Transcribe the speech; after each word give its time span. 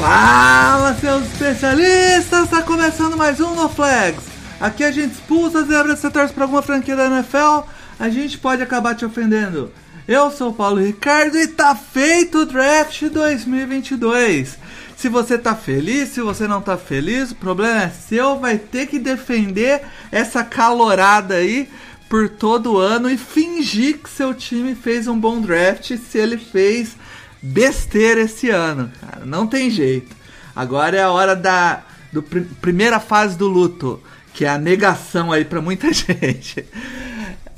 Fala, 0.00 0.94
seus 0.94 1.26
especialistas! 1.26 2.48
Tá 2.48 2.62
começando 2.62 3.18
mais 3.18 3.38
um 3.38 3.54
No 3.54 3.68
Flags. 3.68 4.24
Aqui 4.58 4.82
a 4.82 4.90
gente 4.90 5.12
expulsa 5.12 5.62
zebra 5.62 5.94
se 5.94 6.08
torce 6.08 6.32
pra 6.32 6.44
alguma 6.44 6.62
franquia 6.62 6.96
da 6.96 7.04
NFL, 7.04 7.68
a 7.98 8.08
gente 8.08 8.38
pode 8.38 8.62
acabar 8.62 8.94
te 8.94 9.04
ofendendo. 9.04 9.70
Eu 10.08 10.30
sou 10.30 10.52
o 10.52 10.54
Paulo 10.54 10.80
Ricardo 10.80 11.36
e 11.36 11.46
tá 11.48 11.76
feito 11.76 12.38
o 12.38 12.46
draft 12.46 13.10
2022. 13.10 14.58
Se 14.96 15.10
você 15.10 15.36
tá 15.36 15.54
feliz, 15.54 16.08
se 16.08 16.22
você 16.22 16.48
não 16.48 16.62
tá 16.62 16.78
feliz, 16.78 17.32
o 17.32 17.36
problema 17.36 17.82
é 17.82 17.90
seu, 17.90 18.38
vai 18.38 18.56
ter 18.56 18.86
que 18.86 18.98
defender 18.98 19.82
essa 20.10 20.42
calorada 20.42 21.34
aí 21.34 21.68
por 22.08 22.30
todo 22.30 22.78
ano 22.78 23.10
e 23.10 23.18
fingir 23.18 23.98
que 23.98 24.08
seu 24.08 24.32
time 24.32 24.74
fez 24.74 25.06
um 25.06 25.18
bom 25.20 25.42
draft 25.42 25.94
se 25.94 26.18
ele 26.18 26.38
fez 26.38 26.96
besteira 27.42 28.22
esse 28.22 28.50
ano, 28.50 28.90
cara. 29.00 29.24
Não 29.24 29.46
tem 29.46 29.70
jeito. 29.70 30.14
Agora 30.54 30.96
é 30.96 31.02
a 31.02 31.10
hora 31.10 31.34
da 31.34 31.82
do 32.12 32.22
pr 32.22 32.40
primeira 32.60 32.98
fase 32.98 33.36
do 33.36 33.46
luto, 33.46 34.02
que 34.34 34.44
é 34.44 34.48
a 34.48 34.58
negação 34.58 35.32
aí 35.32 35.44
para 35.44 35.60
muita 35.60 35.92
gente. 35.92 36.64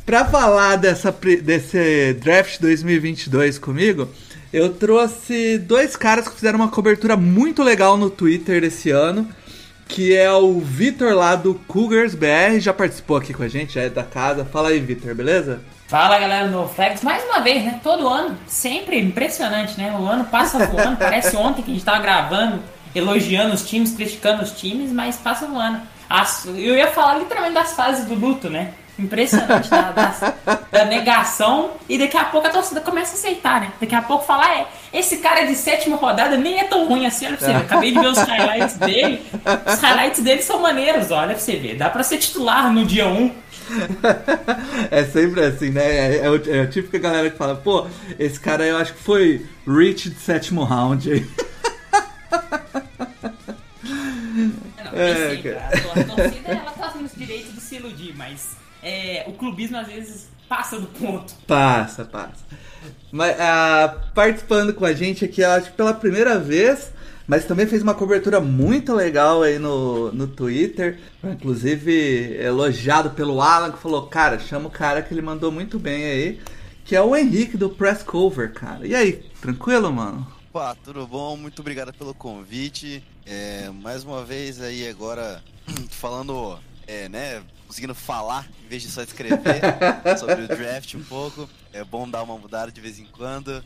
Pra 0.04 0.24
falar 0.24 0.76
dessa, 0.76 1.14
desse 1.42 2.14
draft 2.14 2.60
2022 2.60 3.58
comigo, 3.58 4.08
eu 4.52 4.70
trouxe 4.70 5.58
dois 5.58 5.96
caras 5.96 6.28
que 6.28 6.34
fizeram 6.34 6.58
uma 6.58 6.68
cobertura 6.68 7.16
muito 7.16 7.62
legal 7.62 7.96
no 7.96 8.10
Twitter 8.10 8.64
esse 8.64 8.90
ano, 8.90 9.28
que 9.88 10.14
é 10.14 10.30
o 10.32 10.60
Vitor 10.60 11.14
lá 11.14 11.36
do 11.36 11.54
Cougars 11.54 12.14
BR, 12.14 12.58
já 12.58 12.72
participou 12.72 13.16
aqui 13.16 13.32
com 13.32 13.42
a 13.42 13.48
gente, 13.48 13.74
já 13.74 13.82
é 13.82 13.88
da 13.88 14.02
casa. 14.02 14.44
Fala 14.44 14.70
aí, 14.70 14.80
Vitor, 14.80 15.14
beleza? 15.14 15.60
Fala 15.92 16.18
galera 16.18 16.48
do 16.48 16.66
Flex, 16.68 17.02
mais 17.02 17.22
uma 17.22 17.40
vez, 17.40 17.62
né? 17.62 17.78
Todo 17.82 18.08
ano, 18.08 18.38
sempre 18.46 18.98
impressionante, 18.98 19.78
né? 19.78 19.94
O 20.00 20.06
ano 20.06 20.24
passa 20.24 20.64
voando, 20.66 20.96
parece 20.96 21.36
ontem 21.36 21.60
que 21.60 21.70
a 21.70 21.74
gente 21.74 21.84
tava 21.84 21.98
gravando, 21.98 22.62
elogiando 22.94 23.52
os 23.52 23.68
times, 23.68 23.94
criticando 23.94 24.42
os 24.42 24.52
times, 24.52 24.90
mas 24.90 25.16
passa 25.16 25.46
voando. 25.46 25.82
As, 26.08 26.46
eu 26.46 26.78
ia 26.78 26.86
falar 26.86 27.18
literalmente 27.18 27.52
das 27.52 27.74
fases 27.74 28.06
do 28.06 28.14
luto, 28.14 28.48
né? 28.48 28.72
Impressionante 28.98 29.68
da, 29.68 29.92
da, 30.70 30.84
negação 30.86 31.72
e 31.86 31.98
daqui 31.98 32.16
a 32.16 32.24
pouco 32.24 32.46
a 32.46 32.50
torcida 32.50 32.80
começa 32.80 33.12
a 33.12 33.18
aceitar, 33.18 33.60
né? 33.60 33.72
Daqui 33.78 33.94
a 33.94 34.00
pouco 34.00 34.24
falar, 34.24 34.50
é, 34.50 34.66
esse 34.94 35.18
cara 35.18 35.44
de 35.44 35.54
sétima 35.54 35.98
rodada 35.98 36.38
nem 36.38 36.58
é 36.58 36.64
tão 36.64 36.88
ruim 36.88 37.04
assim, 37.04 37.26
olha 37.26 37.36
pra 37.36 37.46
você 37.46 37.52
ver. 37.52 37.60
Acabei 37.60 37.92
de 37.92 38.00
ver 38.00 38.06
os 38.06 38.18
highlights 38.18 38.76
dele. 38.78 39.26
Os 39.66 39.78
highlights 39.78 40.22
dele 40.22 40.40
são 40.40 40.58
maneiros, 40.58 41.10
olha 41.10 41.34
pra 41.34 41.38
você 41.38 41.56
ver. 41.56 41.76
Dá 41.76 41.90
pra 41.90 42.02
ser 42.02 42.16
titular 42.16 42.72
no 42.72 42.86
dia 42.86 43.06
1. 43.06 43.30
é 44.90 45.04
sempre 45.04 45.44
assim, 45.44 45.70
né? 45.70 45.82
É, 45.82 46.16
é, 46.18 46.30
o, 46.30 46.50
é 46.50 46.60
a 46.60 46.66
típica 46.66 46.98
galera 46.98 47.30
que 47.30 47.36
fala, 47.36 47.56
pô, 47.56 47.86
esse 48.18 48.38
cara 48.38 48.64
eu 48.64 48.76
acho 48.76 48.94
que 48.94 49.02
foi 49.02 49.46
Rich 49.66 50.10
de 50.10 50.20
sétimo 50.20 50.64
round 50.64 51.10
aí. 51.10 51.26
Não, 54.92 54.98
é, 54.98 55.30
sempre, 55.30 55.54
a, 55.54 55.68
a 55.68 56.04
torcida 56.04 56.48
ela 56.52 56.70
tá 56.72 56.94
nos 56.96 57.14
direitos 57.14 57.54
de 57.54 57.60
se 57.60 57.76
iludir, 57.76 58.14
mas 58.16 58.56
é, 58.82 59.24
o 59.26 59.32
clubismo 59.32 59.76
às 59.76 59.86
vezes 59.86 60.28
passa 60.48 60.78
do 60.78 60.86
ponto. 60.86 61.34
Passa, 61.46 62.04
passa. 62.04 62.44
Mas 63.10 63.34
uh, 63.36 64.00
participando 64.14 64.74
com 64.74 64.84
a 64.84 64.92
gente 64.92 65.24
aqui, 65.24 65.44
acho 65.44 65.70
que 65.70 65.76
pela 65.76 65.94
primeira 65.94 66.38
vez, 66.38 66.92
mas 67.26 67.44
também 67.44 67.66
fez 67.66 67.82
uma 67.82 67.94
cobertura 67.94 68.40
muito 68.40 68.94
legal 68.94 69.42
aí 69.42 69.58
no, 69.58 70.12
no 70.12 70.26
Twitter, 70.26 70.98
inclusive 71.22 72.36
elogiado 72.40 73.10
pelo 73.10 73.40
Alan, 73.40 73.72
que 73.72 73.78
falou, 73.78 74.06
cara, 74.06 74.38
chama 74.38 74.68
o 74.68 74.70
cara 74.70 75.02
que 75.02 75.14
ele 75.14 75.22
mandou 75.22 75.50
muito 75.50 75.78
bem 75.78 76.04
aí, 76.04 76.40
que 76.84 76.96
é 76.96 77.02
o 77.02 77.14
Henrique 77.16 77.56
do 77.56 77.70
Press 77.70 78.02
Cover, 78.02 78.52
cara. 78.52 78.86
E 78.86 78.94
aí, 78.94 79.24
tranquilo, 79.40 79.92
mano? 79.92 80.26
Opa, 80.50 80.76
tudo 80.84 81.06
bom? 81.06 81.36
Muito 81.36 81.60
obrigado 81.60 81.92
pelo 81.94 82.12
convite. 82.12 83.02
É, 83.24 83.70
mais 83.70 84.04
uma 84.04 84.24
vez 84.24 84.60
aí 84.60 84.88
agora 84.88 85.42
falando, 85.90 86.58
é, 86.86 87.08
né, 87.08 87.42
conseguindo 87.66 87.94
falar 87.94 88.46
em 88.64 88.68
vez 88.68 88.82
de 88.82 88.90
só 88.90 89.02
escrever 89.02 89.62
sobre 90.18 90.42
o 90.42 90.48
draft 90.48 90.94
um 90.94 91.02
pouco. 91.02 91.48
É 91.72 91.82
bom 91.82 92.06
dar 92.06 92.22
uma 92.22 92.36
mudada 92.36 92.70
de 92.70 92.80
vez 92.80 92.98
em 92.98 93.06
quando. 93.06 93.64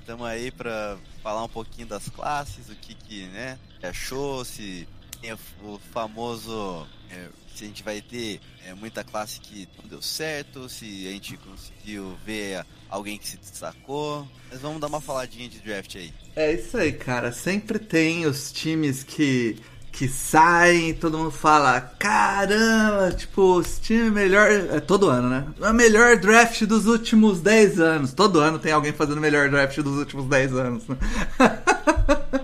Estamos 0.00 0.22
uh, 0.22 0.30
aí 0.30 0.50
para 0.50 0.98
falar 1.22 1.44
um 1.44 1.48
pouquinho 1.48 1.86
das 1.86 2.08
classes, 2.08 2.68
o 2.68 2.74
que 2.76 2.94
que 2.94 3.26
né, 3.26 3.58
achou, 3.82 4.44
se 4.44 4.86
tem 5.20 5.32
o 5.32 5.78
famoso 5.92 6.86
é, 7.10 7.28
se 7.54 7.64
a 7.64 7.66
gente 7.66 7.82
vai 7.82 8.00
ter 8.00 8.40
é, 8.64 8.72
muita 8.74 9.04
classe 9.04 9.40
que 9.40 9.68
não 9.78 9.88
deu 9.88 10.00
certo, 10.00 10.68
se 10.68 11.06
a 11.06 11.10
gente 11.10 11.36
conseguiu 11.36 12.16
ver 12.24 12.64
alguém 12.88 13.18
que 13.18 13.28
se 13.28 13.36
destacou. 13.36 14.26
Mas 14.50 14.60
vamos 14.60 14.80
dar 14.80 14.86
uma 14.86 15.00
faladinha 15.00 15.48
de 15.48 15.58
draft 15.58 15.94
aí. 15.96 16.12
É 16.34 16.52
isso 16.54 16.76
aí, 16.76 16.92
cara. 16.92 17.32
Sempre 17.32 17.78
tem 17.78 18.24
os 18.26 18.50
times 18.52 19.02
que 19.02 19.56
que 19.92 20.08
saem, 20.08 20.94
todo 20.94 21.18
mundo 21.18 21.30
fala, 21.30 21.80
caramba, 21.80 23.12
tipo, 23.16 23.60
esse 23.60 23.80
time 23.80 24.06
é 24.06 24.10
melhor. 24.10 24.50
É 24.50 24.80
todo 24.80 25.08
ano, 25.08 25.28
né? 25.28 25.44
É 25.60 25.70
o 25.70 25.74
melhor 25.74 26.16
draft 26.16 26.64
dos 26.64 26.86
últimos 26.86 27.40
10 27.40 27.80
anos. 27.80 28.12
Todo 28.12 28.40
ano 28.40 28.58
tem 28.58 28.72
alguém 28.72 28.92
fazendo 28.92 29.18
o 29.18 29.20
melhor 29.20 29.50
draft 29.50 29.78
dos 29.80 29.98
últimos 29.98 30.26
10 30.26 30.54
anos. 30.54 30.88
Né? 30.88 30.96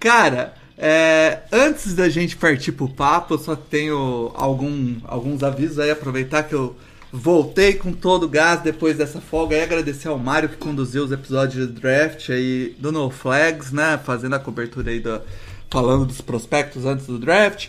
Cara, 0.00 0.54
é, 0.76 1.42
antes 1.52 1.94
da 1.94 2.08
gente 2.08 2.36
partir 2.36 2.72
pro 2.72 2.88
papo, 2.88 3.34
eu 3.34 3.38
só 3.38 3.54
tenho 3.54 4.32
algum, 4.34 4.96
alguns 5.04 5.44
avisos 5.44 5.78
aí, 5.78 5.90
aproveitar 5.90 6.42
que 6.42 6.54
eu 6.54 6.74
voltei 7.12 7.74
com 7.74 7.92
todo 7.92 8.24
o 8.24 8.28
gás 8.28 8.62
depois 8.62 8.96
dessa 8.96 9.20
folga 9.20 9.54
e 9.54 9.62
agradecer 9.62 10.08
ao 10.08 10.18
Mário 10.18 10.48
que 10.48 10.56
conduziu 10.56 11.04
os 11.04 11.12
episódios 11.12 11.68
de 11.68 11.72
draft 11.74 12.30
aí 12.30 12.74
do 12.78 12.90
No 12.90 13.10
Flags, 13.10 13.70
né? 13.70 14.00
Fazendo 14.02 14.34
a 14.34 14.40
cobertura 14.40 14.90
aí 14.90 14.98
do 14.98 15.20
falando 15.72 16.04
dos 16.04 16.20
prospectos 16.20 16.84
antes 16.84 17.06
do 17.06 17.18
draft. 17.18 17.68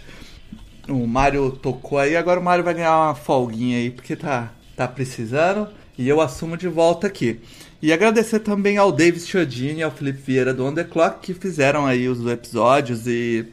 O 0.90 1.08
Mário 1.08 1.50
tocou 1.52 1.98
aí, 1.98 2.18
agora 2.18 2.38
o 2.38 2.44
Mário 2.44 2.64
vai 2.64 2.74
ganhar 2.74 2.98
uma 2.98 3.16
folguinha 3.16 3.78
aí, 3.78 3.90
porque 3.90 4.18
tá, 4.18 4.52
tá 4.76 4.86
precisando. 4.86 5.70
E 5.98 6.10
eu 6.10 6.20
assumo 6.20 6.58
de 6.58 6.68
volta 6.68 7.08
aqui. 7.08 7.40
E 7.82 7.94
agradecer 7.94 8.40
também 8.40 8.78
ao 8.78 8.92
David 8.92 9.24
Chiodini 9.24 9.80
e 9.80 9.84
ao 9.84 9.92
Felipe 9.92 10.20
Vieira 10.20 10.54
do 10.54 10.66
On 10.66 10.74
The 10.74 10.84
Clock 10.84 11.20
que 11.22 11.34
fizeram 11.34 11.86
aí 11.86 12.10
os 12.10 12.26
episódios 12.26 13.08
e, 13.08 13.46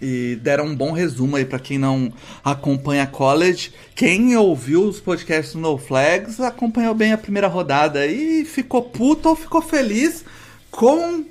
e 0.00 0.38
deram 0.42 0.66
um 0.66 0.76
bom 0.76 0.92
resumo 0.92 1.36
aí 1.36 1.44
para 1.44 1.58
quem 1.58 1.76
não 1.76 2.10
acompanha 2.42 3.06
college. 3.06 3.72
Quem 3.94 4.34
ouviu 4.36 4.84
os 4.84 5.00
podcasts 5.00 5.54
No 5.54 5.76
Flags 5.76 6.40
acompanhou 6.40 6.94
bem 6.94 7.12
a 7.12 7.18
primeira 7.18 7.48
rodada 7.48 8.06
e 8.06 8.44
ficou 8.46 8.82
puto 8.82 9.28
ou 9.28 9.36
ficou 9.36 9.60
feliz 9.60 10.24
com 10.70 11.24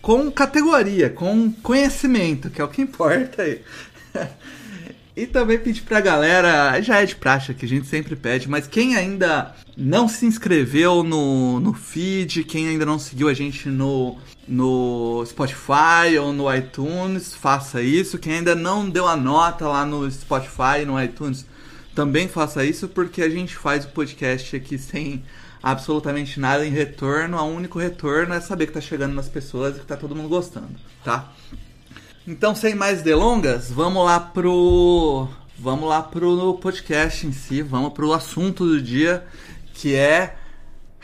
com 0.00 0.30
categoria, 0.30 1.10
com 1.10 1.52
conhecimento, 1.62 2.50
que 2.50 2.60
é 2.60 2.64
o 2.64 2.68
que 2.68 2.82
importa 2.82 3.42
aí. 3.42 3.60
e 5.16 5.26
também 5.26 5.58
pedir 5.58 5.82
pra 5.82 6.00
galera, 6.00 6.80
já 6.80 7.02
é 7.02 7.06
de 7.06 7.16
praxe 7.16 7.52
que 7.54 7.66
a 7.66 7.68
gente 7.68 7.86
sempre 7.86 8.16
pede, 8.16 8.48
mas 8.48 8.66
quem 8.66 8.96
ainda 8.96 9.54
não 9.76 10.08
se 10.08 10.26
inscreveu 10.26 11.02
no, 11.02 11.60
no 11.60 11.72
feed, 11.72 12.44
quem 12.44 12.68
ainda 12.68 12.86
não 12.86 12.98
seguiu 12.98 13.28
a 13.28 13.34
gente 13.34 13.68
no, 13.68 14.16
no 14.46 15.24
Spotify 15.26 16.18
ou 16.20 16.32
no 16.32 16.52
iTunes, 16.54 17.34
faça 17.34 17.82
isso. 17.82 18.18
Quem 18.18 18.34
ainda 18.34 18.54
não 18.54 18.88
deu 18.88 19.06
a 19.06 19.16
nota 19.16 19.66
lá 19.68 19.86
no 19.86 20.10
Spotify 20.10 20.84
no 20.86 21.02
iTunes, 21.02 21.46
também 21.94 22.28
faça 22.28 22.64
isso, 22.64 22.88
porque 22.88 23.22
a 23.22 23.28
gente 23.28 23.56
faz 23.56 23.84
o 23.84 23.88
podcast 23.88 24.56
aqui 24.56 24.78
sem 24.78 25.22
absolutamente 25.62 26.38
nada 26.40 26.66
em 26.66 26.70
retorno. 26.70 27.36
O 27.38 27.44
único 27.44 27.78
retorno 27.78 28.34
é 28.34 28.40
saber 28.40 28.66
que 28.66 28.72
tá 28.72 28.80
chegando 28.80 29.14
nas 29.14 29.28
pessoas 29.28 29.76
e 29.76 29.80
que 29.80 29.86
tá 29.86 29.96
todo 29.96 30.14
mundo 30.14 30.28
gostando, 30.28 30.68
tá? 31.04 31.32
Então, 32.26 32.54
sem 32.54 32.74
mais 32.74 33.02
delongas, 33.02 33.70
vamos 33.70 34.04
lá 34.04 34.20
pro 34.20 35.28
vamos 35.58 35.88
lá 35.88 36.02
pro 36.02 36.54
podcast 36.54 37.26
em 37.26 37.32
si, 37.32 37.60
vamos 37.60 37.92
pro 37.92 38.14
assunto 38.14 38.64
do 38.64 38.80
dia, 38.80 39.26
que 39.74 39.94
é 39.94 40.36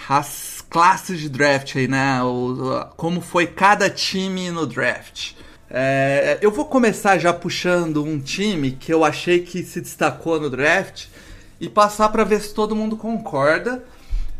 as 0.09 0.65
classes 0.71 1.21
de 1.21 1.29
draft 1.29 1.77
aí, 1.77 1.89
né? 1.89 2.23
O, 2.23 2.87
como 2.97 3.21
foi 3.21 3.47
cada 3.47 3.91
time 3.91 4.51
no 4.51 4.67
draft. 4.67 5.33
É, 5.69 6.39
eu 6.41 6.51
vou 6.51 6.65
começar 6.65 7.19
já 7.19 7.33
puxando 7.33 8.05
um 8.05 8.21
time 8.21 8.71
que 8.73 8.93
eu 8.93 9.05
achei 9.05 9.41
que 9.41 9.63
se 9.63 9.81
destacou 9.81 10.41
no 10.41 10.49
draft 10.49 11.07
e 11.61 11.69
passar 11.69 12.09
para 12.11 12.25
ver 12.25 12.41
se 12.41 12.55
todo 12.55 12.77
mundo 12.77 12.97
concorda 12.97 13.83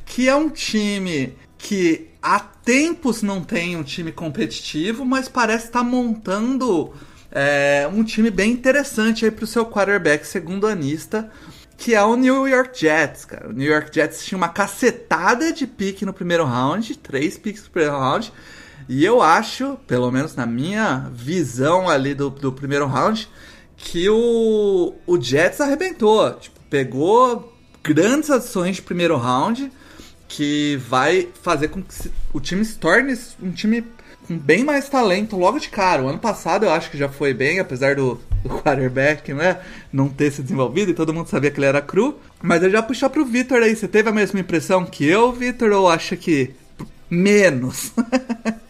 que 0.07 0.29
é 0.29 0.35
um 0.35 0.49
time 0.49 1.37
que 1.59 2.09
há 2.23 2.39
tempos 2.41 3.23
não 3.23 3.43
tem 3.43 3.77
um 3.77 3.83
time 3.83 4.13
competitivo, 4.13 5.05
mas 5.05 5.29
parece 5.29 5.67
estar 5.67 5.81
tá 5.81 5.85
montando 5.85 6.95
é, 7.31 7.89
um 7.93 8.03
time 8.03 8.31
bem 8.31 8.53
interessante 8.53 9.25
aí 9.25 9.31
para 9.31 9.45
o 9.45 9.47
seu 9.47 9.67
quarterback 9.67 10.27
segundo 10.27 10.67
anista, 10.67 11.31
que 11.77 11.95
é 11.95 12.03
o 12.03 12.17
New 12.17 12.49
York 12.49 12.81
Jets, 12.81 13.25
cara. 13.25 13.49
O 13.49 13.53
New 13.53 13.71
York 13.71 13.91
Jets 13.93 14.25
tinha 14.25 14.39
uma 14.39 14.49
cacetada 14.49 15.53
de 15.53 15.67
pique 15.67 16.07
no 16.07 16.15
primeiro 16.15 16.45
round, 16.45 16.97
três 16.99 17.37
piques 17.37 17.65
no 17.65 17.71
primeiro 17.71 17.99
round, 17.99 18.33
e 18.89 19.05
eu 19.05 19.21
acho, 19.21 19.77
pelo 19.87 20.11
menos 20.11 20.37
na 20.37 20.47
minha 20.47 21.11
visão 21.13 21.89
ali 21.91 22.15
do, 22.15 22.31
do 22.31 22.53
primeiro 22.53 22.87
round, 22.87 23.29
que 23.77 24.09
o, 24.09 24.95
o 25.07 25.21
Jets 25.21 25.61
arrebentou. 25.61 26.33
Tipo, 26.35 26.61
pegou 26.71 27.53
grandes 27.83 28.31
adições 28.31 28.77
de 28.77 28.83
primeiro 28.83 29.17
round 29.17 29.71
que 30.29 30.77
vai 30.89 31.29
fazer 31.43 31.69
com 31.69 31.83
que 31.83 32.11
o 32.33 32.41
time 32.41 32.65
se 32.65 32.77
torne 32.77 33.17
um 33.43 33.51
time 33.51 33.85
com 34.27 34.37
bem 34.37 34.65
mais 34.65 34.89
talento 34.89 35.37
logo 35.37 35.59
de 35.59 35.69
cara. 35.69 36.03
O 36.03 36.09
ano 36.09 36.19
passado 36.19 36.67
eu 36.67 36.71
acho 36.71 36.91
que 36.91 36.99
já 36.99 37.09
foi 37.09 37.33
bem, 37.33 37.61
apesar 37.61 37.95
do, 37.95 38.21
do 38.43 38.49
quarterback 38.49 39.33
né, 39.33 39.59
não 39.93 40.09
ter 40.09 40.33
se 40.33 40.43
desenvolvido 40.43 40.91
e 40.91 40.95
todo 40.95 41.15
mundo 41.15 41.29
sabia 41.29 41.51
que 41.51 41.59
ele 41.59 41.67
era 41.67 41.81
cru. 41.81 42.19
Mas 42.43 42.63
eu 42.63 42.71
já 42.71 42.83
puxar 42.83 43.09
pro 43.09 43.25
Vitor 43.25 43.63
aí. 43.63 43.75
Você 43.75 43.89
teve 43.89 44.09
a 44.09 44.13
mesma 44.13 44.41
impressão 44.41 44.85
que 44.85 45.05
eu, 45.05 45.33
Vitor, 45.33 45.71
ou 45.73 45.89
acha 45.89 46.17
que 46.17 46.55
menos? 47.09 47.93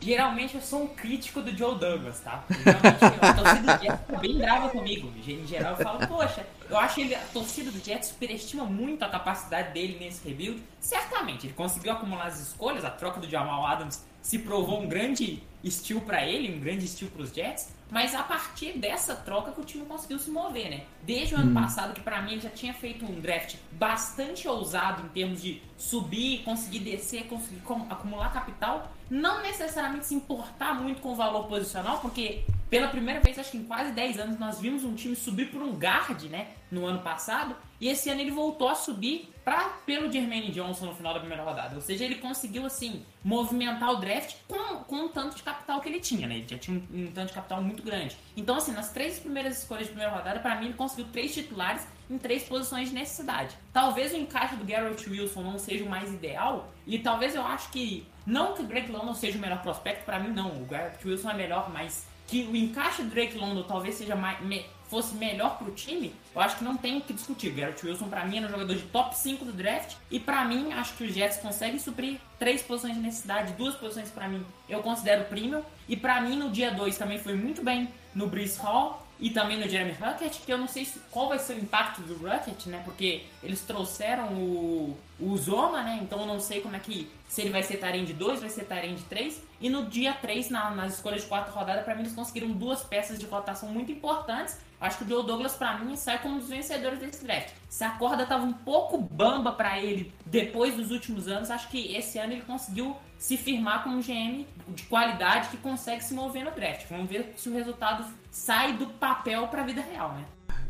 Geralmente 0.00 0.54
eu 0.54 0.62
sou 0.62 0.84
um 0.84 0.86
crítico 0.88 1.42
do 1.42 1.56
Joe 1.56 1.78
Douglas, 1.78 2.20
tá? 2.20 2.42
Geralmente 2.48 3.04
a 3.04 3.34
torcida 3.34 3.60
do 3.60 3.82
Jets 3.82 4.00
fica 4.00 4.18
bem 4.18 4.38
brava 4.38 4.68
comigo. 4.70 5.12
Em 5.26 5.46
geral 5.46 5.76
eu 5.76 5.84
falo, 5.84 6.06
poxa, 6.06 6.46
eu 6.68 6.78
acho 6.78 6.94
que 6.94 7.14
a 7.14 7.20
torcida 7.32 7.70
do 7.70 7.78
Jets 7.78 8.08
superestima 8.08 8.64
muito 8.64 9.04
a 9.04 9.08
capacidade 9.08 9.72
dele 9.74 9.98
nesse 10.00 10.26
rebuild. 10.26 10.62
Certamente, 10.80 11.46
ele 11.46 11.54
conseguiu 11.54 11.92
acumular 11.92 12.26
as 12.26 12.40
escolhas, 12.40 12.84
a 12.84 12.90
troca 12.90 13.20
do 13.20 13.28
Jamal 13.28 13.66
Adams 13.66 14.04
se 14.22 14.38
provou 14.38 14.82
um 14.82 14.88
grande 14.88 15.42
estilo 15.62 16.00
para 16.00 16.26
ele, 16.26 16.54
um 16.54 16.60
grande 16.60 16.84
estilo 16.84 17.10
para 17.10 17.22
os 17.22 17.32
Jets, 17.32 17.74
mas 17.90 18.14
a 18.14 18.22
partir 18.22 18.78
dessa 18.78 19.14
troca 19.14 19.52
que 19.52 19.60
o 19.60 19.64
time 19.64 19.84
conseguiu 19.84 20.18
se 20.18 20.30
mover, 20.30 20.70
né? 20.70 20.84
Desde 21.02 21.34
o 21.34 21.38
ano 21.38 21.50
hum. 21.50 21.54
passado, 21.54 21.92
que 21.92 22.00
para 22.00 22.22
mim 22.22 22.32
ele 22.32 22.40
já 22.40 22.50
tinha 22.50 22.72
feito 22.72 23.04
um 23.04 23.20
draft 23.20 23.56
bastante 23.72 24.46
ousado 24.46 25.04
em 25.04 25.08
termos 25.08 25.42
de 25.42 25.60
subir, 25.76 26.42
conseguir 26.44 26.78
descer, 26.80 27.24
conseguir 27.24 27.60
acumular 27.90 28.32
capital, 28.32 28.92
não 29.10 29.42
necessariamente 29.42 30.06
se 30.06 30.14
importar 30.14 30.74
muito 30.74 31.00
com 31.00 31.12
o 31.12 31.16
valor 31.16 31.44
posicional, 31.48 31.98
porque 31.98 32.44
pela 32.70 32.86
primeira 32.86 33.18
vez, 33.18 33.36
acho 33.36 33.50
que 33.50 33.56
em 33.56 33.64
quase 33.64 33.90
10 33.90 34.20
anos, 34.20 34.38
nós 34.38 34.60
vimos 34.60 34.84
um 34.84 34.94
time 34.94 35.16
subir 35.16 35.50
por 35.50 35.60
um 35.60 35.72
guard, 35.72 36.22
né? 36.30 36.48
No 36.70 36.86
ano 36.86 37.00
passado. 37.00 37.56
E 37.80 37.88
esse 37.88 38.08
ano 38.08 38.20
ele 38.20 38.30
voltou 38.30 38.68
a 38.68 38.76
subir 38.76 39.28
pra, 39.44 39.70
pelo 39.86 40.10
Jermaine 40.10 40.50
Johnson 40.50 40.86
no 40.86 40.94
final 40.94 41.14
da 41.14 41.20
primeira 41.20 41.42
rodada. 41.42 41.74
Ou 41.74 41.80
seja, 41.80 42.04
ele 42.04 42.16
conseguiu, 42.16 42.66
assim, 42.66 43.04
movimentar 43.22 43.90
o 43.90 43.96
draft 43.96 44.36
com, 44.46 44.76
com 44.84 45.08
tanto 45.08 45.36
de 45.36 45.42
capital 45.42 45.80
que 45.80 45.88
ele 45.88 46.00
tinha, 46.00 46.26
né? 46.26 46.36
Ele 46.36 46.46
já 46.48 46.58
tinha 46.58 46.76
um, 46.76 47.04
um 47.04 47.12
tanto 47.12 47.28
de 47.28 47.34
capital 47.34 47.62
muito 47.62 47.82
grande. 47.82 48.16
Então, 48.36 48.56
assim, 48.56 48.72
nas 48.72 48.92
três 48.92 49.18
primeiras 49.18 49.58
escolhas 49.58 49.84
de 49.84 49.90
primeira 49.90 50.14
rodada, 50.14 50.40
para 50.40 50.56
mim, 50.56 50.66
ele 50.66 50.74
conseguiu 50.74 51.06
três 51.12 51.32
titulares 51.32 51.86
em 52.08 52.18
três 52.18 52.42
posições 52.44 52.88
de 52.88 52.94
necessidade. 52.94 53.56
Talvez 53.72 54.12
o 54.12 54.16
encaixe 54.16 54.56
do 54.56 54.64
Garrett 54.64 55.08
Wilson 55.08 55.42
não 55.42 55.58
seja 55.58 55.84
o 55.84 55.88
mais 55.88 56.12
ideal, 56.12 56.72
e 56.86 56.98
talvez 56.98 57.34
eu 57.34 57.42
acho 57.42 57.70
que. 57.70 58.06
Não 58.26 58.52
que 58.54 58.62
o 58.62 58.66
Drake 58.66 58.92
London 58.92 59.14
seja 59.14 59.38
o 59.38 59.40
melhor 59.40 59.62
prospecto, 59.62 60.04
para 60.04 60.20
mim 60.20 60.28
não. 60.28 60.62
O 60.62 60.66
Garrett 60.66 61.06
Wilson 61.06 61.30
é 61.30 61.34
melhor, 61.34 61.70
mas 61.70 62.06
que 62.26 62.42
o 62.44 62.54
encaixe 62.54 63.02
do 63.02 63.10
Drake 63.10 63.36
London 63.36 63.62
talvez 63.64 63.96
seja 63.96 64.14
mais, 64.14 64.40
me, 64.40 64.64
fosse 64.90 65.14
melhor 65.14 65.56
pro 65.56 65.70
time, 65.70 66.12
eu 66.34 66.40
acho 66.40 66.58
que 66.58 66.64
não 66.64 66.76
tem 66.76 66.98
o 66.98 67.00
que 67.00 67.12
discutir. 67.12 67.52
Garrett 67.52 67.86
Wilson, 67.86 68.08
para 68.08 68.24
mim, 68.24 68.38
é 68.38 68.46
um 68.46 68.50
jogador 68.50 68.74
de 68.74 68.82
top 68.82 69.16
5 69.16 69.44
do 69.44 69.52
draft. 69.52 69.94
E 70.10 70.18
para 70.18 70.44
mim, 70.44 70.72
acho 70.72 70.94
que 70.94 71.04
os 71.04 71.14
Jets 71.14 71.38
conseguem 71.38 71.78
suprir 71.78 72.18
três 72.38 72.60
posições 72.60 72.94
de 72.94 73.00
necessidade, 73.00 73.52
duas 73.52 73.76
posições 73.76 74.10
para 74.10 74.28
mim 74.28 74.44
eu 74.70 74.82
considero 74.82 75.24
premium. 75.24 75.62
E 75.88 75.96
para 75.96 76.20
mim, 76.20 76.36
no 76.36 76.50
dia 76.50 76.70
2 76.70 76.96
também 76.96 77.18
foi 77.18 77.34
muito 77.34 77.62
bem 77.62 77.88
no 78.14 78.26
Brees 78.26 78.56
Hall 78.56 79.04
e 79.18 79.30
também 79.30 79.58
no 79.58 79.68
Jeremy 79.68 79.92
Ruckett, 79.92 80.40
que 80.40 80.52
eu 80.52 80.56
não 80.56 80.68
sei 80.68 80.84
se, 80.84 80.98
qual 81.10 81.28
vai 81.28 81.38
ser 81.38 81.54
o 81.54 81.58
impacto 81.58 82.00
do 82.02 82.14
Ruckett, 82.14 82.68
né? 82.68 82.80
Porque 82.84 83.24
eles 83.42 83.60
trouxeram 83.60 84.32
o, 84.32 84.96
o 85.20 85.36
Zoma, 85.36 85.82
né? 85.82 85.98
Então 86.02 86.20
eu 86.20 86.26
não 86.26 86.40
sei 86.40 86.60
como 86.60 86.76
é 86.76 86.78
que. 86.78 87.10
Se 87.28 87.42
ele 87.42 87.50
vai 87.50 87.62
ser 87.62 87.78
de 88.04 88.12
2, 88.12 88.40
vai 88.40 88.48
ser 88.48 88.66
de 88.66 89.02
3. 89.04 89.42
E 89.60 89.70
no 89.70 89.86
dia 89.86 90.12
3, 90.14 90.50
na, 90.50 90.70
nas 90.70 90.94
escolhas 90.94 91.22
de 91.22 91.28
quarta 91.28 91.50
rodada, 91.50 91.82
para 91.82 91.94
mim 91.94 92.00
eles 92.00 92.14
conseguiram 92.14 92.50
duas 92.50 92.82
peças 92.82 93.18
de 93.18 93.26
rotação 93.26 93.68
muito 93.68 93.92
importantes. 93.92 94.58
Acho 94.80 94.98
que 94.98 95.04
o 95.04 95.08
Joe 95.08 95.24
Douglas, 95.24 95.54
para 95.54 95.78
mim, 95.78 95.94
sai 95.94 96.18
como 96.20 96.36
um 96.36 96.38
dos 96.38 96.48
vencedores 96.48 96.98
desse 96.98 97.22
draft. 97.22 97.50
Se 97.68 97.84
a 97.84 97.90
corda 97.90 98.24
tava 98.24 98.44
um 98.44 98.52
pouco 98.52 98.98
bamba 98.98 99.52
para 99.52 99.78
ele 99.78 100.12
depois 100.24 100.74
dos 100.74 100.90
últimos 100.90 101.28
anos, 101.28 101.50
acho 101.50 101.68
que 101.68 101.94
esse 101.94 102.18
ano 102.18 102.32
ele 102.32 102.42
conseguiu 102.42 102.96
se 103.18 103.36
firmar 103.36 103.82
como 103.82 103.98
um 103.98 104.00
GM 104.00 104.46
de 104.68 104.82
qualidade 104.84 105.50
que 105.50 105.58
consegue 105.58 106.02
se 106.02 106.14
mover 106.14 106.44
no 106.44 106.50
draft. 106.50 106.86
Vamos 106.88 107.10
ver 107.10 107.34
se 107.36 107.50
o 107.50 107.52
resultado 107.52 108.04
sai 108.30 108.72
do 108.72 108.86
papel 108.86 109.46
para 109.48 109.60
a 109.60 109.64
vida 109.64 109.82
real, 109.82 110.14
né? 110.14 110.24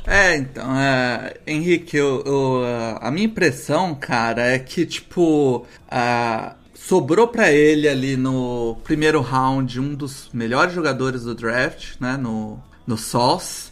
É, 0.07 0.37
então, 0.37 0.75
é, 0.77 1.35
Henrique, 1.47 1.97
eu, 1.97 2.23
eu, 2.25 2.63
a 3.01 3.11
minha 3.11 3.27
impressão, 3.27 3.95
cara, 3.95 4.43
é 4.43 4.59
que, 4.59 4.87
tipo, 4.87 5.67
uh, 5.87 6.55
sobrou 6.75 7.29
para 7.29 7.53
ele 7.53 7.87
ali 7.89 8.17
no 8.17 8.77
primeiro 8.83 9.21
round 9.21 9.79
um 9.79 9.95
dos 9.95 10.31
melhores 10.33 10.75
jogadores 10.75 11.23
do 11.23 11.35
draft, 11.35 11.95
né, 12.01 12.17
no, 12.17 12.59
no 12.87 12.97
SOS. 12.97 13.71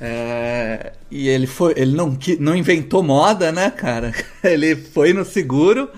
É, 0.00 0.92
e 1.10 1.28
ele 1.28 1.46
foi, 1.46 1.74
ele 1.76 1.94
não, 1.94 2.16
não 2.38 2.56
inventou 2.56 3.02
moda, 3.02 3.52
né, 3.52 3.70
cara? 3.70 4.14
Ele 4.42 4.74
foi 4.74 5.12
no 5.12 5.26
seguro. 5.26 5.90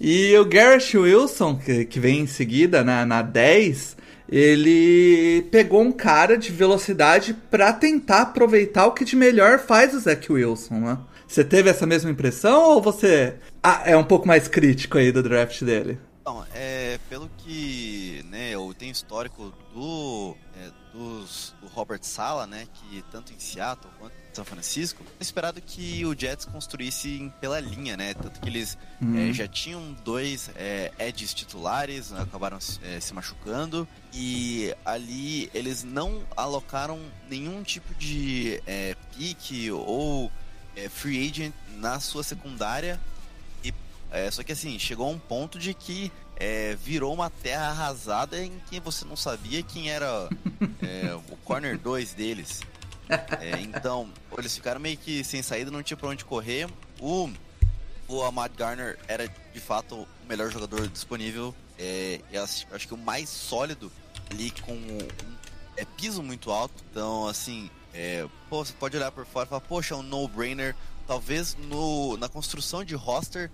E 0.00 0.34
o 0.38 0.44
Garrett 0.46 0.96
Wilson, 0.96 1.56
que, 1.56 1.84
que 1.84 2.00
vem 2.00 2.20
em 2.20 2.26
seguida 2.26 2.82
na, 2.82 3.04
na 3.04 3.20
10, 3.20 3.96
ele 4.32 5.42
pegou 5.50 5.82
um 5.82 5.92
cara 5.92 6.38
de 6.38 6.50
velocidade 6.50 7.34
para 7.50 7.70
tentar 7.70 8.22
aproveitar 8.22 8.86
o 8.86 8.92
que 8.92 9.04
de 9.04 9.14
melhor 9.14 9.58
faz 9.58 9.92
o 9.92 10.00
Zach 10.00 10.32
Wilson, 10.32 10.80
né? 10.80 10.98
Você 11.28 11.44
teve 11.44 11.68
essa 11.68 11.86
mesma 11.86 12.10
impressão 12.10 12.62
ou 12.62 12.80
você 12.80 13.34
ah, 13.62 13.82
é 13.84 13.94
um 13.94 14.04
pouco 14.04 14.26
mais 14.26 14.48
crítico 14.48 14.96
aí 14.96 15.12
do 15.12 15.22
draft 15.22 15.62
dele? 15.62 15.98
Não, 16.24 16.46
é, 16.54 16.98
pelo 17.10 17.28
que 17.36 18.24
né, 18.30 18.50
eu 18.50 18.72
tenho 18.78 18.92
histórico 18.92 19.52
do, 19.74 20.34
é, 20.56 20.70
dos, 20.96 21.54
do 21.60 21.66
Robert 21.66 22.02
Sala, 22.02 22.46
né, 22.46 22.66
que 22.72 23.04
tanto 23.10 23.34
em 23.34 23.38
Seattle 23.38 23.92
quanto 23.98 24.14
são 24.36 24.44
Francisco, 24.44 25.04
esperado 25.20 25.60
que 25.60 26.04
o 26.04 26.18
Jets 26.18 26.44
construísse 26.44 27.32
pela 27.40 27.60
linha, 27.60 27.96
né? 27.96 28.14
Tanto 28.14 28.40
que 28.40 28.48
eles 28.48 28.78
uhum. 29.00 29.30
é, 29.30 29.32
já 29.32 29.46
tinham 29.46 29.92
dois 30.04 30.50
é, 30.56 30.92
edges 30.98 31.34
titulares, 31.34 32.10
né? 32.10 32.22
acabaram 32.22 32.58
é, 32.82 33.00
se 33.00 33.12
machucando, 33.12 33.86
e 34.12 34.74
ali 34.84 35.50
eles 35.52 35.82
não 35.82 36.22
alocaram 36.36 37.00
nenhum 37.28 37.62
tipo 37.62 37.94
de 37.94 38.62
é, 38.66 38.96
pique 39.16 39.70
ou 39.70 40.30
é, 40.76 40.88
free 40.88 41.28
agent 41.28 41.54
na 41.76 42.00
sua 42.00 42.22
secundária. 42.22 43.00
E, 43.64 43.72
é, 44.10 44.30
só 44.30 44.42
que 44.42 44.52
assim, 44.52 44.78
chegou 44.78 45.06
a 45.06 45.10
um 45.10 45.18
ponto 45.18 45.58
de 45.58 45.74
que 45.74 46.10
é, 46.36 46.76
virou 46.82 47.12
uma 47.14 47.30
terra 47.30 47.68
arrasada 47.68 48.42
em 48.42 48.52
que 48.68 48.80
você 48.80 49.04
não 49.04 49.16
sabia 49.16 49.62
quem 49.62 49.90
era 49.90 50.28
é, 50.82 51.14
o 51.30 51.36
corner 51.38 51.78
2 51.78 52.14
deles. 52.14 52.60
É, 53.40 53.60
então, 53.60 54.08
eles 54.38 54.54
ficaram 54.54 54.80
meio 54.80 54.96
que 54.96 55.22
sem 55.24 55.42
saída, 55.42 55.70
não 55.70 55.82
tinha 55.82 55.96
pra 55.96 56.08
onde 56.08 56.24
correr. 56.24 56.68
O, 57.00 57.30
o 58.08 58.22
Ahmad 58.22 58.52
Garner 58.56 58.98
era 59.08 59.28
de 59.28 59.60
fato 59.60 59.94
o 59.96 60.08
melhor 60.28 60.50
jogador 60.50 60.86
disponível. 60.88 61.54
É, 61.78 62.20
acho, 62.42 62.86
que 62.86 62.94
o 62.94 62.98
mais 62.98 63.28
sólido 63.28 63.90
ali 64.30 64.50
com 64.50 64.72
um 64.72 64.98
é, 65.76 65.84
piso 65.84 66.22
muito 66.22 66.50
alto. 66.50 66.82
Então, 66.90 67.26
assim, 67.26 67.70
é, 67.92 68.26
pô, 68.48 68.64
você 68.64 68.72
pode 68.72 68.96
olhar 68.96 69.10
por 69.12 69.26
fora 69.26 69.46
e 69.46 69.48
falar, 69.48 69.60
poxa, 69.60 69.94
é 69.94 69.96
um 69.96 70.02
no-brainer. 70.02 70.74
Talvez 71.06 71.56
no, 71.68 72.16
na 72.16 72.28
construção 72.28 72.84
de 72.84 72.94
roster 72.94 73.50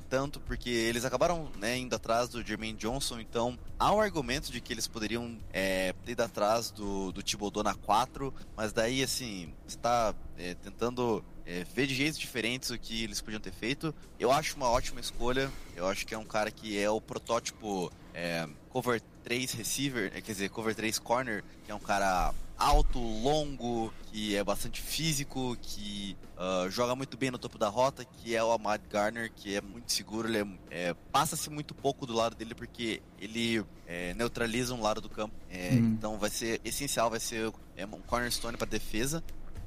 tanto 0.00 0.40
porque 0.40 0.70
eles 0.70 1.04
acabaram 1.04 1.50
né, 1.58 1.76
indo 1.76 1.94
atrás 1.94 2.28
do 2.28 2.44
Jermaine 2.44 2.76
Johnson, 2.78 3.20
então 3.20 3.58
há 3.78 3.92
um 3.92 4.00
argumento 4.00 4.50
de 4.50 4.60
que 4.60 4.72
eles 4.72 4.86
poderiam 4.86 5.38
é, 5.52 5.92
ter 6.04 6.12
ido 6.12 6.22
atrás 6.22 6.70
do, 6.70 7.12
do 7.12 7.22
Thibodeau 7.22 7.62
na 7.62 7.74
4, 7.74 8.32
mas 8.56 8.72
daí 8.72 9.02
assim, 9.02 9.52
está 9.66 10.14
é, 10.38 10.54
tentando 10.54 11.24
é, 11.44 11.64
ver 11.64 11.86
de 11.86 11.94
jeitos 11.94 12.18
diferentes 12.18 12.70
o 12.70 12.78
que 12.78 13.04
eles 13.04 13.20
podiam 13.20 13.40
ter 13.40 13.52
feito. 13.52 13.94
Eu 14.18 14.30
acho 14.30 14.56
uma 14.56 14.68
ótima 14.68 15.00
escolha, 15.00 15.50
eu 15.76 15.86
acho 15.86 16.06
que 16.06 16.14
é 16.14 16.18
um 16.18 16.24
cara 16.24 16.50
que 16.50 16.78
é 16.78 16.88
o 16.88 17.00
protótipo 17.00 17.90
é, 18.14 18.48
cover 18.70 19.00
3 19.24 19.52
receiver, 19.52 20.10
quer 20.10 20.32
dizer, 20.32 20.50
cover 20.50 20.74
3 20.74 20.98
corner, 20.98 21.44
que 21.64 21.70
é 21.70 21.74
um 21.74 21.80
cara 21.80 22.32
alto, 22.62 23.00
longo, 23.00 23.92
que 24.04 24.36
é 24.36 24.44
bastante 24.44 24.80
físico, 24.80 25.56
que 25.60 26.16
uh, 26.36 26.70
joga 26.70 26.94
muito 26.94 27.16
bem 27.16 27.30
no 27.30 27.38
topo 27.38 27.58
da 27.58 27.68
rota, 27.68 28.04
que 28.04 28.36
é 28.36 28.44
o 28.44 28.52
Ahmad 28.52 28.80
Garner, 28.88 29.32
que 29.34 29.56
é 29.56 29.60
muito 29.60 29.92
seguro, 29.92 30.28
ele 30.28 30.38
é, 30.70 30.90
é, 30.90 30.94
passa-se 31.10 31.50
muito 31.50 31.74
pouco 31.74 32.06
do 32.06 32.12
lado 32.12 32.36
dele 32.36 32.54
porque 32.54 33.02
ele 33.18 33.64
é, 33.86 34.14
neutraliza 34.14 34.74
um 34.74 34.80
lado 34.80 35.00
do 35.00 35.08
campo. 35.08 35.34
Hum. 35.50 35.94
Então 35.98 36.18
vai 36.18 36.30
ser 36.30 36.60
essencial, 36.64 37.10
vai 37.10 37.18
ser 37.18 37.52
é, 37.76 37.84
um 37.84 38.00
cornerstone 38.06 38.56
para 38.56 38.68
defesa. 38.68 39.24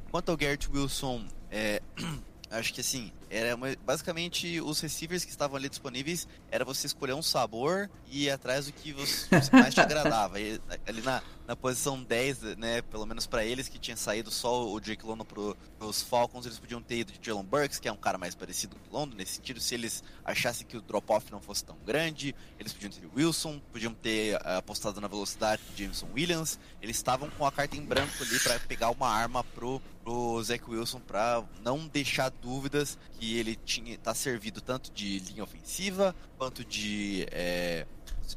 Quanto 0.09 0.29
ao 0.29 0.37
Garrett 0.37 0.69
Wilson, 0.71 1.25
é, 1.51 1.81
acho 2.49 2.73
que 2.73 2.79
assim, 2.79 3.11
era 3.29 3.55
uma- 3.55 3.75
basicamente 3.85 4.59
os 4.61 4.79
receivers 4.79 5.23
que 5.23 5.31
estavam 5.31 5.55
ali 5.57 5.69
disponíveis, 5.69 6.27
era 6.51 6.63
você 6.65 6.87
escolher 6.87 7.13
um 7.13 7.21
sabor 7.21 7.89
e 8.09 8.25
ir 8.25 8.29
atrás 8.29 8.65
do 8.67 8.73
que 8.73 8.91
você, 8.93 9.27
mais 9.51 9.73
te 9.73 9.81
agradava. 9.81 10.35
E, 10.45 10.59
ali 10.87 11.01
na, 11.01 11.21
na 11.47 11.55
posição 11.55 12.01
10, 12.03 12.41
né, 12.57 12.81
pelo 12.83 13.05
menos 13.05 13.25
pra 13.25 13.43
eles 13.45 13.67
que 13.67 13.79
tinha 13.79 13.95
saído 13.97 14.29
só 14.29 14.67
o 14.67 14.79
Drake 14.79 15.05
London 15.05 15.23
pro, 15.25 15.57
pros 15.79 16.01
Falcons, 16.01 16.45
eles 16.45 16.59
podiam 16.59 16.81
ter 16.81 16.97
ido 16.99 17.11
de 17.13 17.19
Jalen 17.21 17.43
Burks, 17.45 17.79
que 17.79 17.87
é 17.87 17.91
um 17.91 17.97
cara 17.97 18.17
mais 18.17 18.35
parecido 18.35 18.75
com 18.75 18.95
o 18.95 18.99
London, 18.99 19.15
nesse 19.15 19.35
sentido, 19.35 19.59
se 19.59 19.73
eles 19.73 20.03
achassem 20.23 20.65
que 20.67 20.75
o 20.77 20.81
drop-off 20.81 21.31
não 21.31 21.39
fosse 21.41 21.63
tão 21.63 21.77
grande, 21.85 22.35
eles 22.59 22.73
podiam 22.73 22.91
ter 22.91 23.05
o 23.05 23.11
Wilson, 23.15 23.59
podiam 23.71 23.93
ter 23.93 24.35
ah, 24.45 24.57
apostado 24.57 24.99
na 25.01 25.07
velocidade 25.07 25.61
do 25.63 25.77
Jameson 25.77 26.07
Williams, 26.13 26.59
eles 26.81 26.95
estavam 26.97 27.29
com 27.31 27.45
a 27.45 27.51
carta 27.51 27.75
em 27.77 27.81
branco 27.81 28.11
ali 28.21 28.39
pra 28.39 28.59
pegar 28.59 28.89
uma 28.91 29.07
arma 29.07 29.43
pro, 29.43 29.81
pro 30.03 30.41
Zach 30.43 30.63
Wilson 30.67 30.99
pra 30.99 31.43
não 31.63 31.87
deixar 31.87 32.29
dúvidas 32.29 32.97
que 33.19 33.37
ele 33.37 33.57
tinha 33.65 33.97
tá 33.97 34.13
servido 34.13 34.61
tanto 34.61 34.91
de 34.93 35.19
linha 35.19 35.43
ofensiva 35.43 36.15
quanto 36.37 36.63
de 36.63 37.25
é, 37.31 37.85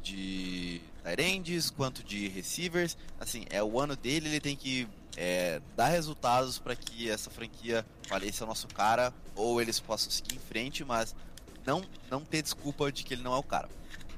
de 0.01 0.81
Tyrands, 1.03 1.69
quanto 1.69 2.03
de 2.03 2.27
receivers. 2.27 2.97
Assim, 3.19 3.45
é 3.49 3.63
o 3.63 3.79
ano 3.79 3.95
dele, 3.95 4.29
ele 4.29 4.39
tem 4.39 4.55
que 4.55 4.87
é, 5.17 5.61
dar 5.75 5.89
resultados 5.89 6.59
para 6.59 6.75
que 6.75 7.09
essa 7.09 7.29
franquia 7.29 7.85
fale, 8.07 8.27
esse 8.27 8.41
é 8.41 8.45
o 8.45 8.47
nosso 8.47 8.67
cara, 8.67 9.13
ou 9.35 9.61
eles 9.61 9.79
possam 9.79 10.11
seguir 10.11 10.35
em 10.35 10.39
frente, 10.39 10.83
mas 10.85 11.15
não, 11.65 11.83
não 12.09 12.21
ter 12.21 12.41
desculpa 12.41 12.91
de 12.91 13.03
que 13.03 13.13
ele 13.13 13.23
não 13.23 13.33
é 13.33 13.37
o 13.37 13.43
cara. 13.43 13.69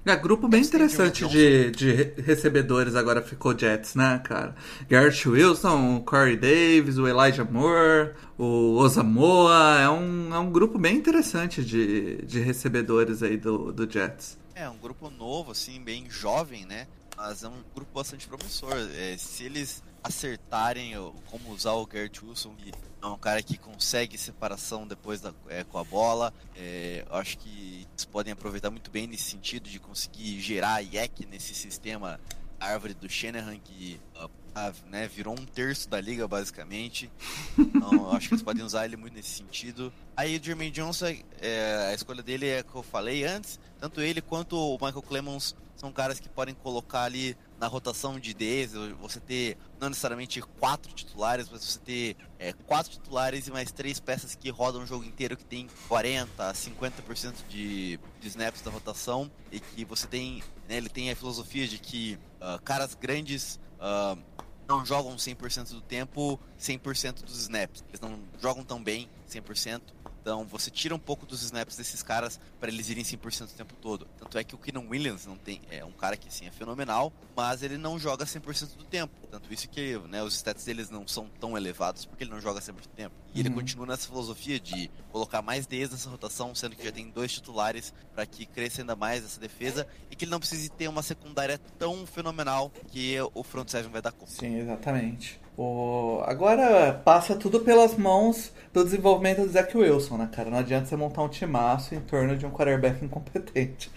É, 0.04 0.16
grupo 0.16 0.48
bem 0.48 0.62
interessante 0.64 1.28
de, 1.28 1.70
de 1.70 1.92
re- 1.92 2.14
recebedores 2.24 2.96
agora 2.96 3.22
ficou 3.22 3.56
Jets, 3.58 3.94
né, 3.94 4.20
cara? 4.24 4.56
Garrett 4.90 5.30
Wilson, 5.30 6.02
Corey 6.02 6.36
Davis, 6.36 6.98
o 6.98 7.08
Elijah 7.08 7.44
Moore, 7.44 8.16
o 8.42 8.78
Osamoa. 8.78 9.80
É 9.80 9.90
um, 9.90 10.34
é 10.34 10.40
um 10.40 10.52
grupo 10.52 10.80
bem 10.80 10.98
interessante 10.98 11.64
de, 11.64 12.18
de 12.24 12.40
recebedores 12.40 13.22
aí 13.22 13.38
do, 13.38 13.72
do 13.72 13.90
Jets. 13.90 14.38
É 14.56 14.68
um 14.68 14.78
grupo 14.78 15.10
novo, 15.10 15.52
assim, 15.52 15.80
bem 15.82 16.10
jovem, 16.10 16.66
né? 16.66 16.88
Mas 17.16 17.44
é 17.44 17.48
um 17.48 17.62
grupo 17.76 17.92
bastante 17.94 18.28
promissor. 18.28 18.74
É, 18.96 19.16
se 19.18 19.44
eles 19.44 19.84
acertarem 20.04 20.94
como 21.28 21.52
usar 21.52 21.74
o 21.74 21.86
Garrett 21.86 22.26
Wilson, 22.26 22.56
que 22.56 22.72
é 23.02 23.06
um 23.06 23.18
cara 23.18 23.44
que 23.44 23.58
consegue 23.58 24.18
separação 24.18 24.88
depois 24.88 25.22
da, 25.22 25.32
é, 25.48 25.64
com 25.64 25.78
a 25.78 25.84
bola, 25.84 26.34
é, 26.56 27.06
acho 27.12 27.38
que 27.38 27.88
eles 27.92 28.06
podem 28.06 28.34
aproveitar 28.34 28.72
muito 28.72 28.90
bem 28.90 29.06
nesse 29.06 29.30
sentido 29.30 29.70
de 29.70 29.80
conseguir 29.80 30.40
gerar 30.40 30.82
IEC 30.82 31.28
nesse 31.28 31.54
sistema 31.54 32.20
árvore 32.62 32.94
do 32.94 33.10
Shanahan 33.10 33.58
que 33.58 34.00
ah, 34.16 34.30
ah, 34.54 34.74
né, 34.90 35.08
virou 35.08 35.34
um 35.34 35.46
terço 35.46 35.90
da 35.90 36.00
liga 36.00 36.28
basicamente. 36.28 37.10
Então 37.58 37.92
eu 37.94 38.12
acho 38.12 38.28
que 38.28 38.34
eles 38.36 38.44
podem 38.44 38.64
usar 38.64 38.86
ele 38.86 38.96
muito 38.96 39.14
nesse 39.14 39.30
sentido. 39.30 39.92
Aí 40.16 40.38
o 40.38 40.44
Jermaine 40.44 40.72
Johnson, 40.72 41.16
é, 41.40 41.90
a 41.90 41.94
escolha 41.94 42.22
dele 42.22 42.48
é 42.48 42.64
que 42.64 42.74
eu 42.74 42.84
falei 42.84 43.24
antes. 43.24 43.60
Tanto 43.80 44.02
ele 44.02 44.22
quanto 44.22 44.56
o 44.56 44.74
Michael 44.74 45.02
Clemons 45.02 45.56
são 45.76 45.92
caras 45.92 46.20
que 46.20 46.30
podem 46.30 46.54
colocar 46.54 47.04
ali 47.04 47.36
na 47.60 47.66
rotação 47.66 48.20
de 48.20 48.34
Ds, 48.34 48.74
você 49.00 49.20
ter 49.20 49.58
não 49.80 49.90
necessariamente 49.90 50.42
quatro 50.60 50.94
titulares, 50.94 51.48
mas 51.50 51.64
você 51.64 51.80
ter 51.80 52.18
é, 52.38 52.54
quatro 52.54 52.92
titulares 52.92 53.48
e 53.48 53.52
mais 53.52 53.72
três 53.72 54.00
peças 54.00 54.36
que 54.36 54.50
rodam 54.50 54.84
o 54.84 54.86
jogo 54.86 55.04
inteiro, 55.04 55.36
que 55.36 55.46
tem 55.46 55.68
40, 55.88 56.54
50% 56.54 57.34
de, 57.50 58.00
de 58.20 58.28
snaps 58.28 58.62
da 58.62 58.70
rotação, 58.70 59.30
e 59.52 59.60
que 59.60 59.84
você 59.84 60.06
tem, 60.06 60.44
né, 60.72 60.78
ele 60.78 60.88
tem 60.88 61.12
a 61.12 61.16
filosofia 61.16 61.68
de 61.68 61.78
que 61.78 62.18
ah, 62.40 62.58
caras 62.64 62.96
grandes 62.96 63.60
ah, 63.78 64.18
não 64.66 64.86
jogam 64.86 65.18
100% 65.18 65.72
do 65.72 65.82
tempo, 65.82 66.40
100% 66.58 67.26
dos 67.26 67.42
snaps. 67.42 67.84
Eles 67.90 68.00
não 68.00 68.18
jogam 68.42 68.64
tão 68.64 68.82
bem 68.82 69.10
100%. 69.30 69.82
Então 70.22 70.46
você 70.46 70.70
tira 70.70 70.94
um 70.94 71.00
pouco 71.00 71.26
dos 71.26 71.42
snaps 71.42 71.76
desses 71.76 72.04
caras 72.04 72.40
para 72.60 72.70
eles 72.70 72.90
irem 72.90 73.04
100% 73.04 73.46
o 73.46 73.48
tempo 73.48 73.74
todo. 73.82 74.08
Tanto 74.20 74.38
é 74.38 74.44
que 74.44 74.54
o 74.54 74.58
Keenan 74.58 74.88
Williams 74.88 75.26
não 75.26 75.36
tem, 75.36 75.62
é 75.72 75.84
um 75.84 75.92
cara 75.92 76.16
que 76.16 76.32
sim 76.32 76.46
é 76.46 76.52
fenomenal, 76.52 77.12
mas 77.36 77.64
ele 77.64 77.78
não 77.78 77.98
joga 77.98 78.24
100% 78.24 78.78
do 78.78 78.84
tempo. 78.84 79.12
Tanto 79.32 79.52
isso 79.52 79.68
que 79.68 79.98
né, 80.08 80.22
os 80.22 80.36
stats 80.36 80.64
deles 80.64 80.92
não 80.92 81.08
são 81.08 81.28
tão 81.40 81.58
elevados 81.58 82.06
porque 82.06 82.24
ele 82.24 82.30
não 82.32 82.40
joga 82.40 82.60
100% 82.60 82.74
do 82.84 82.88
tempo. 82.90 83.16
E 83.34 83.40
ele 83.40 83.50
Uhum. 83.50 83.56
continua 83.56 83.88
nessa 83.88 84.08
filosofia 84.08 84.60
de 84.60 84.92
colocar 85.12 85.42
mais 85.42 85.66
Ds 85.66 85.90
nessa 85.92 86.10
rotação, 86.10 86.54
sendo 86.54 86.76
que 86.76 86.84
já 86.86 86.92
tem 86.92 87.10
dois 87.10 87.32
titulares 87.34 87.92
para 88.14 88.26
que 88.28 88.46
cresça 88.46 88.82
ainda 88.82 88.96
mais 88.96 89.26
essa 89.26 89.40
defesa 89.40 89.88
e 90.12 90.16
que 90.16 90.26
ele 90.26 90.32
não 90.32 90.40
precise 90.40 90.70
ter 90.70 90.88
uma 90.88 91.02
secundária 91.02 91.58
tão 91.80 92.06
fenomenal 92.06 92.72
que 92.90 93.16
o 93.34 93.44
front 93.44 93.70
seven 93.70 93.92
vai 93.92 94.02
dar 94.04 94.12
conta. 94.12 94.32
Sim, 94.32 94.58
exatamente. 94.60 95.41
O... 95.58 96.22
Agora 96.26 96.94
passa 97.06 97.36
tudo 97.36 97.60
pelas 97.60 97.96
mãos 97.96 98.52
do 98.74 98.84
desenvolvimento 98.84 99.42
do 99.42 99.50
Zach 99.50 99.76
Wilson, 99.78 100.18
né, 100.18 100.30
cara? 100.32 100.50
Não 100.50 100.60
adianta 100.60 100.86
você 100.86 100.96
montar 100.96 101.24
um 101.24 101.30
timaço 101.30 101.94
em 101.94 102.00
torno 102.00 102.38
de 102.38 102.46
um 102.46 102.52
quarterback 102.52 103.04
incompetente. 103.06 103.92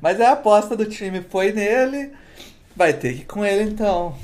Mas 0.00 0.20
a 0.20 0.32
aposta 0.32 0.76
do 0.76 0.86
time 0.86 1.22
foi 1.22 1.52
nele, 1.52 2.12
vai 2.74 2.92
ter 2.92 3.14
que 3.14 3.22
ir 3.22 3.26
com 3.26 3.44
ele 3.44 3.70
então. 3.70 4.16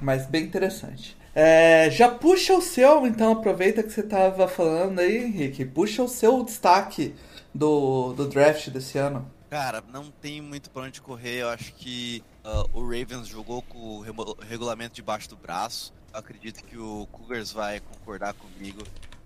Mas 0.00 0.26
bem 0.26 0.44
interessante. 0.44 1.16
É, 1.34 1.88
já 1.90 2.08
puxa 2.08 2.54
o 2.54 2.60
seu, 2.60 3.06
então 3.06 3.32
aproveita 3.32 3.82
que 3.82 3.90
você 3.90 4.02
tava 4.02 4.48
falando 4.48 4.98
aí, 4.98 5.18
Henrique. 5.18 5.64
Puxa 5.64 6.02
o 6.02 6.08
seu 6.08 6.42
destaque 6.42 7.14
do, 7.54 8.12
do 8.12 8.26
draft 8.28 8.68
desse 8.70 8.98
ano. 8.98 9.30
Cara, 9.50 9.82
não 9.92 10.10
tem 10.10 10.42
muito 10.42 10.68
pra 10.70 10.82
onde 10.82 11.00
correr. 11.00 11.42
Eu 11.42 11.48
acho 11.48 11.72
que 11.74 12.22
ah, 12.44 12.64
o 12.72 12.82
Ravens 12.82 13.26
jogou 13.26 13.62
com 13.62 13.78
o 13.78 14.36
regulamento 14.40 14.94
debaixo 14.94 15.28
do 15.28 15.36
braço. 15.36 15.92
Acredito 16.18 16.64
que 16.64 16.76
o 16.76 17.06
Cougars 17.12 17.52
vai 17.52 17.80
concordar 17.80 18.34
comigo. 18.34 18.82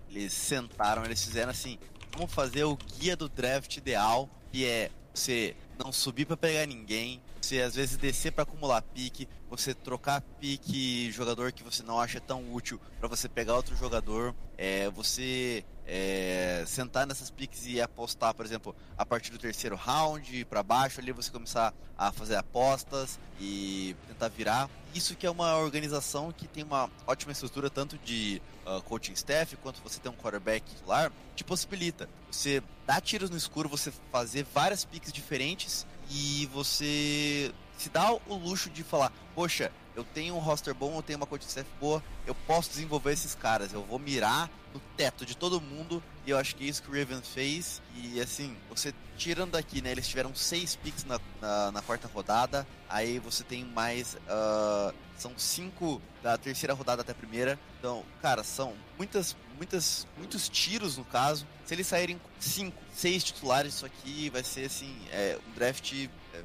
Eles 0.08 0.32
sentaram, 0.32 1.04
eles 1.04 1.24
fizeram 1.24 1.50
assim: 1.50 1.78
vamos 2.14 2.32
fazer 2.32 2.64
o 2.64 2.76
guia 2.76 3.16
do 3.16 3.28
draft 3.28 3.76
ideal, 3.76 4.28
que 4.50 4.66
é 4.66 4.90
você 5.14 5.56
não 5.78 5.92
subir 5.92 6.26
pra 6.26 6.36
pegar 6.36 6.66
ninguém, 6.66 7.20
você 7.40 7.60
às 7.60 7.74
vezes 7.74 7.96
descer 7.96 8.32
pra 8.32 8.42
acumular 8.42 8.82
pique, 8.82 9.28
você 9.52 9.74
trocar 9.74 10.22
pique 10.40 11.10
jogador 11.12 11.52
que 11.52 11.62
você 11.62 11.82
não 11.82 12.00
acha 12.00 12.18
tão 12.18 12.54
útil 12.54 12.80
pra 12.98 13.06
você 13.06 13.28
pegar 13.28 13.54
outro 13.54 13.76
jogador, 13.76 14.34
é, 14.56 14.88
você 14.88 15.62
é, 15.86 16.64
sentar 16.66 17.06
nessas 17.06 17.30
piques 17.30 17.66
e 17.66 17.78
apostar, 17.78 18.32
por 18.32 18.46
exemplo, 18.46 18.74
a 18.96 19.04
partir 19.04 19.30
do 19.30 19.36
terceiro 19.36 19.76
round 19.76 20.46
pra 20.46 20.62
baixo 20.62 21.00
ali 21.00 21.12
você 21.12 21.30
começar 21.30 21.74
a 21.98 22.10
fazer 22.10 22.36
apostas 22.36 23.20
e 23.38 23.94
tentar 24.08 24.28
virar. 24.28 24.70
Isso 24.94 25.14
que 25.14 25.26
é 25.26 25.30
uma 25.30 25.58
organização 25.58 26.32
que 26.32 26.48
tem 26.48 26.64
uma 26.64 26.88
ótima 27.06 27.32
estrutura 27.32 27.68
tanto 27.68 27.98
de 27.98 28.40
ah, 28.64 28.80
coaching 28.80 29.12
staff 29.12 29.54
quanto 29.58 29.82
você 29.82 30.00
ter 30.00 30.08
um 30.08 30.14
quarterback 30.14 30.64
titular, 30.64 31.12
te 31.36 31.44
possibilita. 31.44 32.08
Você 32.30 32.62
dar 32.86 33.02
tiros 33.02 33.28
no 33.28 33.36
escuro, 33.36 33.68
você 33.68 33.92
fazer 34.10 34.46
várias 34.54 34.82
piques 34.82 35.12
diferentes 35.12 35.86
e 36.10 36.46
você 36.52 37.52
se 37.82 37.88
dá 37.88 38.12
o 38.12 38.34
luxo 38.34 38.70
de 38.70 38.84
falar, 38.84 39.12
poxa, 39.34 39.72
eu 39.94 40.04
tenho 40.04 40.34
um 40.34 40.38
roster 40.38 40.72
bom, 40.74 40.96
eu 40.96 41.02
tenho 41.02 41.18
uma 41.18 41.26
coaching 41.26 41.48
staff 41.48 41.68
boa, 41.80 42.02
eu 42.26 42.34
posso 42.46 42.70
desenvolver 42.70 43.12
esses 43.12 43.34
caras, 43.34 43.72
eu 43.72 43.82
vou 43.82 43.98
mirar 43.98 44.48
no 44.72 44.80
teto 44.96 45.26
de 45.26 45.36
todo 45.36 45.60
mundo 45.60 46.02
e 46.24 46.30
eu 46.30 46.38
acho 46.38 46.54
que 46.56 46.64
é 46.64 46.68
isso 46.68 46.82
que 46.82 46.88
o 46.88 46.92
Ravens 46.98 47.28
fez. 47.28 47.82
E 47.94 48.20
assim, 48.20 48.56
você 48.68 48.94
tirando 49.18 49.50
daqui, 49.50 49.82
né? 49.82 49.90
Eles 49.90 50.08
tiveram 50.08 50.34
seis 50.34 50.76
picks 50.76 51.04
na, 51.04 51.20
na, 51.40 51.72
na 51.72 51.82
quarta 51.82 52.08
rodada. 52.08 52.66
Aí 52.88 53.18
você 53.18 53.42
tem 53.42 53.64
mais. 53.64 54.16
ah, 54.28 54.94
são 55.18 55.32
cinco 55.36 56.00
da 56.22 56.38
terceira 56.38 56.74
rodada 56.74 57.02
até 57.02 57.12
a 57.12 57.14
primeira. 57.14 57.58
Então, 57.78 58.04
cara, 58.20 58.42
são 58.42 58.74
muitas, 58.96 59.36
muitas, 59.56 60.06
muitos 60.16 60.48
tiros 60.48 60.96
no 60.96 61.04
caso. 61.04 61.46
Se 61.64 61.74
eles 61.74 61.86
saírem 61.86 62.20
cinco, 62.38 62.76
seis 62.94 63.22
titulares, 63.22 63.74
isso 63.74 63.86
aqui 63.86 64.30
vai 64.30 64.42
ser 64.42 64.66
assim, 64.66 64.96
é, 65.10 65.38
um 65.46 65.52
draft 65.52 66.08
é, 66.34 66.42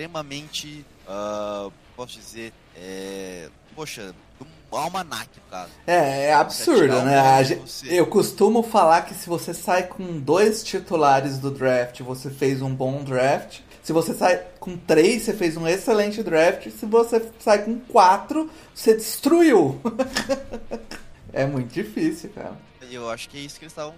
extremamente. 0.00 0.84
ah, 1.06 1.70
posso 1.94 2.18
dizer. 2.18 2.52
É, 2.74 3.50
poxa, 3.74 4.14
um 4.40 4.76
almanac, 4.76 5.28
no 5.36 5.50
caso. 5.50 5.72
É, 5.86 6.26
é 6.26 6.32
absurdo, 6.32 6.96
um 6.96 7.04
né? 7.04 7.44
você. 7.44 7.86
Eu 7.88 8.06
costumo 8.06 8.62
falar 8.62 9.02
que 9.02 9.14
se 9.14 9.28
você 9.28 9.52
sai 9.52 9.86
com 9.86 10.18
dois 10.18 10.62
titulares 10.64 11.38
do 11.38 11.50
draft, 11.50 12.00
você 12.00 12.30
fez 12.30 12.62
um 12.62 12.74
bom 12.74 13.04
draft. 13.04 13.60
Se 13.82 13.92
você 13.92 14.14
sai 14.14 14.46
com 14.58 14.76
três, 14.76 15.22
você 15.22 15.34
fez 15.34 15.56
um 15.56 15.66
excelente 15.66 16.22
draft. 16.22 16.70
Se 16.70 16.86
você 16.86 17.30
sai 17.38 17.64
com 17.64 17.78
quatro, 17.80 18.50
você 18.74 18.96
destruiu. 18.96 19.80
é 21.32 21.44
muito 21.46 21.72
difícil, 21.72 22.30
cara. 22.30 22.56
Eu 22.90 23.08
acho 23.08 23.28
que 23.28 23.38
é 23.38 23.40
isso 23.40 23.58
que 23.58 23.64
eles 23.64 23.72
estavam 23.72 23.94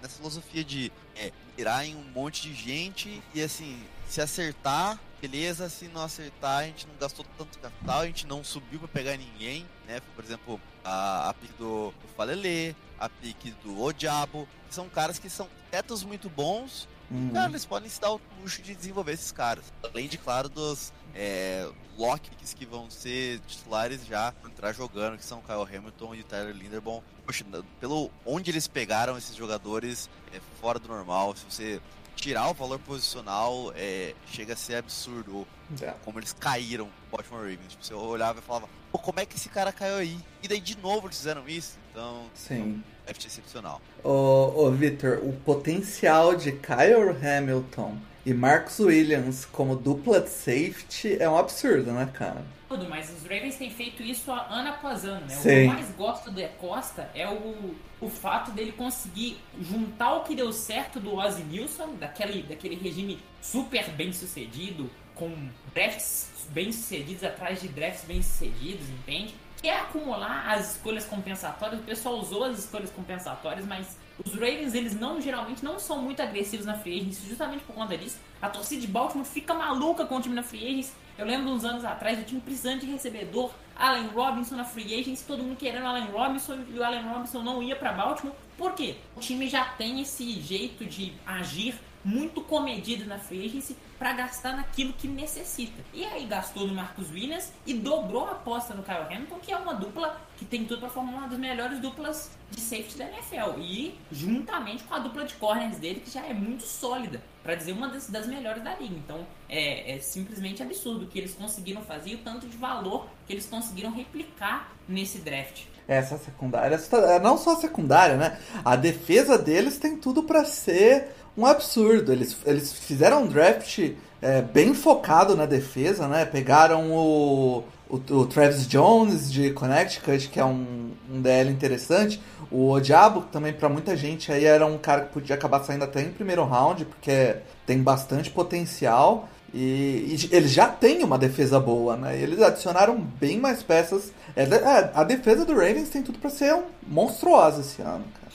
nessa 0.00 0.16
filosofia 0.16 0.64
de 0.64 0.90
é, 1.14 1.30
mirar 1.56 1.84
em 1.86 1.94
um 1.94 2.04
monte 2.14 2.42
de 2.42 2.54
gente 2.54 3.22
e 3.34 3.42
assim, 3.42 3.78
se 4.08 4.20
acertar, 4.20 4.98
beleza, 5.20 5.68
se 5.68 5.86
não 5.88 6.02
acertar, 6.02 6.60
a 6.60 6.64
gente 6.64 6.86
não 6.86 6.94
gastou 6.98 7.24
tanto 7.36 7.58
capital, 7.58 8.00
a 8.00 8.06
gente 8.06 8.26
não 8.26 8.42
subiu 8.42 8.78
pra 8.78 8.88
pegar 8.88 9.16
ninguém, 9.16 9.66
né? 9.86 10.00
Por 10.14 10.24
exemplo, 10.24 10.60
a, 10.84 11.30
a 11.30 11.34
pique 11.34 11.54
do, 11.54 11.90
do 11.90 12.08
Falele, 12.16 12.76
a 12.98 13.08
pique 13.08 13.50
do 13.62 13.80
O 13.82 13.92
Diabo, 13.92 14.48
que 14.68 14.74
são 14.74 14.88
caras 14.88 15.18
que 15.18 15.28
são 15.28 15.48
tetos 15.70 16.02
muito 16.02 16.28
bons, 16.28 16.88
Hum. 17.12 17.30
Cara, 17.32 17.50
eles 17.50 17.66
podem 17.66 17.88
se 17.88 18.00
dar 18.00 18.12
o 18.12 18.20
luxo 18.40 18.62
de 18.62 18.74
desenvolver 18.74 19.12
esses 19.12 19.32
caras. 19.32 19.64
Além 19.82 20.06
de, 20.06 20.16
claro, 20.16 20.48
dos 20.48 20.92
é, 21.14 21.68
locks 21.98 22.54
que 22.54 22.64
vão 22.64 22.88
ser 22.88 23.40
titulares 23.40 24.06
já, 24.06 24.32
entrar 24.46 24.72
jogando, 24.72 25.18
que 25.18 25.24
são 25.24 25.40
o 25.40 25.42
Kyle 25.42 25.76
Hamilton 25.76 26.14
e 26.14 26.20
o 26.20 26.24
Tyler 26.24 26.54
Linderbaum. 26.54 27.02
poxa, 27.26 27.44
pelo 27.80 28.10
onde 28.24 28.50
eles 28.50 28.68
pegaram 28.68 29.18
esses 29.18 29.34
jogadores 29.34 30.08
é 30.32 30.40
fora 30.60 30.78
do 30.78 30.86
normal. 30.86 31.34
Se 31.34 31.44
você 31.44 31.80
tirar 32.16 32.48
o 32.50 32.54
valor 32.54 32.78
posicional, 32.78 33.72
é, 33.76 34.14
chega 34.26 34.54
a 34.54 34.56
ser 34.56 34.76
absurdo 34.76 35.46
é. 35.80 35.94
como 36.04 36.18
eles 36.18 36.32
caíram 36.32 36.86
o 36.86 37.10
Baltimore 37.16 37.42
Ravens. 37.42 37.68
Tipo, 37.68 37.84
você 37.84 37.94
olhava 37.94 38.38
e 38.38 38.42
falava, 38.42 38.68
Pô, 38.90 38.98
como 38.98 39.20
é 39.20 39.26
que 39.26 39.36
esse 39.36 39.48
cara 39.48 39.72
caiu 39.72 39.96
aí? 39.96 40.18
E 40.42 40.48
daí 40.48 40.60
de 40.60 40.76
novo 40.78 41.06
eles 41.06 41.16
fizeram 41.16 41.48
isso. 41.48 41.78
Então, 41.90 42.24
Sim. 42.34 42.82
é 43.06 43.12
excepcional. 43.12 43.80
Ô, 44.02 44.64
ô 44.64 44.70
Victor, 44.70 45.20
o 45.22 45.32
potencial 45.32 46.34
de 46.34 46.52
Kyle 46.52 47.16
Hamilton 47.22 47.96
e 48.24 48.34
Marcus 48.34 48.78
Williams 48.78 49.46
como 49.46 49.76
dupla 49.76 50.20
de 50.20 50.28
safety 50.28 51.16
é 51.18 51.28
um 51.28 51.38
absurdo, 51.38 51.92
né, 51.92 52.08
cara? 52.12 52.44
Mas 52.88 53.10
os 53.10 53.22
Ravens 53.22 53.56
têm 53.56 53.70
feito 53.70 54.00
isso 54.02 54.30
ano 54.30 54.68
após 54.68 55.04
ano, 55.04 55.26
né? 55.26 55.34
Sim. 55.34 55.38
O 55.38 55.42
que 55.42 55.50
eu 55.50 55.66
mais 55.66 55.90
gosto 55.96 56.30
do 56.30 56.48
Costa 56.58 57.10
é 57.14 57.28
o, 57.28 57.74
o 58.00 58.08
fato 58.08 58.52
dele 58.52 58.70
conseguir 58.70 59.40
juntar 59.60 60.14
o 60.14 60.20
que 60.22 60.36
deu 60.36 60.52
certo 60.52 61.00
do 61.00 61.16
Ozzy 61.16 61.42
Nilsson, 61.42 61.96
daquele, 61.98 62.42
daquele 62.42 62.76
regime 62.76 63.18
super 63.42 63.90
bem 63.90 64.12
sucedido, 64.12 64.88
com 65.16 65.34
drafts 65.74 66.28
bem 66.50 66.70
sucedidos 66.70 67.24
atrás 67.24 67.60
de 67.60 67.68
drafts 67.68 68.04
bem 68.04 68.22
sucedidos, 68.22 68.88
entende? 68.88 69.34
Que 69.60 69.68
é 69.68 69.80
acumular 69.80 70.52
as 70.52 70.76
escolhas 70.76 71.04
compensatórias. 71.04 71.80
O 71.80 71.84
pessoal 71.84 72.18
usou 72.18 72.44
as 72.44 72.58
escolhas 72.58 72.90
compensatórias, 72.90 73.66
mas 73.66 73.96
os 74.24 74.32
Ravens, 74.32 74.74
eles 74.74 74.98
não 74.98 75.20
geralmente 75.20 75.64
não 75.64 75.78
são 75.78 76.02
muito 76.02 76.20
agressivos 76.20 76.66
na 76.66 76.74
free 76.74 77.00
agency, 77.00 77.28
justamente 77.28 77.64
por 77.64 77.74
conta 77.74 77.96
disso. 77.96 78.18
A 78.40 78.48
torcida 78.48 78.80
de 78.80 78.86
Baltimore 78.86 79.26
fica 79.26 79.54
maluca 79.54 80.04
com 80.04 80.16
o 80.16 80.20
time 80.20 80.34
na 80.34 80.42
free 80.42 80.66
agency. 80.66 80.92
Eu 81.16 81.26
lembro 81.26 81.50
uns 81.50 81.64
anos 81.64 81.84
atrás, 81.84 82.18
o 82.18 82.22
time 82.22 82.40
precisando 82.40 82.80
de 82.80 82.86
recebedor, 82.86 83.50
Allen 83.76 84.08
Robinson 84.08 84.56
na 84.56 84.64
free 84.64 84.98
agency, 84.98 85.24
todo 85.26 85.42
mundo 85.42 85.56
querendo 85.56 85.86
Allen 85.86 86.06
Robinson 86.06 86.58
e 86.68 86.78
o 86.78 86.84
Allen 86.84 87.02
Robinson 87.02 87.42
não 87.42 87.62
ia 87.62 87.76
para 87.76 87.92
Baltimore. 87.92 88.34
Por 88.56 88.74
quê? 88.74 88.96
O 89.16 89.20
time 89.20 89.48
já 89.48 89.64
tem 89.64 90.00
esse 90.00 90.40
jeito 90.40 90.84
de 90.84 91.12
agir 91.26 91.74
muito 92.04 92.40
comedido 92.40 93.04
na 93.06 93.18
free 93.18 93.46
agency 93.46 93.76
para 93.98 94.12
gastar 94.12 94.56
naquilo 94.56 94.92
que 94.94 95.06
necessita. 95.06 95.82
E 95.92 96.04
aí 96.04 96.24
gastou 96.24 96.66
no 96.66 96.74
Marcus 96.74 97.10
Williams 97.10 97.52
e 97.66 97.74
dobrou 97.74 98.26
a 98.26 98.32
aposta 98.32 98.74
no 98.74 98.82
Kyle 98.82 99.14
Hamilton, 99.14 99.38
que 99.40 99.52
é 99.52 99.56
uma 99.56 99.74
dupla 99.74 100.20
que 100.38 100.44
tem 100.44 100.64
tudo 100.64 100.80
para 100.80 100.88
formar 100.88 101.12
uma 101.12 101.28
das 101.28 101.38
melhores 101.38 101.78
duplas 101.80 102.30
de 102.50 102.60
safety 102.60 102.96
da 102.96 103.04
NFL. 103.04 103.58
E 103.58 103.98
juntamente 104.10 104.84
com 104.84 104.94
a 104.94 104.98
dupla 104.98 105.24
de 105.24 105.34
corners 105.34 105.78
dele, 105.78 106.00
que 106.00 106.10
já 106.10 106.24
é 106.24 106.32
muito 106.32 106.62
sólida, 106.62 107.22
para 107.42 107.54
dizer 107.54 107.72
uma 107.72 107.88
das, 107.88 108.08
das, 108.08 108.26
melhores 108.26 108.62
da 108.62 108.74
liga. 108.76 108.94
Então 108.94 109.26
é, 109.48 109.96
é 109.96 109.98
simplesmente 109.98 110.62
absurdo 110.62 111.04
o 111.04 111.08
que 111.08 111.18
eles 111.18 111.34
conseguiram 111.34 111.82
fazer 111.82 112.10
e 112.10 112.14
o 112.14 112.18
tanto 112.18 112.48
de 112.48 112.56
valor 112.56 113.06
que 113.26 113.32
eles 113.34 113.46
conseguiram 113.46 113.92
replicar 113.92 114.72
nesse 114.88 115.18
draft 115.18 115.64
essa 115.90 116.16
secundária, 116.16 116.80
não 117.20 117.36
só 117.36 117.54
a 117.54 117.60
secundária, 117.60 118.16
né? 118.16 118.38
A 118.64 118.76
defesa 118.76 119.36
deles 119.36 119.76
tem 119.76 119.96
tudo 119.96 120.22
para 120.22 120.44
ser 120.44 121.08
um 121.36 121.44
absurdo. 121.44 122.12
Eles, 122.12 122.36
eles 122.46 122.72
fizeram 122.72 123.24
um 123.24 123.26
draft 123.26 123.90
é, 124.22 124.40
bem 124.40 124.72
focado 124.72 125.36
na 125.36 125.46
defesa, 125.46 126.06
né? 126.06 126.24
Pegaram 126.24 126.92
o, 126.92 127.64
o, 127.88 127.96
o, 127.96 128.26
Travis 128.26 128.68
Jones 128.68 129.32
de 129.32 129.50
Connecticut, 129.50 130.28
que 130.28 130.38
é 130.38 130.44
um, 130.44 130.92
um 131.10 131.20
DL 131.20 131.50
interessante. 131.50 132.22
O 132.52 132.70
Odiabo, 132.70 133.22
também 133.22 133.52
para 133.52 133.68
muita 133.68 133.96
gente 133.96 134.30
aí 134.30 134.44
era 134.44 134.64
um 134.64 134.78
cara 134.78 135.02
que 135.02 135.12
podia 135.12 135.34
acabar 135.34 135.64
saindo 135.64 135.84
até 135.84 136.02
em 136.02 136.10
primeiro 136.10 136.44
round, 136.44 136.84
porque 136.84 137.36
tem 137.66 137.82
bastante 137.82 138.30
potencial. 138.30 139.28
E, 139.52 140.16
e 140.16 140.28
eles 140.34 140.52
já 140.52 140.68
têm 140.68 141.02
uma 141.02 141.18
defesa 141.18 141.58
boa, 141.58 141.96
né? 141.96 142.20
Eles 142.20 142.40
adicionaram 142.40 143.00
bem 143.00 143.38
mais 143.38 143.62
peças. 143.62 144.12
É, 144.36 144.42
é, 144.42 144.92
a 144.94 145.02
defesa 145.02 145.44
do 145.44 145.54
Ravens 145.54 145.90
tem 145.90 146.02
tudo 146.02 146.18
para 146.18 146.30
ser 146.30 146.54
um, 146.54 146.64
monstruosa 146.86 147.60
esse 147.60 147.82
ano, 147.82 148.04
cara. 148.14 148.30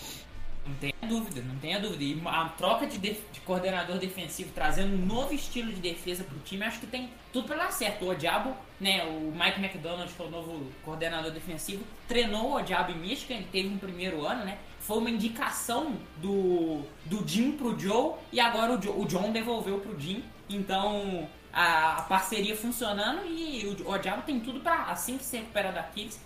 Não 0.68 0.74
tenha 0.76 0.94
dúvida, 1.08 1.42
não 1.48 1.56
tenha 1.58 1.80
dúvida. 1.80 2.04
E 2.04 2.22
a 2.26 2.46
troca 2.58 2.88
de, 2.88 2.98
de, 2.98 3.40
coordenador 3.46 4.00
defensivo 4.00 4.50
trazendo 4.54 4.96
um 4.96 5.06
novo 5.06 5.32
estilo 5.32 5.72
de 5.72 5.80
defesa 5.80 6.24
pro 6.24 6.40
time, 6.40 6.64
acho 6.64 6.80
que 6.80 6.88
tem 6.88 7.10
tudo 7.32 7.48
para 7.48 7.58
dar 7.58 7.72
certo. 7.72 8.10
O 8.10 8.16
Diabo, 8.16 8.52
né, 8.82 9.04
o 9.06 9.32
Mike 9.32 9.64
McDonald, 9.64 10.12
que 10.12 10.22
é 10.22 10.26
o 10.26 10.30
novo 10.30 10.66
coordenador 10.84 11.32
defensivo, 11.32 11.84
treinou 12.08 12.56
o 12.56 12.62
Diabo 12.62 12.92
em 12.92 12.98
Michigan, 12.98 13.44
teve 13.52 13.68
um 13.70 13.78
primeiro 13.78 14.26
ano, 14.26 14.44
né? 14.44 14.58
Foi 14.80 14.98
uma 14.98 15.10
indicação 15.10 15.94
do, 16.18 16.82
do 17.06 17.28
Jim 17.28 17.52
pro 17.52 17.80
Joe 17.80 18.14
e 18.32 18.40
agora 18.40 18.74
o, 18.74 18.82
Joe, 18.82 18.94
o 18.98 19.06
John 19.06 19.32
devolveu 19.32 19.80
pro 19.80 20.00
Jim. 20.00 20.24
Então 20.50 21.28
a, 21.52 21.98
a 21.98 22.02
parceria 22.04 22.56
funcionando 22.56 23.26
e 23.26 23.66
o, 23.66 23.92
o 23.92 23.98
Diabo 23.98 24.24
tem 24.24 24.40
tudo 24.40 24.60
para 24.60 24.84
assim 24.84 25.18
que 25.18 25.24
se 25.24 25.38
recuperar 25.38 25.74
da 25.74 25.84
Kids 25.84 26.20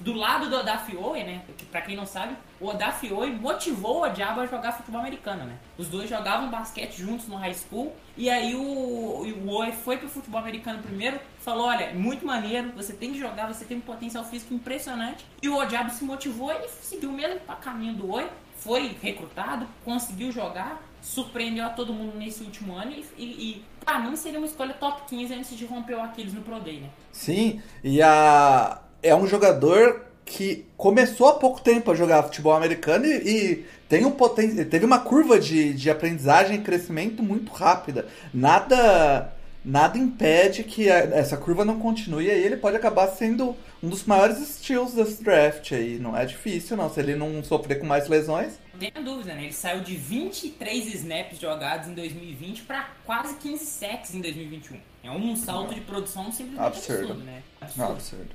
do 0.00 0.12
lado 0.12 0.48
do 0.48 0.56
Odafioe, 0.56 1.24
né? 1.24 1.42
Que, 1.56 1.64
pra 1.66 1.80
quem 1.80 1.96
não 1.96 2.06
sabe, 2.06 2.36
o 2.60 2.68
Odafioe 2.68 3.30
motivou 3.30 4.02
o 4.02 4.08
Diabo 4.08 4.40
a 4.40 4.46
jogar 4.46 4.72
futebol 4.72 5.00
americano, 5.00 5.44
né? 5.44 5.56
Os 5.78 5.88
dois 5.88 6.08
jogavam 6.08 6.50
basquete 6.50 6.96
juntos 6.98 7.26
no 7.28 7.36
high 7.36 7.54
school. 7.54 7.94
E 8.16 8.28
aí 8.28 8.54
o, 8.54 8.60
o 8.60 9.50
Oe 9.50 9.72
foi 9.72 9.96
pro 9.96 10.08
futebol 10.08 10.40
americano 10.40 10.82
primeiro, 10.82 11.18
falou, 11.38 11.66
olha, 11.66 11.92
muito 11.94 12.26
maneiro, 12.26 12.72
você 12.72 12.92
tem 12.92 13.12
que 13.12 13.18
jogar, 13.18 13.46
você 13.46 13.64
tem 13.64 13.76
um 13.76 13.80
potencial 13.80 14.24
físico 14.24 14.54
impressionante. 14.54 15.24
E 15.42 15.48
o 15.48 15.64
Diabo 15.64 15.90
se 15.90 16.04
motivou 16.04 16.52
e 16.52 16.68
seguiu 16.68 17.10
o 17.10 17.12
mesmo 17.12 17.40
caminho 17.60 17.94
do 17.94 18.10
Oi, 18.12 18.28
foi 18.56 18.96
recrutado, 19.00 19.66
conseguiu 19.84 20.30
jogar, 20.32 20.80
surpreendeu 21.04 21.64
a 21.66 21.68
todo 21.68 21.92
mundo 21.92 22.16
nesse 22.16 22.42
último 22.42 22.74
ano 22.74 22.92
e, 23.16 23.24
e, 23.24 23.64
pra 23.84 23.98
mim 24.00 24.16
seria 24.16 24.38
uma 24.38 24.46
escolha 24.46 24.72
top 24.72 25.02
15 25.06 25.34
antes 25.34 25.56
de 25.56 25.66
romper 25.66 25.94
o 25.94 26.00
Aquiles 26.00 26.32
no 26.32 26.40
Pro 26.40 26.58
Day, 26.58 26.80
né? 26.80 26.88
Sim, 27.12 27.60
e 27.84 28.00
a 28.00 28.80
é 29.02 29.14
um 29.14 29.26
jogador 29.26 30.06
que 30.24 30.64
começou 30.78 31.28
há 31.28 31.34
pouco 31.34 31.60
tempo 31.60 31.90
a 31.90 31.94
jogar 31.94 32.22
futebol 32.22 32.54
americano 32.54 33.04
e, 33.04 33.10
e 33.10 33.66
tem 33.86 34.06
um 34.06 34.10
poten 34.10 34.64
teve 34.64 34.86
uma 34.86 34.98
curva 34.98 35.38
de, 35.38 35.74
de 35.74 35.90
aprendizagem 35.90 36.56
e 36.56 36.62
crescimento 36.62 37.22
muito 37.22 37.52
rápida. 37.52 38.06
Nada 38.32 39.30
nada 39.62 39.96
impede 39.98 40.64
que 40.64 40.88
essa 40.88 41.36
curva 41.36 41.64
não 41.64 41.78
continue 41.78 42.26
e 42.26 42.30
aí 42.30 42.42
ele 42.42 42.56
pode 42.56 42.76
acabar 42.76 43.08
sendo 43.08 43.54
um 43.82 43.88
dos 43.88 44.04
maiores 44.04 44.38
estilos 44.40 44.94
desse 44.94 45.22
draft 45.22 45.72
aí. 45.72 45.98
Não 45.98 46.16
é 46.16 46.24
difícil, 46.24 46.78
não. 46.78 46.88
Se 46.88 46.98
ele 46.98 47.14
não 47.14 47.44
sofrer 47.44 47.78
com 47.78 47.86
mais 47.86 48.08
lesões. 48.08 48.63
Não 48.74 48.90
tenha 48.90 49.04
dúvida, 49.04 49.34
né? 49.34 49.44
Ele 49.44 49.52
saiu 49.52 49.82
de 49.82 49.94
23 49.94 50.94
snaps 50.94 51.38
jogados 51.38 51.88
em 51.88 51.94
2020 51.94 52.62
para 52.62 52.90
quase 53.04 53.36
15 53.36 53.64
sacks 53.64 54.14
em 54.14 54.20
2021. 54.20 54.78
É 55.04 55.10
um 55.10 55.36
salto 55.36 55.74
de 55.74 55.80
produção 55.80 56.32
simplesmente 56.32 56.60
absurdo, 56.60 57.02
absurdo 57.02 57.24
né? 57.24 57.42
Absurdo. 57.60 57.92
absurdo. 57.92 58.30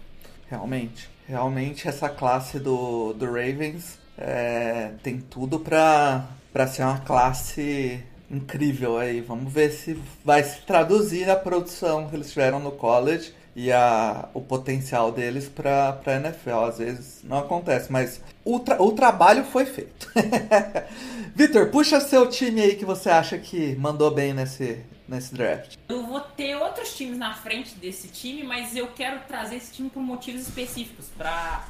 Realmente. 0.49 1.09
Realmente 1.27 1.87
essa 1.87 2.09
classe 2.09 2.59
do, 2.59 3.13
do 3.13 3.25
Ravens 3.25 3.99
é, 4.17 4.93
tem 5.03 5.19
tudo 5.19 5.59
pra, 5.59 6.27
pra 6.53 6.67
ser 6.67 6.83
uma 6.83 6.99
classe 6.99 8.01
incrível 8.31 8.97
aí. 8.97 9.19
Vamos 9.19 9.51
ver 9.51 9.71
se 9.71 9.99
vai 10.23 10.43
se 10.43 10.61
traduzir 10.61 11.29
a 11.29 11.35
produção 11.35 12.09
que 12.09 12.15
eles 12.15 12.29
tiveram 12.29 12.59
no 12.59 12.71
college 12.71 13.33
e 13.59 13.73
a, 13.73 14.29
o 14.33 14.39
potencial 14.39 15.11
deles 15.11 15.49
pra, 15.49 15.91
pra 15.91 16.15
NFL. 16.15 16.63
Às 16.63 16.77
vezes 16.77 17.19
não 17.25 17.39
acontece, 17.39 17.91
mas 17.91 18.21
o, 18.45 18.57
tra 18.57 18.81
o 18.81 18.93
trabalho 18.93 19.43
foi 19.43 19.65
feito. 19.65 20.09
Vitor, 21.35 21.69
puxa 21.69 21.99
seu 21.99 22.29
time 22.29 22.61
aí 22.61 22.75
que 22.77 22.85
você 22.85 23.09
acha 23.09 23.37
que 23.37 23.75
mandou 23.75 24.11
bem 24.11 24.33
nesse, 24.33 24.81
nesse 25.05 25.33
draft? 25.33 25.75
Eu 25.89 26.05
vou 26.05 26.21
ter 26.21 26.55
outros 26.55 26.95
times 26.95 27.17
na 27.17 27.33
frente 27.33 27.75
desse 27.75 28.07
time, 28.07 28.43
mas 28.43 28.77
eu 28.77 28.87
quero 28.87 29.19
trazer 29.27 29.57
esse 29.57 29.73
time 29.73 29.89
por 29.89 30.01
motivos 30.01 30.43
específicos, 30.43 31.07
para 31.17 31.65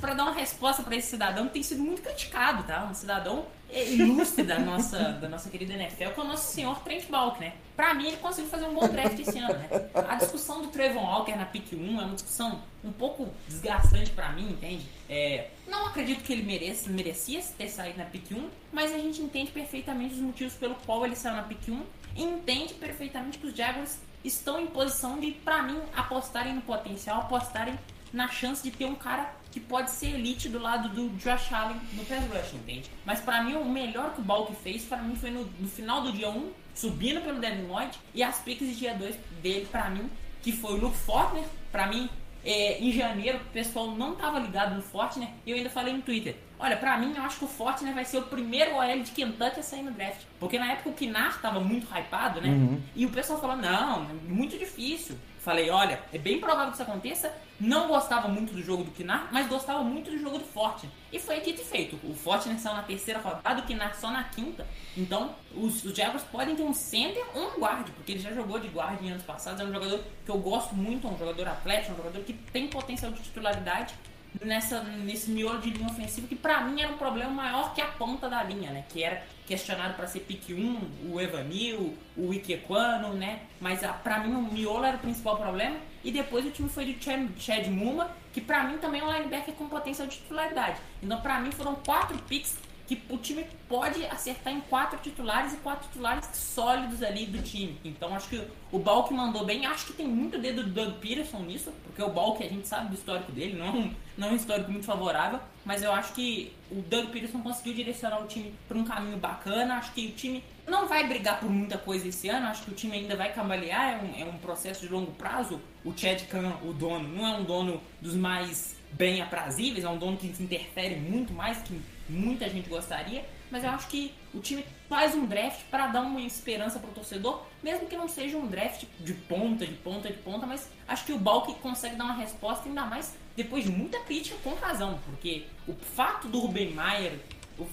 para 0.00 0.14
dar 0.14 0.24
uma 0.24 0.32
resposta 0.32 0.82
para 0.82 0.96
esse 0.96 1.08
cidadão 1.08 1.46
que 1.46 1.52
tem 1.52 1.62
sido 1.62 1.82
muito 1.82 2.02
criticado, 2.02 2.64
tá? 2.64 2.84
Um 2.90 2.94
cidadão 2.94 3.46
ilustre 3.72 4.44
da 4.44 4.58
nossa, 4.58 4.98
da 5.12 5.28
nossa 5.28 5.48
querida 5.48 5.72
NFL, 5.72 6.10
que 6.12 6.20
é 6.20 6.22
o 6.22 6.26
nosso 6.26 6.52
senhor 6.52 6.78
Trent 6.80 7.06
Balk, 7.08 7.40
né? 7.40 7.54
Pra 7.74 7.94
mim, 7.94 8.08
ele 8.08 8.16
conseguiu 8.18 8.50
fazer 8.50 8.66
um 8.66 8.74
bom 8.74 8.86
draft 8.88 9.18
esse 9.18 9.38
ano, 9.38 9.54
né? 9.54 9.68
A 9.94 10.16
discussão 10.16 10.62
do 10.62 10.68
Trevon 10.68 11.02
Walker 11.02 11.34
na 11.34 11.46
pick 11.46 11.72
1 11.72 12.00
é 12.00 12.04
uma 12.04 12.14
discussão 12.14 12.60
um 12.84 12.92
pouco 12.92 13.28
desgastante 13.48 14.10
para 14.10 14.30
mim, 14.32 14.50
entende? 14.50 14.86
É, 15.08 15.48
não 15.66 15.86
acredito 15.86 16.22
que 16.22 16.32
ele 16.32 16.42
mereça, 16.42 16.90
merecia 16.90 17.40
ter 17.56 17.68
saído 17.68 17.98
na 17.98 18.04
pick 18.04 18.30
1, 18.32 18.48
mas 18.72 18.92
a 18.92 18.98
gente 18.98 19.22
entende 19.22 19.50
perfeitamente 19.50 20.14
os 20.14 20.20
motivos 20.20 20.54
pelo 20.54 20.74
qual 20.86 21.04
ele 21.06 21.16
saiu 21.16 21.36
na 21.36 21.42
pick 21.42 21.68
1 21.68 21.82
entende 22.16 22.74
perfeitamente 22.74 23.38
que 23.38 23.46
os 23.46 23.56
Jaguars 23.56 23.98
estão 24.24 24.60
em 24.60 24.66
posição 24.66 25.18
de, 25.18 25.32
para 25.32 25.62
mim, 25.62 25.80
apostarem 25.96 26.54
no 26.54 26.62
potencial, 26.62 27.22
apostarem 27.22 27.78
na 28.12 28.28
chance 28.28 28.62
de 28.62 28.70
ter 28.70 28.84
um 28.84 28.94
cara 28.94 29.34
que 29.52 29.60
pode 29.60 29.90
ser 29.90 30.14
elite 30.14 30.48
do 30.48 30.58
lado 30.58 30.88
do 30.88 31.10
Josh 31.18 31.52
Allen 31.52 31.78
no 31.92 32.04
pass 32.04 32.24
rush, 32.26 32.54
entende? 32.54 32.90
Mas 33.04 33.20
para 33.20 33.42
mim 33.44 33.54
o 33.54 33.64
melhor 33.64 34.14
que 34.14 34.20
o 34.20 34.24
Balk 34.24 34.52
fez 34.56 34.84
para 34.84 35.02
mim 35.02 35.14
foi 35.14 35.30
no, 35.30 35.44
no, 35.60 35.68
final 35.68 36.02
do 36.02 36.12
dia 36.12 36.30
1, 36.30 36.50
subindo 36.74 37.20
pelo 37.20 37.38
Devin 37.38 37.66
Lloyd 37.66 37.96
e 38.14 38.22
as 38.22 38.40
picks 38.40 38.66
de 38.66 38.74
dia 38.74 38.94
2 38.94 39.14
dele 39.42 39.68
para 39.70 39.90
mim, 39.90 40.10
que 40.40 40.52
foi 40.52 40.72
o 40.72 40.76
Luke 40.78 40.96
Fortner, 40.96 41.44
para 41.70 41.86
mim 41.86 42.08
é, 42.44 42.78
em 42.78 42.90
janeiro 42.90 43.38
o 43.38 43.52
pessoal 43.52 43.92
não 43.92 44.16
tava 44.16 44.38
ligado 44.40 44.74
no 44.74 44.82
Fortner 44.82 45.28
e 45.46 45.50
eu 45.50 45.56
ainda 45.56 45.70
falei 45.70 45.92
no 45.92 46.02
Twitter. 46.02 46.34
Olha, 46.58 46.76
pra 46.76 46.96
mim 46.96 47.12
eu 47.14 47.22
acho 47.22 47.38
que 47.38 47.44
o 47.44 47.48
Fortner 47.48 47.92
vai 47.92 48.04
ser 48.04 48.18
o 48.18 48.22
primeiro 48.22 48.74
OL 48.74 49.00
de 49.00 49.10
Kentucky 49.10 49.60
a 49.60 49.62
sair 49.62 49.82
no 49.82 49.90
draft. 49.90 50.22
Porque 50.40 50.58
na 50.58 50.72
época 50.72 50.90
o 50.90 50.92
Kinar 50.92 51.40
tava 51.42 51.60
muito 51.60 51.86
hypado, 51.92 52.40
né? 52.40 52.48
Uhum. 52.48 52.80
E 52.94 53.04
o 53.04 53.10
pessoal 53.10 53.40
falou, 53.40 53.56
não, 53.56 54.04
é 54.04 54.12
muito 54.28 54.56
difícil. 54.58 55.16
Falei, 55.42 55.70
olha, 55.70 56.00
é 56.12 56.18
bem 56.18 56.38
provável 56.38 56.68
que 56.68 56.74
isso 56.74 56.82
aconteça. 56.84 57.34
Não 57.58 57.88
gostava 57.88 58.28
muito 58.28 58.52
do 58.52 58.62
jogo 58.62 58.84
do 58.84 58.92
Kinar, 58.92 59.28
mas 59.32 59.48
gostava 59.48 59.82
muito 59.82 60.08
do 60.08 60.16
jogo 60.16 60.38
do 60.38 60.44
Forte. 60.44 60.88
E 61.12 61.18
foi 61.18 61.40
dito 61.40 61.60
e 61.60 61.64
feito. 61.64 61.98
O 62.04 62.14
Forte 62.14 62.48
saiu 62.60 62.76
na 62.76 62.82
terceira 62.84 63.18
rodada, 63.18 63.60
o 63.60 63.64
Kinar 63.64 63.92
só 63.96 64.08
na 64.12 64.22
quinta. 64.22 64.64
Então, 64.96 65.34
os, 65.52 65.84
os 65.84 65.96
Jaguars 65.96 66.22
podem 66.30 66.54
ter 66.54 66.62
um 66.62 66.72
center 66.72 67.24
ou 67.34 67.56
um 67.56 67.60
guard, 67.60 67.88
porque 67.90 68.12
ele 68.12 68.20
já 68.20 68.32
jogou 68.32 68.60
de 68.60 68.68
guard 68.68 69.02
em 69.02 69.10
anos 69.10 69.24
passados. 69.24 69.60
É 69.60 69.64
um 69.64 69.72
jogador 69.72 70.00
que 70.24 70.30
eu 70.30 70.38
gosto 70.38 70.76
muito, 70.76 71.08
é 71.08 71.10
um 71.10 71.18
jogador 71.18 71.48
atlético, 71.48 71.90
é 71.90 71.94
um 71.94 71.96
jogador 71.96 72.22
que 72.22 72.34
tem 72.34 72.68
potencial 72.68 73.10
de 73.10 73.20
titularidade 73.20 73.94
nessa, 74.40 74.82
nesse 74.82 75.30
miolo 75.30 75.60
de 75.60 75.70
linha 75.70 75.88
ofensiva 75.88 76.26
que 76.26 76.36
para 76.36 76.62
mim 76.62 76.80
era 76.80 76.92
um 76.92 76.96
problema 76.96 77.30
maior 77.30 77.74
que 77.74 77.80
a 77.80 77.86
ponta 77.86 78.28
da 78.28 78.42
linha, 78.42 78.70
né? 78.70 78.84
Que 78.88 79.02
era 79.02 79.22
questionado 79.52 79.94
para 79.94 80.06
ser 80.06 80.20
pick 80.20 80.48
1, 80.48 81.10
o 81.12 81.20
Evanil, 81.20 81.94
o 82.16 82.32
Ikequano, 82.32 83.12
né? 83.12 83.40
Mas 83.60 83.80
para 84.02 84.20
mim 84.20 84.34
o 84.34 84.40
miolo 84.40 84.82
era 84.82 84.96
o 84.96 85.00
principal 85.00 85.36
problema. 85.36 85.76
E 86.02 86.10
depois 86.10 86.46
o 86.46 86.50
time 86.50 86.70
foi 86.70 86.86
de 86.86 87.02
Chad, 87.02 87.28
Chad 87.38 87.66
Muma, 87.66 88.10
que 88.32 88.40
para 88.40 88.64
mim 88.64 88.78
também 88.78 89.02
é 89.02 89.04
um 89.04 89.12
linebacker 89.12 89.54
com 89.54 89.68
potencial 89.68 90.08
de 90.08 90.16
titularidade. 90.16 90.80
Então 91.02 91.20
para 91.20 91.38
mim 91.38 91.52
foram 91.52 91.74
quatro 91.74 92.16
picks 92.20 92.56
que 92.96 93.02
o 93.12 93.16
time 93.16 93.46
pode 93.68 94.04
acertar 94.06 94.52
em 94.52 94.60
quatro 94.60 94.98
titulares 94.98 95.54
e 95.54 95.56
quatro 95.56 95.88
titulares 95.88 96.26
sólidos 96.34 97.02
ali 97.02 97.26
do 97.26 97.42
time. 97.42 97.78
Então 97.84 98.14
acho 98.14 98.28
que 98.28 98.42
o 98.70 98.78
Balk 98.78 99.12
mandou 99.12 99.44
bem. 99.44 99.66
Acho 99.66 99.86
que 99.86 99.92
tem 99.92 100.06
muito 100.06 100.38
dedo 100.38 100.64
do 100.64 100.70
Doug 100.70 100.94
Peterson 100.94 101.40
nisso, 101.40 101.72
porque 101.84 102.02
o 102.02 102.10
Balk 102.10 102.42
a 102.42 102.48
gente 102.48 102.66
sabe 102.68 102.88
do 102.88 102.94
histórico 102.94 103.32
dele, 103.32 103.56
não 103.56 103.66
é 103.66 103.70
um, 103.70 103.94
não 104.18 104.28
é 104.28 104.30
um 104.32 104.36
histórico 104.36 104.70
muito 104.70 104.86
favorável. 104.86 105.40
Mas 105.64 105.82
eu 105.82 105.92
acho 105.92 106.12
que 106.12 106.52
o 106.70 106.82
Doug 106.82 107.10
Peterson 107.10 107.40
conseguiu 107.40 107.74
direcionar 107.74 108.20
o 108.20 108.26
time 108.26 108.52
para 108.66 108.76
um 108.76 108.84
caminho 108.84 109.16
bacana. 109.16 109.76
Acho 109.76 109.92
que 109.92 110.06
o 110.06 110.12
time 110.12 110.42
não 110.66 110.88
vai 110.88 111.06
brigar 111.06 111.38
por 111.38 111.48
muita 111.48 111.78
coisa 111.78 112.08
esse 112.08 112.28
ano. 112.28 112.46
Acho 112.48 112.64
que 112.64 112.72
o 112.72 112.74
time 112.74 112.96
ainda 112.96 113.16
vai 113.16 113.32
cambalear. 113.32 113.92
É 113.92 113.96
um, 113.96 114.22
é 114.22 114.24
um 114.28 114.38
processo 114.38 114.80
de 114.80 114.92
longo 114.92 115.12
prazo. 115.12 115.60
O 115.84 115.96
Chad 115.96 116.22
Khan, 116.26 116.56
o 116.64 116.72
dono, 116.72 117.08
não 117.08 117.26
é 117.26 117.38
um 117.38 117.44
dono 117.44 117.80
dos 118.00 118.14
mais 118.14 118.76
bem 118.92 119.22
aprazíveis, 119.22 119.84
é 119.84 119.88
um 119.88 119.98
dono 119.98 120.16
que 120.16 120.26
interfere 120.26 120.96
muito 120.96 121.32
mais 121.32 121.58
que 121.62 121.80
muita 122.08 122.48
gente 122.48 122.68
gostaria, 122.68 123.24
mas 123.50 123.64
eu 123.64 123.70
acho 123.70 123.88
que 123.88 124.14
o 124.32 124.40
time 124.40 124.64
faz 124.88 125.14
um 125.14 125.26
draft 125.26 125.60
para 125.70 125.88
dar 125.88 126.02
uma 126.02 126.20
esperança 126.20 126.78
para 126.78 126.90
o 126.90 126.94
torcedor, 126.94 127.42
mesmo 127.62 127.86
que 127.86 127.96
não 127.96 128.08
seja 128.08 128.36
um 128.36 128.46
draft 128.46 128.84
de 129.00 129.12
ponta, 129.12 129.66
de 129.66 129.74
ponta, 129.74 130.08
de 130.08 130.18
ponta, 130.18 130.46
mas 130.46 130.70
acho 130.88 131.04
que 131.04 131.12
o 131.12 131.18
Balk 131.18 131.54
consegue 131.60 131.96
dar 131.96 132.04
uma 132.04 132.14
resposta 132.14 132.68
ainda 132.68 132.84
mais 132.84 133.14
depois 133.36 133.64
de 133.64 133.70
muita 133.70 134.00
crítica 134.00 134.36
com 134.42 134.54
razão, 134.54 134.98
porque 135.04 135.44
o 135.66 135.74
fato 135.74 136.28
do 136.28 136.40
Ruben 136.40 136.72
Maier, 136.72 137.18
o, 137.58 137.66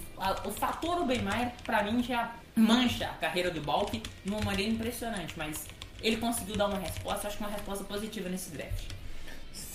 o 0.46 0.52
fator 0.52 1.00
Ruben 1.00 1.22
Maier, 1.22 1.54
para 1.64 1.84
mim 1.84 2.04
já 2.04 2.36
mancha 2.56 3.06
a 3.06 3.14
carreira 3.14 3.50
do 3.50 3.62
Balk 3.62 4.02
de 4.24 4.30
uma 4.30 4.42
maneira 4.42 4.72
impressionante, 4.72 5.34
mas 5.38 5.66
ele 6.02 6.18
conseguiu 6.18 6.56
dar 6.56 6.68
uma 6.68 6.80
resposta, 6.80 7.28
acho 7.28 7.38
que 7.38 7.44
uma 7.44 7.52
resposta 7.52 7.84
positiva 7.84 8.30
nesse 8.30 8.52
draft. 8.52 8.99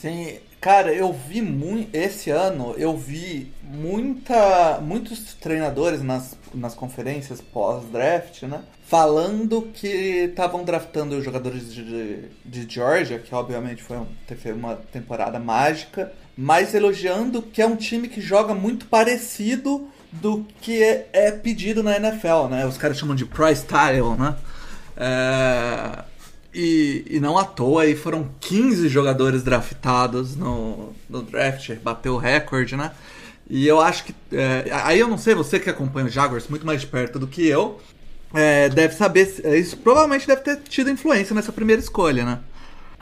Sim, 0.01 0.39
cara, 0.61 0.93
eu 0.93 1.13
vi 1.13 1.41
muito. 1.41 1.95
Esse 1.95 2.31
ano 2.31 2.75
eu 2.77 2.97
vi 2.97 3.53
muita, 3.63 4.79
muitos 4.81 5.35
treinadores 5.35 6.03
nas, 6.03 6.37
nas 6.55 6.75
conferências 6.75 7.41
pós-draft, 7.41 8.43
né? 8.43 8.63
Falando 8.87 9.63
que 9.73 9.87
estavam 10.29 10.63
draftando 10.63 11.17
os 11.17 11.25
jogadores 11.25 11.73
de, 11.73 12.29
de 12.45 12.67
Georgia, 12.69 13.19
que 13.19 13.35
obviamente 13.35 13.83
foi 13.83 13.97
um, 13.97 14.07
teve 14.27 14.53
uma 14.53 14.77
temporada 14.77 15.39
mágica, 15.39 16.13
mas 16.37 16.75
elogiando 16.75 17.41
que 17.41 17.63
é 17.63 17.67
um 17.67 17.77
time 17.77 18.09
que 18.09 18.21
joga 18.21 18.55
muito 18.55 18.87
parecido 18.87 19.89
do 20.13 20.47
que 20.61 20.83
é, 20.83 21.09
é 21.13 21.31
pedido 21.31 21.83
na 21.83 21.97
NFL, 21.97 22.49
né? 22.51 22.67
Os 22.67 22.77
caras 22.77 22.99
chamam 22.99 23.17
de 23.17 23.25
price 23.25 23.63
style, 23.63 24.17
né? 24.19 24.37
É 24.97 26.14
e, 26.55 27.05
e 27.11 27.21
não 27.21 27.37
à 27.37 27.45
toa, 27.45 27.83
aí 27.83 27.97
foram 27.97 28.31
15 28.41 28.89
jogadores 28.89 29.43
draftados 29.43 30.37
no, 30.37 30.93
no 31.09 31.23
draft, 31.23 31.75
bateu 31.83 32.15
o 32.15 32.19
recorde, 32.19 32.77
né? 32.77 32.93
E 33.49 33.67
eu 33.67 33.81
acho 33.81 34.05
que. 34.05 34.15
É, 34.33 34.71
aí 34.85 34.99
eu 34.99 35.09
não 35.09 35.19
sei, 35.19 35.35
você 35.35 35.59
que 35.59 35.69
acompanha 35.69 36.07
o 36.07 36.11
Jaguars 36.11 36.49
muito 36.49 36.65
mais 36.65 36.85
perto 36.85 37.19
do 37.19 37.27
que 37.27 37.47
eu, 37.47 37.81
é, 38.33 38.69
deve 38.69 38.95
saber. 38.95 39.29
Isso 39.59 39.77
provavelmente 39.77 40.27
deve 40.27 40.43
ter 40.43 40.57
tido 40.69 40.91
influência 40.91 41.35
nessa 41.35 41.53
primeira 41.53 41.81
escolha, 41.81 42.25
né? 42.25 42.39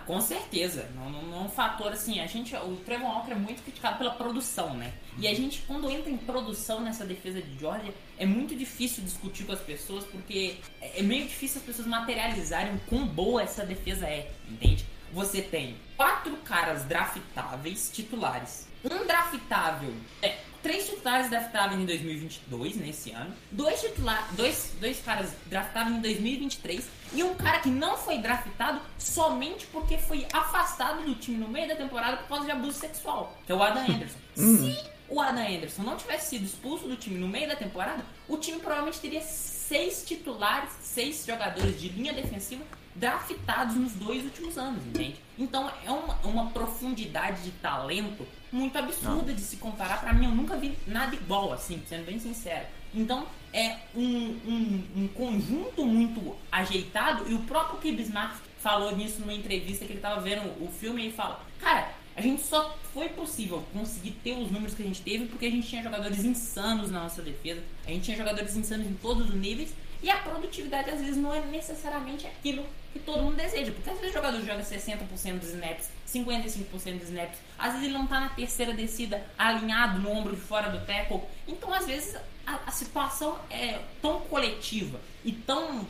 Com 0.07 0.21
certeza. 0.21 0.89
Não, 0.95 1.41
é 1.41 1.45
um 1.45 1.49
fator 1.49 1.93
assim. 1.93 2.21
A 2.21 2.27
gente, 2.27 2.55
o 2.57 2.77
Trevor 2.85 3.09
Walker 3.09 3.33
é 3.33 3.35
muito 3.35 3.63
criticado 3.63 3.99
pela 3.99 4.13
produção, 4.13 4.75
né? 4.75 4.93
E 5.19 5.29
a 5.29 5.35
gente, 5.35 5.63
quando 5.63 5.91
entra 5.91 6.11
em 6.11 6.17
produção 6.17 6.81
nessa 6.81 7.05
defesa 7.05 7.41
de 7.41 7.59
Georgia, 7.59 7.95
é 8.19 8.27
muito 8.27 8.55
difícil 8.55 9.03
discutir 9.05 9.45
com 9.45 9.53
as 9.53 9.61
pessoas, 9.61 10.05
porque 10.05 10.57
é, 10.81 11.01
é 11.01 11.03
meio 11.03 11.27
difícil 11.27 11.61
as 11.61 11.67
pessoas 11.67 11.87
materializarem 11.87 12.75
o 12.75 12.81
quão 12.89 13.07
boa 13.07 13.43
essa 13.43 13.65
defesa 13.65 14.07
é, 14.07 14.31
entende? 14.49 14.85
Você 15.13 15.43
tem 15.43 15.77
quatro 15.97 16.35
caras 16.39 16.85
draftáveis 16.85 17.91
titulares. 17.93 18.69
Um 18.85 19.07
draftável 19.07 19.95
é 20.23 20.39
três 20.63 20.89
titulares 20.89 21.29
draftáveis 21.29 21.81
em 21.81 21.85
2022, 21.85 22.77
nesse 22.77 23.11
ano, 23.11 23.35
dois, 23.51 23.81
titular, 23.81 24.29
dois, 24.35 24.73
dois 24.81 25.01
caras 25.01 25.31
draftáveis 25.47 25.97
em 25.97 26.01
2023 26.01 26.89
e 27.15 27.23
um 27.23 27.35
cara 27.35 27.59
que 27.59 27.69
não 27.69 27.97
foi 27.97 28.19
draftado 28.19 28.81
somente 28.99 29.67
porque 29.67 29.99
foi 29.99 30.27
afastado 30.33 31.05
do 31.05 31.15
time 31.15 31.39
no 31.39 31.49
meio 31.49 31.69
da 31.69 31.77
temporada 31.77 32.19
por 32.19 32.29
causa 32.29 32.45
de 32.45 32.51
abuso 32.53 32.79
sexual, 32.79 33.37
que 33.45 33.53
é 33.53 33.55
o 33.55 33.63
Adam 33.63 33.83
Anderson. 33.83 34.19
Hum. 34.35 34.57
Se 34.57 34.91
o 35.11 35.21
Adam 35.21 35.47
Anderson 35.47 35.83
não 35.83 35.95
tivesse 35.95 36.31
sido 36.31 36.47
expulso 36.47 36.89
do 36.89 36.97
time 36.97 37.19
no 37.19 37.29
meio 37.29 37.47
da 37.47 37.55
temporada, 37.55 38.03
o 38.27 38.39
time 38.39 38.59
provavelmente 38.59 38.99
teria 38.99 39.21
seis 39.21 40.03
titulares, 40.07 40.71
seis 40.81 41.27
jogadores 41.27 41.79
de 41.79 41.91
linha 41.91 42.15
defensiva 42.15 42.65
draftados 42.95 43.77
nos 43.77 43.93
dois 43.93 44.25
últimos 44.25 44.57
anos, 44.57 44.83
entende? 44.87 45.21
Então 45.39 45.71
é 45.85 45.91
uma, 45.91 46.15
uma 46.25 46.51
profundidade 46.51 47.43
de 47.43 47.51
talento 47.53 48.27
muito 48.53 48.77
absurda 48.77 49.29
Não. 49.29 49.35
de 49.35 49.41
se 49.41 49.57
comparar. 49.57 50.01
Para 50.01 50.13
mim, 50.13 50.27
eu 50.27 50.33
nunca 50.33 50.57
vi 50.57 50.77
nada 50.87 51.15
igual, 51.17 51.53
assim, 51.53 51.83
sendo 51.89 52.05
bem 52.05 52.19
sincero. 52.21 52.67
Então 52.95 53.27
é 53.53 53.77
um, 53.95 54.39
um, 54.47 54.85
um 54.97 55.09
conjunto 55.09 55.85
muito 55.85 56.37
ajeitado 56.51 57.31
e 57.31 57.35
o 57.35 57.41
próprio 57.41 57.79
Kib 57.81 58.01
Smart 58.01 58.37
falou 58.59 58.95
nisso 58.95 59.21
numa 59.21 59.33
entrevista 59.33 59.85
que 59.85 59.93
ele 59.93 60.01
tava 60.01 60.21
vendo 60.21 60.43
o 60.63 60.69
filme 60.71 61.09
e 61.09 61.13
fala, 61.13 61.45
cara, 61.59 61.93
a 62.15 62.21
gente 62.21 62.43
só 62.43 62.77
foi 62.93 63.09
possível 63.09 63.65
conseguir 63.73 64.13
ter 64.23 64.37
os 64.37 64.51
números 64.51 64.75
que 64.75 64.83
a 64.83 64.87
gente 64.87 65.01
teve 65.01 65.27
porque 65.27 65.47
a 65.47 65.51
gente 65.51 65.67
tinha 65.67 65.83
jogadores 65.83 66.25
insanos 66.25 66.91
na 66.91 67.05
nossa 67.05 67.23
defesa, 67.23 67.63
a 67.87 67.91
gente 67.91 68.05
tinha 68.05 68.17
jogadores 68.17 68.55
insanos 68.55 68.87
em 68.87 68.95
todos 68.95 69.29
os 69.31 69.35
níveis 69.35 69.75
e 70.03 70.11
a 70.11 70.17
produtividade 70.17 70.91
às 70.91 71.01
vezes 71.01 71.17
não 71.17 71.33
é 71.33 71.41
necessariamente 71.41 72.27
aquilo 72.27 72.67
que 72.93 72.99
todo 72.99 73.23
mundo 73.23 73.37
deseja. 73.37 73.73
Porque 73.73 73.89
às 73.89 73.97
vezes 73.97 74.11
o 74.11 74.15
jogador 74.15 74.41
joga 74.41 74.63
60% 74.63 75.39
dos 75.39 75.51
snaps, 75.51 75.89
55% 76.09 76.99
dos 76.99 77.09
snaps, 77.09 77.39
às 77.59 77.73
vezes 77.73 77.85
ele 77.85 77.95
não 77.95 78.05
está 78.05 78.21
na 78.21 78.29
terceira 78.31 78.75
descida 78.75 79.25
alinhado 79.39 80.01
no 80.01 80.11
ombro 80.11 80.35
de 80.35 80.43
fora 80.43 80.71
do 80.71 80.85
tackle. 80.85 81.21
Então 81.47 81.73
às 81.73 81.87
vezes 81.87 82.17
a, 82.47 82.61
a 82.67 82.71
situação 82.71 83.39
é 83.49 83.81
tão 84.01 84.21
coletiva 84.21 85.01
e 85.25 85.33
tão 85.33 85.87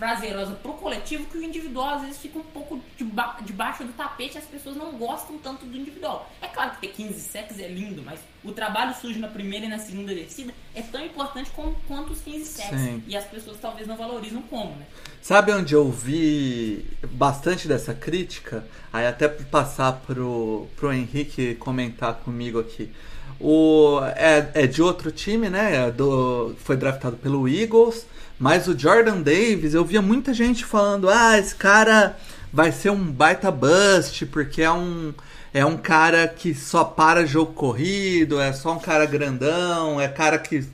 prazerosa 0.00 0.54
pro 0.54 0.72
coletivo 0.72 1.26
que 1.26 1.36
o 1.36 1.44
individual 1.44 1.96
às 1.96 2.00
vezes 2.00 2.16
fica 2.16 2.38
um 2.38 2.42
pouco 2.42 2.80
deba 2.98 3.36
debaixo 3.42 3.84
do 3.84 3.92
tapete 3.92 4.38
as 4.38 4.44
pessoas 4.44 4.74
não 4.74 4.92
gostam 4.92 5.36
tanto 5.36 5.66
do 5.66 5.76
individual. 5.76 6.28
É 6.40 6.46
claro 6.46 6.70
que 6.70 6.80
ter 6.80 6.88
15 6.88 7.20
sacks 7.20 7.60
é 7.60 7.68
lindo, 7.68 8.02
mas 8.02 8.18
o 8.42 8.52
trabalho 8.52 8.94
sujo 8.94 9.20
na 9.20 9.28
primeira 9.28 9.66
e 9.66 9.68
na 9.68 9.78
segunda 9.78 10.14
descida 10.14 10.54
é 10.74 10.80
tão 10.80 11.04
importante 11.04 11.50
como, 11.50 11.76
quanto 11.86 12.14
os 12.14 12.20
15 12.22 12.44
sacks. 12.46 12.80
E 13.06 13.14
as 13.14 13.26
pessoas 13.26 13.58
talvez 13.60 13.86
não 13.86 13.96
valorizam 13.96 14.40
como, 14.42 14.74
né? 14.76 14.86
Sabe 15.20 15.52
onde 15.52 15.74
eu 15.74 15.90
vi 15.90 16.86
bastante 17.12 17.68
dessa 17.68 17.92
crítica? 17.92 18.64
Aí 18.90 19.06
até 19.06 19.28
passar 19.28 19.92
pro, 20.06 20.66
pro 20.76 20.90
Henrique 20.90 21.56
comentar 21.56 22.14
comigo 22.14 22.58
aqui. 22.58 22.90
O, 23.38 24.00
é, 24.16 24.50
é 24.54 24.66
de 24.66 24.82
outro 24.82 25.12
time, 25.12 25.50
né? 25.50 25.88
É 25.88 25.90
do, 25.90 26.54
foi 26.58 26.76
draftado 26.76 27.16
pelo 27.18 27.46
Eagles. 27.46 28.06
Mas 28.40 28.66
o 28.66 28.76
Jordan 28.76 29.20
Davis, 29.20 29.74
eu 29.74 29.84
via 29.84 30.00
muita 30.00 30.32
gente 30.32 30.64
falando: 30.64 31.10
ah, 31.10 31.38
esse 31.38 31.54
cara 31.54 32.16
vai 32.50 32.72
ser 32.72 32.88
um 32.88 33.04
baita 33.04 33.50
bust, 33.50 34.24
porque 34.24 34.62
é 34.62 34.72
um, 34.72 35.12
é 35.52 35.62
um 35.62 35.76
cara 35.76 36.26
que 36.26 36.54
só 36.54 36.82
para 36.82 37.26
jogo 37.26 37.52
corrido, 37.52 38.40
é 38.40 38.50
só 38.54 38.72
um 38.72 38.78
cara 38.78 39.04
grandão, 39.04 40.00
é 40.00 40.08
cara 40.08 40.38
que 40.38 40.64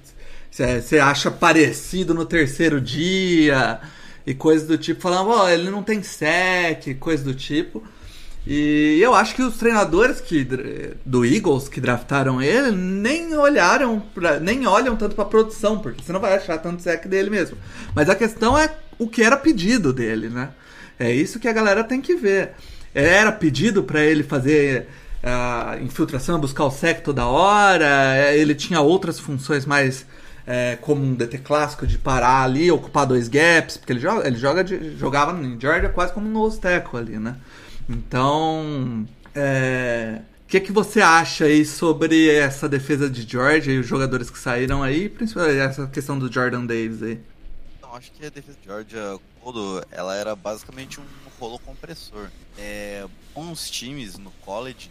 você 0.49 1.01
acha 1.01 1.29
parecido 1.29 2.15
no 2.15 2.25
terceiro 2.25 2.81
dia, 2.81 3.81
e 4.25 4.33
coisas 4.33 4.69
do 4.69 4.79
tipo, 4.79 5.01
falando, 5.01 5.31
ó, 5.31 5.45
oh, 5.45 5.49
ele 5.49 5.69
não 5.69 5.83
tem 5.83 6.05
sec, 6.05 6.95
coisas 7.01 7.27
do 7.27 7.35
tipo. 7.35 7.83
E 8.47 9.01
eu 9.03 9.13
acho 9.13 9.35
que 9.35 9.43
os 9.43 9.57
treinadores 9.57 10.21
que, 10.21 10.47
do 11.05 11.25
Eagles 11.25 11.69
que 11.69 11.81
draftaram 11.81 12.41
ele 12.41 12.71
nem 12.71 13.37
olharam, 13.37 13.99
pra, 14.15 14.39
nem 14.39 14.67
olham 14.69 14.95
tanto 14.95 15.17
para 15.17 15.25
produção, 15.25 15.81
porque 15.81 16.05
você 16.05 16.13
não 16.13 16.21
vai 16.21 16.37
achar 16.37 16.57
tanto 16.59 16.81
sec 16.81 17.07
dele 17.09 17.29
mesmo. 17.29 17.59
Mas 17.93 18.09
a 18.09 18.15
questão 18.15 18.57
é 18.57 18.73
o 18.99 19.09
que 19.09 19.23
era 19.23 19.37
pedido 19.37 19.93
dele, 19.93 20.29
né? 20.29 20.51
É 20.99 21.11
isso 21.11 21.41
que 21.41 21.49
a 21.49 21.53
galera 21.53 21.83
tem 21.83 22.01
que 22.01 22.15
ver. 22.15 22.53
Era 22.95 23.33
pedido 23.33 23.83
para 23.83 24.01
ele 24.01 24.23
fazer 24.23 24.87
uh, 25.25 25.83
infiltração, 25.83 26.39
buscar 26.39 26.65
o 26.65 26.71
sec 26.71 27.03
toda 27.03 27.27
hora, 27.27 28.33
ele 28.33 28.55
tinha 28.55 28.81
outras 28.81 29.19
funções 29.19 29.67
mais 29.67 30.07
é, 30.47 30.79
como 30.81 31.03
um 31.03 31.15
DT 31.15 31.39
clássico 31.39 31.87
de 31.87 31.99
parar 31.99 32.45
ali, 32.45 32.71
ocupar 32.71 33.07
dois 33.07 33.29
gaps, 33.29 33.77
porque 33.77 33.93
ele 33.93 34.01
joga, 34.01 34.27
ele 34.27 34.37
joga 34.37 34.63
de, 34.63 34.97
jogava 34.97 35.37
em 35.45 35.61
Georgia 35.61 35.89
quase 35.89 36.13
como 36.13 36.29
um 36.29 36.33
nose 36.33 36.61
tackle 36.61 37.01
ali, 37.01 37.19
né? 37.19 37.35
Então, 37.89 39.07
é, 39.35 40.23
o 40.43 40.49
que, 40.49 40.61
que 40.61 40.73
você 40.73 41.01
acha 41.01 41.45
aí 41.45 41.65
sobre 41.65 42.29
essa 42.31 42.69
defesa 42.69 43.09
de 43.09 43.23
Georgia 43.23 43.75
e 43.75 43.79
os 43.79 43.87
jogadores 43.87 44.31
que 44.31 44.39
saíram 44.39 44.83
aí, 44.83 45.09
principalmente 45.09 45.59
essa 45.59 45.87
questão 45.87 46.19
do 46.19 46.33
Jordan 46.33 46.65
Davis 46.65 47.03
aí? 47.03 47.21
Então, 47.79 47.95
acho 47.95 48.11
que 48.13 48.27
a 48.27 48.31
defesa 48.31 48.57
de 48.61 48.67
Georgia 48.67 49.19
todo, 49.43 49.85
ela 49.91 50.15
era 50.17 50.35
basicamente 50.35 51.01
um 51.01 51.05
rolo 51.39 51.59
compressor. 51.61 52.29
É, 52.59 53.07
bons 53.35 53.71
times 53.71 54.19
no 54.19 54.31
college, 54.45 54.91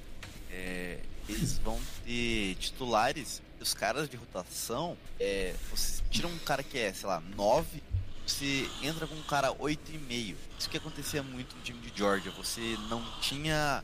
é, 0.52 1.00
eles 1.28 1.58
vão 1.58 1.80
ter 2.06 2.56
titulares, 2.56 3.42
os 3.60 3.74
caras 3.74 4.08
de 4.08 4.16
rotação, 4.16 4.96
é, 5.20 5.54
você 5.72 6.02
tira 6.10 6.28
um 6.28 6.38
cara 6.40 6.64
que 6.64 6.78
é, 6.78 6.94
sei 6.94 7.08
lá, 7.10 7.22
9, 7.36 7.82
você 8.26 8.70
entra 8.82 9.06
com 9.06 9.16
um 9.16 9.24
cara 9.24 9.54
8,5. 9.54 10.36
Isso 10.58 10.70
que 10.70 10.78
acontecia 10.78 11.22
muito 11.22 11.56
no 11.56 11.62
time 11.62 11.80
de 11.80 11.96
Georgia. 11.96 12.32
Você 12.32 12.78
não 12.90 13.04
tinha 13.22 13.84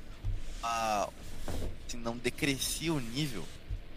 a. 0.63 1.09
Assim, 1.87 1.97
não 1.97 2.17
decrescia 2.17 2.93
o 2.93 2.99
nível. 2.99 3.45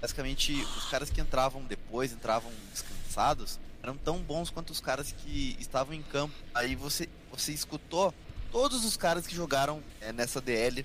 Basicamente, 0.00 0.52
os 0.52 0.84
caras 0.90 1.08
que 1.08 1.20
entravam 1.20 1.62
depois, 1.62 2.12
entravam 2.12 2.52
descansados, 2.70 3.58
eram 3.82 3.96
tão 3.96 4.18
bons 4.18 4.50
quanto 4.50 4.70
os 4.70 4.80
caras 4.80 5.12
que 5.12 5.56
estavam 5.58 5.94
em 5.94 6.02
campo. 6.02 6.34
Aí 6.54 6.74
você, 6.74 7.08
você 7.30 7.52
escutou 7.52 8.12
todos 8.52 8.84
os 8.84 8.96
caras 8.96 9.26
que 9.26 9.34
jogaram 9.34 9.82
é, 10.00 10.12
nessa 10.12 10.40
DL, 10.40 10.84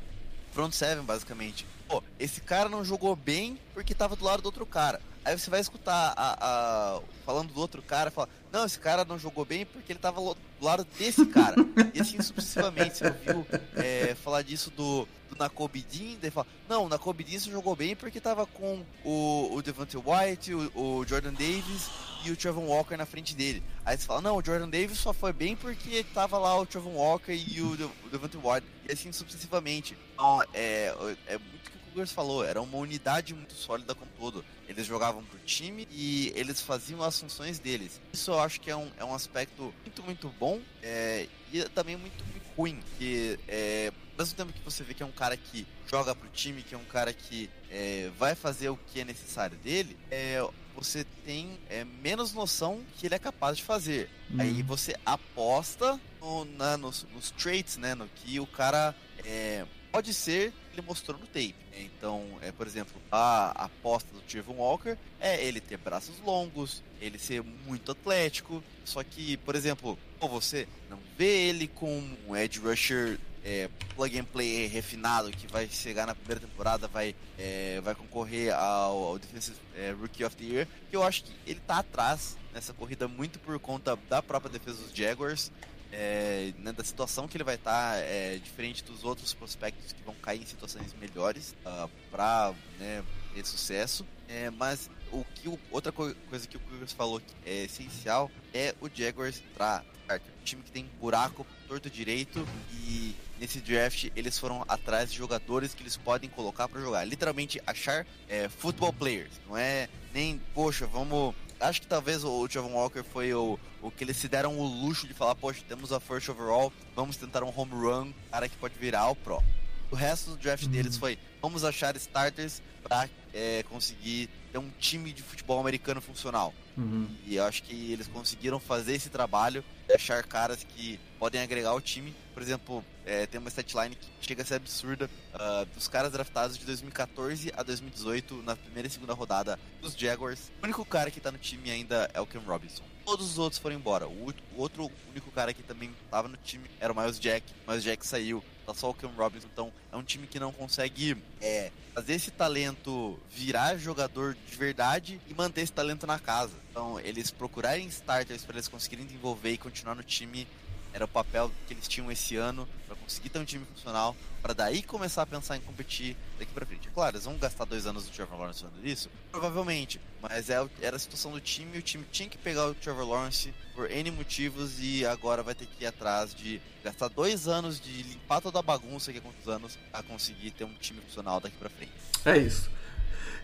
front 0.52 0.74
seven 0.74 1.04
basicamente. 1.04 1.66
Pô, 1.88 2.04
esse 2.20 2.42
cara 2.42 2.70
não 2.70 2.86
jogou 2.86 3.16
bem 3.16 3.58
porque 3.74 3.96
tava 3.96 4.16
do 4.16 4.24
lado 4.24 4.42
do 4.42 4.46
outro 4.46 4.66
cara. 4.66 5.02
Aí 5.26 5.38
você 5.38 5.50
vai 5.50 5.60
escutar 5.60 6.14
a, 6.16 6.38
a, 6.40 7.02
falando 7.26 7.54
do 7.54 7.60
outro 7.60 7.82
cara, 7.82 8.10
fala, 8.10 8.30
não, 8.52 8.66
esse 8.66 8.80
cara 8.80 9.04
não 9.04 9.20
jogou 9.20 9.44
bem 9.46 9.66
porque 9.66 9.92
ele 9.92 10.00
tava 10.00 10.22
do 10.22 10.36
lado 10.62 10.88
desse 10.98 11.26
cara. 11.26 11.56
e 11.94 12.02
assim 12.02 12.22
sucessivamente. 12.22 12.98
Você 12.98 13.08
ouviu 13.08 13.48
é, 13.76 14.16
falar 14.16 14.42
disso 14.42 14.72
do, 14.72 15.08
do 15.40 15.44
Nakobidin, 15.44 16.18
daí 16.22 16.30
fala, 16.30 16.48
não, 16.68 16.86
o 16.86 16.90
Nakobidin 16.90 17.40
jogou 17.40 17.76
bem 17.76 17.96
porque 17.96 18.20
tava 18.20 18.46
com 18.46 18.84
o, 19.04 19.56
o 19.56 19.62
Devante 19.62 19.98
White, 19.98 20.54
o, 20.54 20.72
o, 20.76 21.06
Jordan 21.08 21.34
Davis 21.34 21.90
e 22.26 22.32
o 22.32 22.36
Trevor 22.36 22.64
Walker 22.64 22.98
na 22.98 23.06
frente 23.06 23.36
dele. 23.36 23.64
Aí 23.86 23.98
você 23.98 24.06
fala, 24.06 24.22
não, 24.22 24.38
o 24.38 24.44
Jordan 24.44 24.70
Davis 24.70 24.98
só 24.98 25.14
foi 25.14 25.32
bem 25.32 25.56
porque 25.56 26.04
tava 26.14 26.38
lá 26.38 26.60
o 26.60 26.66
Trevor 26.66 26.94
Walker 26.94 27.32
e 27.32 27.62
o, 27.62 27.74
o 28.06 28.10
Devante 28.10 28.38
White. 28.38 28.68
E 28.88 28.92
assim 28.92 29.12
sucessivamente. 29.12 29.98
Então, 30.14 30.44
é, 30.54 30.94
é 31.28 31.38
muito 31.38 31.80
Cougars 31.90 32.12
falou, 32.12 32.46
era 32.46 32.62
uma 32.62 32.78
unidade 32.78 33.34
muito 33.34 33.54
sólida 33.54 33.94
como 33.96 34.10
todo. 34.18 34.46
Eles 34.68 34.86
jogavam 34.86 35.24
pro 35.24 35.40
time 35.40 35.88
e 35.92 36.32
eles 36.36 36.62
faziam 36.62 37.04
as 37.04 37.20
funções 37.20 37.60
deles. 37.60 38.00
Isso 38.14 38.32
eu 38.32 38.40
acho 38.40 38.62
que 38.62 38.70
é 38.70 38.76
um, 38.76 38.90
é 38.98 39.04
um 39.04 39.14
aspecto 39.14 39.74
muito, 39.84 40.04
muito 40.04 40.30
bom 40.40 40.62
é, 40.82 41.28
e 41.52 41.64
também 41.70 41.98
muito, 41.98 42.24
muito 42.26 42.46
ruim. 42.56 42.80
Que 42.98 43.40
é, 43.48 43.92
mesmo 44.20 44.36
tempo 44.36 44.54
que 44.54 44.60
você 44.64 44.84
vê 44.84 44.94
que 44.94 45.02
é 45.02 45.06
um 45.06 45.12
cara 45.12 45.38
que 45.38 45.66
joga 45.90 46.14
pro 46.14 46.28
time, 46.30 46.62
que 46.62 46.76
é 46.76 46.78
um 46.78 46.86
cara 46.86 47.14
que 47.14 47.50
é, 47.72 48.12
vai 48.20 48.36
fazer 48.36 48.70
o 48.70 48.78
que 48.78 49.00
é 49.00 49.06
necessário 49.06 49.58
dele, 49.58 49.98
é, 50.12 50.46
você 50.76 51.06
tem 51.26 51.58
é, 51.70 51.86
menos 51.86 52.34
noção 52.34 52.82
que 52.98 53.08
ele 53.08 53.16
é 53.16 53.20
capaz 53.20 53.58
de 53.58 53.64
fazer. 53.64 54.10
Uhum. 54.30 54.42
Aí 54.42 54.62
você 54.62 54.96
aposta 55.06 56.00
no, 56.20 56.46
na, 56.46 56.78
nos, 56.78 57.08
nos 57.14 57.32
traits, 57.32 57.78
né? 57.78 57.96
No 57.96 58.08
que 58.08 58.40
o 58.40 58.48
cara 58.48 58.94
é, 59.26 59.66
pode 59.92 60.14
ser 60.14 60.54
ele 60.80 60.82
mostrou 60.82 61.18
no 61.20 61.26
tape. 61.28 61.56
Então, 61.78 62.26
é, 62.42 62.52
por 62.52 62.66
exemplo, 62.66 63.02
a 63.12 63.66
aposta 63.66 64.14
do 64.14 64.22
Trevor 64.22 64.56
Walker 64.56 64.98
é 65.20 65.44
ele 65.44 65.60
ter 65.60 65.78
braços 65.78 66.20
longos, 66.22 66.84
ele 67.02 67.20
ser 67.20 67.44
muito 67.44 67.92
atlético. 67.92 68.64
Só 68.86 69.04
que, 69.04 69.38
por 69.38 69.56
exemplo, 69.56 69.98
você 70.20 70.68
não 70.90 71.00
vê 71.18 71.50
ele 71.50 71.68
com 71.68 72.04
um 72.28 72.36
edge 72.36 72.60
rusher 72.60 73.20
é, 73.44 73.70
plug 73.96 74.20
and 74.20 74.26
play 74.26 74.68
refinado 74.68 75.32
que 75.32 75.48
vai 75.48 75.68
chegar 75.68 76.06
na 76.06 76.16
primeira 76.16 76.42
temporada, 76.42 76.88
vai, 76.88 77.16
é, 77.38 77.80
vai 77.82 77.96
concorrer 77.96 78.54
ao, 78.54 79.04
ao 79.04 79.20
Defensive 79.20 79.58
é, 79.76 79.92
Rookie 79.92 80.24
of 80.24 80.36
the 80.36 80.44
Year, 80.44 80.68
que 80.90 80.96
eu 80.96 81.04
acho 81.04 81.24
que 81.24 81.32
ele 81.46 81.60
tá 81.60 81.80
atrás 81.80 82.38
nessa 82.54 82.74
corrida 82.74 83.08
muito 83.08 83.40
por 83.40 83.58
conta 83.60 83.98
da 84.10 84.22
própria 84.22 84.52
defesa 84.52 84.82
dos 84.82 84.94
Jaguars 84.94 85.52
é, 85.92 86.54
né, 86.60 86.72
da 86.72 86.84
situação 86.84 87.28
que 87.28 87.36
ele 87.36 87.44
vai 87.44 87.56
estar, 87.56 87.94
tá, 87.94 87.98
é, 87.98 88.38
diferente 88.38 88.84
dos 88.84 89.04
outros 89.04 89.34
prospectos 89.34 89.92
que 89.92 90.02
vão 90.04 90.16
cair 90.16 90.42
em 90.42 90.46
situações 90.46 90.94
melhores 90.94 91.52
uh, 91.66 91.68
ah, 91.68 91.90
para 92.12 92.54
né, 92.80 93.04
ter 93.34 93.46
sucesso. 93.46 94.06
É, 94.28 94.50
mas 94.52 94.90
o 95.12 95.26
que 95.36 95.50
o, 95.50 95.60
outra 95.72 95.92
co 95.92 96.14
coisa 96.30 96.48
que 96.48 96.58
o 96.58 96.60
Cougars 96.60 96.94
falou 96.94 97.20
que 97.20 97.34
é 97.46 97.64
essencial 97.66 98.30
é 98.54 98.74
o 98.82 98.90
Jaguars 98.94 99.42
entrar. 99.52 99.84
Um 100.12 100.44
time 100.44 100.64
que 100.64 100.72
tem 100.72 100.90
buraco 101.00 101.46
torto 101.68 101.88
direito 101.88 102.44
e 102.74 103.16
nesse 103.40 103.60
draft 103.60 104.10
eles 104.16 104.40
foram 104.40 104.66
atrás 104.68 105.12
de 105.12 105.18
jogadores 105.18 105.76
que 105.76 105.84
eles 105.84 105.96
podem 105.96 106.30
colocar 106.30 106.68
para 106.68 106.82
jogar. 106.82 107.06
Literalmente 107.06 107.62
achar 107.68 108.08
é, 108.28 108.50
football 108.50 108.92
players. 108.92 109.32
Não 109.48 109.56
é 109.56 109.88
nem, 110.12 110.42
poxa, 110.56 110.88
vamos 110.88 111.36
acho 111.60 111.82
que 111.82 111.88
talvez 111.88 112.24
o 112.24 112.48
Javon 112.48 112.74
Walker 112.74 113.04
foi 113.04 113.34
o, 113.34 113.60
o 113.82 113.92
que 113.92 114.04
eles 114.04 114.18
se 114.18 114.28
deram 114.28 114.58
o 114.58 114.64
luxo 114.64 115.08
de 115.08 115.14
falar, 115.14 115.36
poxa, 115.36 115.62
temos 115.68 115.92
a 115.92 116.00
first 116.00 116.30
overall, 116.30 116.72
vamos 116.96 117.18
tentar 117.18 117.44
um 117.44 117.54
home 117.56 117.74
run, 117.74 118.14
cara 118.32 118.48
que 118.48 118.56
pode 118.58 118.76
virar 118.80 119.10
o 119.10 119.16
pro. 119.16 119.44
O 119.92 119.96
resto 119.96 120.32
do 120.32 120.38
draft 120.38 120.64
uhum. 120.64 120.72
deles 120.72 120.98
foi, 120.98 121.18
vamos 121.42 121.64
achar 121.64 121.96
starters 121.96 122.62
para 122.84 123.10
é, 123.34 123.64
conseguir 123.64 124.30
ter 124.52 124.58
um 124.58 124.70
time 124.80 125.12
de 125.12 125.22
futebol 125.24 125.60
americano 125.60 126.02
funcional. 126.02 126.54
Uhum. 126.78 127.08
E 127.26 127.36
eu 127.36 127.44
acho 127.44 127.64
que 127.64 127.92
eles 127.92 128.08
conseguiram 128.08 128.60
fazer 128.60 128.94
esse 128.94 129.10
trabalho, 129.10 129.64
achar 129.94 130.24
caras 130.24 130.64
que 130.64 131.00
podem 131.18 131.42
agregar 131.42 131.70
ao 131.70 131.82
time. 131.82 132.16
Por 132.34 132.42
exemplo, 132.42 132.84
é, 133.06 133.26
tem 133.26 133.40
uma 133.40 133.50
statline 133.50 133.96
que 133.96 134.08
chega 134.22 134.44
a 134.44 134.46
ser 134.46 134.56
absurda. 134.56 135.10
Uh, 135.34 135.66
dos 135.74 135.88
caras 135.88 136.12
draftados 136.12 136.58
de 136.58 136.66
2014 136.66 137.52
a 137.56 137.64
2018, 137.64 138.44
na 138.44 138.56
primeira 138.56 138.88
e 138.88 138.92
segunda 138.92 139.14
rodada 139.14 139.60
dos 139.82 139.94
Jaguars, 139.94 140.52
o 140.62 140.66
único 140.66 140.86
cara 140.86 141.12
que 141.12 141.20
tá 141.20 141.32
no 141.32 141.38
time 141.38 141.70
ainda 141.70 142.10
é 142.14 142.22
o 142.22 142.26
Cam 142.26 142.42
Robinson. 142.42 142.84
Todos 143.10 143.32
os 143.32 143.40
outros 143.40 143.60
foram 143.60 143.76
embora. 143.76 144.08
O, 144.08 144.32
outro 144.56 144.92
único 145.10 145.32
cara 145.32 145.52
que 145.52 145.64
também 145.64 145.92
tava 146.12 146.28
no 146.28 146.38
time 146.38 146.70
era 146.80 146.94
o 146.94 146.96
Miles 146.96 147.20
Jack. 147.20 147.44
O 147.66 147.72
Miles 147.72 147.84
Jack 147.84 148.06
saiu 148.06 148.44
tá 148.68 148.74
só 148.76 148.92
o 148.92 148.94
Cam 148.94 149.10
Robinson. 149.18 149.48
Então 149.52 149.74
é 149.92 149.98
um 149.98 150.04
time 150.04 150.28
que 150.28 150.40
não 150.40 150.52
consegue 150.52 151.18
é, 151.42 151.72
fazer 151.96 152.14
esse 152.14 152.30
talento 152.30 153.20
virar 153.32 153.78
jogador 153.78 154.38
de 154.48 154.56
verdade 154.56 155.20
e 155.28 155.34
manter 155.34 155.62
esse 155.62 155.72
talento 155.72 156.06
na 156.06 156.20
casa. 156.20 156.54
Então 156.70 157.00
eles 157.00 157.32
procurarem 157.32 157.88
starters 157.88 158.46
para 158.46 158.58
eles 158.58 158.68
conseguirem 158.68 159.08
desenvolver 159.08 159.54
e 159.54 159.58
continuar 159.58 159.96
no 159.96 160.04
time 160.04 160.48
era 160.94 161.06
o 161.06 161.08
papel 161.08 161.52
que 161.68 161.74
eles 161.74 161.88
tinham 161.88 162.12
esse 162.12 162.36
ano 162.36 162.68
para 162.88 162.96
conseguir 162.96 163.30
ter 163.30 163.40
um 163.40 163.46
time 163.46 163.66
funcional, 163.66 164.16
para 164.42 164.54
daí 164.54 164.82
começar 164.82 165.22
a 165.22 165.26
pensar 165.26 165.58
em 165.58 165.62
competir 165.62 166.16
daqui 166.38 166.52
para 166.52 166.66
frente. 166.66 166.88
É 166.88 166.92
claro, 166.92 167.16
eles 167.16 167.26
vão 167.26 167.38
gastar 167.38 167.66
dois 167.66 167.86
anos 167.86 168.06
do 168.06 168.12
Trevor 168.12 168.40
Lawrence 168.40 168.64
fazendo 168.64 168.88
isso? 168.88 169.10
Provavelmente, 169.32 170.00
mas 170.22 170.50
é, 170.50 170.66
era 170.82 170.96
a 170.96 171.00
situação 171.00 171.32
do 171.32 171.40
time 171.40 171.76
e 171.76 171.80
o 171.80 171.82
time 171.82 172.06
tinha 172.12 172.28
que 172.28 172.38
pegar 172.38 172.68
o 172.68 172.74
Trevor 172.74 173.08
Lawrence 173.08 173.54
por 173.76 173.90
N 173.90 174.12
motivos 174.12 174.78
e 174.80 175.06
agora 175.06 175.44
vai 175.44 175.56
ter 175.56 175.66
que 175.66 175.84
ir 175.84 175.88
atrás 175.88 176.34
de 176.34 176.62
gastar 176.84 177.10
dois 177.10 177.48
anos 177.48 177.80
de 177.80 178.04
limpar 178.04 178.42
toda 178.42 178.60
a 178.60 178.64
bagunça 178.64 179.12
que 179.12 179.20
é 179.20 179.22
quantos 179.22 179.48
anos 179.48 179.78
a 179.94 180.02
conseguir 180.02 180.52
ter 180.52 180.64
um 180.64 180.74
time 180.74 181.02
funcional 181.02 181.40
daqui 181.40 181.56
para 181.58 181.70
frente. 181.70 181.92
É 182.26 182.38
isso. 182.38 182.70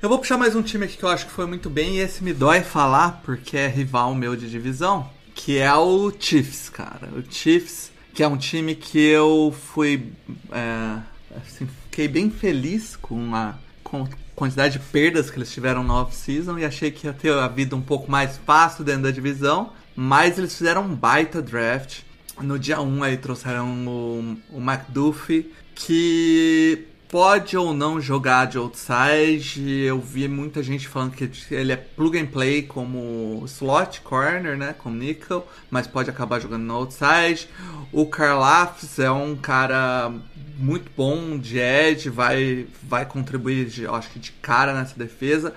Eu 0.01 0.09
vou 0.09 0.19
puxar 0.19 0.37
mais 0.37 0.55
um 0.55 0.61
time 0.61 0.85
aqui 0.85 0.97
que 0.97 1.03
eu 1.03 1.09
acho 1.09 1.25
que 1.25 1.31
foi 1.31 1.45
muito 1.45 1.69
bem 1.69 1.95
e 1.95 1.99
esse 1.99 2.23
me 2.23 2.33
dói 2.33 2.61
falar 2.61 3.21
porque 3.23 3.57
é 3.57 3.67
rival 3.67 4.13
meu 4.13 4.35
de 4.35 4.49
divisão, 4.49 5.09
que 5.35 5.59
é 5.59 5.73
o 5.75 6.11
Chiefs, 6.17 6.69
cara. 6.69 7.09
O 7.15 7.21
Chiefs, 7.29 7.91
que 8.13 8.23
é 8.23 8.27
um 8.27 8.37
time 8.37 8.73
que 8.73 8.97
eu 8.97 9.53
fui. 9.73 10.11
É, 10.51 10.99
assim, 11.37 11.67
fiquei 11.83 12.07
bem 12.07 12.31
feliz 12.31 12.95
com 12.95 13.35
a, 13.35 13.55
com 13.83 14.03
a 14.03 14.07
quantidade 14.33 14.79
de 14.79 14.85
perdas 14.85 15.29
que 15.29 15.37
eles 15.37 15.51
tiveram 15.51 15.83
no 15.83 15.93
off-season 15.93 16.57
e 16.57 16.65
achei 16.65 16.89
que 16.89 17.05
ia 17.05 17.13
ter 17.13 17.33
a 17.33 17.47
vida 17.47 17.75
um 17.75 17.81
pouco 17.81 18.09
mais 18.09 18.37
fácil 18.37 18.83
dentro 18.83 19.03
da 19.03 19.11
divisão. 19.11 19.73
Mas 19.95 20.37
eles 20.37 20.57
fizeram 20.57 20.83
um 20.83 20.95
baita 20.95 21.41
draft. 21.41 21.99
No 22.41 22.57
dia 22.57 22.81
1 22.81 23.03
aí 23.03 23.17
trouxeram 23.17 23.87
o, 23.87 24.37
o 24.49 24.59
McDuffie, 24.59 25.51
que 25.73 26.87
pode 27.09 27.57
ou 27.57 27.73
não 27.73 27.99
jogar 27.99 28.47
de 28.47 28.57
outside. 28.57 29.61
Eu 29.83 29.99
vi 29.99 30.27
muita 30.27 30.61
gente 30.61 30.87
falando 30.87 31.13
que 31.13 31.29
ele 31.53 31.71
é 31.71 31.75
plug 31.75 32.17
and 32.17 32.27
play 32.27 32.63
como 32.63 33.43
slot 33.45 34.01
corner, 34.01 34.57
né, 34.57 34.73
como 34.77 34.95
nickel, 34.95 35.47
mas 35.69 35.87
pode 35.87 36.09
acabar 36.09 36.39
jogando 36.39 36.63
no 36.63 36.73
outside. 36.73 37.47
O 37.91 38.05
Karlafs 38.05 38.99
é 38.99 39.11
um 39.11 39.35
cara 39.35 40.11
muito 40.57 40.91
bom 40.95 41.37
de 41.37 41.57
edge, 41.59 42.09
vai 42.09 42.67
vai 42.83 43.05
contribuir, 43.05 43.65
de, 43.65 43.87
acho 43.87 44.09
que 44.09 44.19
de 44.19 44.31
cara 44.31 44.73
nessa 44.73 44.97
defesa. 44.97 45.53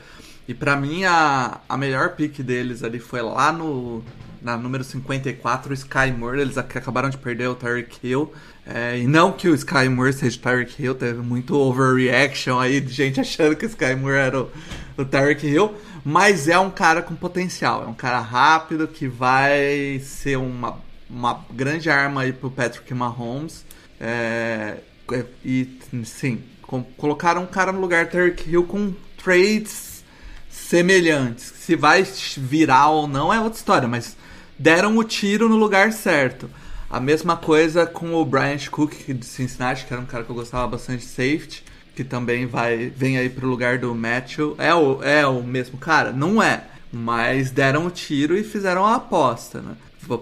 E 0.47 0.55
para 0.55 0.77
mim 0.77 1.05
a, 1.05 1.61
a 1.69 1.77
melhor 1.77 2.17
pick 2.17 2.41
deles 2.41 2.83
ali 2.83 2.99
foi 2.99 3.23
lá 3.23 3.53
no 3.53 4.03
na 4.41 4.57
número 4.57 4.85
54, 4.85 5.71
o 5.71 5.75
Sky 5.75 6.13
Moore. 6.17 6.41
Eles 6.41 6.57
acabaram 6.57 7.11
de 7.11 7.19
perder 7.19 7.49
o 7.49 7.55
Tyreek 7.55 8.07
Hill. 8.07 8.33
É, 8.71 8.99
e 8.99 9.07
não 9.07 9.33
que 9.33 9.49
o 9.49 9.55
Sky 9.55 9.89
Moore 9.89 10.13
seja 10.13 10.39
Tyreek 10.39 10.83
Hill, 10.83 10.95
teve 10.95 11.23
muito 11.23 11.57
overreaction 11.57 12.59
aí 12.59 12.83
de 12.83 12.93
gente 12.93 13.19
achando 13.19 13.57
que 13.57 13.65
o 13.65 13.69
Sky 13.69 13.95
Moore 13.95 14.17
era 14.17 14.43
o, 14.43 14.51
o 14.99 15.05
Tyreek 15.07 15.47
Hill. 15.47 15.75
Mas 16.05 16.49
é 16.49 16.59
um 16.59 16.71
cara 16.71 17.01
com 17.01 17.15
potencial, 17.15 17.83
é 17.83 17.87
um 17.87 17.95
cara 17.95 18.21
rápido 18.21 18.87
que 18.87 19.09
vai 19.09 20.01
ser 20.05 20.37
uma, 20.37 20.77
uma 21.09 21.45
grande 21.51 21.89
arma 21.89 22.23
aí 22.23 22.33
pro 22.33 22.51
Patrick 22.51 22.93
Mahomes. 22.93 23.65
É, 23.99 24.77
é, 25.13 25.25
e 25.43 25.79
sim, 26.05 26.43
com, 26.61 26.83
colocaram 26.83 27.43
um 27.43 27.47
cara 27.47 27.73
no 27.73 27.81
lugar 27.81 28.05
do 28.05 28.11
Tyreek 28.11 28.51
Hill 28.51 28.65
com 28.65 28.93
trades 29.23 30.05
semelhantes. 30.51 31.55
Se 31.59 31.75
vai 31.75 32.07
virar 32.37 32.91
ou 32.91 33.09
não 33.09 33.33
é 33.33 33.41
outra 33.41 33.59
história, 33.59 33.89
mas 33.89 34.15
deram 34.59 34.97
o 34.99 35.05
tiro 35.05 35.49
no 35.49 35.57
lugar 35.57 35.91
certo. 35.93 36.51
A 36.90 36.98
mesma 36.98 37.37
coisa 37.37 37.85
com 37.85 38.14
o 38.14 38.24
Bryant 38.24 38.68
Cook 38.68 38.94
de 39.12 39.27
Cincinnati, 39.27 39.85
que 39.85 39.92
era 39.92 40.01
um 40.01 40.07
cara 40.07 40.24
que 40.24 40.31
eu 40.31 40.37
gostava 40.37 40.66
bastante 40.66 41.01
de 41.01 41.07
safety, 41.07 41.62
que 41.94 42.03
também 42.03 42.46
vai 42.46 42.90
vem 42.96 43.18
aí 43.18 43.29
pro 43.29 43.46
lugar 43.46 43.79
do 43.79 43.94
Matthew. 43.94 44.55
É 44.59 44.74
o, 44.74 45.03
é 45.03 45.27
o 45.27 45.42
mesmo 45.42 45.77
cara? 45.77 46.12
Não 46.12 46.42
é. 46.42 46.64
Mas 46.90 47.51
deram 47.51 47.87
o 47.87 47.90
tiro 47.90 48.38
e 48.38 48.42
fizeram 48.42 48.87
a 48.87 48.94
aposta, 48.94 49.61
né? 49.61 49.77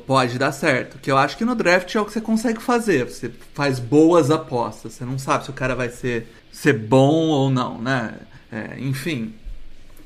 Pode 0.04 0.36
dar 0.38 0.50
certo. 0.50 0.98
Que 0.98 1.10
eu 1.10 1.16
acho 1.16 1.36
que 1.36 1.44
no 1.44 1.54
draft 1.54 1.94
é 1.94 2.00
o 2.00 2.04
que 2.04 2.12
você 2.12 2.20
consegue 2.20 2.60
fazer. 2.60 3.04
Você 3.04 3.30
faz 3.54 3.78
boas 3.78 4.32
apostas. 4.32 4.94
Você 4.94 5.04
não 5.04 5.18
sabe 5.18 5.44
se 5.44 5.50
o 5.50 5.52
cara 5.52 5.76
vai 5.76 5.88
ser, 5.90 6.26
ser 6.50 6.72
bom 6.72 7.28
ou 7.28 7.48
não, 7.48 7.80
né? 7.80 8.14
É, 8.50 8.80
enfim. 8.80 9.32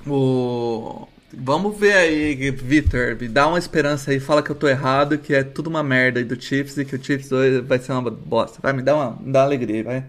O... 0.06 1.08
Vamos 1.32 1.78
ver 1.78 1.94
aí, 1.94 2.50
Vitor. 2.50 3.16
Me 3.20 3.28
dá 3.28 3.46
uma 3.46 3.58
esperança 3.58 4.10
aí, 4.10 4.18
fala 4.18 4.42
que 4.42 4.50
eu 4.50 4.56
tô 4.56 4.66
errado, 4.68 5.18
que 5.18 5.34
é 5.34 5.42
tudo 5.44 5.68
uma 5.68 5.82
merda 5.82 6.18
aí 6.18 6.24
do 6.24 6.40
Chiefs 6.40 6.76
e 6.78 6.84
que 6.84 6.96
o 6.96 7.02
Chiefs 7.02 7.30
hoje 7.30 7.60
vai 7.60 7.78
ser 7.78 7.92
uma 7.92 8.10
bosta. 8.10 8.58
Vai, 8.62 8.72
me 8.72 8.82
dá 8.82 8.94
uma, 8.94 9.10
me 9.20 9.32
dá 9.32 9.40
uma 9.40 9.44
alegria, 9.44 9.84
vai. 9.84 10.04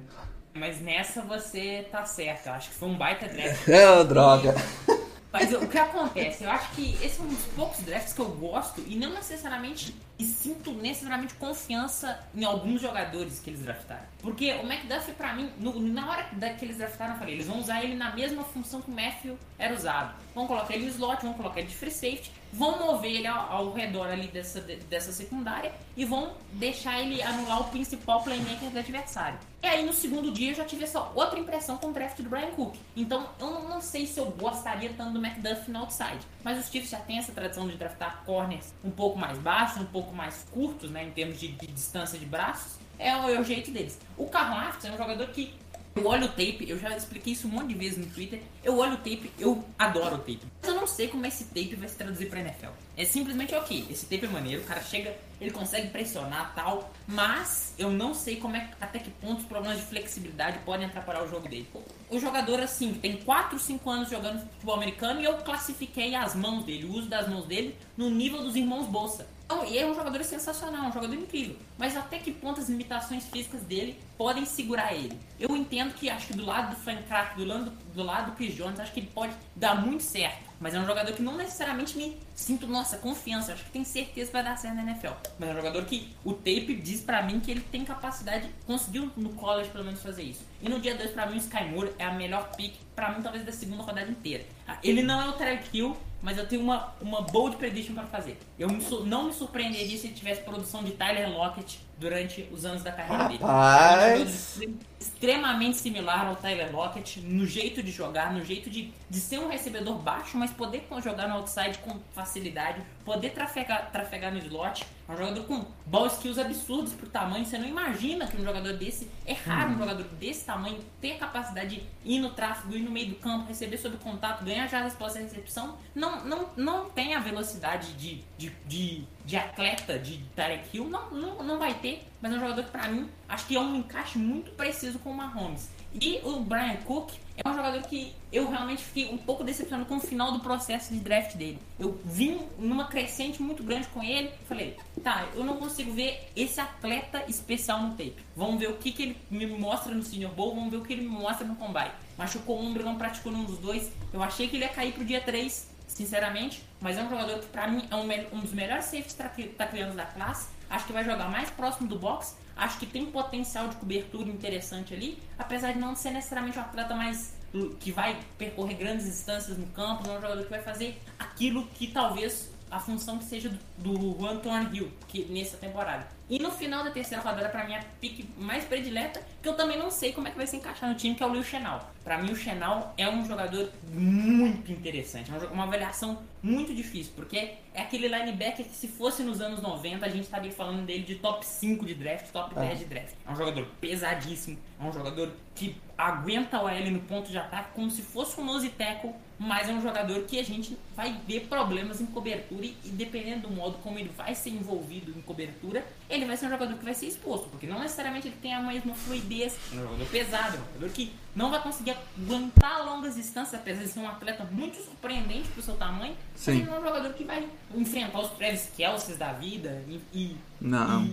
Mas 0.53 0.81
nessa 0.81 1.21
você 1.21 1.86
tá 1.91 2.03
certo. 2.05 2.47
Eu 2.47 2.53
acho 2.53 2.69
que 2.69 2.75
foi 2.75 2.89
um 2.89 2.97
baita 2.97 3.27
draft. 3.27 3.67
É, 3.69 4.03
droga. 4.03 4.55
Mas 5.32 5.54
o 5.54 5.67
que 5.67 5.78
acontece? 5.78 6.44
Eu 6.44 6.52
acho 6.52 6.72
que 6.72 6.94
esse 7.02 7.20
é 7.20 7.24
um 7.24 7.28
dos 7.28 7.44
poucos 7.56 7.80
drafts 7.80 8.13
que 8.13 8.20
eu 8.20 8.30
gosto 8.30 8.84
e 8.86 8.98
não 8.98 9.12
necessariamente 9.13 9.96
e 10.20 10.26
sinto 10.26 10.72
necessariamente 10.74 11.34
confiança 11.36 12.20
em 12.36 12.44
alguns 12.44 12.82
jogadores 12.82 13.39
que 13.39 13.50
eles 13.50 13.62
draftaram. 13.62 14.04
Porque 14.22 14.52
o 14.54 14.72
McDuffie, 14.72 15.13
pra 15.13 15.34
mim, 15.34 15.50
no, 15.58 15.80
na 15.80 16.10
hora 16.10 16.24
que 16.60 16.65
eles 16.65 16.78
draftaram, 16.78 17.13
eu 17.13 17.20
falei, 17.20 17.36
eles 17.36 17.48
vão 17.48 17.60
usar 17.60 17.84
ele 17.84 17.96
na 17.96 18.13
mesma 18.13 18.44
função 18.44 18.82
que 18.82 18.91
o 18.91 18.94
Matthew 18.94 19.38
era 19.58 19.74
usado. 19.74 20.13
Vão 20.36 20.46
colocar 20.46 20.76
ele 20.76 20.86
no 20.86 20.91
slot, 20.91 21.24
vão 21.24 21.34
colocar 21.34 21.60
ele 21.60 21.70
de 21.70 21.76
free 21.76 21.91
safety, 21.91 22.32
vão 22.51 22.79
mover 22.79 23.15
ele 23.15 23.27
ao, 23.27 23.51
ao 23.51 23.73
redor 23.73 24.07
ali 24.07 24.27
dessa, 24.27 24.61
dessa 24.61 25.11
secundária 25.11 25.71
e 25.95 26.05
vão 26.05 26.33
deixar 26.53 26.99
ele 26.99 27.21
anular 27.21 27.61
o 27.61 27.63
principal 27.65 28.23
playmaker 28.23 28.69
do 28.69 28.79
adversário. 28.79 29.39
E 29.63 29.67
aí 29.67 29.85
no 29.85 29.93
segundo 29.93 30.31
dia 30.31 30.51
eu 30.51 30.55
já 30.55 30.65
tive 30.65 30.83
essa 30.83 30.99
outra 31.13 31.39
impressão 31.39 31.77
com 31.77 31.87
o 31.87 31.93
draft 31.93 32.19
do 32.19 32.29
Brian 32.29 32.51
Cook. 32.51 32.75
Então 32.95 33.29
eu 33.39 33.63
não, 33.63 33.81
sei 33.81 34.05
se 34.05 34.19
eu 34.19 34.25
gostaria 34.31 34.91
tanto 34.93 35.13
do 35.13 35.25
McDuffie 35.25 35.71
no 35.71 35.79
outside. 35.79 36.19
Mas 36.43 36.59
os 36.59 36.71
Chiefs 36.71 36.89
já 36.89 36.99
têm 36.99 37.17
essa 37.19 37.31
tradição 37.31 37.67
de 37.67 37.75
draftar 37.77 38.23
corners 38.25 38.73
um 38.83 38.91
pouco 38.91 39.17
mais 39.17 39.37
baixos, 39.37 39.81
um 39.81 39.85
pouco 39.85 40.13
mais 40.13 40.45
curtos, 40.51 40.89
né, 40.89 41.03
em 41.03 41.11
termos 41.11 41.39
de, 41.39 41.49
de 41.49 41.67
distância 41.67 42.17
de 42.17 42.25
braços. 42.25 42.79
É 42.97 43.15
o, 43.15 43.29
é 43.29 43.39
o 43.39 43.43
jeito 43.43 43.71
deles. 43.71 43.99
O 44.17 44.27
Carl 44.27 44.55
Lafton 44.55 44.89
é 44.89 44.91
um 44.91 44.97
jogador 44.97 45.27
que 45.27 45.53
eu 45.93 46.06
olho 46.08 46.25
o 46.25 46.30
tape, 46.30 46.65
eu 46.67 46.80
já 46.80 46.95
expliquei 46.95 47.34
isso 47.34 47.47
um 47.47 47.51
monte 47.51 47.67
de 47.67 47.73
vezes 47.75 47.97
no 47.97 48.06
Twitter. 48.06 48.41
Eu 48.63 48.77
olho 48.77 48.93
o 48.93 48.97
tape, 48.97 49.30
eu 49.38 49.63
adoro 49.77 50.15
o 50.15 50.19
tape. 50.19 50.41
Mas 50.62 50.69
eu 50.69 50.75
não 50.75 50.88
sei 50.88 51.08
como 51.10 51.25
esse 51.25 51.45
tape 51.45 51.75
vai 51.75 51.89
se 51.89 51.95
traduzir 51.95 52.30
pra 52.30 52.39
NFL. 52.39 52.69
É 52.95 53.04
simplesmente 53.04 53.54
ok, 53.56 53.88
esse 53.89 54.06
tape 54.06 54.25
é 54.25 54.30
maneiro, 54.30 54.62
o 54.62 54.65
cara 54.65 54.82
chega, 54.82 55.15
ele 55.39 55.51
consegue 55.51 55.89
pressionar 55.89 56.54
tal, 56.56 56.93
mas 57.08 57.73
eu 57.77 57.89
não 57.89 58.13
sei 58.13 58.38
como 58.38 58.56
é, 58.56 58.69
até 58.80 58.99
que 58.99 59.10
ponto 59.10 59.39
os 59.39 59.45
problemas 59.45 59.80
de 59.80 59.86
flexibilidade 59.86 60.60
podem 60.60 60.86
atrapalhar 60.86 61.23
o 61.23 61.30
jogo 61.30 61.47
dele. 61.49 61.67
O 62.10 62.19
jogador, 62.19 62.60
assim, 62.62 62.93
tem 62.93 63.17
4, 63.17 63.60
5 63.60 63.89
anos 63.89 64.10
jogando 64.10 64.41
futebol 64.41 64.75
americano 64.75 65.19
e 65.21 65.25
eu 65.25 65.38
classifiquei 65.38 66.15
as 66.15 66.36
mãos 66.36 66.63
dele, 66.63 66.86
o 66.86 66.93
uso 66.93 67.10
das 67.10 67.27
mãos 67.27 67.45
dele, 67.45 67.75
no 67.97 68.10
nível 68.10 68.43
dos 68.43 68.56
irmãos 68.56 68.88
Bolsa. 68.88 69.27
Então, 69.51 69.65
e 69.65 69.77
é 69.77 69.85
um 69.85 69.93
jogador 69.93 70.23
sensacional, 70.23 70.85
um 70.85 70.93
jogador 70.93 71.13
incrível. 71.13 71.57
Mas 71.77 71.97
até 71.97 72.17
que 72.17 72.31
ponto 72.31 72.61
as 72.61 72.69
limitações 72.69 73.25
físicas 73.25 73.61
dele 73.63 73.99
podem 74.17 74.45
segurar 74.45 74.93
ele? 74.93 75.19
Eu 75.37 75.53
entendo 75.57 75.93
que 75.93 76.09
acho 76.09 76.27
que 76.27 76.33
do 76.33 76.45
lado 76.45 76.73
do 76.73 76.81
Frank 76.81 77.03
Clark, 77.03 77.35
do 77.35 77.43
lado 77.43 77.69
do, 77.93 78.01
lado 78.01 78.31
do 78.31 78.37
Chris 78.37 78.55
Jones, 78.55 78.79
acho 78.79 78.93
que 78.93 79.01
ele 79.01 79.11
pode 79.13 79.33
dar 79.53 79.75
muito 79.75 80.03
certo. 80.03 80.49
Mas 80.57 80.73
é 80.73 80.79
um 80.79 80.85
jogador 80.85 81.11
que 81.11 81.21
não 81.21 81.35
necessariamente 81.35 81.97
me 81.97 82.17
sinto, 82.33 82.65
nossa, 82.65 82.97
confiança. 82.97 83.51
Acho 83.51 83.65
que 83.65 83.71
tem 83.71 83.83
certeza 83.83 84.27
que 84.27 84.33
vai 84.33 84.43
dar 84.43 84.55
certo 84.55 84.75
na 84.75 84.83
NFL. 84.83 85.13
Mas 85.37 85.49
é 85.49 85.51
um 85.51 85.55
jogador 85.57 85.83
que 85.83 86.15
o 86.23 86.31
tape 86.33 86.75
diz 86.75 87.01
para 87.01 87.21
mim 87.21 87.41
que 87.41 87.51
ele 87.51 87.61
tem 87.61 87.83
capacidade, 87.83 88.49
conseguiu 88.65 89.11
no 89.17 89.31
college 89.33 89.69
pelo 89.69 89.83
menos 89.83 90.01
fazer 90.01 90.23
isso. 90.23 90.45
E 90.61 90.69
no 90.69 90.79
dia 90.79 90.95
2, 90.95 91.11
para 91.11 91.25
mim, 91.25 91.33
o 91.33 91.39
Sky 91.39 91.65
Moore 91.65 91.91
é 91.99 92.05
a 92.05 92.13
melhor 92.13 92.55
pick, 92.55 92.75
para 92.95 93.11
mim, 93.11 93.21
talvez 93.21 93.43
da 93.43 93.51
segunda 93.51 93.83
rodada 93.83 94.09
inteira. 94.09 94.45
Ele 94.81 95.01
não 95.01 95.19
é 95.19 95.27
o 95.27 95.33
Tarek 95.33 95.77
Hill, 95.77 95.97
mas 96.21 96.38
eu 96.38 96.47
tenho 96.47 96.62
uma, 96.62 96.93
uma 97.01 97.21
bold 97.21 97.57
prediction 97.57 97.93
para 97.93 98.05
fazer. 98.05 98.38
Eu 98.57 98.69
me, 98.69 98.84
não 99.05 99.25
me 99.25 99.34
surpreenderia 99.34 99.97
se 99.97 100.07
ele 100.07 100.15
tivesse 100.15 100.41
produção 100.41 100.84
de 100.84 100.91
Tyler 100.91 101.29
Lockett 101.29 101.79
durante 102.01 102.47
os 102.51 102.65
anos 102.65 102.81
da 102.81 102.91
carreira 102.91 103.27
dele. 103.27 103.39
Rapaz. 103.39 104.60
É 104.62 104.65
um 104.65 104.73
extremamente 104.99 105.77
similar 105.77 106.27
ao 106.27 106.36
Tyler 106.36 106.71
Lockett 106.71 107.21
no 107.21 107.45
jeito 107.45 107.81
de 107.81 107.91
jogar, 107.91 108.34
no 108.34 108.43
jeito 108.43 108.69
de, 108.69 108.91
de 109.10 109.19
ser 109.19 109.39
um 109.39 109.47
recebedor 109.47 109.97
baixo, 109.97 110.38
mas 110.38 110.51
poder 110.51 110.86
jogar 111.03 111.27
no 111.27 111.36
outside 111.36 111.77
com 111.79 111.99
facilidade, 112.13 112.81
poder 113.05 113.31
trafegar, 113.31 113.91
trafegar 113.91 114.31
no 114.31 114.39
slot. 114.39 114.86
É 115.07 115.12
um 115.12 115.17
jogador 115.17 115.43
com 115.43 115.65
ball 115.86 116.07
skills 116.07 116.38
absurdos 116.39 116.93
pro 116.93 117.07
tamanho. 117.07 117.45
Você 117.45 117.57
não 117.57 117.67
imagina 117.67 118.27
que 118.27 118.38
um 118.38 118.43
jogador 118.43 118.73
desse 118.73 119.10
é 119.25 119.34
raro, 119.34 119.71
um 119.71 119.77
jogador 119.77 120.03
desse 120.03 120.45
tamanho 120.45 120.79
ter 120.99 121.13
a 121.13 121.17
capacidade 121.17 121.75
de 121.75 121.84
ir 122.05 122.19
no 122.19 122.31
tráfego, 122.31 122.75
ir 122.75 122.81
no 122.81 122.91
meio 122.91 123.10
do 123.10 123.15
campo, 123.15 123.47
receber 123.47 123.77
sob 123.77 123.97
contato, 123.97 124.43
ganhar 124.43 124.67
resposta 124.67 125.19
da 125.19 125.25
recepção. 125.25 125.77
Não, 125.93 126.11
não, 126.26 126.50
não 126.56 126.89
tem 126.89 127.15
a 127.15 127.19
velocidade 127.19 127.93
de, 127.93 128.24
de, 128.38 128.52
de, 128.65 129.04
de 129.26 129.38
atleta 129.38 129.97
de 129.97 130.17
Tarek 130.36 130.76
Hill, 130.76 130.89
não, 130.89 131.10
não, 131.12 131.43
não 131.43 131.60
vai 131.60 131.74
ter, 131.76 132.08
mas 132.21 132.32
é 132.32 132.36
um 132.36 132.39
jogador 132.39 132.63
que 132.63 132.71
pra 132.71 132.88
mim 132.88 133.10
acho 133.28 133.45
que 133.47 133.56
é 133.56 133.60
um 133.60 133.76
encaixe 133.76 134.17
muito 134.17 134.52
preciso 134.52 135.00
com 135.00 135.12
o 135.12 135.15
Mahomes. 135.15 135.69
E 135.93 136.21
o 136.24 136.39
Brian 136.39 136.78
Cook 136.86 137.12
é 137.36 137.50
um 137.50 137.54
jogador 137.54 137.82
que 137.82 138.13
eu 138.32 138.50
realmente 138.50 138.84
fiquei 138.84 139.13
um 139.13 139.17
pouco 139.17 139.43
decepcionado 139.43 139.88
com 139.88 139.97
o 139.97 140.00
final 140.00 140.32
do 140.32 140.39
processo 140.39 140.93
de 140.93 141.00
draft 141.00 141.36
dele. 141.36 141.60
Eu 141.78 142.00
vim 142.06 142.39
numa 142.58 142.86
crescente 142.86 143.41
muito 143.41 143.62
grande 143.62 143.88
com 143.88 144.02
ele. 144.02 144.32
Falei, 144.47 144.78
tá, 145.04 145.28
eu 145.36 145.43
não 145.43 145.58
consigo 145.58 145.91
ver 145.91 146.32
esse 146.36 146.62
atleta 146.62 147.26
especial 147.28 147.82
no 147.82 147.89
tape. 147.91 148.15
Vamos 148.36 148.60
ver 148.60 148.69
o 148.69 148.78
que, 148.78 148.91
que 148.91 149.04
ele 149.04 149.17
me 149.30 149.45
mostra 149.45 149.93
no 149.93 150.04
Senior 150.04 150.32
Bowl, 150.32 150.56
vamos 150.56 150.71
ver 150.71 150.78
o 150.78 150.82
que 150.82 150.93
ele 150.93 151.02
me 151.02 151.10
mostra 151.10 151.45
no 151.45 151.56
Combine. 151.56 151.91
Machucou 152.17 152.58
o 152.58 152.65
ombro, 152.65 152.84
não 152.84 152.97
praticou 152.97 153.32
nenhum 153.32 153.45
dos 153.45 153.58
dois. 153.58 153.91
Eu 154.13 154.24
achei 154.24 154.47
que 154.47 154.56
ele 154.56 154.63
ia 154.63 154.69
cair 154.69 154.93
pro 154.93 155.04
dia 155.04 155.19
3, 155.19 155.70
sinceramente. 155.93 156.63
Mas 156.80 156.97
é 156.97 157.04
um 157.04 157.10
jogador 157.10 157.39
que, 157.39 157.47
pra 157.47 157.67
mim, 157.67 157.88
é 157.89 157.95
um, 157.95 158.38
um 158.38 158.41
dos 158.41 158.54
melhores 158.54 158.86
safes 158.86 159.15
tacleanos 159.58 159.95
da 159.95 160.06
classe. 160.06 160.49
Acho 160.69 160.86
que 160.86 160.93
vai 160.93 161.04
jogar 161.04 161.30
mais 161.30 161.49
próximo 161.49 161.88
do 161.88 161.99
box 161.99 162.36
Acho 162.56 162.77
que 162.77 162.86
tem 162.86 163.08
potencial 163.08 163.67
de 163.69 163.75
cobertura 163.75 164.30
interessante 164.30 164.93
ali, 164.93 165.17
apesar 165.38 165.73
de 165.73 165.80
não 165.80 165.95
ser 165.95 166.12
necessariamente 166.12 166.60
um 166.60 166.62
atleta 166.62 166.93
mais 166.93 167.34
que 167.80 167.91
vai 167.91 168.17
percorrer 168.38 168.77
grandes 168.77 169.06
distâncias 169.06 169.58
no 169.58 169.65
campo, 169.67 170.06
não 170.06 170.15
é 170.15 170.17
um 170.19 170.21
jogador 170.21 170.43
que 170.43 170.49
vai 170.49 170.62
fazer 170.62 171.01
aquilo 171.19 171.65
que 171.73 171.88
talvez 171.88 172.54
a 172.71 172.79
função 172.79 173.17
que 173.17 173.25
seja 173.25 173.49
do, 173.77 173.93
do 173.93 174.17
Juan 174.17 174.38
Thornhill 174.38 174.89
que 175.07 175.25
nessa 175.25 175.57
temporada. 175.57 176.07
E 176.29 176.39
no 176.39 176.49
final 176.49 176.81
da 176.81 176.91
terceira 176.91 177.21
rodada, 177.21 177.49
para 177.49 177.65
mim, 177.65 177.75
a 177.75 177.84
pique 177.99 178.29
mais 178.38 178.63
predileta, 178.63 179.21
que 179.43 179.49
eu 179.49 179.53
também 179.53 179.77
não 179.77 179.91
sei 179.91 180.13
como 180.13 180.29
é 180.29 180.31
que 180.31 180.38
vai 180.38 180.47
se 180.47 180.55
encaixar 180.55 180.89
no 180.89 180.95
time, 180.95 181.13
que 181.13 181.21
é 181.21 181.25
o 181.25 181.29
Leo 181.29 181.43
Chenal. 181.43 181.91
Para 182.05 182.17
mim, 182.19 182.31
o 182.31 182.36
Chenal 182.36 182.93
é 182.97 183.10
um 183.10 183.25
jogador 183.25 183.69
muito 183.91 184.71
interessante, 184.71 185.29
é 185.29 185.47
uma 185.47 185.63
avaliação 185.63 186.23
muito 186.41 186.73
difícil, 186.73 187.12
porque 187.17 187.55
é 187.73 187.81
aquele 187.81 188.07
linebacker 188.07 188.65
que 188.65 188.75
se 188.75 188.88
fosse 188.88 189.23
nos 189.23 189.41
anos 189.41 189.62
90, 189.62 190.05
a 190.05 190.10
gente 190.10 190.23
estaria 190.23 190.51
falando 190.53 190.86
dele 190.86 191.03
de 191.03 191.15
top 191.15 191.45
5 191.45 191.86
de 191.86 191.95
draft, 191.95 192.31
top 192.31 192.55
10 192.55 192.79
de 192.79 192.86
draft. 192.86 193.13
É 193.27 193.31
um 193.31 193.36
jogador 193.36 193.67
pesadíssimo, 193.81 194.57
é 194.79 194.84
um 194.86 194.93
jogador 194.93 195.34
que 195.53 195.75
aguenta 195.97 196.62
o 196.62 196.69
L 196.69 196.91
no 196.91 197.01
ponto 197.01 197.29
de 197.29 197.38
ataque 197.38 197.73
como 197.75 197.91
se 197.91 198.01
fosse 198.01 198.39
um 198.39 198.45
nose 198.45 198.69
tackle, 198.69 199.13
mas 199.43 199.67
é 199.67 199.73
um 199.73 199.82
jogador 199.82 200.21
que 200.25 200.39
a 200.39 200.43
gente 200.43 200.77
vai 200.95 201.19
ver 201.27 201.47
problemas 201.47 201.99
em 201.99 202.06
cobertura 202.06 202.63
e, 202.63 202.75
dependendo 202.89 203.47
do 203.47 203.51
modo 203.51 203.80
como 203.80 203.97
ele 203.97 204.12
vai 204.15 204.36
ser 204.36 204.51
envolvido 204.51 205.12
em 205.17 205.21
cobertura, 205.23 205.84
ele 206.08 206.25
vai 206.25 206.38
ser 206.38 206.45
um 206.45 206.51
jogador 206.51 206.77
que 206.77 206.86
vai 206.86 206.93
ser 206.93 207.08
exposto, 207.08 207.49
porque 207.49 207.65
não 207.65 207.80
necessariamente 207.80 208.27
ele 208.27 208.38
tem 208.39 208.54
a 208.54 208.62
mesma 208.62 208.93
fluidez, 208.93 209.58
é 209.73 209.77
um 209.77 209.82
jogador 209.82 210.06
pesado, 210.10 210.58
é 210.58 210.60
um 210.60 210.73
jogador 210.73 210.89
que 210.93 211.12
não 211.36 211.50
vai 211.50 211.62
conseguir 211.62 211.96
aguentar 212.17 212.86
longas 212.86 213.15
distâncias, 213.15 213.60
apesar 213.60 213.84
de 213.84 213.89
ser 213.89 214.00
um 214.00 214.08
atleta 214.08 214.44
muito 214.52 214.78
surpreendente 214.78 215.48
pro 215.50 215.62
seu 215.62 215.76
tamanho, 215.76 216.15
Sim. 216.36 216.54
mas 216.54 216.62
ele 216.62 216.70
é 216.70 216.80
um 216.80 216.84
jogador 216.84 217.13
que 217.13 217.24
vai 217.24 217.48
enfrentar 217.74 218.20
os 218.20 218.32
Travis 218.32 218.70
Kelces 218.76 219.17
da 219.17 219.32
vida 219.34 219.84
e, 219.88 220.02
e, 220.13 220.38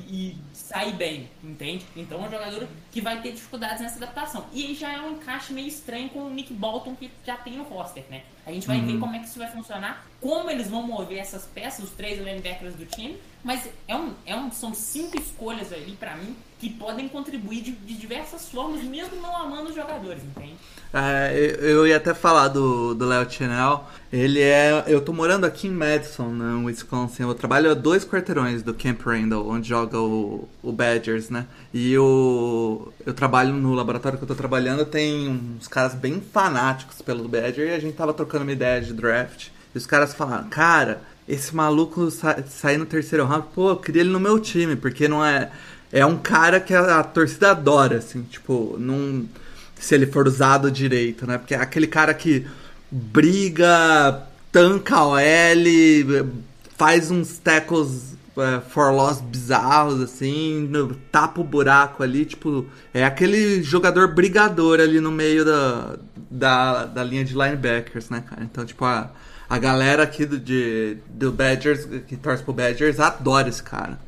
e, 0.09 0.31
e, 0.31 0.37
sair 0.53 0.93
bem, 0.95 1.31
entende? 1.43 1.87
Então 1.95 2.25
é 2.25 2.29
um 2.29 2.31
jogador 2.31 2.69
que 2.91 3.01
vai 3.01 3.21
ter 3.21 3.33
dificuldades 3.33 3.81
nessa 3.81 3.97
adaptação. 3.97 4.47
E 4.53 4.75
já 4.75 4.93
é 4.93 5.01
um 5.01 5.12
encaixe 5.12 5.53
meio 5.53 5.69
estranho 5.69 6.09
com 6.11 6.21
o 6.21 6.31
Nick 6.31 6.53
Bolton 6.53 6.95
que 6.97 7.11
já 7.25 7.37
tem 7.37 7.57
no 7.57 7.64
roster, 7.64 8.05
né? 8.11 8.23
A 8.49 8.53
gente 8.53 8.66
vai 8.66 8.78
uhum. 8.78 8.86
ver 8.86 8.99
como 8.99 9.14
é 9.14 9.18
que 9.18 9.26
isso 9.26 9.38
vai 9.38 9.51
funcionar, 9.51 10.07
como 10.22 10.51
eles 10.51 10.68
vão 10.68 10.82
mover 10.82 11.18
essas 11.18 11.44
peças, 11.44 11.84
os 11.84 11.90
três 11.90 12.18
linebackers 12.18 12.74
do 12.74 12.86
time, 12.86 13.18
mas 13.44 13.68
é 13.86 13.94
um, 13.94 14.14
é 14.24 14.34
um, 14.34 14.51
são 14.51 14.72
cinco 14.72 15.20
escolhas 15.20 15.70
ali 15.70 15.92
para 15.92 16.16
mim 16.16 16.34
que 16.59 16.70
podem 16.70 17.07
contribuir 17.09 17.61
de, 17.61 17.72
de 17.72 17.94
diversas 17.94 18.49
formas, 18.49 18.82
mesmo 18.82 19.20
não 19.20 19.36
amando 19.36 19.68
os 19.68 19.74
jogadores, 19.74 20.22
entende? 20.24 20.57
É, 20.94 21.57
eu 21.61 21.86
ia 21.86 21.99
até 21.99 22.14
falar 22.14 22.49
do, 22.49 22.94
do 22.94 23.05
Léo 23.05 23.30
Chenel. 23.30 23.84
Ele 24.11 24.41
é. 24.41 24.85
Eu 24.87 25.03
tô 25.03 25.13
morando 25.13 25.45
aqui 25.45 25.67
em 25.67 25.71
Madison, 25.71 26.29
no 26.29 26.65
Wisconsin. 26.65 27.25
Eu 27.25 27.35
trabalho 27.35 27.71
a 27.71 27.75
dois 27.75 28.07
quarteirões 28.07 28.63
do 28.63 28.73
Camp 28.73 29.03
Randall, 29.03 29.47
onde 29.47 29.69
joga 29.69 30.01
o, 30.01 30.49
o 30.63 30.73
Badgers, 30.73 31.29
né? 31.29 31.47
E 31.75 31.97
o, 31.99 32.91
eu 33.05 33.13
trabalho 33.13 33.53
no 33.53 33.75
laboratório 33.75 34.17
que 34.17 34.25
eu 34.25 34.29
tô 34.29 34.35
trabalhando, 34.35 34.87
tem 34.87 35.29
uns 35.29 35.69
caras 35.69 35.95
bem 35.95 36.23
fanáticos 36.33 37.03
pelo 37.03 37.29
Badger 37.29 37.69
e 37.69 37.75
a 37.75 37.79
gente 37.79 37.97
tava 37.97 38.15
trocando 38.15 38.45
uma 38.45 38.53
ideia 38.53 38.81
de 38.81 38.95
draft. 38.95 39.49
E 39.75 39.79
os 39.79 39.85
caras 39.85 40.15
falaram, 40.15 40.49
cara, 40.49 41.03
esse 41.29 41.55
maluco 41.55 42.11
sa 42.11 42.43
sair 42.49 42.79
no 42.79 42.87
terceiro 42.87 43.27
round, 43.27 43.49
pô, 43.55 43.71
eu 43.71 43.77
queria 43.77 44.01
ele 44.01 44.11
no 44.11 44.21
meu 44.21 44.39
time, 44.41 44.75
porque 44.75 45.07
não 45.07 45.25
é. 45.25 45.51
É 45.93 46.05
um 46.05 46.19
cara 46.19 46.61
que 46.61 46.75
a, 46.75 47.01
a 47.01 47.03
torcida 47.03 47.51
adora, 47.51 47.99
assim, 47.99 48.23
tipo, 48.23 48.77
não 48.79 49.27
se 49.79 49.95
ele 49.95 50.07
for 50.07 50.27
usado 50.27 50.71
direito, 50.71 51.27
né? 51.27 51.39
Porque 51.39 51.55
é 51.55 51.59
aquele 51.59 51.87
cara 51.87 52.13
que 52.13 52.47
briga, 52.91 54.26
tanca 54.51 55.05
o 55.05 55.16
L, 55.16 56.26
faz 56.76 57.11
uns 57.11 57.39
tackles 57.39 58.16
é, 58.39 58.61
for 58.61 58.93
loss 58.93 59.20
bizarros, 59.20 60.01
assim, 60.01 60.70
tapa 61.11 61.41
o 61.41 61.45
buraco 61.45 62.03
ali, 62.03 62.24
tipo, 62.24 62.66
é 62.95 63.05
aquele 63.05 63.62
jogador 63.62 64.14
brigador 64.14 64.80
ali 64.80 65.01
no 65.01 65.11
meio 65.11 65.45
da, 65.45 65.97
da, 66.30 66.84
da 66.84 67.05
linha 67.05 67.24
de 67.24 67.34
linebackers, 67.34 68.09
né, 68.11 68.22
cara? 68.24 68.45
Então, 68.45 68.64
tipo, 68.64 68.84
a, 68.84 69.11
a 69.49 69.59
galera 69.59 70.05
aqui 70.05 70.24
do, 70.24 70.39
de, 70.39 70.99
do 71.09 71.32
Badgers, 71.32 71.84
que 72.07 72.16
torce 72.16 72.43
pro 72.43 72.53
Badgers, 72.53 73.01
adora 73.01 73.49
esse 73.49 73.62
cara. 73.62 73.99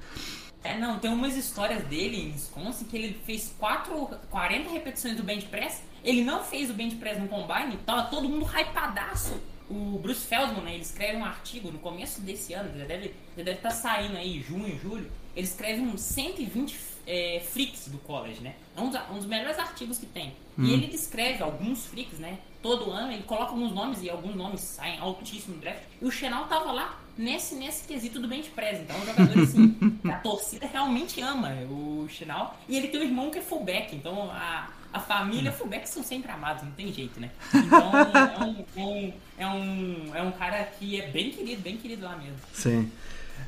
É, 0.62 0.78
não, 0.78 0.98
tem 0.98 1.10
umas 1.10 1.36
histórias 1.36 1.82
dele 1.84 2.16
em 2.18 2.32
Wisconsin 2.32 2.84
que 2.84 2.96
ele 2.96 3.20
fez 3.26 3.52
4, 3.58 4.10
40 4.30 4.70
repetições 4.70 5.16
do 5.16 5.22
bench 5.22 5.46
press. 5.46 5.82
Ele 6.04 6.24
não 6.24 6.42
fez 6.42 6.70
o 6.70 6.74
bench 6.74 6.96
press 6.96 7.18
no 7.18 7.28
combine, 7.28 7.76
tava 7.84 8.04
todo 8.04 8.28
mundo 8.28 8.44
hypadaço. 8.44 9.40
O 9.68 9.98
Bruce 10.02 10.26
Feldman, 10.26 10.62
né, 10.62 10.72
ele 10.74 10.82
escreve 10.82 11.16
um 11.16 11.24
artigo 11.24 11.70
no 11.70 11.78
começo 11.78 12.20
desse 12.22 12.52
ano, 12.52 12.76
já 12.76 12.84
deve 12.84 13.14
já 13.36 13.44
deve 13.44 13.58
estar 13.58 13.68
tá 13.68 13.74
saindo 13.74 14.16
aí, 14.16 14.40
junho, 14.40 14.78
julho. 14.80 15.10
Ele 15.36 15.46
escreve 15.46 15.80
uns 15.80 16.00
120 16.00 16.76
é, 17.06 17.40
freaks 17.40 17.88
do 17.88 17.98
college, 17.98 18.40
né? 18.40 18.54
É 18.76 18.80
um 18.80 18.90
dos, 18.90 19.00
um 19.10 19.14
dos 19.14 19.26
melhores 19.26 19.58
artigos 19.58 19.98
que 19.98 20.06
tem. 20.06 20.34
Hum. 20.58 20.64
E 20.64 20.72
ele 20.72 20.86
descreve 20.86 21.42
alguns 21.42 21.86
freaks, 21.86 22.18
né? 22.18 22.38
Todo 22.62 22.90
ano 22.90 23.12
ele 23.12 23.22
coloca 23.22 23.52
alguns 23.52 23.72
nomes 23.72 24.02
e 24.02 24.10
alguns 24.10 24.34
nomes 24.34 24.60
saem 24.60 24.98
altíssimo 24.98 25.54
no 25.54 25.60
draft. 25.60 25.82
E 26.00 26.04
o 26.04 26.10
Chenal 26.10 26.46
tava 26.46 26.72
lá 26.72 27.00
nesse, 27.16 27.54
nesse 27.54 27.86
quesito 27.86 28.20
do 28.20 28.28
bench 28.28 28.50
press. 28.50 28.80
Então, 28.80 28.96
é 28.96 29.00
um 29.00 29.06
jogador 29.06 29.42
assim, 29.42 29.76
a 30.04 30.16
torcida 30.18 30.66
realmente 30.66 31.20
ama 31.20 31.52
o 31.70 32.06
Chinal. 32.08 32.58
E 32.68 32.76
ele 32.76 32.88
tem 32.88 33.00
um 33.00 33.04
irmão 33.04 33.30
que 33.30 33.38
é 33.38 33.42
fullback, 33.42 33.96
então 33.96 34.30
a, 34.30 34.68
a 34.92 35.00
família 35.00 35.52
fullback 35.52 35.88
são 35.88 36.02
sempre 36.02 36.30
amados, 36.30 36.64
não 36.64 36.72
tem 36.72 36.92
jeito, 36.92 37.20
né? 37.20 37.30
Então, 37.54 37.92
é 37.94 38.38
um, 38.44 38.82
um, 38.82 39.12
é, 39.38 39.46
um, 39.46 40.16
é 40.16 40.22
um 40.22 40.32
cara 40.32 40.64
que 40.64 41.00
é 41.00 41.08
bem 41.08 41.30
querido, 41.30 41.62
bem 41.62 41.76
querido 41.76 42.04
lá 42.04 42.16
mesmo. 42.16 42.38
Sim. 42.52 42.90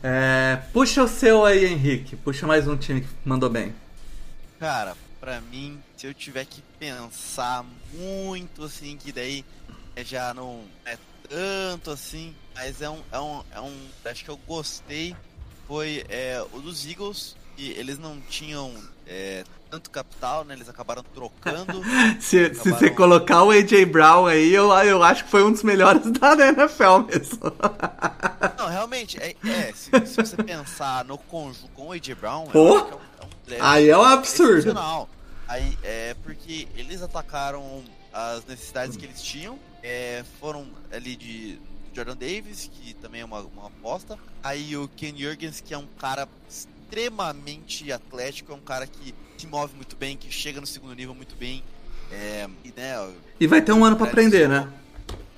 É, 0.03 0.61
puxa 0.72 1.03
o 1.03 1.09
seu 1.09 1.45
aí, 1.45 1.64
Henrique. 1.64 2.16
Puxa 2.16 2.47
mais 2.47 2.66
um 2.66 2.76
time 2.76 3.03
que 3.03 3.09
mandou 3.24 3.51
bem. 3.51 3.74
Cara, 4.59 4.97
pra 5.20 5.40
mim, 5.40 5.80
se 5.97 6.07
eu 6.07 6.14
tiver 6.14 6.45
que 6.45 6.62
pensar 6.78 7.64
muito, 7.93 8.64
assim, 8.64 8.97
que 8.97 9.12
daí 9.12 9.45
já 10.05 10.32
não 10.32 10.62
é 10.84 10.97
tanto 11.28 11.90
assim, 11.90 12.34
mas 12.55 12.80
é 12.82 12.88
um, 12.88 13.01
é 13.11 13.18
um, 13.18 13.43
é 13.55 13.61
um 13.61 13.88
acho 14.05 14.24
que 14.24 14.30
eu 14.30 14.36
gostei 14.47 15.16
foi 15.66 16.05
é, 16.09 16.45
o 16.53 16.61
dos 16.61 16.86
Eagles 16.86 17.36
e 17.57 17.71
eles 17.73 17.99
não 17.99 18.21
tinham 18.29 18.73
é, 19.07 19.45
tanto 19.71 19.91
capital, 19.91 20.45
né? 20.45 20.55
Eles 20.55 20.69
acabaram 20.69 21.03
trocando. 21.03 21.83
se, 22.21 22.39
acabaram... 22.39 22.63
se 22.63 22.71
você 22.71 22.91
colocar 22.91 23.43
o 23.43 23.51
AJ 23.51 23.85
Brown 23.87 24.27
aí, 24.27 24.53
eu, 24.53 24.71
eu 24.71 25.03
acho 25.03 25.25
que 25.25 25.31
foi 25.31 25.43
um 25.45 25.53
dos 25.53 25.63
melhores 25.63 26.03
da 26.13 26.33
NFL 26.33 26.99
mesmo. 27.07 27.39
não, 28.59 28.69
realmente, 28.69 29.19
é, 29.21 29.35
é 29.45 29.73
se, 29.73 29.91
se, 30.07 30.17
você 30.17 30.37
pensar 30.43 31.05
no 31.05 31.19
conjunto 31.19 31.69
com 31.75 31.89
o 31.89 31.93
AJ 31.93 32.15
Brown, 32.21 32.47
Pô? 32.47 32.79
É 32.79 32.83
um, 32.83 32.89
é 32.89 33.63
um, 33.63 33.65
aí 33.65 33.89
é 33.89 33.99
um 33.99 34.03
absurdo. 34.03 34.75
Aí 35.49 35.77
é 35.83 36.17
porque 36.23 36.67
eles 36.77 37.03
atacaram 37.03 37.83
as 38.13 38.45
necessidades 38.47 38.97
que 38.97 39.05
eles 39.05 39.21
tinham 39.23 39.59
é, 39.83 40.25
foram 40.39 40.67
ali 40.93 41.17
de 41.17 41.59
Jordan 41.93 42.17
Davis, 42.17 42.71
que 42.73 42.95
também 42.95 43.21
é 43.21 43.25
uma, 43.25 43.41
uma 43.41 43.67
aposta. 43.67 44.19
Aí 44.43 44.77
o 44.77 44.89
Ken 44.89 45.15
Jurgens, 45.17 45.61
que 45.61 45.75
é 45.75 45.79
um 45.79 45.87
cara 45.99 46.29
extremamente 46.93 47.90
atlético, 47.90 48.53
é 48.53 48.55
um 48.55 48.61
cara 48.61 48.86
que 48.86 49.14
se 49.38 49.47
move 49.47 49.74
muito 49.74 49.97
bem, 49.97 50.14
que 50.14 50.30
chega 50.30 50.61
no 50.61 50.66
segundo 50.66 50.95
nível 50.95 51.14
muito 51.14 51.34
bem. 51.34 51.64
É, 52.11 52.47
e, 52.62 52.68
né, 52.76 53.11
e 53.40 53.47
vai 53.47 53.62
ter 53.62 53.72
um 53.72 53.82
ano 53.82 53.97
para 53.97 54.07
aprender, 54.07 54.47
né? 54.47 54.70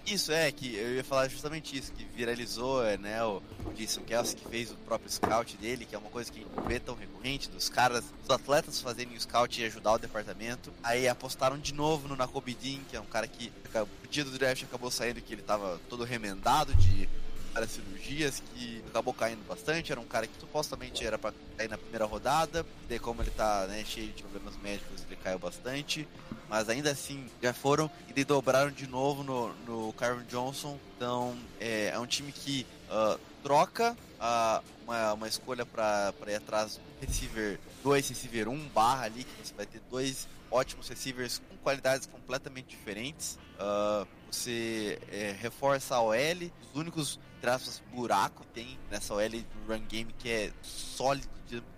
Isso, 0.05 0.33
é, 0.33 0.51
que 0.51 0.75
eu 0.75 0.97
ia 0.97 1.05
falar 1.05 1.29
justamente 1.29 1.79
isso, 1.79 1.93
que 1.93 2.05
viralizou, 2.17 2.85
é, 2.85 2.99
né, 2.99 3.25
o, 3.25 3.41
Jason 3.77 4.03
Kelsey 4.03 4.37
que 4.37 4.49
fez 4.49 4.71
o 4.71 4.75
próprio 4.77 5.11
scout 5.11 5.57
dele, 5.57 5.87
que 5.87 5.95
é 5.95 5.99
uma 5.99 6.11
coisa 6.11 6.31
que 6.31 6.45
não 6.55 6.65
vê 6.65 6.79
tão 6.79 6.95
recorrente, 6.95 7.49
dos 7.49 7.69
caras, 7.69 8.05
dos 8.21 8.31
atletas 8.31 8.81
fazerem 8.81 9.17
o 9.17 9.21
scout 9.21 9.61
e 9.61 9.65
ajudar 9.65 9.93
o 9.93 9.99
departamento. 9.99 10.73
Aí 10.83 11.09
apostaram 11.09 11.57
de 11.57 11.73
novo 11.73 12.09
no 12.09 12.17
Nakobidin, 12.17 12.83
que 12.91 12.97
é 12.97 13.01
um 13.01 13.07
cara 13.07 13.27
que 13.27 13.51
o 13.75 14.09
dia 14.11 14.25
do 14.25 14.33
draft 14.33 14.65
acabou 14.65 14.91
saindo 14.91 15.21
que 15.21 15.33
ele 15.33 15.43
tava 15.43 15.81
todo 15.89 16.05
remendado 16.05 16.75
de 16.75 17.09
várias 17.55 17.71
cirurgias, 17.71 18.43
que 18.53 18.83
acabou 18.89 19.15
caindo 19.15 19.47
bastante, 19.47 19.93
era 19.93 20.01
um 20.01 20.05
cara 20.05 20.27
que 20.27 20.39
supostamente 20.39 21.07
era 21.07 21.17
para 21.17 21.33
cair 21.57 21.71
na 21.71 21.79
primeira 21.79 22.05
rodada, 22.05 22.67
e 22.91 22.99
como 22.99 23.23
ele 23.23 23.31
tá, 23.31 23.67
né, 23.67 23.83
cheio 23.87 24.13
de 24.13 24.23
problemas 24.23 24.57
médicos, 24.61 25.03
ele 25.09 25.17
caiu 25.17 25.39
bastante 25.39 26.07
mas 26.49 26.69
ainda 26.69 26.91
assim 26.91 27.27
já 27.43 27.53
foram 27.53 27.91
e 28.15 28.25
dobraram 28.25 28.71
de 28.71 28.87
novo 28.87 29.23
no, 29.23 29.53
no 29.67 29.93
Kyron 29.95 30.23
Johnson. 30.29 30.79
Então 30.97 31.37
é, 31.61 31.89
é 31.89 31.99
um 31.99 32.07
time 32.07 32.31
que 32.31 32.67
uh, 32.89 33.19
troca 33.43 33.93
uh, 33.93 34.65
uma, 34.85 35.15
uma 35.15 35.29
escolha 35.29 35.67
para 35.67 36.13
ir 36.29 36.37
atrás 36.37 36.77
do 36.77 37.07
receiver 37.07 37.59
2, 37.83 38.09
receiver 38.09 38.49
1 38.49 38.53
um, 38.53 38.69
barra 38.69 39.07
ali, 39.07 39.25
que 39.25 39.47
você 39.49 39.55
vai 39.55 39.67
ter 39.67 39.81
dois 39.91 40.29
ótimos 40.51 40.89
receivers 40.89 41.43
com 41.51 41.57
qualidades 41.57 42.07
completamente 42.07 42.69
diferentes. 42.69 43.39
Uh, 43.55 44.07
você 44.31 44.99
é, 45.11 45.35
reforça 45.41 45.97
a 45.97 46.03
OL, 46.03 46.15
os 46.15 46.81
únicos 46.81 47.19
traços 47.45 47.83
buraco 47.93 48.43
que 48.43 48.49
tem 48.49 48.79
nessa 48.91 49.13
OL 49.13 49.29
do 49.29 49.73
run 49.73 49.85
game 49.87 50.11
que 50.19 50.31
é 50.31 50.51
sólido 50.63 51.29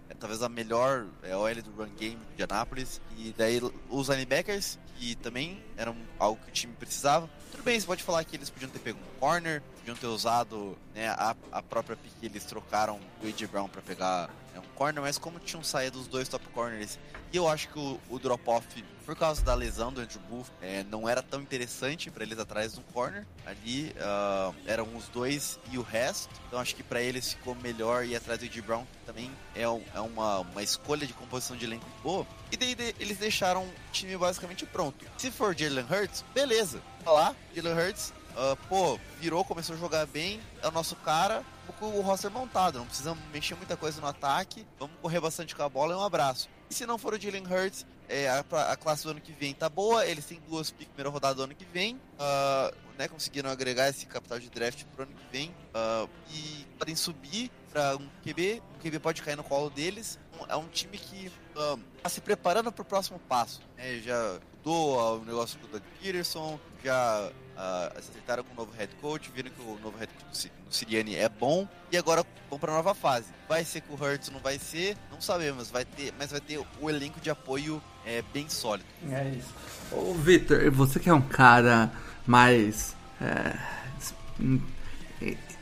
é 0.09 0.15
talvez 0.15 0.41
a 0.41 0.49
melhor 0.49 1.07
é, 1.25 1.37
OL 1.37 1.55
do 1.63 1.73
run 1.73 1.91
game 1.99 2.21
de 2.37 2.43
Anápolis. 2.45 3.01
E 3.19 3.35
daí 3.37 3.61
os 3.91 4.09
linebackers, 4.09 4.79
que 4.97 5.17
também 5.17 5.61
eram 5.77 5.97
algo 6.21 6.41
que 6.45 6.51
o 6.51 6.53
time 6.53 6.73
precisava. 6.75 7.29
Tudo 7.51 7.65
bem, 7.65 7.79
você 7.79 7.85
pode 7.85 8.05
falar 8.05 8.23
que 8.23 8.37
eles 8.37 8.49
podiam 8.49 8.71
ter 8.71 8.79
pego 8.79 8.99
um 8.99 9.19
corner, 9.19 9.61
podiam 9.79 9.97
ter 9.97 10.07
usado 10.07 10.79
né, 10.95 11.09
a, 11.09 11.35
a 11.51 11.61
própria 11.61 11.97
pick 11.97 12.13
eles 12.23 12.45
trocaram 12.45 13.01
do 13.21 13.27
A.J. 13.27 13.49
Brown 13.49 13.69
para 13.69 13.83
pegar 13.83 14.29
né, 14.55 14.61
um 14.61 14.75
corner, 14.77 15.03
mas 15.03 15.19
como 15.19 15.41
tinham 15.41 15.65
saído 15.65 15.99
os 15.99 16.07
dois 16.07 16.29
top 16.29 16.47
corners, 16.51 16.99
e 17.33 17.37
eu 17.37 17.49
acho 17.49 17.69
que 17.69 17.79
o, 17.79 18.01
o 18.09 18.19
drop-off 18.19 18.67
por 19.07 19.15
causa 19.15 19.41
da 19.41 19.55
lesão 19.55 19.93
do 19.93 20.01
Andrew 20.01 20.21
Booth, 20.29 20.51
é, 20.61 20.83
não 20.91 21.09
era 21.09 21.23
tão 21.23 21.41
interessante 21.41 22.11
para 22.11 22.25
eles 22.25 22.41
atrás 22.41 22.73
do 22.73 22.81
corner. 22.93 23.25
Ali 23.47 23.95
uh, 23.95 24.53
eram 24.67 24.85
os 24.97 25.07
dois 25.09 25.61
e 25.71 25.79
o 25.79 25.83
resto. 25.83 26.29
Então 26.49 26.59
acho 26.59 26.75
que 26.75 26.83
para 26.83 27.01
eles 27.01 27.33
ficou 27.33 27.55
melhor 27.55 28.05
ir 28.05 28.17
atrás 28.17 28.41
do 28.41 28.45
Ed 28.45 28.61
Brown, 28.63 28.85
que 28.85 29.07
também 29.07 29.31
é, 29.55 29.63
é 29.63 30.01
uma, 30.01 30.41
uma 30.41 30.63
escolha 30.63 31.07
de 31.07 31.13
composição 31.13 31.57
de 31.57 31.65
elenco 31.65 31.87
boa. 32.03 32.27
E 32.51 32.57
daí 32.57 32.75
de, 32.75 32.97
eles 32.99 33.17
deixaram 33.17 33.63
o 33.63 33.73
time 33.93 34.17
basicamente 34.17 34.67
pronto. 34.67 35.07
Se 35.17 35.31
for 35.31 35.57
Jalen 35.57 35.87
Hurts, 35.89 36.25
beleza. 36.35 36.83
Tá 37.05 37.13
lá, 37.13 37.37
Jalen 37.55 37.75
Hurts, 37.75 38.13
uh, 38.33 38.57
pô, 38.69 38.99
virou, 39.21 39.45
começou 39.45 39.77
a 39.77 39.79
jogar 39.79 40.05
bem, 40.07 40.41
é 40.61 40.67
o 40.67 40.73
nosso 40.73 40.97
cara, 40.97 41.45
com 41.75 41.87
o 41.87 42.01
roster 42.01 42.31
montado, 42.31 42.79
não 42.79 42.87
precisamos 42.87 43.23
mexer 43.33 43.55
muita 43.55 43.77
coisa 43.77 44.01
no 44.01 44.07
ataque, 44.07 44.67
vamos 44.79 44.97
correr 45.01 45.21
bastante 45.21 45.55
com 45.55 45.63
a 45.63 45.69
bola 45.69 45.95
e 45.95 45.97
um 45.97 46.03
abraço. 46.03 46.49
E 46.69 46.75
se 46.75 46.87
não 46.87 46.99
for 46.99 47.15
o 47.15 47.21
Jalen 47.21 47.45
Hurts, 47.47 47.87
é, 48.09 48.29
a, 48.29 48.41
a, 48.73 48.77
classe 48.77 49.05
do 49.05 49.11
ano 49.11 49.21
que 49.21 49.33
vem 49.33 49.55
tá 49.55 49.69
boa, 49.69 50.07
eles 50.07 50.25
têm 50.25 50.41
duas 50.49 50.71
pick 50.71 50.89
primeira 50.89 51.11
rodada 51.11 51.35
do 51.35 51.43
ano 51.43 51.55
que 51.55 51.65
vem, 51.65 51.97
uh, 51.97 52.75
né, 52.99 53.09
conseguiram 53.09 53.51
agregar 53.51 53.89
esse 53.89 54.07
capital 54.07 54.39
de 54.39 54.49
draft 54.49 54.85
pro 54.95 55.05
ano 55.05 55.13
que 55.13 55.27
vem, 55.33 55.51
uh, 55.75 56.09
e 56.31 56.67
podem 56.79 56.95
subir 56.95 57.51
para 57.73 57.97
um 57.97 58.09
QB, 58.23 58.63
o 58.77 58.83
QB 58.83 58.99
pode 59.01 59.23
cair 59.23 59.37
no 59.37 59.45
colo 59.45 59.71
deles, 59.71 60.19
é 60.49 60.57
um 60.57 60.69
time 60.69 60.99
que 60.99 61.33
uh, 61.57 61.79
tá 62.03 62.09
se 62.09 62.21
preparando 62.21 62.71
para 62.73 62.83
o 62.83 62.85
próximo 62.85 63.19
passo, 63.29 63.61
né, 63.77 64.01
já 64.01 64.39
mudou 64.59 65.21
o 65.21 65.25
negócio 65.25 65.59
com 65.59 65.67
o 65.67 65.71
Doug 65.71 65.83
Peterson, 66.01 66.59
já 66.83 67.31
uh, 67.57 67.99
acertaram 67.99 68.45
com 68.45 68.53
o 68.53 68.57
novo 68.57 68.73
head 68.77 68.95
coach, 69.01 69.31
viram 69.35 69.51
que 69.51 69.61
o 69.61 69.79
novo 69.83 69.97
head 69.99 70.13
coach 70.13 70.53
no 70.65 70.73
Siriani 70.73 71.17
é 71.17 71.29
bom 71.29 71.67
e 71.91 71.97
agora 71.97 72.25
vão 72.49 72.59
para 72.59 72.73
nova 72.73 72.95
fase. 72.95 73.27
Vai 73.49 73.65
ser 73.65 73.81
com 73.83 73.95
o 73.95 73.97
Hurts, 73.97 74.31
não 74.31 74.41
vai 74.41 74.59
ser, 74.59 74.97
não 75.11 75.21
sabemos, 75.21 75.71
vai 75.71 75.85
ter, 75.85 76.13
mas 76.19 76.31
vai 76.31 76.41
ter 76.41 76.61
o 76.81 76.91
elenco 76.91 77.21
de 77.21 77.31
apoio 77.31 77.83
é, 78.05 78.23
bem 78.33 78.49
sólido. 78.49 78.89
É 79.11 79.31
isso. 79.31 79.55
Ô, 79.91 80.15
Victor, 80.15 80.71
você 80.71 81.01
que 81.01 81.09
é 81.09 81.15
um 81.15 81.23
cara 81.23 81.91
mais 82.27 82.95
é, 83.21 83.57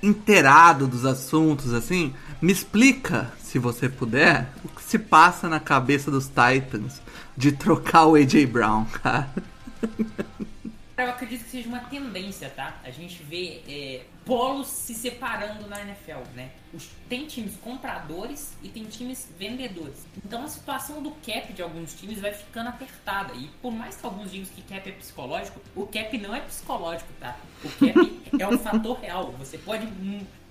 inteirado 0.02 0.86
dos 0.86 1.04
assuntos, 1.04 1.72
assim, 1.72 2.14
me 2.40 2.52
explica, 2.52 3.32
se 3.38 3.58
você 3.58 3.88
puder, 3.88 4.50
o 4.64 4.68
que 4.68 4.82
se 4.82 4.98
passa 4.98 5.48
na 5.48 5.60
cabeça 5.60 6.10
dos 6.10 6.26
Titans 6.26 7.00
de 7.36 7.52
trocar 7.52 8.06
o 8.06 8.14
AJ 8.14 8.46
Brown, 8.46 8.84
cara. 8.86 9.30
Eu 10.96 11.10
acredito 11.10 11.44
que 11.44 11.50
seja 11.50 11.68
uma 11.68 11.80
tendência, 11.80 12.48
tá? 12.48 12.78
A 12.84 12.90
gente 12.90 13.20
vê 13.24 13.62
é, 13.68 14.04
polos 14.24 14.68
se 14.68 14.94
separando 14.94 15.66
na 15.66 15.80
NFL, 15.80 16.20
né? 16.36 16.50
Os, 16.72 16.88
tem 17.08 17.26
times 17.26 17.56
compradores 17.56 18.56
e 18.62 18.68
tem 18.68 18.84
times 18.84 19.28
vendedores. 19.36 20.06
Então 20.24 20.44
a 20.44 20.48
situação 20.48 21.02
do 21.02 21.10
cap 21.10 21.52
de 21.52 21.62
alguns 21.62 21.94
times 21.94 22.20
vai 22.20 22.32
ficando 22.32 22.68
apertada. 22.68 23.34
E 23.34 23.48
por 23.60 23.72
mais 23.72 23.96
que 23.96 24.06
alguns 24.06 24.30
digam 24.30 24.48
que 24.54 24.62
cap 24.62 24.88
é 24.88 24.92
psicológico, 24.92 25.60
o 25.74 25.84
cap 25.86 26.16
não 26.18 26.32
é 26.32 26.40
psicológico, 26.40 27.12
tá? 27.18 27.36
O 27.64 27.68
cap 27.70 28.20
é 28.38 28.46
um 28.46 28.58
fator 28.58 29.00
real. 29.00 29.32
Você 29.32 29.58
pode 29.58 29.88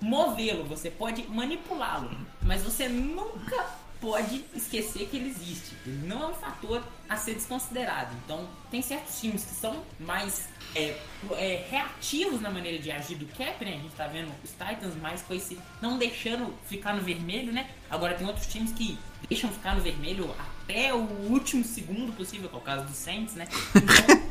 movê-lo, 0.01 0.65
você 0.65 0.91
pode 0.91 1.25
manipulá-lo, 1.29 2.11
mas 2.41 2.61
você 2.61 2.89
nunca 2.89 3.82
pode 4.03 4.43
esquecer 4.53 5.07
que 5.07 5.15
ele 5.15 5.29
existe. 5.29 5.73
Ele 5.87 6.05
não 6.05 6.21
é 6.23 6.27
um 6.27 6.33
fator 6.33 6.83
a 7.07 7.15
ser 7.15 7.35
desconsiderado. 7.35 8.13
Então, 8.25 8.49
tem 8.69 8.81
certos 8.81 9.17
times 9.21 9.45
que 9.45 9.51
são 9.51 9.81
mais 9.97 10.49
é, 10.75 10.99
é, 11.37 11.65
reativos 11.69 12.41
na 12.41 12.49
maneira 12.49 12.77
de 12.77 12.91
agir 12.91 13.15
do 13.15 13.25
cap, 13.27 13.63
né? 13.63 13.75
A 13.75 13.77
gente 13.77 13.95
tá 13.95 14.07
vendo 14.07 14.29
os 14.43 14.51
Titans 14.51 14.95
mais 15.01 15.21
com 15.21 15.33
esse 15.33 15.57
não 15.81 15.97
deixando 15.97 16.53
ficar 16.65 16.93
no 16.93 17.01
vermelho, 17.01 17.53
né? 17.53 17.69
Agora 17.89 18.13
tem 18.13 18.27
outros 18.27 18.45
times 18.47 18.73
que 18.73 18.99
deixam 19.29 19.49
ficar 19.49 19.73
no 19.73 19.81
vermelho 19.81 20.35
até 20.63 20.93
o 20.93 20.99
último 21.29 21.63
segundo 21.63 22.13
possível, 22.13 22.49
que 22.49 22.55
é 22.55 22.57
o 22.57 22.61
caso 22.61 22.85
do 22.85 22.93
Saints, 22.93 23.35
né? 23.35 23.47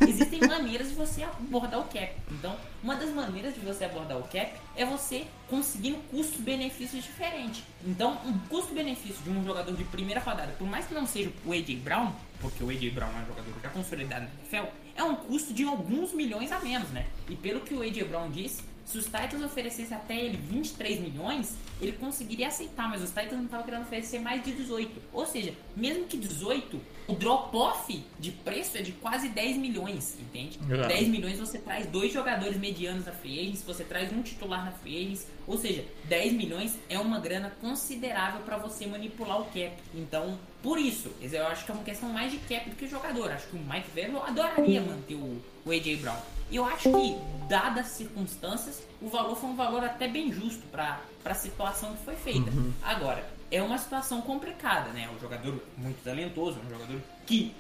Então, 0.02 0.08
existem 0.08 0.40
maneiras 0.40 0.88
de 0.88 0.94
você 0.94 1.22
abordar 1.22 1.80
o 1.80 1.84
cap. 1.84 2.12
Então, 2.30 2.56
uma 2.82 2.96
das 2.96 3.10
maneiras 3.10 3.54
de 3.54 3.60
você 3.60 3.84
abordar 3.84 4.18
o 4.18 4.22
cap 4.22 4.52
é 4.74 4.84
você 4.84 5.26
conseguindo 5.48 5.98
custo-benefícios 6.10 7.04
diferentes. 7.04 7.62
Então, 7.86 8.18
um 8.24 8.38
custo-benefício 8.48 9.22
de 9.22 9.30
um 9.30 9.44
jogador 9.44 9.74
de 9.74 9.84
primeira 9.84 10.20
rodada, 10.20 10.52
por 10.58 10.66
mais 10.66 10.86
que 10.86 10.94
não 10.94 11.06
seja 11.06 11.30
o 11.44 11.52
AJ 11.52 11.76
Brown, 11.76 12.12
porque 12.40 12.64
o 12.64 12.70
AJ 12.70 12.92
Brown 12.92 13.08
é 13.08 13.22
um 13.22 13.26
jogador 13.26 13.54
já 13.62 13.68
consolidado 13.68 14.24
no 14.24 14.30
NFL, 14.40 14.70
é 14.96 15.04
um 15.04 15.14
custo 15.14 15.54
de 15.54 15.64
alguns 15.64 16.12
milhões 16.12 16.50
a 16.50 16.58
menos, 16.58 16.90
né? 16.90 17.06
E 17.28 17.36
pelo 17.36 17.60
que 17.60 17.74
o 17.74 17.82
AJ 17.82 18.04
Brown 18.08 18.30
disse, 18.30 18.62
se 18.84 18.98
os 18.98 19.04
Titans 19.04 19.42
oferecessem 19.42 19.96
até 19.96 20.16
ele 20.16 20.36
23 20.36 21.00
milhões, 21.00 21.56
ele 21.80 21.92
conseguiria 21.92 22.48
aceitar, 22.48 22.88
mas 22.88 23.02
os 23.02 23.10
Titans 23.10 23.32
não 23.32 23.44
estavam 23.44 23.64
querendo 23.64 23.82
oferecer 23.82 24.18
mais 24.18 24.42
de 24.42 24.52
18. 24.52 25.02
Ou 25.12 25.26
seja, 25.26 25.54
mesmo 25.76 26.04
que 26.04 26.16
18, 26.16 26.80
o 27.08 27.14
drop-off 27.14 28.04
de 28.18 28.30
preço 28.32 28.76
é 28.76 28.82
de 28.82 28.92
quase 28.92 29.28
10 29.28 29.56
milhões, 29.56 30.16
entende? 30.20 30.58
É. 30.70 30.88
10 30.88 31.08
milhões 31.08 31.38
você 31.38 31.58
traz 31.58 31.86
dois 31.86 32.12
jogadores 32.12 32.56
medianos 32.56 33.06
na 33.06 33.12
free 33.12 33.40
agents, 33.40 33.62
você 33.62 33.84
traz 33.84 34.12
um 34.12 34.22
titular 34.22 34.64
na 34.64 34.72
free 34.72 34.96
agents, 34.96 35.26
ou 35.47 35.59
seja, 35.59 35.84
10 36.05 36.32
milhões 36.34 36.78
é 36.88 36.99
uma 36.99 37.18
grana 37.18 37.53
considerável 37.61 38.43
para 38.43 38.57
você 38.57 38.86
manipular 38.86 39.40
o 39.40 39.45
cap. 39.47 39.72
Então, 39.95 40.38
por 40.62 40.78
isso, 40.78 41.11
eu 41.20 41.47
acho 41.47 41.64
que 41.64 41.70
é 41.70 41.74
uma 41.74 41.84
questão 41.84 42.09
mais 42.11 42.30
de 42.30 42.38
cap 42.38 42.68
do 42.68 42.76
que 42.76 42.86
jogador. 42.86 43.30
Acho 43.32 43.49
que 43.49 43.57
o 43.57 43.61
Mike 43.61 43.90
Vero 43.95 44.22
adoraria 44.22 44.80
manter 44.80 45.14
o, 45.14 45.43
o 45.64 45.70
AJ 45.70 46.01
Brown. 46.01 46.16
E 46.51 46.57
eu 46.57 46.64
acho 46.64 46.90
que, 46.93 47.16
dadas 47.49 47.86
as 47.86 47.93
circunstâncias, 47.93 48.82
o 49.01 49.09
valor 49.09 49.34
foi 49.34 49.51
um 49.51 49.57
valor 49.57 49.82
até 49.82 50.07
bem 50.07 50.30
justo 50.30 50.62
para 50.70 51.01
a 51.24 51.34
situação 51.34 51.95
que 51.95 52.05
foi 52.05 52.14
feita. 52.14 52.51
Uhum. 52.51 52.72
Agora, 52.82 53.26
é 53.51 53.62
uma 53.62 53.78
situação 53.78 54.20
complicada, 54.20 54.90
né? 54.90 55.09
Um 55.14 55.20
jogador 55.20 55.62
muito 55.76 56.03
talentoso, 56.05 56.59
um 56.59 56.70
jogador 56.70 57.01
que 57.26 57.55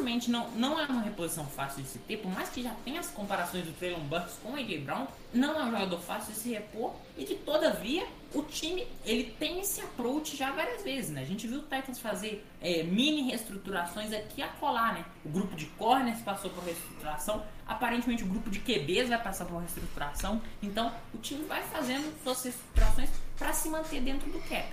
facilmente 0.00 0.30
não, 0.30 0.50
não 0.52 0.80
é 0.80 0.86
uma 0.86 1.02
reposição 1.02 1.44
fácil 1.44 1.82
de 1.82 1.88
se 1.88 1.98
ter, 1.98 2.16
por 2.16 2.32
mais 2.32 2.48
que 2.48 2.62
já 2.62 2.74
tenha 2.84 3.00
as 3.00 3.10
comparações 3.10 3.64
do 3.64 3.72
Traylon 3.72 4.00
Burks 4.00 4.38
com 4.42 4.52
o 4.52 4.56
AJ 4.56 4.80
Brown, 4.80 5.06
não 5.32 5.60
é 5.60 5.64
um 5.64 5.70
jogador 5.70 6.00
fácil 6.00 6.32
de 6.32 6.38
se 6.38 6.50
repor 6.50 6.94
e 7.16 7.24
de 7.24 7.34
todavia 7.34 8.06
o 8.32 8.42
time 8.42 8.86
ele 9.04 9.34
tem 9.38 9.60
esse 9.60 9.80
approach 9.80 10.36
já 10.36 10.50
várias 10.52 10.82
vezes, 10.82 11.10
né? 11.10 11.20
A 11.20 11.24
gente 11.24 11.46
viu 11.46 11.58
o 11.58 11.62
Titans 11.62 11.98
fazer 11.98 12.44
é, 12.60 12.82
mini 12.82 13.22
reestruturações 13.22 14.12
aqui 14.12 14.40
a 14.40 14.48
colar, 14.48 14.94
né? 14.94 15.04
O 15.24 15.28
grupo 15.28 15.54
de 15.54 15.66
corners 15.66 16.20
passou 16.20 16.50
por 16.50 16.64
reestruturação, 16.64 17.42
aparentemente 17.66 18.22
o 18.22 18.26
grupo 18.26 18.48
de 18.48 18.60
QBs 18.60 19.08
vai 19.08 19.22
passar 19.22 19.44
por 19.44 19.58
reestruturação, 19.58 20.40
então 20.62 20.92
o 21.12 21.18
time 21.18 21.44
vai 21.44 21.62
fazendo 21.64 22.12
suas 22.22 22.42
reestruturações 22.42 23.10
para 23.36 23.52
se 23.52 23.68
manter 23.68 24.00
dentro 24.00 24.30
do 24.30 24.38
cap, 24.48 24.68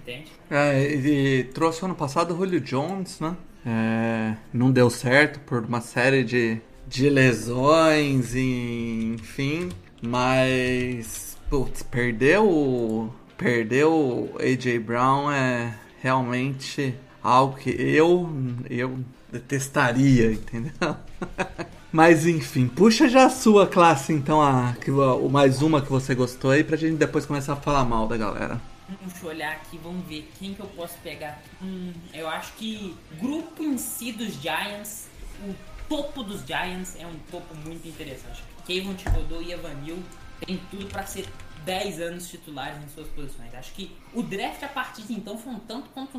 entende? 0.00 0.32
É, 0.50 0.82
ele 0.82 1.44
trouxe 1.52 1.84
ano 1.84 1.94
passado 1.94 2.32
o 2.32 2.36
Julio 2.36 2.60
Jones, 2.60 3.20
né? 3.20 3.36
É, 3.64 4.34
não 4.52 4.70
deu 4.70 4.88
certo 4.88 5.40
por 5.40 5.64
uma 5.64 5.80
série 5.80 6.24
de, 6.24 6.60
de 6.88 7.10
lesões, 7.10 8.34
e, 8.34 9.14
enfim, 9.14 9.68
mas 10.02 11.30
Putz, 11.50 11.82
perdeu 11.82 13.12
perdeu 13.36 13.92
o 13.92 14.30
AJ 14.38 14.78
Brown 14.78 15.32
é 15.32 15.74
realmente 16.00 16.94
algo 17.20 17.56
que 17.56 17.70
eu 17.70 18.30
eu 18.70 19.00
detestaria, 19.32 20.32
entendeu? 20.32 20.96
Mas 21.92 22.24
enfim, 22.24 22.68
puxa 22.68 23.08
já 23.08 23.26
a 23.26 23.30
sua 23.30 23.66
classe 23.66 24.12
então, 24.12 24.40
a, 24.40 24.76
que, 24.80 24.92
o 24.92 25.28
mais 25.28 25.60
uma 25.60 25.82
que 25.82 25.90
você 25.90 26.14
gostou 26.14 26.52
aí 26.52 26.62
pra 26.62 26.76
gente 26.76 26.96
depois 26.96 27.26
começar 27.26 27.54
a 27.54 27.56
falar 27.56 27.84
mal 27.84 28.06
da 28.06 28.16
galera. 28.16 28.60
Deixa 29.02 29.24
eu 29.24 29.30
olhar 29.30 29.52
aqui, 29.52 29.78
vamos 29.78 30.06
ver 30.06 30.30
quem 30.38 30.54
que 30.54 30.60
eu 30.60 30.66
posso 30.68 30.96
pegar. 30.98 31.40
Hum, 31.62 31.92
eu 32.12 32.28
acho 32.28 32.52
que 32.54 32.96
grupo 33.20 33.62
em 33.62 33.78
si 33.78 34.12
dos 34.12 34.34
Giants, 34.40 35.08
o 35.42 35.54
topo 35.88 36.22
dos 36.22 36.44
Giants 36.46 36.96
é 36.98 37.06
um 37.06 37.18
topo 37.30 37.54
muito 37.54 37.86
interessante. 37.88 38.42
Kevin 38.66 38.94
Thibodeau 38.94 39.42
e 39.42 39.52
Evanil 39.52 40.02
tem 40.44 40.60
tudo 40.70 40.86
para 40.86 41.06
ser 41.06 41.28
10 41.64 42.00
anos 42.00 42.28
titulares 42.28 42.82
em 42.82 42.88
suas 42.88 43.08
posições. 43.08 43.54
Acho 43.54 43.72
que 43.72 43.94
o 44.14 44.22
draft 44.22 44.62
a 44.62 44.68
partir 44.68 45.02
de 45.02 45.12
então 45.12 45.36
foi 45.38 45.52
um 45.52 45.60
tanto 45.60 45.90
quanto 45.90 46.18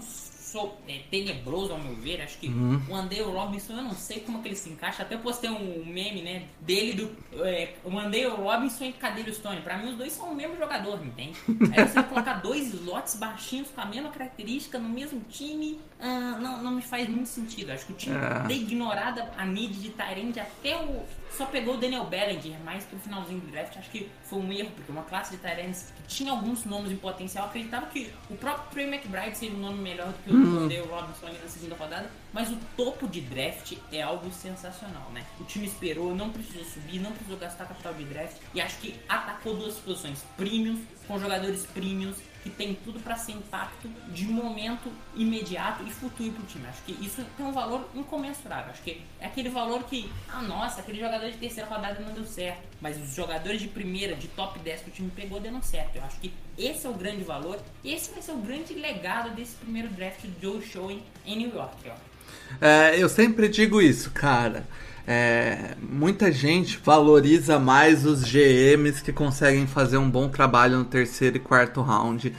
so, 0.52 0.74
é, 0.88 0.99
tenebroso 1.10 1.72
ao 1.72 1.80
meu 1.80 1.95
ver. 1.95 2.22
Acho 2.22 2.38
que 2.38 2.47
uhum. 2.47 2.82
o 2.89 2.95
Andale 2.95 3.22
Robinson, 3.22 3.74
eu 3.74 3.84
não 3.84 3.93
sei 3.93 4.20
como 4.20 4.41
que 4.41 4.49
ele 4.49 4.56
se 4.56 4.70
encaixa. 4.70 5.04
Até 5.04 5.18
postei 5.18 5.49
um 5.49 5.86
meme, 5.86 6.22
né, 6.22 6.43
dele 6.60 6.93
do 6.93 7.43
é, 7.45 7.76
o 7.84 7.97
Andale 7.97 8.28
Robinson 8.28 8.86
e 8.86 8.93
Cadeiro 8.93 9.34
Stone. 9.34 9.62
Pra 9.62 9.78
mim 9.78 9.91
os 9.91 9.97
dois 9.97 10.12
são 10.12 10.32
o 10.32 10.36
mesmo 10.36 10.58
jogador, 10.58 10.99
entende? 11.06 11.39
Aí 11.76 11.88
você 11.88 12.04
colocar 12.04 12.36
dois 12.36 12.74
slots 12.74 13.16
baixinhos 13.16 13.70
com 13.70 13.82
a 13.82 13.86
mesma 13.86 14.10
característica 14.10 14.78
no 14.78 14.89
mesmo 14.89 15.22
time, 15.30 15.80
uh, 15.99 16.41
não, 16.41 16.62
não 16.62 16.72
me 16.72 16.82
faz 16.82 17.08
muito 17.08 17.30
sentido. 17.30 17.72
Acho 17.72 17.86
que 17.86 17.93
o 17.93 17.95
time 17.95 18.16
é. 18.16 18.47
ter 18.47 18.56
ignorado 18.56 19.22
a 19.38 19.45
need 19.45 19.80
de 19.80 19.89
Tyrande 19.89 20.39
até 20.39 20.78
o 20.84 21.06
só 21.32 21.45
pegou 21.45 21.76
o 21.76 21.78
Daniel 21.78 22.06
Bellinger 22.06 22.60
mais 22.64 22.84
pro 22.84 22.99
finalzinho 22.99 23.39
do 23.39 23.47
draft. 23.47 23.78
Acho 23.78 23.89
que 23.89 24.10
foi 24.24 24.39
um 24.39 24.52
erro, 24.52 24.70
porque 24.76 24.91
uma 24.91 25.04
classe 25.04 25.32
de 25.32 25.38
Tyrants 25.38 25.91
que 25.95 26.04
tinha 26.16 26.32
alguns 26.32 26.66
nomes 26.66 26.91
em 26.91 26.97
potencial, 26.97 27.45
acreditava 27.45 27.86
que 27.88 28.12
o 28.30 28.36
próprio 28.36 28.70
Trey 28.70 28.88
McBride 28.88 29.38
seria 29.38 29.56
um 29.56 29.60
nome 29.60 29.80
melhor 29.80 30.08
do 30.08 30.14
que 30.24 30.30
o 30.30 30.41
uhum. 30.42 30.68
Dale 30.68 30.82
Robinson 30.82 31.28
ali 31.28 31.39
na 31.42 31.48
segunda 31.48 31.76
rodada. 31.76 32.10
Mas 32.34 32.50
o 32.50 32.58
topo 32.76 33.08
de 33.08 33.22
draft 33.22 33.74
é 33.92 34.02
algo 34.02 34.32
sensacional, 34.32 35.10
né? 35.14 35.26
O 35.39 35.44
time 35.44 35.66
esperou, 35.66 36.16
não 36.16 36.30
precisou 36.30 36.64
subir, 36.64 37.00
não 37.00 37.12
precisou 37.12 37.38
gastar 37.38 37.66
capital 37.66 37.94
de 37.94 38.04
draft 38.06 38.38
e 38.54 38.62
acho 38.62 38.78
que 38.80 39.00
atacou 39.08 39.56
duas 39.56 39.76
posições 39.76 40.24
premiums, 40.38 40.80
com 41.08 41.20
jogadores 41.20 41.66
premiums 41.66 42.18
que 42.44 42.50
tem 42.50 42.74
tudo 42.84 43.00
para 43.00 43.16
ser 43.16 43.34
impacto 43.34 43.88
de 44.10 44.26
momento 44.26 44.92
imediato 45.16 45.84
e 45.84 45.92
futuro 45.92 46.32
para 46.32 46.44
o 46.44 46.46
time. 46.46 46.66
Acho 46.68 46.82
que 46.84 46.92
isso 47.04 47.24
tem 47.38 47.46
um 47.46 47.52
valor 47.52 47.88
incomensurável. 47.94 48.72
Acho 48.72 48.82
que 48.82 49.02
é 49.20 49.28
aquele 49.28 49.50
valor 49.50 49.84
que, 49.84 50.12
ah, 50.30 50.42
nossa, 50.42 50.82
aquele 50.82 51.00
jogador 51.00 51.30
de 51.30 51.38
terceira 51.38 51.70
rodada 51.70 52.00
não 52.00 52.14
deu 52.14 52.26
certo, 52.26 52.62
mas 52.80 53.02
os 53.02 53.16
jogadores 53.16 53.62
de 53.62 53.68
primeira, 53.68 54.16
de 54.16 54.28
top 54.30 54.60
10 54.60 54.82
que 54.82 54.89
o 54.89 54.94
time 54.94 55.12
pegou, 55.16 55.39
deram 55.39 55.62
certo. 55.62 55.96
Eu 55.96 56.04
acho 56.04 56.20
que 56.20 56.34
esse 56.58 56.86
é 56.86 56.89
o 56.89 56.94
grande 56.94 57.24
valor 57.24 57.60
e 57.84 57.94
esse 57.94 58.12
vai 58.12 58.22
ser 58.22 58.32
o 58.32 58.38
grande 58.38 58.74
legado 58.74 59.32
desse 59.36 59.56
primeiro 59.56 59.89
draft 59.89 60.22
do 60.22 60.42
Joe 60.42 60.66
Showing 60.66 61.04
em 61.26 61.38
New 61.38 61.56
York. 61.56 61.89
Ó. 61.89 62.12
É, 62.60 63.02
eu 63.02 63.08
sempre 63.08 63.48
digo 63.48 63.82
isso, 63.82 64.12
cara. 64.12 64.66
É, 65.08 65.76
muita 65.82 66.32
gente 66.32 66.80
valoriza 66.84 67.60
mais 67.60 68.06
os 68.06 68.24
GMs 68.24 69.02
que 69.02 69.12
conseguem 69.12 69.66
fazer 69.66 69.97
um 69.97 70.10
bom 70.10 70.30
trabalho 70.30 70.78
no 70.78 70.86
terceiro 70.86 71.38
e 71.38 71.39
quarto 71.39 71.82
round. 71.82 72.34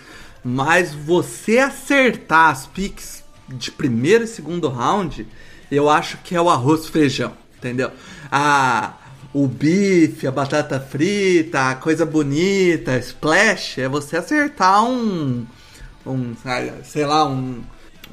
Mas 0.44 0.94
você 0.94 1.58
acertar 1.58 2.50
as 2.50 2.66
picks 2.66 3.22
de 3.48 3.70
primeiro 3.70 4.24
e 4.24 4.26
segundo 4.26 4.68
round, 4.68 5.26
eu 5.70 5.88
acho 5.88 6.18
que 6.18 6.34
é 6.34 6.40
o 6.40 6.50
arroz 6.50 6.86
feijão, 6.86 7.32
entendeu? 7.56 7.90
A, 8.30 8.94
o 9.32 9.46
bife, 9.46 10.26
a 10.26 10.30
batata 10.30 10.80
frita, 10.80 11.70
a 11.70 11.74
coisa 11.74 12.04
bonita, 12.04 12.96
splash, 12.98 13.78
é 13.78 13.88
você 13.88 14.16
acertar 14.16 14.84
um, 14.84 15.46
um 16.06 16.34
sei 16.84 17.06
lá, 17.06 17.26
um, 17.26 17.62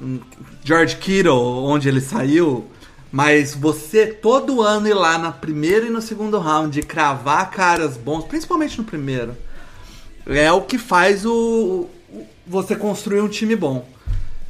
um 0.02 0.20
George 0.64 0.98
Kittle, 0.98 1.64
onde 1.64 1.90
ele 1.90 2.02
saiu, 2.02 2.70
mas 3.12 3.56
você 3.56 4.08
todo 4.08 4.62
ano 4.62 4.88
ir 4.88 4.94
lá 4.94 5.18
na 5.18 5.32
primeira 5.32 5.86
e 5.86 5.90
no 5.90 6.02
segundo 6.02 6.38
round 6.38 6.80
e 6.80 6.84
cravar 6.84 7.50
caras 7.50 7.98
bons, 7.98 8.26
principalmente 8.26 8.78
no 8.78 8.84
primeiro, 8.84 9.36
é 10.26 10.52
o 10.52 10.62
que 10.62 10.78
faz 10.78 11.26
o, 11.26 11.88
o 12.12 12.28
você 12.46 12.76
construir 12.76 13.22
um 13.22 13.28
time 13.28 13.56
bom. 13.56 13.88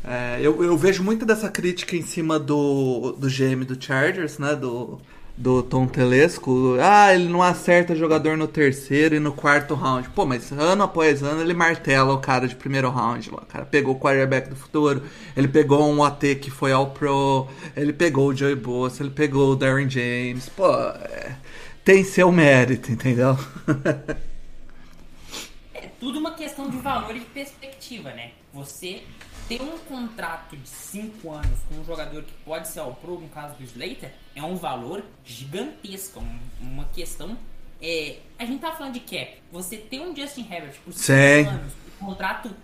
É, 0.03 0.39
eu, 0.41 0.63
eu, 0.63 0.77
vejo 0.77 1.03
muito 1.03 1.25
dessa 1.25 1.49
crítica 1.49 1.95
em 1.95 2.01
cima 2.01 2.39
do, 2.39 3.15
do 3.17 3.27
GM 3.27 3.65
do 3.65 3.81
Chargers, 3.81 4.37
né? 4.39 4.55
Do, 4.55 4.99
do 5.39 5.63
Tom 5.63 5.87
Telesco, 5.87 6.75
ah, 6.81 7.15
ele 7.15 7.29
não 7.29 7.41
acerta 7.41 7.95
jogador 7.95 8.35
no 8.35 8.45
terceiro 8.45 9.15
e 9.15 9.19
no 9.19 9.31
quarto 9.31 9.73
round. 9.73 10.09
Pô, 10.09 10.25
mas 10.25 10.51
ano 10.51 10.83
após 10.83 11.23
ano 11.23 11.41
ele 11.41 11.53
martela 11.53 12.13
o 12.13 12.19
cara 12.19 12.45
de 12.45 12.57
primeiro 12.57 12.89
round 12.89 13.31
lá. 13.31 13.37
O 13.37 13.45
cara 13.45 13.65
pegou 13.65 13.95
o 13.95 13.99
quarterback 13.99 14.49
do 14.49 14.55
futuro, 14.57 15.01
ele 15.37 15.47
pegou 15.47 15.89
um 15.89 16.01
OT 16.01 16.35
que 16.35 16.51
foi 16.51 16.73
ao 16.73 16.91
pro, 16.91 17.47
ele 17.73 17.93
pegou 17.93 18.27
o 18.27 18.35
Joey 18.35 18.55
Bosa, 18.55 19.01
ele 19.01 19.11
pegou 19.11 19.53
o 19.53 19.55
Darren 19.55 19.89
James. 19.89 20.49
Pô, 20.49 20.75
é, 20.75 21.37
tem 21.85 22.03
seu 22.03 22.33
mérito, 22.33 22.91
entendeu? 22.91 23.39
é 25.73 25.87
tudo 26.01 26.19
uma 26.19 26.31
questão 26.31 26.69
de 26.69 26.75
valor 26.79 27.15
e 27.15 27.21
perspectiva, 27.21 28.11
né? 28.11 28.31
Você 28.53 29.03
ter 29.49 29.61
um 29.63 29.79
contrato 29.79 30.55
de 30.55 30.69
5 30.69 31.31
anos 31.31 31.59
com 31.67 31.79
um 31.79 31.83
jogador 31.83 32.21
que 32.21 32.31
pode 32.45 32.67
ser 32.67 32.81
ao 32.81 32.93
pro, 32.93 33.19
no 33.19 33.27
caso 33.29 33.55
do 33.55 33.63
Slater, 33.63 34.13
é 34.35 34.43
um 34.43 34.55
valor 34.55 35.03
gigantesco, 35.25 36.23
uma 36.61 36.85
questão. 36.93 37.35
É, 37.81 38.19
a 38.37 38.45
gente 38.45 38.61
tá 38.61 38.71
falando 38.71 38.93
de 38.93 38.99
cap. 38.99 39.41
Você 39.51 39.77
ter 39.77 40.01
um 40.01 40.15
Justin 40.15 40.47
Herbert 40.49 40.75
por 40.85 40.93
5 40.93 41.49
anos, 41.49 41.73
um 41.99 42.05
contrato, 42.05 42.55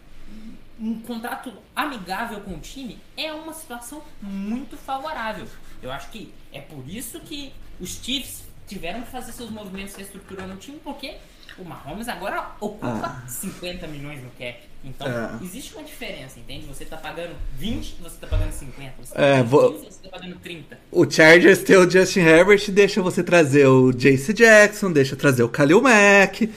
um 0.80 1.00
contrato 1.00 1.54
amigável 1.76 2.40
com 2.42 2.52
o 2.52 2.60
time, 2.60 3.00
é 3.18 3.34
uma 3.34 3.54
situação 3.54 4.04
muito 4.22 4.78
favorável. 4.78 5.48
Eu 5.82 5.92
acho 5.92 6.12
que 6.12 6.32
é 6.54 6.62
por 6.62 6.88
isso 6.88 7.20
que 7.22 7.52
os 7.80 7.96
Chiefs 7.96 8.44
tiveram 8.68 9.02
que 9.02 9.10
fazer 9.10 9.32
seus 9.32 9.50
movimentos 9.50 9.96
reestruturando 9.96 10.54
o 10.54 10.58
time, 10.58 10.80
porque 10.84 11.18
o 11.58 11.64
Mahomes 11.64 12.08
agora 12.08 12.52
ocupa 12.60 12.88
ah. 12.88 13.28
50 13.28 13.88
milhões 13.88 14.22
no 14.24 14.30
cap. 14.32 14.60
Então, 14.84 15.08
é. 15.08 15.44
existe 15.44 15.74
uma 15.74 15.84
diferença, 15.84 16.40
entende? 16.40 16.66
Você 16.68 16.86
tá 16.86 16.98
pagando 16.98 17.36
20 17.58 17.96
você 18.02 18.18
tá 18.18 18.28
pagando 18.28 18.52
50. 18.52 18.94
Você 19.00 19.14
tá 19.16 19.22
é, 19.22 19.44
vou... 19.44 19.74
15, 19.74 19.86
você 19.86 20.00
tá 20.04 20.10
pagando 20.10 20.36
30. 20.40 20.80
O 20.92 21.10
Chargers 21.10 21.64
tem 21.64 21.78
o 21.78 21.90
Justin 21.90 22.20
Herbert 22.20 22.72
deixa 22.72 23.02
você 23.02 23.24
trazer 23.24 23.66
o 23.68 23.92
Jace 23.92 24.34
Jackson, 24.34 24.92
deixa 24.92 25.16
trazer 25.16 25.44
o 25.44 25.48
Khalil 25.48 25.82
Mack. 25.82 26.54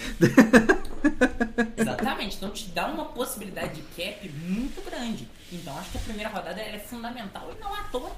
Exatamente. 1.77 2.37
Então 2.37 2.51
te 2.51 2.69
dá 2.71 2.87
uma 2.87 3.07
possibilidade 3.07 3.81
de 3.81 3.83
cap 3.83 4.29
muito 4.47 4.85
grande. 4.85 5.27
Então 5.51 5.79
acho 5.79 5.91
que 5.91 5.99
a 5.99 6.01
primeira 6.03 6.29
rodada 6.29 6.61
é 6.61 6.79
fundamental 6.79 7.51
e 7.57 7.61
não 7.61 7.75
à 7.75 7.85
toa 7.85 8.11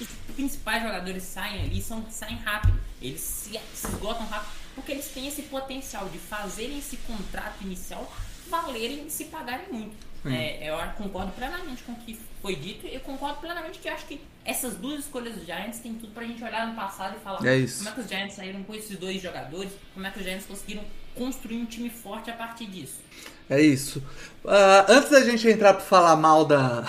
os 0.00 0.34
principais 0.34 0.82
jogadores 0.82 1.22
saem 1.24 1.62
ali, 1.62 1.82
são, 1.82 2.04
saem 2.10 2.36
rápido. 2.38 2.78
Eles 3.02 3.20
se, 3.20 3.58
se 3.74 3.88
esgotam 3.88 4.26
rápido 4.26 4.67
porque 4.78 4.92
eles 4.92 5.08
têm 5.08 5.26
esse 5.26 5.42
potencial 5.42 6.08
de 6.08 6.18
fazerem 6.18 6.78
esse 6.78 6.96
contrato 6.98 7.62
inicial 7.62 8.10
valerem 8.48 9.06
e 9.06 9.10
se 9.10 9.24
pagarem 9.26 9.66
muito. 9.70 10.08
É, 10.24 10.68
eu 10.68 10.76
concordo 10.96 11.32
plenamente 11.32 11.82
com 11.84 11.92
o 11.92 11.96
que 11.96 12.18
foi 12.42 12.56
dito 12.56 12.86
e 12.86 12.94
eu 12.94 13.00
concordo 13.00 13.38
plenamente 13.40 13.78
que 13.78 13.88
acho 13.88 14.04
que 14.06 14.20
essas 14.44 14.74
duas 14.74 15.00
escolhas 15.00 15.34
dos 15.34 15.44
Giants 15.44 15.78
tem 15.78 15.94
tudo 15.94 16.12
pra 16.12 16.24
gente 16.24 16.42
olhar 16.42 16.66
no 16.66 16.74
passado 16.74 17.16
e 17.16 17.20
falar 17.20 17.38
é 17.46 17.66
como 17.66 17.88
é 17.88 17.92
que 17.92 18.00
os 18.00 18.08
Giants 18.08 18.34
saíram 18.34 18.62
com 18.64 18.74
esses 18.74 18.98
dois 18.98 19.22
jogadores, 19.22 19.70
como 19.94 20.06
é 20.06 20.10
que 20.10 20.18
os 20.18 20.24
Giants 20.24 20.46
conseguiram 20.46 20.84
construir 21.14 21.56
um 21.56 21.66
time 21.66 21.88
forte 21.88 22.30
a 22.30 22.34
partir 22.34 22.66
disso. 22.66 23.00
É 23.48 23.60
isso. 23.60 24.00
Uh, 24.44 24.84
antes 24.88 25.10
da 25.10 25.24
gente 25.24 25.48
entrar 25.48 25.74
pra 25.74 25.82
falar 25.82 26.16
mal 26.16 26.44
da 26.44 26.84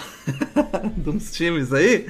dos 0.98 1.32
times 1.32 1.72
aí, 1.72 2.08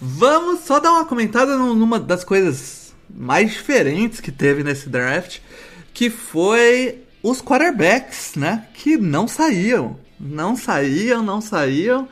vamos 0.00 0.60
só 0.60 0.78
dar 0.78 0.92
uma 0.92 1.04
comentada 1.04 1.56
numa 1.56 1.98
das 1.98 2.24
coisas 2.24 2.81
mais 3.14 3.52
diferentes 3.52 4.20
que 4.20 4.32
teve 4.32 4.62
nesse 4.64 4.88
draft, 4.88 5.38
que 5.92 6.10
foi 6.10 6.98
os 7.22 7.40
quarterbacks, 7.40 8.34
né? 8.36 8.66
Que 8.74 8.96
não 8.96 9.28
saíam. 9.28 9.96
Não 10.18 10.56
saíam, 10.56 11.22
não 11.22 11.40
saíam. 11.40 12.08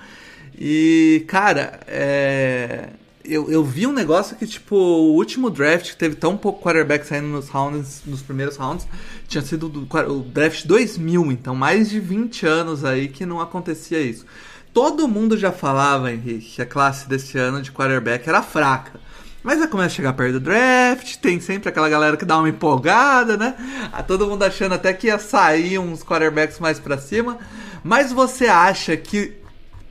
E, 0.58 1.24
cara, 1.26 1.80
é... 1.86 2.90
eu, 3.24 3.50
eu 3.50 3.64
vi 3.64 3.86
um 3.86 3.92
negócio 3.92 4.36
que, 4.36 4.46
tipo, 4.46 4.76
o 4.76 5.14
último 5.14 5.48
draft 5.48 5.90
que 5.90 5.96
teve 5.96 6.16
tão 6.16 6.36
pouco 6.36 6.62
quarterback 6.62 7.06
saindo 7.06 7.28
nos 7.28 7.48
rounds, 7.48 8.02
nos 8.04 8.20
primeiros 8.20 8.56
rounds, 8.56 8.86
tinha 9.26 9.42
sido 9.42 9.68
do, 9.68 9.86
o 10.12 10.20
draft 10.20 10.66
2000, 10.66 11.32
então 11.32 11.54
mais 11.54 11.88
de 11.88 11.98
20 11.98 12.46
anos 12.46 12.84
aí 12.84 13.08
que 13.08 13.24
não 13.24 13.40
acontecia 13.40 14.00
isso. 14.00 14.26
Todo 14.72 15.08
mundo 15.08 15.36
já 15.36 15.50
falava, 15.50 16.12
Henrique, 16.12 16.56
que 16.56 16.62
a 16.62 16.66
classe 16.66 17.08
desse 17.08 17.36
ano 17.38 17.60
de 17.60 17.72
quarterback 17.72 18.28
era 18.28 18.42
fraca. 18.42 19.00
Mas 19.42 19.60
aí 19.60 19.68
começa 19.68 19.94
a 19.94 19.96
chegar 19.96 20.12
perto 20.12 20.34
do 20.34 20.40
draft, 20.40 21.16
tem 21.16 21.40
sempre 21.40 21.70
aquela 21.70 21.88
galera 21.88 22.16
que 22.16 22.24
dá 22.24 22.38
uma 22.38 22.48
empolgada, 22.48 23.36
né? 23.36 23.54
Ah, 23.90 24.02
todo 24.02 24.26
mundo 24.26 24.42
achando 24.42 24.74
até 24.74 24.92
que 24.92 25.06
ia 25.06 25.18
sair 25.18 25.78
uns 25.78 26.04
quarterbacks 26.04 26.58
mais 26.58 26.78
para 26.78 26.98
cima. 26.98 27.38
Mas 27.82 28.12
você 28.12 28.46
acha 28.46 28.96
que 28.96 29.34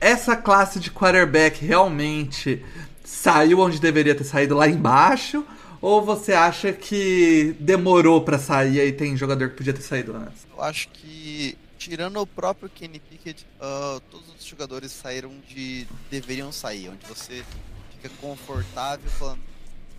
essa 0.00 0.36
classe 0.36 0.78
de 0.78 0.90
quarterback 0.90 1.64
realmente 1.64 2.64
saiu 3.04 3.58
onde 3.58 3.80
deveria 3.80 4.14
ter 4.14 4.24
saído 4.24 4.54
lá 4.54 4.68
embaixo? 4.68 5.44
Ou 5.80 6.04
você 6.04 6.32
acha 6.32 6.72
que 6.72 7.56
demorou 7.58 8.20
para 8.22 8.38
sair 8.38 8.86
e 8.86 8.92
tem 8.92 9.16
jogador 9.16 9.50
que 9.50 9.56
podia 9.56 9.72
ter 9.72 9.82
saído 9.82 10.14
antes? 10.14 10.46
Eu 10.54 10.62
acho 10.62 10.88
que, 10.88 11.56
tirando 11.78 12.20
o 12.20 12.26
próprio 12.26 12.68
Kenny 12.68 13.00
Pickett, 13.00 13.46
uh, 13.56 13.98
todos 14.10 14.26
os 14.38 14.44
jogadores 14.44 14.92
saíram 14.92 15.32
de 15.48 15.86
deveriam 16.10 16.52
sair, 16.52 16.90
onde 16.90 17.06
você 17.06 17.42
fica 18.00 18.14
confortável 18.20 19.10
falando, 19.10 19.40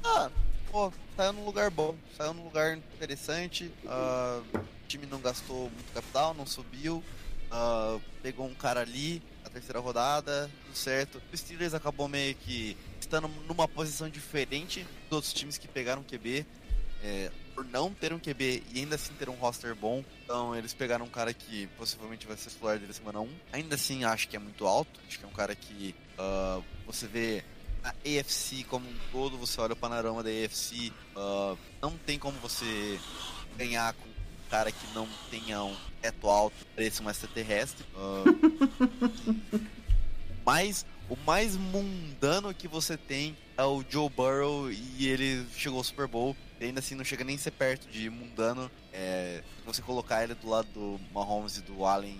ah, 0.04 0.30
pô, 0.72 0.92
saiu 1.16 1.34
num 1.34 1.46
lugar 1.46 1.70
bom, 1.70 1.96
saiu 2.18 2.34
num 2.34 2.44
lugar 2.44 2.78
interessante, 2.78 3.72
uh, 3.86 4.44
o 4.58 4.88
time 4.88 5.06
não 5.06 5.20
gastou 5.20 5.70
muito 5.70 5.94
capital, 5.94 6.34
não 6.34 6.46
subiu, 6.46 7.04
uh, 7.52 8.02
pegou 8.24 8.48
um 8.48 8.56
cara 8.56 8.82
ali, 8.82 9.22
a 9.46 9.50
terceira 9.50 9.80
rodada, 9.80 10.50
tudo 10.66 10.76
certo. 10.76 11.22
O 11.32 11.38
Steelers 11.38 11.74
acabou 11.74 12.08
meio 12.08 12.34
que 12.36 12.76
estando 13.00 13.28
numa 13.48 13.68
posição 13.68 14.10
diferente 14.10 14.86
dos 15.10 15.12
outros 15.12 15.34
times 15.34 15.58
que 15.58 15.68
pegaram 15.68 16.04
QB. 16.04 16.46
É, 17.04 17.32
por 17.56 17.66
não 17.66 17.92
ter 17.92 18.14
um 18.14 18.20
QB 18.20 18.64
e 18.72 18.80
ainda 18.80 18.96
assim 18.96 19.14
ter 19.16 19.28
um 19.28 19.34
roster 19.34 19.76
bom. 19.76 20.04
Então 20.24 20.56
eles 20.56 20.74
pegaram 20.74 21.06
um 21.06 21.10
cara 21.10 21.34
que 21.34 21.68
possivelmente 21.78 22.28
vai 22.28 22.38
ser 22.38 22.50
titular 22.50 22.78
dele 22.78 22.94
semana 22.94 23.20
1. 23.20 23.30
Ainda 23.52 23.76
assim 23.76 24.04
acho 24.04 24.28
que 24.28 24.36
é 24.36 24.40
muito 24.40 24.66
alto. 24.66 25.00
Acho 25.08 25.20
que 25.20 25.26
é 25.26 25.28
um 25.28 25.34
cara 25.34 25.56
que 25.56 25.96
uh, 26.18 26.64
você 26.86 27.08
vê 27.08 27.44
a 27.84 27.90
AFC 27.90 28.64
como 28.66 28.88
um 28.88 28.96
todo, 29.12 29.38
você 29.38 29.60
olha 29.60 29.74
o 29.74 29.78
panorama 29.78 30.24
da 30.24 30.30
AFC, 30.30 30.92
uh, 31.16 31.58
não 31.82 31.98
tem 31.98 32.20
como 32.20 32.38
você 32.40 33.00
ganhar 33.58 33.94
com 33.94 34.08
um 34.08 34.50
cara 34.50 34.72
que 34.72 34.94
não 34.94 35.08
tenha 35.30 35.64
um 35.64 35.76
teto 36.02 36.30
alto, 36.30 36.56
parece 36.76 37.02
um 37.02 37.10
extraterrestre. 37.10 37.86
Uh, 37.96 39.62
mas 40.46 40.86
o 41.10 41.18
mais 41.26 41.56
mundano 41.56 42.54
que 42.54 42.68
você 42.68 42.98
tem 42.98 43.38
é 43.58 43.64
o 43.64 43.84
Joe 43.88 44.10
Burrow 44.10 44.72
e 44.72 45.08
ele 45.08 45.46
chegou 45.56 45.78
ao 45.78 45.84
Super 45.84 46.08
Bowl. 46.08 46.36
E 46.60 46.66
ainda 46.66 46.80
assim 46.80 46.96
não 46.96 47.04
chega 47.04 47.24
nem 47.24 47.36
a 47.36 47.40
ser 47.40 47.52
perto 47.52 47.88
de 47.90 48.10
mundano. 48.10 48.72
É, 48.94 49.44
você 49.66 49.82
colocar 49.82 50.24
ele 50.24 50.34
do 50.36 50.50
lado 50.50 50.68
do 50.74 51.00
Mahomes 51.14 51.58
e 51.58 51.62
do 51.62 51.86
Allen, 51.86 52.20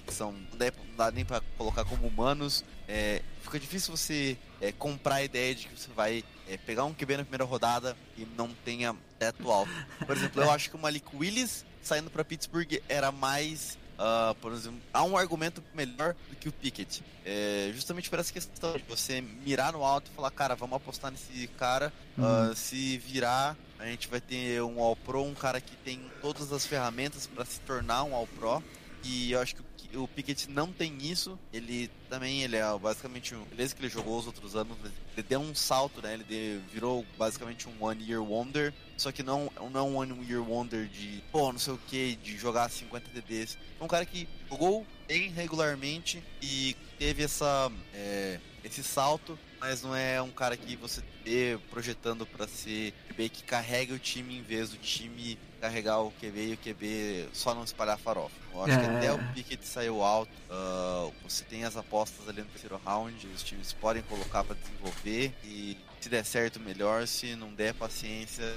é, 0.00 0.02
que 0.02 0.12
são. 0.12 0.32
Não 0.32 0.96
dá 0.96 1.10
nem 1.10 1.24
pra 1.24 1.40
colocar 1.56 1.84
como 1.84 2.06
humanos. 2.06 2.64
É, 2.88 3.22
fica 3.42 3.58
difícil 3.58 3.96
você 3.96 4.36
é, 4.60 4.72
comprar 4.72 5.16
a 5.16 5.22
ideia 5.22 5.54
de 5.54 5.68
que 5.68 5.80
você 5.80 5.90
vai 5.94 6.24
é, 6.48 6.56
pegar 6.56 6.84
um 6.84 6.92
QB 6.92 7.18
na 7.18 7.22
primeira 7.22 7.44
rodada 7.44 7.96
e 8.16 8.26
não 8.36 8.50
tenha 8.64 8.94
teto 9.18 9.50
alto. 9.50 9.70
Por 10.04 10.16
exemplo, 10.16 10.42
eu 10.42 10.50
acho 10.52 10.70
que 10.70 10.76
o 10.76 10.78
Malik 10.78 11.06
Willis 11.14 11.64
saindo 11.82 12.10
para 12.10 12.24
Pittsburgh 12.24 12.80
era 12.88 13.12
mais. 13.12 13.78
Uh, 14.00 14.34
por 14.36 14.50
exemplo, 14.52 14.80
há 14.94 15.04
um 15.04 15.14
argumento 15.14 15.62
melhor 15.74 16.16
do 16.30 16.36
que 16.36 16.48
o 16.48 16.52
Pickett. 16.52 17.04
É, 17.22 17.70
justamente 17.74 18.08
por 18.08 18.18
essa 18.18 18.32
questão 18.32 18.72
de 18.72 18.82
você 18.88 19.20
mirar 19.20 19.74
no 19.74 19.84
alto 19.84 20.10
e 20.10 20.14
falar, 20.16 20.30
cara, 20.30 20.54
vamos 20.54 20.76
apostar 20.76 21.10
nesse 21.10 21.46
cara. 21.58 21.92
Uhum. 22.16 22.50
Uh, 22.50 22.54
se 22.54 22.96
virar, 22.96 23.54
a 23.78 23.84
gente 23.84 24.08
vai 24.08 24.18
ter 24.18 24.62
um 24.62 24.80
All 24.80 24.96
Pro, 24.96 25.22
um 25.22 25.34
cara 25.34 25.60
que 25.60 25.76
tem 25.76 26.00
todas 26.22 26.50
as 26.50 26.64
ferramentas 26.64 27.26
para 27.26 27.44
se 27.44 27.60
tornar 27.60 28.04
um 28.04 28.14
All 28.14 28.26
Pro. 28.26 28.62
E 29.02 29.32
eu 29.32 29.40
acho 29.40 29.56
que 29.56 29.96
o 29.96 30.06
Pickett 30.06 30.50
não 30.50 30.72
tem 30.72 30.96
isso. 31.00 31.38
Ele 31.52 31.90
também, 32.08 32.42
ele 32.42 32.56
é 32.56 32.78
basicamente, 32.78 33.34
beleza 33.50 33.74
que 33.74 33.80
ele 33.80 33.88
jogou 33.88 34.18
os 34.18 34.26
outros 34.26 34.54
anos, 34.54 34.76
ele 35.16 35.26
deu 35.26 35.40
um 35.40 35.54
salto, 35.54 36.02
né? 36.02 36.14
Ele 36.14 36.24
deu, 36.24 36.60
virou 36.72 37.06
basicamente 37.18 37.68
um 37.68 37.84
One 37.84 38.04
Year 38.04 38.22
Wonder. 38.22 38.72
Só 38.96 39.10
que 39.10 39.22
não, 39.22 39.50
não 39.72 39.80
é 39.80 39.82
um 39.82 39.96
One 39.96 40.26
Year 40.28 40.42
Wonder 40.42 40.86
de, 40.86 41.22
pô, 41.32 41.50
não 41.52 41.58
sei 41.58 41.74
o 41.74 41.78
que, 41.88 42.16
de 42.16 42.36
jogar 42.36 42.68
50 42.68 43.10
TDs. 43.10 43.56
É 43.80 43.84
um 43.84 43.88
cara 43.88 44.04
que 44.04 44.28
jogou 44.48 44.86
bem 45.08 45.30
regularmente 45.30 46.22
e 46.42 46.76
teve 46.98 47.22
essa, 47.22 47.72
é, 47.94 48.38
esse 48.62 48.82
salto 48.82 49.38
mas 49.60 49.82
não 49.82 49.94
é 49.94 50.20
um 50.22 50.30
cara 50.30 50.56
que 50.56 50.74
você 50.74 51.02
vê 51.22 51.58
projetando 51.70 52.24
para 52.24 52.48
ser 52.48 52.94
QB 53.08 53.28
que 53.28 53.42
carrega 53.44 53.94
o 53.94 53.98
time 53.98 54.38
em 54.38 54.42
vez 54.42 54.70
do 54.70 54.78
time 54.78 55.38
carregar 55.60 56.00
o 56.00 56.10
QB 56.12 56.40
e 56.40 56.54
o 56.54 56.56
QB 56.56 57.28
só 57.34 57.54
não 57.54 57.62
espalhar 57.62 57.98
farofa. 57.98 58.34
Eu 58.54 58.64
acho 58.64 58.74
é. 58.74 58.78
que 58.78 58.86
até 58.86 59.12
o 59.12 59.18
Pickett 59.34 59.66
saiu 59.66 60.02
alto, 60.02 60.32
uh, 60.50 61.12
você 61.22 61.44
tem 61.44 61.64
as 61.64 61.76
apostas 61.76 62.26
ali 62.26 62.40
no 62.40 62.48
terceiro 62.48 62.80
round, 62.84 63.26
os 63.26 63.42
times 63.42 63.72
podem 63.74 64.02
colocar 64.04 64.42
para 64.42 64.56
desenvolver 64.56 65.34
e 65.44 65.76
se 66.00 66.08
der 66.08 66.24
certo, 66.24 66.58
melhor, 66.58 67.06
se 67.06 67.36
não 67.36 67.52
der, 67.52 67.74
paciência. 67.74 68.50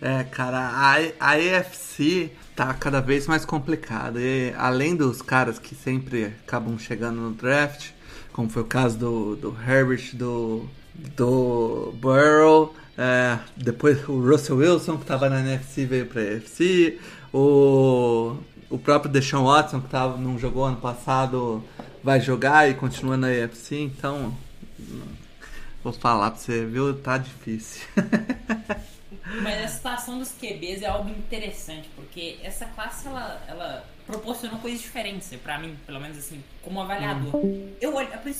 É, 0.00 0.24
cara, 0.24 0.58
a, 0.58 0.94
a 1.20 1.32
AFC 1.32 2.30
tá 2.56 2.72
cada 2.72 3.00
vez 3.00 3.26
mais 3.26 3.44
complicada. 3.44 4.18
E 4.20 4.54
além 4.56 4.96
dos 4.96 5.20
caras 5.20 5.58
que 5.58 5.74
sempre 5.74 6.26
acabam 6.26 6.78
chegando 6.78 7.20
no 7.20 7.34
draft, 7.34 7.90
como 8.38 8.48
foi 8.48 8.62
o 8.62 8.66
caso 8.66 8.96
do, 8.96 9.34
do 9.34 9.56
Herbert, 9.68 10.14
do, 10.14 10.64
do 10.94 11.92
Burrow. 11.96 12.72
É, 12.96 13.36
depois 13.56 14.08
o 14.08 14.20
Russell 14.20 14.58
Wilson, 14.58 14.94
que 14.94 15.02
estava 15.02 15.28
na 15.28 15.40
NFC, 15.40 15.84
veio 15.84 16.06
para 16.06 16.20
a 16.20 16.24
NFC. 16.24 17.00
O, 17.34 18.36
o 18.70 18.78
próprio 18.78 19.10
Deshaun 19.10 19.42
Watson, 19.42 19.80
que 19.80 19.88
tava, 19.88 20.16
não 20.18 20.38
jogou 20.38 20.66
ano 20.66 20.76
passado, 20.76 21.64
vai 22.00 22.20
jogar 22.20 22.70
e 22.70 22.74
continua 22.74 23.16
na 23.16 23.26
AFC. 23.26 23.80
Então, 23.80 24.32
vou 25.82 25.92
falar 25.92 26.30
para 26.30 26.38
você, 26.38 26.64
viu? 26.64 26.94
Tá 26.94 27.18
difícil. 27.18 27.88
Mas 29.42 29.64
a 29.64 29.66
situação 29.66 30.16
dos 30.16 30.30
QBs 30.30 30.82
é 30.82 30.86
algo 30.86 31.10
interessante, 31.10 31.90
porque 31.96 32.38
essa 32.44 32.66
classe 32.66 33.08
ela, 33.08 33.42
ela 33.48 33.84
proporcionou 34.08 34.58
coisas 34.58 34.80
diferentes, 34.80 35.28
para 35.42 35.58
mim, 35.58 35.78
pelo 35.84 36.00
menos 36.00 36.16
assim, 36.16 36.42
como 36.62 36.80
avaliador. 36.80 37.30
Eu 37.78 37.92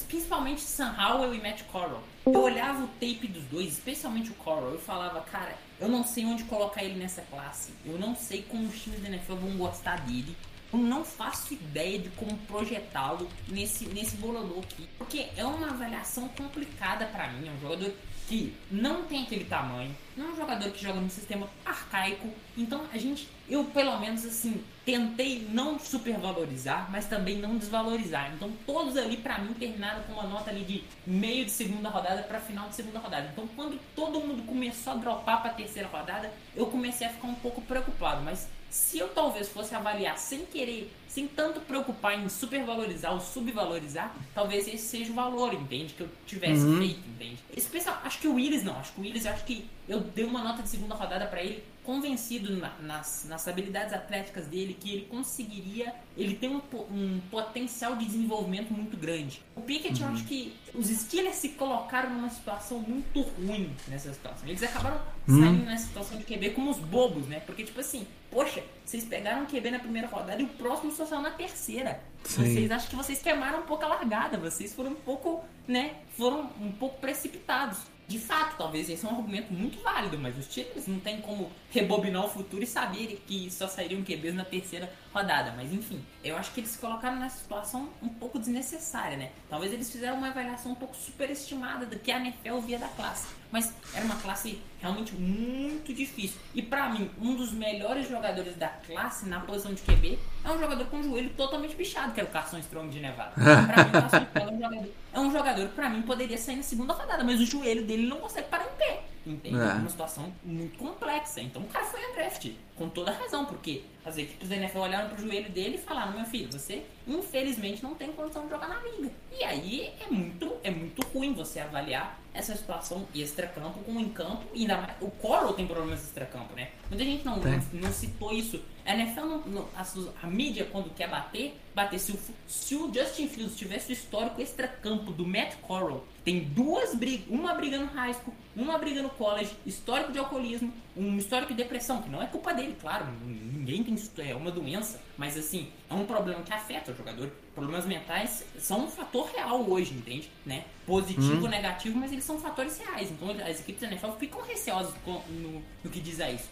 principalmente 0.06 0.62
Sam 0.62 0.96
Howell 0.98 1.34
e 1.34 1.40
Matt 1.42 1.62
Corral. 1.64 2.02
Eu 2.24 2.40
olhava 2.40 2.84
o 2.84 2.88
tape 2.88 3.28
dos 3.28 3.44
dois, 3.44 3.68
especialmente 3.74 4.30
o 4.30 4.34
Corral, 4.34 4.70
eu 4.70 4.78
falava, 4.78 5.20
cara, 5.20 5.54
eu 5.78 5.88
não 5.88 6.02
sei 6.02 6.24
onde 6.24 6.44
colocar 6.44 6.82
ele 6.82 6.98
nessa 6.98 7.20
classe. 7.22 7.72
Eu 7.84 7.98
não 7.98 8.16
sei 8.16 8.42
como 8.42 8.66
os 8.66 8.82
times 8.82 9.00
da 9.00 9.08
NFL 9.08 9.34
vão 9.34 9.58
gostar 9.58 10.00
dele. 10.06 10.34
Eu 10.72 10.78
não 10.78 11.04
faço 11.04 11.54
ideia 11.54 11.98
de 11.98 12.08
como 12.10 12.36
projetá-lo 12.38 13.28
nesse, 13.46 13.86
nesse 13.86 14.16
bolador 14.16 14.58
aqui. 14.58 14.88
Porque 14.96 15.28
é 15.36 15.44
uma 15.44 15.68
avaliação 15.68 16.28
complicada 16.28 17.06
para 17.06 17.28
mim. 17.28 17.48
É 17.48 17.50
um 17.50 17.60
jogador 17.60 17.92
que 18.28 18.54
não 18.70 19.04
tem 19.04 19.22
aquele 19.22 19.44
tamanho, 19.44 19.96
não 20.14 20.26
é 20.26 20.32
um 20.32 20.36
jogador 20.36 20.70
que 20.70 20.82
joga 20.82 21.00
num 21.00 21.08
sistema 21.08 21.48
arcaico. 21.64 22.28
Então 22.56 22.82
a 22.92 22.98
gente, 22.98 23.26
eu 23.48 23.64
pelo 23.64 23.98
menos 23.98 24.24
assim, 24.26 24.62
tentei 24.84 25.48
não 25.50 25.78
supervalorizar, 25.78 26.90
mas 26.90 27.06
também 27.06 27.38
não 27.38 27.56
desvalorizar. 27.56 28.30
Então 28.34 28.52
todos 28.66 28.98
ali 28.98 29.16
para 29.16 29.38
mim 29.38 29.54
terminaram 29.54 30.02
com 30.02 30.12
uma 30.12 30.24
nota 30.24 30.50
ali 30.50 30.62
de 30.62 30.84
meio 31.06 31.46
de 31.46 31.50
segunda 31.50 31.88
rodada 31.88 32.22
para 32.22 32.38
final 32.38 32.68
de 32.68 32.74
segunda 32.74 32.98
rodada. 32.98 33.30
Então 33.32 33.48
quando 33.56 33.80
todo 33.96 34.20
mundo 34.20 34.42
começou 34.46 34.92
a 34.92 34.96
dropar 34.96 35.40
para 35.40 35.54
terceira 35.54 35.88
rodada, 35.88 36.30
eu 36.54 36.66
comecei 36.66 37.06
a 37.06 37.10
ficar 37.10 37.28
um 37.28 37.34
pouco 37.34 37.62
preocupado, 37.62 38.22
mas 38.22 38.46
se 38.70 38.98
eu 38.98 39.08
talvez 39.08 39.48
fosse 39.48 39.74
avaliar 39.74 40.18
sem 40.18 40.44
querer, 40.44 40.92
sem 41.08 41.26
tanto 41.26 41.60
preocupar 41.60 42.18
em 42.18 42.28
supervalorizar 42.28 43.12
ou 43.12 43.20
subvalorizar, 43.20 44.14
talvez 44.34 44.68
esse 44.68 44.86
seja 44.86 45.10
o 45.10 45.14
valor, 45.14 45.54
entende? 45.54 45.94
Que 45.94 46.02
eu 46.02 46.08
tivesse 46.26 46.62
uhum. 46.62 46.78
feito, 46.78 47.08
entende? 47.08 47.38
Especial, 47.56 48.00
acho 48.04 48.18
que 48.20 48.28
o 48.28 48.34
Willis 48.34 48.62
não, 48.62 48.78
acho 48.78 48.92
que 48.92 49.00
o 49.00 49.02
Willis, 49.02 49.26
acho 49.26 49.44
que 49.44 49.68
eu 49.88 50.00
dei 50.00 50.24
uma 50.24 50.42
nota 50.42 50.62
de 50.62 50.68
segunda 50.68 50.94
rodada 50.94 51.26
para 51.26 51.42
ele 51.42 51.64
convencido 51.88 52.54
na, 52.54 52.70
nas, 52.82 53.24
nas 53.26 53.48
habilidades 53.48 53.94
atléticas 53.94 54.46
dele 54.46 54.76
que 54.78 54.92
ele 54.92 55.06
conseguiria, 55.06 55.94
ele 56.18 56.34
tem 56.34 56.50
um, 56.50 56.60
um 56.90 57.18
potencial 57.30 57.96
de 57.96 58.04
desenvolvimento 58.04 58.74
muito 58.74 58.94
grande. 58.94 59.42
O 59.56 59.62
Pickett, 59.62 60.02
uhum. 60.02 60.08
eu 60.10 60.14
acho 60.14 60.24
que 60.26 60.54
os 60.74 60.88
Steelers 60.88 61.36
se 61.36 61.48
colocaram 61.48 62.10
numa 62.10 62.28
situação 62.28 62.78
muito 62.80 63.22
ruim 63.22 63.74
nessa 63.88 64.12
situação. 64.12 64.46
Eles 64.46 64.62
acabaram 64.62 65.00
uhum. 65.26 65.40
saindo 65.40 65.64
nessa 65.64 65.86
situação 65.86 66.18
de 66.18 66.24
QB 66.24 66.50
como 66.50 66.70
os 66.70 66.78
bobos, 66.78 67.26
né? 67.26 67.40
Porque, 67.40 67.64
tipo 67.64 67.80
assim, 67.80 68.06
poxa, 68.30 68.62
vocês 68.84 69.04
pegaram 69.04 69.44
um 69.44 69.46
QB 69.46 69.70
na 69.70 69.78
primeira 69.78 70.08
rodada 70.08 70.42
e 70.42 70.44
o 70.44 70.48
próximo 70.48 70.92
só 70.92 71.06
saiu 71.06 71.22
na 71.22 71.30
terceira. 71.30 72.02
Sim. 72.22 72.42
Vocês 72.42 72.70
acham 72.70 72.90
que 72.90 72.96
vocês 72.96 73.22
queimaram 73.22 73.60
um 73.60 73.66
pouco 73.66 73.86
a 73.86 73.88
largada, 73.88 74.36
vocês 74.36 74.74
foram 74.74 74.90
um 74.90 74.94
pouco, 74.94 75.42
né? 75.66 75.94
Foram 76.18 76.50
um 76.60 76.70
pouco 76.70 77.00
precipitados 77.00 77.78
de 78.08 78.18
fato, 78.18 78.56
talvez 78.56 78.88
esse 78.88 79.04
é 79.04 79.08
um 79.08 79.16
argumento 79.16 79.52
muito 79.52 79.82
válido, 79.82 80.18
mas 80.18 80.36
os 80.38 80.46
Steelers 80.46 80.86
não 80.86 80.98
tem 80.98 81.20
como 81.20 81.52
rebobinar 81.70 82.24
o 82.24 82.28
futuro 82.28 82.62
e 82.62 82.66
saber 82.66 83.22
que 83.26 83.50
só 83.50 83.68
sairiam 83.68 84.02
QBs 84.02 84.34
na 84.34 84.46
terceira 84.46 84.90
rodada. 85.18 85.52
Mas 85.56 85.72
enfim, 85.72 86.04
eu 86.22 86.36
acho 86.36 86.52
que 86.52 86.60
eles 86.60 86.70
se 86.70 86.78
colocaram 86.78 87.16
nessa 87.16 87.38
situação 87.38 87.88
um 88.02 88.08
pouco 88.08 88.38
desnecessária, 88.38 89.16
né? 89.16 89.30
Talvez 89.48 89.72
eles 89.72 89.90
fizeram 89.90 90.16
uma 90.16 90.28
avaliação 90.28 90.72
um 90.72 90.74
pouco 90.74 90.94
superestimada 90.96 91.86
do 91.86 91.98
que 91.98 92.10
a 92.10 92.18
NFL 92.18 92.58
via 92.64 92.78
da 92.78 92.88
classe. 92.88 93.28
Mas 93.50 93.72
era 93.94 94.04
uma 94.04 94.16
classe 94.16 94.60
realmente 94.80 95.14
muito 95.14 95.92
difícil. 95.94 96.38
E 96.54 96.62
para 96.62 96.90
mim, 96.90 97.10
um 97.20 97.34
dos 97.34 97.52
melhores 97.52 98.08
jogadores 98.08 98.54
da 98.56 98.68
classe 98.68 99.26
na 99.26 99.40
posição 99.40 99.72
de 99.72 99.80
QB 99.82 100.18
é 100.44 100.50
um 100.50 100.58
jogador 100.58 100.84
com 100.86 101.00
o 101.00 101.02
joelho 101.02 101.30
totalmente 101.30 101.74
bichado, 101.74 102.12
que 102.12 102.20
era 102.20 102.28
o 102.28 102.32
Carson 102.32 102.58
Strong 102.58 102.90
de 102.90 103.00
Nevada. 103.00 103.32
pra 103.32 103.84
mim, 103.84 103.88
o 103.88 103.92
Carson 103.92 104.26
Strong 104.34 104.92
é 105.12 105.20
um 105.20 105.32
jogador, 105.32 105.62
é 105.62 105.64
um 105.64 105.68
pra 105.68 105.88
mim 105.88 106.02
poderia 106.02 106.36
sair 106.36 106.56
na 106.56 106.62
segunda 106.62 106.92
rodada, 106.92 107.24
mas 107.24 107.40
o 107.40 107.46
joelho 107.46 107.84
dele 107.84 108.06
não 108.06 108.18
consegue 108.18 108.48
parar 108.48 108.66
em 108.66 108.76
pé. 108.76 109.02
Entende? 109.28 109.56
É. 109.56 109.74
uma 109.74 109.90
situação 109.90 110.32
muito 110.42 110.78
complexa. 110.78 111.40
Então 111.40 111.62
o 111.62 111.66
cara 111.66 111.84
foi 111.84 112.02
a 112.02 112.14
draft, 112.14 112.50
com 112.76 112.88
toda 112.88 113.10
razão, 113.12 113.44
porque 113.44 113.82
as 114.04 114.16
equipes 114.16 114.48
da 114.48 114.56
NFL 114.56 114.78
olharam 114.78 115.10
pro 115.10 115.20
joelho 115.20 115.50
dele 115.50 115.74
e 115.74 115.78
falaram, 115.78 116.12
meu 116.12 116.24
filho, 116.24 116.50
você 116.50 116.82
infelizmente 117.06 117.82
não 117.82 117.94
tem 117.94 118.10
condição 118.12 118.44
de 118.44 118.50
jogar 118.50 118.68
na 118.68 118.80
liga. 118.80 119.10
E 119.38 119.44
aí 119.44 119.92
é 120.00 120.10
muito, 120.10 120.56
é 120.62 120.70
muito 120.70 121.02
ruim 121.08 121.34
você 121.34 121.60
avaliar 121.60 122.18
essa 122.32 122.54
situação 122.54 123.06
extra-campo 123.14 123.80
com 123.80 123.98
em 123.98 124.08
campo. 124.08 124.44
E 124.54 124.62
ainda 124.62 124.76
mais, 124.78 124.92
o 125.00 125.10
Coral 125.10 125.52
tem 125.54 125.66
problemas 125.66 126.02
extra-campo, 126.04 126.54
né? 126.54 126.70
Muita 126.88 127.04
gente 127.04 127.24
não, 127.24 127.36
não, 127.36 127.62
não, 127.72 127.92
citou 127.92 128.32
isso. 128.32 128.62
A 128.86 128.94
NFL, 128.94 129.20
não, 129.20 129.40
não, 129.40 129.68
a, 129.76 129.84
a, 130.22 130.26
mídia, 130.26 130.66
quando 130.70 130.94
quer 130.94 131.08
bater, 131.08 131.58
bater. 131.74 131.98
Se 131.98 132.12
o, 132.12 132.18
se 132.46 132.74
o 132.76 132.92
Justin 132.92 133.28
Fields 133.28 133.56
tivesse 133.56 133.90
o 133.90 133.92
histórico 133.92 134.40
extra-campo 134.40 135.12
do 135.12 135.26
Matt 135.26 135.56
Corral, 135.56 136.04
tem 136.28 136.40
duas 136.40 136.94
brigas, 136.94 137.26
uma 137.30 137.54
briga 137.54 137.78
no 137.78 137.86
high 137.86 138.12
school, 138.12 138.34
uma 138.54 138.76
briga 138.76 139.00
no 139.00 139.08
college, 139.08 139.50
histórico 139.64 140.12
de 140.12 140.18
alcoolismo, 140.18 140.70
um 140.94 141.16
histórico 141.16 141.54
de 141.54 141.62
depressão, 141.62 142.02
que 142.02 142.10
não 142.10 142.22
é 142.22 142.26
culpa 142.26 142.52
dele, 142.52 142.76
claro, 142.78 143.06
ninguém 143.24 143.82
tem 143.82 143.94
isso, 143.94 144.12
é 144.18 144.34
uma 144.34 144.50
doença, 144.50 145.00
mas 145.16 145.38
assim, 145.38 145.68
é 145.88 145.94
um 145.94 146.04
problema 146.04 146.42
que 146.42 146.52
afeta 146.52 146.92
o 146.92 146.94
jogador. 146.94 147.30
Problemas 147.54 147.86
mentais 147.86 148.44
são 148.58 148.84
um 148.84 148.88
fator 148.88 149.30
real 149.30 149.68
hoje, 149.70 149.94
entende? 149.94 150.30
Né? 150.44 150.64
Positivo, 150.86 151.46
hum. 151.46 151.48
negativo, 151.48 151.98
mas 151.98 152.12
eles 152.12 152.24
são 152.24 152.38
fatores 152.38 152.78
reais. 152.78 153.10
Então 153.10 153.30
as 153.30 153.60
equipes 153.60 153.80
da 153.80 153.86
NFL 153.88 154.12
ficam 154.18 154.42
receosas 154.42 154.94
no, 155.06 155.62
no 155.82 155.90
que 155.90 155.98
diz 155.98 156.20
a 156.20 156.30
isso. 156.30 156.50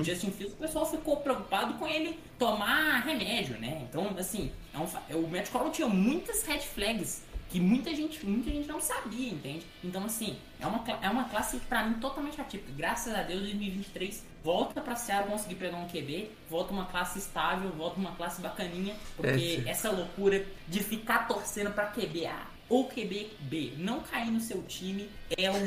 O 0.00 0.04
Justin 0.04 0.30
Fields, 0.30 0.54
o 0.54 0.58
pessoal 0.58 0.88
ficou 0.88 1.16
preocupado 1.16 1.74
com 1.74 1.86
ele 1.88 2.18
tomar 2.38 3.00
remédio, 3.00 3.58
né? 3.58 3.84
Então, 3.88 4.14
assim, 4.16 4.52
é 4.72 4.78
um, 4.78 5.18
o 5.18 5.28
Matt 5.28 5.50
Corral 5.50 5.70
tinha 5.70 5.88
muitas 5.88 6.44
red 6.44 6.60
flags 6.60 7.22
que 7.48 7.60
muita 7.60 7.94
gente, 7.94 8.24
muita 8.26 8.50
gente 8.50 8.68
não 8.68 8.80
sabia, 8.80 9.30
entende? 9.30 9.64
Então, 9.82 10.04
assim, 10.04 10.36
é 10.60 10.66
uma, 10.66 10.84
é 11.02 11.08
uma 11.08 11.24
classe, 11.24 11.58
pra 11.60 11.84
mim, 11.84 11.94
totalmente 11.94 12.40
atípica. 12.40 12.72
Graças 12.76 13.14
a 13.14 13.22
Deus, 13.22 13.40
2023 13.40 14.24
volta 14.42 14.80
pra 14.80 14.96
Seattle 14.96 15.30
conseguir 15.30 15.56
pegar 15.56 15.76
um 15.76 15.86
QB, 15.86 16.30
volta 16.48 16.72
uma 16.72 16.86
classe 16.86 17.18
estável, 17.18 17.70
volta 17.70 17.98
uma 17.98 18.12
classe 18.12 18.40
bacaninha, 18.40 18.94
porque 19.16 19.62
é, 19.66 19.70
essa 19.70 19.90
loucura 19.90 20.44
de 20.66 20.82
ficar 20.82 21.26
torcendo 21.26 21.70
pra 21.72 21.86
QB 21.86 22.26
A 22.26 22.46
ou 22.68 22.88
QB 22.88 23.30
B 23.40 23.72
não 23.78 24.00
cair 24.00 24.30
no 24.30 24.40
seu 24.40 24.62
time 24.62 25.08
é 25.36 25.50
uma 25.50 25.58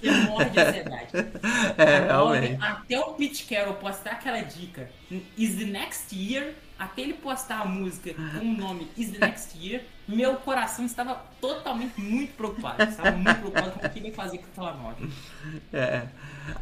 Você 0.00 0.10
morre 0.28 0.50
de 0.50 0.60
ansiedade. 0.60 1.10
É, 1.78 2.06
realmente. 2.06 2.62
Até 2.62 3.00
o 3.00 3.14
Pete 3.14 3.44
Carroll 3.46 3.74
postar 3.74 4.12
aquela 4.12 4.40
dica, 4.42 4.88
is 5.36 5.56
the 5.56 5.64
next 5.64 6.14
year, 6.14 6.54
até 6.78 7.02
ele 7.02 7.14
postar 7.14 7.62
a 7.62 7.64
música 7.64 8.14
com 8.14 8.44
o 8.44 8.56
nome 8.56 8.88
Is 8.96 9.10
the 9.10 9.26
Next 9.26 9.56
Year, 9.58 9.82
meu 10.08 10.36
coração 10.36 10.84
estava 10.84 11.20
totalmente 11.40 12.00
muito 12.00 12.34
preocupado. 12.34 12.82
Estava 12.82 13.12
muito 13.12 13.34
preocupado 13.34 13.70
com 13.72 13.86
o 13.86 13.90
que 13.90 13.98
ele 13.98 14.08
ia 14.08 14.14
fazer 14.14 14.38
com 14.38 14.46
aquela 14.52 14.76
nota. 14.76 15.02
É. 15.72 16.02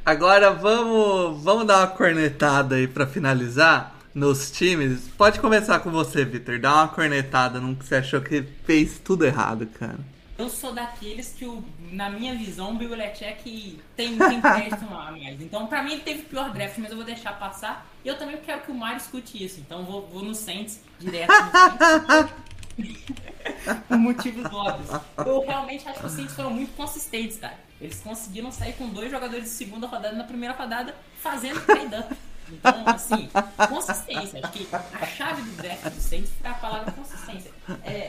Agora 0.05 0.51
vamos, 0.51 1.42
vamos 1.42 1.66
dar 1.66 1.80
uma 1.80 1.86
cornetada 1.88 2.76
aí 2.76 2.88
para 2.88 3.07
finalizar 3.07 3.95
nos 4.14 4.51
times. 4.51 5.09
Pode 5.18 5.40
começar 5.40 5.80
com 5.80 5.90
você, 5.90 6.24
Victor. 6.24 6.59
Dá 6.59 6.74
uma 6.74 6.88
cornetada 6.88 7.61
no 7.61 7.76
que 7.76 7.84
você 7.84 7.97
achou 7.97 8.20
que 8.20 8.42
fez 8.64 8.99
tudo 8.99 9.26
errado, 9.26 9.66
cara. 9.66 9.99
Eu 10.36 10.49
sou 10.49 10.72
daqueles 10.72 11.32
que, 11.32 11.45
o, 11.45 11.62
na 11.92 12.11
minha 12.11 12.34
visão, 12.34 12.72
o 12.72 12.74
Belichick 12.74 13.80
tem, 13.95 14.18
tem 14.18 14.40
crédito 14.40 14.84
a 14.90 15.12
mais. 15.12 15.40
Então, 15.40 15.66
pra 15.68 15.82
mim, 15.82 15.92
ele 15.92 16.01
teve 16.01 16.22
pior 16.22 16.53
draft, 16.53 16.78
mas 16.78 16.90
eu 16.90 16.97
vou 16.97 17.07
deixar 17.07 17.38
passar. 17.38 17.86
E 18.05 18.09
eu 18.09 18.18
também 18.18 18.38
quero 18.38 18.62
que 18.62 18.70
o 18.72 18.74
Mario 18.74 18.97
escute 18.97 19.45
isso. 19.45 19.61
Então, 19.61 19.84
vou, 19.84 20.09
vou 20.09 20.24
no 20.24 20.34
Saints, 20.34 20.80
direto 20.99 21.30
no 21.30 21.51
Saints. 21.53 22.32
Por 23.89 23.99
motivos 23.99 24.45
óbvios. 24.53 25.01
Eu 25.18 25.41
realmente 25.41 25.89
acho 25.89 26.01
que 26.01 26.07
os 26.07 26.12
Saints 26.12 26.35
foram 26.35 26.51
muito 26.51 26.75
consistentes, 26.77 27.39
cara. 27.39 27.59
Eles 27.81 28.01
conseguiram 28.01 28.51
sair 28.53 28.72
com 28.75 28.89
dois 28.89 29.11
jogadores 29.11 29.45
de 29.45 29.51
segunda 29.51 29.87
rodada 29.87 30.14
na 30.16 30.25
primeira 30.25 30.55
rodada, 30.55 30.95
fazendo 31.20 31.61
trade-up. 31.64 32.14
Então, 32.51 32.83
assim, 32.87 33.29
consistência. 33.68 34.41
Acho 34.43 34.53
que 34.53 34.68
a 34.72 35.07
chave 35.07 35.43
do 35.43 35.57
draft 35.57 35.85
do 35.85 36.01
Saints 36.01 36.31
foi 36.41 36.51
a 36.51 36.55
palavra 36.55 36.93
consistência. 36.93 37.51
É, 37.85 38.09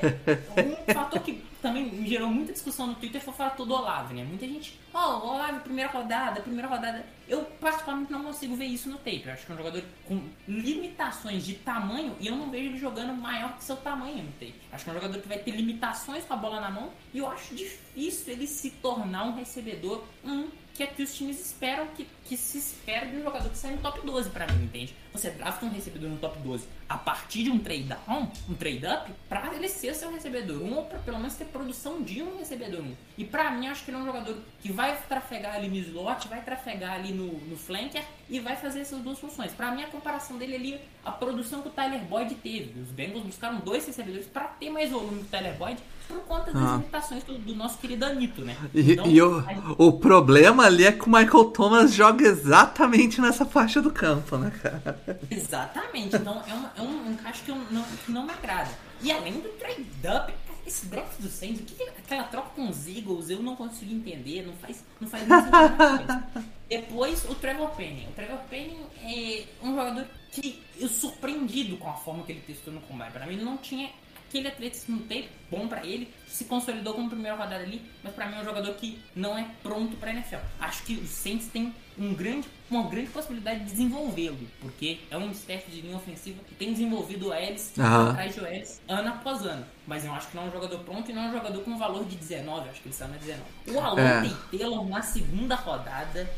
um 0.61 0.93
fator 0.93 1.22
que 1.22 1.43
também 1.66 1.86
me 1.86 2.07
gerou 2.07 2.30
muita 2.30 2.53
discussão 2.53 2.86
no 2.86 2.93
Twitter 2.93 3.20
foi 3.20 3.34
o 3.34 3.36
fator 3.36 3.66
do 3.66 3.74
Olave, 3.74 4.13
né? 4.13 4.24
Muita 4.24 4.47
gente, 4.47 4.80
ó, 4.93 5.18
oh, 5.18 5.34
Olave, 5.34 5.61
primeira 5.61 5.89
rodada, 5.89 6.39
primeira 6.39 6.68
rodada. 6.68 7.03
Eu, 7.28 7.43
particularmente, 7.59 8.11
não 8.11 8.24
consigo 8.24 8.55
ver 8.55 8.66
isso 8.66 8.88
no 8.88 8.97
tape. 8.97 9.24
Eu 9.26 9.34
acho 9.34 9.47
que 9.47 9.51
é 9.51 9.55
um 9.55 9.57
jogador 9.57 9.84
com 10.05 10.22
limitações 10.47 11.43
de 11.43 11.55
tamanho 11.55 12.16
e 12.20 12.28
eu 12.28 12.36
não 12.36 12.51
vejo 12.51 12.70
ele 12.70 12.78
jogando 12.78 13.13
maior 13.20 13.57
que 13.57 13.63
seu 13.63 13.78
tamanho 13.78 14.24
no 14.24 14.32
tape. 14.34 14.53
Acho 14.72 14.84
que 14.84 14.89
é 14.91 14.93
um 14.93 14.95
jogador 14.95 15.20
que 15.20 15.28
vai 15.28 15.39
ter 15.39 15.51
limitações 15.51 16.24
com 16.24 16.34
a 16.36 16.38
bola 16.38 16.61
na 16.61 16.70
mão 16.70 16.91
e 17.11 17.18
eu 17.18 17.28
acho 17.28 17.55
difícil 17.55 18.34
ele 18.34 18.45
se 18.45 18.70
tornar 18.70 19.24
um 19.24 19.34
recebedor 19.34 20.03
1 20.24 20.47
que 20.76 20.84
é 20.84 20.88
que 20.88 21.01
os 21.01 21.15
times 21.15 21.39
esperam, 21.39 21.88
que, 21.95 22.05
que 22.26 22.36
se 22.36 22.57
espera 22.57 23.05
de 23.05 23.15
um 23.15 23.23
jogador 23.23 23.49
que 23.49 23.57
sai 23.57 23.71
no 23.71 23.78
top 23.78 24.05
12 24.05 24.30
pra 24.30 24.45
mim, 24.45 24.65
entende? 24.65 24.93
Você 25.13 25.30
drafta 25.30 25.65
um 25.65 25.69
recebedor 25.69 26.09
no 26.09 26.17
top 26.17 26.38
12 26.39 26.67
a 26.89 26.97
partir 26.97 27.43
de 27.43 27.49
um 27.49 27.57
trade 27.57 27.84
down, 27.84 28.30
um 28.49 28.53
trade 28.53 28.86
up, 28.86 29.11
pra 29.30 29.53
ele 29.55 29.69
ser 29.69 29.95
seu 29.95 30.11
recebedor 30.11 30.61
1 30.61 30.65
um, 30.65 30.76
ou 30.76 30.86
pra 30.86 30.99
pelo 30.99 31.17
menos 31.17 31.36
ter 31.36 31.45
produção 31.45 32.01
de 32.01 32.21
um 32.21 32.38
recebedor 32.38 32.82
1. 32.82 32.84
Um. 32.84 32.95
E 33.17 33.23
pra 33.23 33.51
mim, 33.51 33.67
acho 33.67 33.86
que 33.86 33.91
ele 33.91 33.97
é 33.97 34.01
um 34.01 34.05
jogador 34.05 34.38
que 34.61 34.71
vai 34.71 35.01
trafegar 35.07 35.55
ali 35.55 35.69
no 35.69 35.78
slot, 35.78 36.28
vai 36.28 36.43
trafegar 36.43 36.93
ali 36.93 37.13
no, 37.13 37.32
no 37.32 37.55
flanker 37.55 38.03
e 38.30 38.41
vai 38.41 38.57
fazer 38.57 38.82
essas 38.82 38.99
duas 38.99 39.17
funções. 39.17 39.53
Pra 39.53 39.71
mim, 39.71 39.82
a 39.82 39.88
comparação 39.88 40.38
dele 40.38 40.55
ali, 40.55 40.82
a 41.05 41.11
produção 41.11 41.61
que 41.61 41.69
o 41.69 41.71
Tyler 41.71 42.01
Boyd 42.01 42.36
teve. 42.36 42.80
Os 42.82 42.89
Bengals 42.89 43.23
buscaram 43.23 43.59
dois 43.61 43.88
recebedores 43.88 44.28
pra 44.28 44.43
ter 44.43 44.69
mais 44.69 44.91
volume 44.91 45.19
que 45.19 45.26
o 45.26 45.30
Tyler 45.30 45.55
Boyd 45.55 45.82
por 46.07 46.19
conta 46.21 46.51
das 46.51 46.63
ah. 46.63 46.75
limitações 46.77 47.23
do, 47.23 47.37
do, 47.37 47.55
nosso 47.55 47.77
querido 47.77 48.05
Anito, 48.05 48.41
né? 48.43 48.55
E, 48.73 48.93
então, 48.93 49.07
e 49.07 49.21
o, 49.21 49.39
aí... 49.47 49.57
o 49.77 49.93
problema 49.93 50.65
ali 50.65 50.85
é 50.85 50.91
que 50.91 51.05
o 51.05 51.09
Michael 51.09 51.45
Thomas 51.45 51.93
joga 51.93 52.25
exatamente 52.25 53.19
nessa 53.21 53.45
faixa 53.45 53.81
do 53.81 53.91
campo, 53.91 54.37
né, 54.37 54.51
cara? 54.61 54.99
Exatamente. 55.29 56.15
Então 56.15 56.41
é, 56.47 56.53
uma, 56.53 56.71
é 56.77 56.81
um 56.81 57.11
encaixe 57.11 57.43
que, 57.43 57.51
eu 57.51 57.57
não, 57.71 57.83
que 57.83 58.11
não 58.11 58.25
me 58.25 58.31
agrada. 58.31 58.69
E 59.01 59.11
além 59.11 59.39
do 59.39 59.49
trade-up, 59.49 60.33
esse 60.65 60.87
draft 60.87 61.19
do 61.19 61.29
Saints, 61.29 61.61
que 61.61 61.83
aquela 61.83 62.23
troca 62.23 62.49
com 62.55 62.69
os 62.69 62.87
Eagles, 62.87 63.29
eu 63.29 63.41
não 63.41 63.55
consigo 63.55 63.93
entender, 63.93 64.45
não 64.45 64.53
faz, 64.53 64.83
não 64.99 65.07
faz 65.07 65.27
muito 65.27 65.43
sentido. 65.43 66.45
Depois, 66.67 67.25
o 67.29 67.35
Trevor 67.35 67.69
Penning. 67.75 68.07
O 68.07 68.11
Trevor 68.13 68.39
Penning 68.49 68.83
é 69.03 69.45
um 69.61 69.75
jogador 69.75 70.07
que 70.31 70.61
eu 70.79 70.89
surpreendido 70.89 71.77
com 71.77 71.89
a 71.89 71.93
forma 71.93 72.23
que 72.23 72.31
ele 72.31 72.41
testou 72.41 72.73
no 72.73 72.81
combate. 72.81 73.13
Para 73.13 73.27
mim, 73.27 73.37
não 73.37 73.57
tinha 73.57 73.89
aquele 74.28 74.47
atletismo 74.47 74.99
tem 75.01 75.30
bom 75.49 75.67
para 75.67 75.86
ele, 75.86 76.11
se 76.28 76.45
consolidou 76.45 76.93
como 76.93 77.09
primeira 77.09 77.38
rodada 77.38 77.63
ali, 77.63 77.82
mas 78.03 78.13
para 78.13 78.26
mim 78.28 78.36
é 78.36 78.41
um 78.41 78.43
jogador 78.43 78.73
que 78.76 78.99
não 79.15 79.38
é 79.38 79.47
pronto 79.61 79.95
para 79.97 80.11
NFL. 80.11 80.38
Acho 80.59 80.84
que 80.84 80.95
os 80.95 81.09
Saints 81.09 81.47
têm 81.47 81.73
um 81.97 82.13
grande, 82.13 82.47
uma 82.69 82.84
grande 82.89 83.09
possibilidade 83.09 83.59
de 83.59 83.71
desenvolvê-lo, 83.71 84.38
porque 84.59 84.99
é 85.09 85.17
um 85.17 85.32
staff 85.32 85.71
de 85.71 85.82
linha 85.82 85.95
ofensiva 85.95 86.43
que 86.47 86.55
tem 86.55 86.73
desenvolvido 86.73 87.30
o 87.30 87.34
Ellis 87.34 87.71
uhum. 87.78 88.09
atrás 88.09 88.34
de 88.34 88.41
Ellis 88.41 88.82
ano 88.88 89.09
após 89.09 89.45
ano. 89.45 89.65
Mas 89.88 90.03
eu 90.03 90.11
acho 90.13 90.28
que 90.28 90.36
não 90.36 90.43
é 90.43 90.47
um 90.47 90.51
jogador 90.51 90.80
pronto 90.80 91.09
e 91.09 91.13
não 91.13 91.23
é 91.23 91.28
um 91.30 91.32
jogador 91.32 91.63
com 91.63 91.78
valor 91.78 92.03
de 92.05 92.15
19, 92.15 92.69
acho 92.69 92.82
que 92.82 92.88
ele 92.88 92.93
está 92.93 93.07
na 93.07 93.17
19. 93.17 93.43
O 93.67 93.80
Alon 93.80 93.99
é. 93.99 94.34
Taylor 94.51 94.89
na 94.89 95.01
segunda 95.01 95.55
rodada 95.55 96.30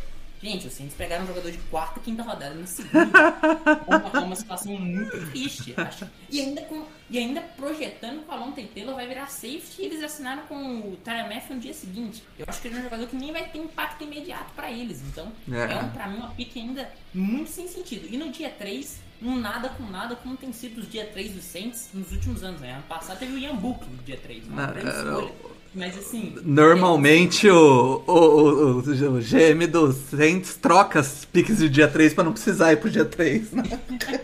Gente, 0.42 0.68
os 0.68 0.74
Saints 0.74 0.94
pegaram 0.94 1.24
um 1.24 1.28
jogador 1.28 1.52
de 1.52 1.58
quarta, 1.58 2.00
quinta 2.00 2.22
rodada 2.22 2.54
no 2.54 2.68
segundo. 2.68 3.12
uma, 3.88 4.26
uma 4.26 4.36
situação 4.36 4.74
muito 4.74 5.26
triste, 5.32 5.74
acho. 5.76 6.08
E 6.30 6.40
ainda, 6.40 6.62
com, 6.64 6.86
e 7.10 7.18
ainda 7.18 7.42
projetando 7.42 8.24
que 8.24 8.30
o 8.30 8.32
Alon 8.32 8.52
Taylor 8.52 8.96
vai 8.96 9.08
virar 9.08 9.28
safety 9.28 9.82
e 9.82 9.86
eles 9.86 10.04
assinaram 10.04 10.44
com 10.44 10.80
o 10.80 10.98
Tyler 11.04 11.28
no 11.50 11.60
dia 11.60 11.74
seguinte. 11.74 12.24
Eu 12.38 12.46
acho 12.48 12.62
que 12.62 12.68
ele 12.68 12.76
é 12.76 12.80
um 12.80 12.84
jogador 12.84 13.08
que 13.08 13.16
nem 13.16 13.32
vai 13.32 13.50
ter 13.50 13.58
impacto 13.58 14.04
imediato 14.04 14.54
para 14.56 14.72
eles. 14.72 15.02
Então, 15.02 15.32
é, 15.52 15.74
é 15.74 15.76
um, 15.78 15.90
pra 15.90 16.08
mim 16.08 16.18
uma 16.18 16.30
pique 16.30 16.60
ainda 16.60 16.90
muito 17.14 17.50
sem 17.50 17.68
sentido. 17.68 18.08
E 18.10 18.18
no 18.18 18.30
dia 18.30 18.50
3, 18.50 19.00
um 19.22 19.36
nada 19.36 19.70
com 19.70 19.84
nada, 19.84 20.16
como 20.16 20.38
tem 20.38 20.54
sido 20.54 20.80
os 20.80 20.90
dia 20.90 21.08
3 21.08 21.34
dos 21.34 21.44
Saints 21.44 21.90
nos 21.94 22.12
últimos 22.12 22.44
anos. 22.44 22.62
Né? 22.62 22.74
Ano 22.74 22.84
passado 22.84 23.18
teve 23.18 23.34
o 23.34 23.38
Ian 23.40 23.56
Book 23.56 23.84
no 23.90 23.98
dia 24.04 24.18
3. 24.18 24.48
Uma 24.48 24.68
grande 24.68 24.90
escolha. 24.90 25.57
Mas 25.78 25.96
assim. 25.96 26.36
Normalmente 26.44 27.48
é... 27.48 27.54
o, 27.54 28.04
o, 28.08 28.14
o, 28.14 28.78
o, 28.80 28.82
GM 28.82 29.68
do 29.72 29.94
Saints 29.94 30.56
troca 30.56 31.00
as 31.00 31.24
piques 31.24 31.60
de 31.60 31.70
dia 31.70 31.88
3 31.88 32.16
pra 32.16 32.24
não 32.24 32.34
precisar 32.34 32.74
ir 32.74 32.78
pro 32.78 32.90
dia 32.90 33.06
3, 33.06 33.52
né? 33.52 33.64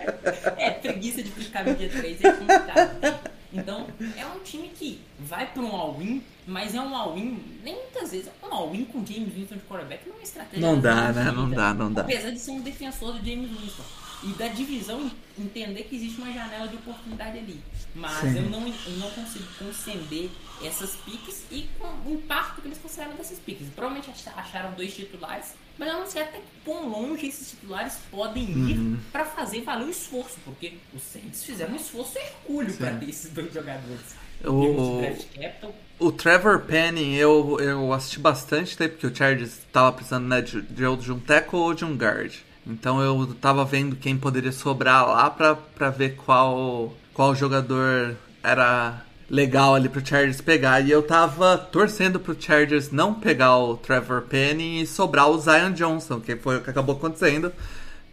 é, 0.58 0.72
preguiça 0.72 1.22
de 1.22 1.30
ficar 1.30 1.64
no 1.64 1.76
dia 1.76 1.90
3 1.90 2.24
é 2.24 2.32
complicado. 2.32 3.20
Então, 3.54 3.86
é 4.18 4.26
um 4.26 4.40
time 4.40 4.70
que 4.70 5.00
vai 5.20 5.46
para 5.46 5.62
um 5.62 5.76
all-in, 5.76 6.24
mas 6.48 6.74
é 6.74 6.82
um 6.82 6.96
all-in, 6.96 7.40
nem 7.64 7.76
muitas 7.76 8.10
vezes, 8.10 8.28
é 8.28 8.46
um 8.48 8.52
all-in 8.52 8.84
com 8.86 9.06
James 9.06 9.32
Winston 9.32 9.56
de 9.56 9.62
quarterback 9.62 10.08
não 10.08 10.16
é 10.16 10.18
uma 10.18 10.24
estratégia. 10.24 10.68
Não 10.68 10.82
dá, 10.82 11.14
né? 11.14 11.32
Não 11.32 11.50
dá, 11.52 11.72
não 11.72 11.94
dá. 11.94 12.02
Apesar 12.02 12.32
de 12.32 12.40
ser 12.40 12.50
um 12.50 12.62
defensor 12.62 13.14
do 13.14 13.24
James 13.24 13.52
Winston 13.52 13.84
e 14.24 14.34
da 14.34 14.48
divisão 14.48 15.12
entender 15.38 15.84
que 15.84 15.96
existe 15.96 16.22
uma 16.22 16.32
janela 16.32 16.68
de 16.68 16.76
oportunidade 16.76 17.38
ali. 17.38 17.60
Mas 17.96 18.36
eu 18.36 18.44
não, 18.44 18.68
eu 18.68 18.98
não 18.98 19.10
consigo 19.12 19.46
conceber 19.60 20.30
essas 20.64 20.96
piques 20.98 21.44
e 21.52 21.68
com 21.78 21.88
o 22.10 22.14
impacto 22.14 22.62
que 22.62 22.68
eles 22.68 22.78
consideram 22.78 23.16
dessas 23.16 23.40
piques. 23.40 23.68
Provavelmente 23.76 24.12
acharam 24.36 24.72
dois 24.74 24.96
titulares, 24.96 25.54
mas 25.78 25.90
eu 25.90 26.00
não 26.00 26.08
sei 26.08 26.22
até 26.22 26.40
quão 26.64 26.90
longe 26.90 27.28
esses 27.28 27.52
titulares 27.52 27.98
podem 28.10 28.44
ir 28.44 28.78
uhum. 28.78 29.00
para 29.12 29.26
fazer 29.26 29.62
valer 29.62 29.88
o 29.88 29.90
esforço, 29.90 30.38
porque 30.46 30.74
os 30.94 31.02
Saints 31.02 31.44
fizeram 31.44 31.74
um 31.74 31.78
esforço 31.78 32.18
hercúleo 32.18 32.74
para 32.76 32.96
ter 32.96 33.10
esses 33.10 33.32
dois 33.32 33.54
jogadores. 33.54 34.24
O, 34.44 36.08
o 36.08 36.12
Trevor 36.12 36.62
Penning 36.62 37.14
eu, 37.14 37.60
eu 37.62 37.94
assisti 37.94 38.20
bastante, 38.20 38.78
né, 38.80 38.88
porque 38.88 39.08
o 39.08 39.16
Chargers 39.16 39.60
estava 39.60 39.92
precisando 39.94 40.28
né, 40.28 40.42
de, 40.42 40.62
de, 40.62 40.98
de 40.98 41.12
um 41.12 41.20
tackle 41.20 41.60
ou 41.60 41.74
de 41.74 41.86
um 41.86 41.96
guard. 41.96 42.34
Então 42.66 43.02
eu 43.02 43.36
tava 43.42 43.66
vendo 43.66 43.96
quem 43.96 44.18
poderia 44.18 44.52
sobrar 44.52 45.08
lá 45.08 45.30
pra, 45.30 45.90
ver 45.90 46.16
qual, 46.16 46.94
qual 47.14 47.36
jogador 47.36 48.16
era 48.42 49.04
legal 49.30 49.76
ali 49.76 49.90
pro 49.90 50.06
Chargers 50.06 50.42
pegar. 50.42 50.82
E 50.82 50.92
eu 50.92 51.02
tava 51.02 51.58
torcendo 51.58 52.20
pro 52.20 52.40
Chargers 52.40 52.92
não 52.92 53.14
pegar 53.14 53.58
o 53.58 53.76
Trevor 53.76 54.22
Penny 54.24 54.82
e 54.82 54.88
sobrar 54.88 55.30
o 55.30 55.38
Zion 55.38 55.72
Johnson, 55.72 56.20
que 56.20 56.36
foi 56.36 56.58
o 56.58 56.62
que 56.62 56.70
acabou 56.70 56.96
acontecendo. 56.96 57.52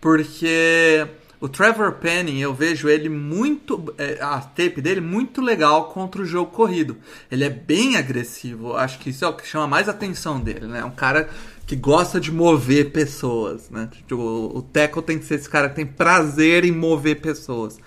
Porque 0.01 1.07
o 1.41 1.49
Trevor 1.49 1.93
Penny, 1.93 2.41
eu 2.41 2.53
vejo 2.53 2.89
ele 2.89 3.09
muito. 3.09 3.95
É, 3.97 4.19
a 4.21 4.41
tape 4.41 4.81
dele 4.81 5.01
muito 5.01 5.41
legal 5.41 5.87
contra 5.87 6.21
o 6.21 6.27
jogo 6.27 6.51
corrido. 6.51 6.99
Ele 7.31 7.45
é 7.45 7.51
bem 7.51 7.97
agressivo. 7.97 8.77
Acho 8.77 8.99
que 8.99 9.11
isso 9.11 9.25
é 9.25 9.29
o 9.29 9.33
que 9.33 9.47
chama 9.47 9.67
mais 9.67 9.89
atenção 9.89 10.39
dele, 10.39 10.67
né? 10.67 10.85
Um 10.85 10.91
cara 10.91 11.31
que 11.71 11.77
gosta 11.77 12.19
de 12.19 12.33
mover 12.33 12.91
pessoas, 12.91 13.71
né? 13.71 13.89
Tipo, 13.93 14.17
o, 14.17 14.59
o 14.59 14.61
Teco 14.61 15.01
tem 15.01 15.21
que 15.21 15.25
ser 15.25 15.37
esse 15.37 15.49
cara 15.49 15.69
que 15.69 15.77
tem 15.77 15.87
prazer 15.87 16.65
em 16.65 16.73
mover 16.73 17.21
pessoas. 17.21 17.79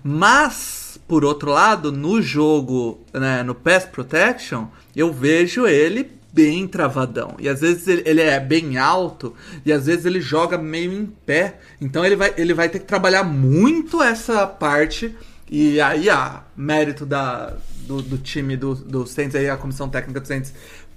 Mas, 0.00 0.96
por 1.08 1.24
outro 1.24 1.50
lado, 1.50 1.90
no 1.90 2.22
jogo, 2.22 3.00
né, 3.12 3.42
no 3.42 3.52
Pass 3.52 3.84
Protection, 3.84 4.68
eu 4.94 5.12
vejo 5.12 5.66
ele 5.66 6.08
bem 6.32 6.68
travadão. 6.68 7.34
E 7.36 7.48
às 7.48 7.62
vezes 7.62 7.88
ele, 7.88 8.02
ele, 8.06 8.20
é 8.20 8.38
bem 8.38 8.78
alto 8.78 9.34
e 9.66 9.72
às 9.72 9.86
vezes 9.86 10.04
ele 10.04 10.20
joga 10.20 10.56
meio 10.56 10.92
em 10.92 11.06
pé. 11.06 11.58
Então 11.80 12.04
ele 12.04 12.14
vai, 12.14 12.32
ele 12.36 12.54
vai 12.54 12.68
ter 12.68 12.78
que 12.78 12.86
trabalhar 12.86 13.24
muito 13.24 14.00
essa 14.00 14.46
parte. 14.46 15.16
E 15.50 15.80
aí, 15.80 16.08
a 16.08 16.44
mérito 16.56 17.04
da, 17.04 17.54
do, 17.86 18.00
do 18.00 18.18
time 18.18 18.56
do, 18.56 18.74
do 18.74 19.06
Saints, 19.06 19.34
aí, 19.34 19.50
a 19.50 19.56
comissão 19.56 19.88
técnica 19.88 20.20
do 20.20 20.26
Saints 20.26 20.54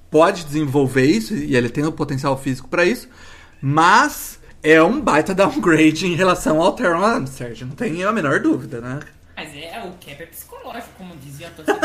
pode 0.09 0.43
desenvolver 0.45 1.05
isso 1.05 1.35
e 1.35 1.55
ele 1.55 1.69
tem 1.69 1.85
o 1.85 1.91
potencial 1.91 2.37
físico 2.37 2.67
para 2.67 2.85
isso, 2.85 3.07
mas 3.61 4.39
é 4.63 4.81
um 4.81 4.99
baita 4.99 5.33
downgrade 5.33 6.07
em 6.07 6.15
relação 6.15 6.61
ao 6.61 6.73
Teron 6.73 7.03
Armstead, 7.03 7.65
não 7.65 7.75
tem 7.75 8.03
a 8.03 8.11
menor 8.11 8.39
dúvida, 8.39 8.81
né? 8.81 8.99
Mas 9.35 9.53
é, 9.53 9.83
o 9.83 9.91
cap 9.91 10.23
é 10.23 10.25
psicológico, 10.27 10.89
como 10.97 11.15
dizia 11.17 11.47
a 11.47 11.51
torcida. 11.51 11.79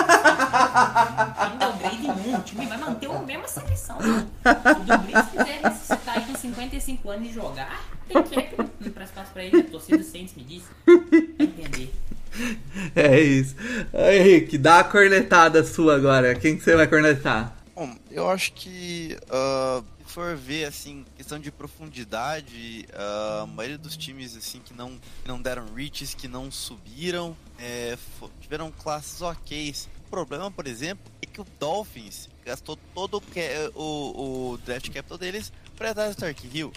Não 1.50 1.58
downgrade 1.58 1.98
nenhum, 1.98 2.38
o 2.38 2.42
time 2.42 2.66
vai 2.66 2.78
manter 2.78 3.10
a 3.10 3.18
mesma 3.18 3.48
seleção. 3.48 3.98
Se 4.00 4.08
o 4.08 4.84
Dumbrito 4.84 5.30
quiser 5.30 5.60
ressuscitar 5.64 6.16
aí 6.16 6.24
com 6.26 6.34
55 6.36 7.10
anos 7.10 7.28
e 7.28 7.32
jogar, 7.32 7.84
tem 8.06 8.22
cap 8.22 8.90
para 8.90 9.04
espaço 9.04 9.32
pra 9.32 9.44
ele, 9.44 9.58
a 9.58 9.64
torcida 9.64 10.02
Saints 10.04 10.34
me 10.36 10.44
disse. 10.44 10.68
Vai 10.86 11.46
entender. 11.46 11.92
É 12.94 13.20
isso. 13.20 13.56
Henrique, 13.92 14.56
dá 14.56 14.78
a 14.78 14.84
cornetada 14.84 15.64
sua 15.64 15.96
agora. 15.96 16.34
Quem 16.36 16.56
que 16.56 16.62
você 16.62 16.76
vai 16.76 16.86
cornetar? 16.86 17.52
Bom, 17.80 17.96
eu 18.10 18.28
acho 18.28 18.52
que 18.52 19.16
uh, 19.24 19.82
se 20.06 20.12
for 20.12 20.36
ver 20.36 20.66
assim 20.66 21.02
questão 21.16 21.38
de 21.38 21.50
profundidade, 21.50 22.86
uh, 22.92 23.44
a 23.44 23.46
maioria 23.46 23.78
dos 23.78 23.96
times 23.96 24.36
assim 24.36 24.60
que 24.60 24.74
não 24.74 24.98
que 25.22 25.26
não 25.26 25.40
deram 25.40 25.64
reaches, 25.72 26.12
que 26.12 26.28
não 26.28 26.50
subiram, 26.50 27.34
é, 27.58 27.96
tiveram 28.38 28.70
classes 28.70 29.22
ok. 29.22 29.74
O 30.04 30.10
problema, 30.10 30.50
por 30.50 30.66
exemplo, 30.66 31.10
é 31.22 31.26
que 31.26 31.40
o 31.40 31.46
Dolphins 31.58 32.28
gastou 32.44 32.76
todo 32.94 33.14
o, 33.74 33.80
o, 33.80 34.50
o 34.52 34.58
draft 34.58 34.90
capital 34.90 35.16
deles 35.16 35.50
para 35.74 35.92
atrás 35.92 36.14
do 36.14 36.18
Stark 36.18 36.50
Hill. 36.52 36.70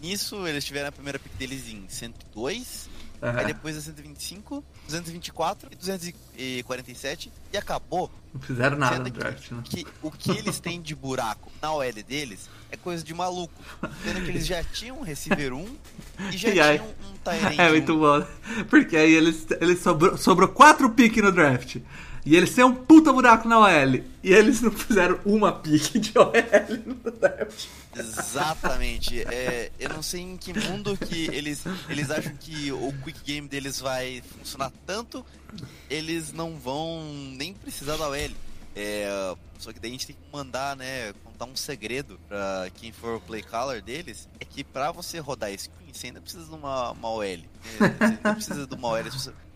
Nisso, 0.00 0.48
eles 0.48 0.64
tiveram 0.64 0.88
a 0.88 0.92
primeira 0.92 1.18
pick 1.18 1.34
deles 1.34 1.68
em 1.68 1.86
102 1.90 2.88
Uhum. 3.20 3.30
Aí 3.36 3.46
depois 3.46 3.76
a 3.76 3.80
125, 3.80 4.64
224 4.86 5.68
e 5.72 5.76
247 5.76 7.32
e 7.52 7.56
acabou. 7.56 8.10
Não 8.32 8.40
fizeram 8.40 8.76
nada 8.76 8.98
no 8.98 9.10
draft, 9.10 9.50
né? 9.50 9.62
Que, 9.64 9.86
o 10.02 10.10
que 10.10 10.30
eles 10.30 10.60
têm 10.60 10.80
de 10.80 10.94
buraco 10.94 11.50
na 11.60 11.72
OL 11.72 11.92
deles 12.06 12.48
é 12.70 12.76
coisa 12.76 13.02
de 13.02 13.12
maluco. 13.12 13.52
Sendo 14.04 14.22
que 14.22 14.30
eles 14.30 14.46
já 14.46 14.62
tinham 14.62 14.98
um 14.98 15.02
receiver 15.02 15.52
1 15.52 15.76
e 16.32 16.36
já 16.36 16.48
e 16.54 16.60
aí, 16.60 16.78
tinham 16.78 16.90
um 16.90 17.16
Tyrant 17.24 17.58
É 17.58 17.68
muito 17.70 17.94
1. 17.94 17.98
bom. 17.98 18.26
Porque 18.68 18.96
aí 18.96 19.12
eles, 19.14 19.46
eles 19.60 19.80
sobrou, 19.80 20.16
sobrou 20.16 20.48
4 20.48 20.88
piques 20.90 21.22
no 21.22 21.32
draft. 21.32 21.78
E 22.24 22.36
eles 22.36 22.54
têm 22.54 22.64
um 22.64 22.74
puta 22.74 23.12
buraco 23.12 23.48
na 23.48 23.58
OL. 23.58 23.94
E 24.22 24.32
eles 24.32 24.60
não 24.60 24.70
fizeram 24.70 25.18
uma 25.24 25.52
pique 25.52 25.98
de 25.98 26.12
OL 26.18 26.32
no 26.86 27.10
draft. 27.12 27.66
Exatamente. 27.96 29.22
É, 29.22 29.70
eu 29.78 29.88
não 29.90 30.02
sei 30.02 30.20
em 30.20 30.36
que 30.36 30.52
mundo 30.58 30.96
que 30.96 31.26
eles, 31.32 31.64
eles 31.88 32.10
acham 32.10 32.34
que 32.38 32.70
o 32.72 32.92
quick 33.04 33.20
game 33.24 33.48
deles 33.48 33.80
vai 33.80 34.22
funcionar 34.38 34.72
tanto, 34.86 35.24
eles 35.88 36.32
não 36.32 36.56
vão 36.56 37.02
nem 37.36 37.54
precisar 37.54 37.96
da 37.96 38.08
OL. 38.08 38.30
É, 38.80 39.34
só 39.58 39.72
que 39.72 39.80
daí 39.80 39.90
a 39.90 39.92
gente 39.92 40.06
tem 40.06 40.14
que 40.14 40.22
mandar, 40.32 40.76
né, 40.76 41.12
contar 41.24 41.46
um 41.46 41.56
segredo 41.56 42.16
pra 42.28 42.70
quem 42.76 42.92
for 42.92 43.16
o 43.16 43.20
play 43.20 43.42
caller 43.42 43.82
deles, 43.82 44.28
é 44.38 44.44
que 44.44 44.62
pra 44.62 44.92
você 44.92 45.18
rodar 45.18 45.50
screen, 45.58 45.92
você 45.92 46.06
ainda 46.06 46.20
precisa 46.20 46.44
de 46.44 46.54
uma, 46.54 46.92
uma 46.92 47.10
OL. 47.10 47.20
Você 47.20 48.04
ainda 48.04 48.34
precisa 48.34 48.66
de 48.68 48.74
uma 48.76 48.88
OL. 48.88 49.02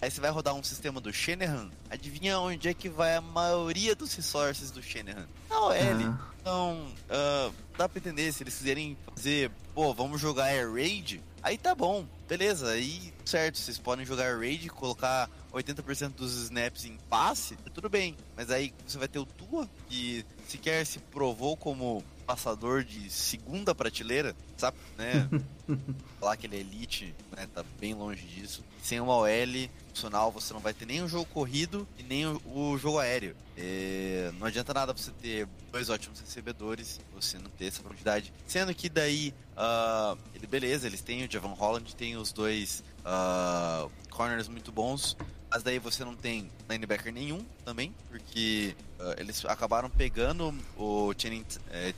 Aí 0.01 0.11
você 0.11 0.21
vai 0.21 0.31
rodar 0.31 0.55
um 0.55 0.63
sistema 0.65 1.01
do 1.01 1.13
Shanahan, 1.13 1.71
adivinha 1.89 2.41
onde 2.41 2.69
é 2.69 2.75
que 2.75 2.89
vai 2.89 3.15
a 3.15 3.21
maioria 3.21 3.95
dos 3.95 4.13
resources 4.13 4.73
do 4.73 4.83
Shanahan? 4.83 5.29
Na 5.49 5.61
OL. 5.61 5.73
Ah. 5.73 6.33
Então, 6.41 6.87
uh, 7.09 7.55
dá 7.79 7.89
pra 7.89 8.01
entender, 8.01 8.33
se 8.33 8.43
eles 8.43 8.57
quiserem 8.57 8.99
fazer, 9.15 9.53
pô, 9.73 9.95
vamos 9.95 10.21
jogar 10.21 10.47
Air 10.47 10.73
Raid, 10.73 11.23
aí 11.43 11.59
tá 11.59 11.75
bom, 11.75 12.07
beleza, 12.29 12.71
aí 12.71 13.13
certo, 13.25 13.59
vocês 13.59 13.79
podem 13.79 14.05
jogar 14.05 14.39
Raid, 14.39 14.69
colocar 14.69 15.29
80% 15.53 16.15
dos 16.15 16.35
snaps 16.45 16.85
em 16.85 16.97
passe, 17.09 17.57
tudo 17.75 17.89
bem, 17.89 18.17
mas 18.37 18.51
aí 18.51 18.73
você 18.87 18.99
vai 18.99 19.09
ter 19.09 19.19
o 19.19 19.27
Tua, 19.27 19.69
que 19.89 20.25
sequer 20.47 20.85
se 20.87 20.99
provou 20.99 21.57
como 21.57 22.03
passador 22.23 22.85
de 22.85 23.11
segunda 23.11 23.75
prateleira, 23.75 24.35
sabe, 24.57 24.77
né? 24.97 25.29
Falar 26.21 26.37
que 26.37 26.47
ele 26.47 26.57
é 26.57 26.61
elite, 26.61 27.15
né? 27.37 27.49
Tá 27.53 27.65
bem 27.79 27.95
longe 27.95 28.25
disso. 28.27 28.65
Sem 28.83 29.01
uma 29.01 29.17
OL 29.17 29.69
funcional, 29.89 30.31
você 30.31 30.53
não 30.53 30.61
vai 30.61 30.73
ter 30.73 30.87
nem 30.87 31.03
o 31.03 31.09
jogo 31.09 31.27
corrido 31.27 31.87
e 31.99 32.03
nem 32.03 32.27
o, 32.27 32.41
o 32.47 32.79
jogo 32.79 32.99
aéreo. 32.99 33.37
É, 33.57 34.33
não 34.39 34.47
adianta 34.47 34.73
nada 34.73 34.93
você 34.93 35.11
ter 35.11 35.47
dois 35.71 35.91
ótimos 35.91 36.21
recebedores, 36.21 37.01
você 37.15 37.39
não 37.39 37.51
ter 37.51 37.67
essa 37.67 37.83
profundidade. 37.83 38.33
Sendo 38.47 38.75
que 38.75 38.89
daí, 38.89 39.35
uh, 39.57 40.19
ele, 40.35 40.47
beleza, 40.47 40.87
eles 40.87 41.01
têm 41.01 41.25
o 41.25 41.31
Javon 41.31 41.55
Holland, 41.55 41.95
tem 41.95 42.17
os 42.17 42.33
dois 42.33 42.83
uh, 43.01 43.91
corners 44.11 44.49
muito 44.49 44.73
bons, 44.73 45.17
mas 45.51 45.63
daí 45.63 45.79
você 45.79 46.05
não 46.05 46.15
tem 46.15 46.51
linebacker 46.69 47.13
nenhum 47.13 47.45
também, 47.65 47.95
porque 48.09 48.75
uh, 48.99 49.15
eles 49.19 49.45
acabaram 49.45 49.91
pegando 49.91 50.55
o 50.77 51.13
Channing 51.17 51.45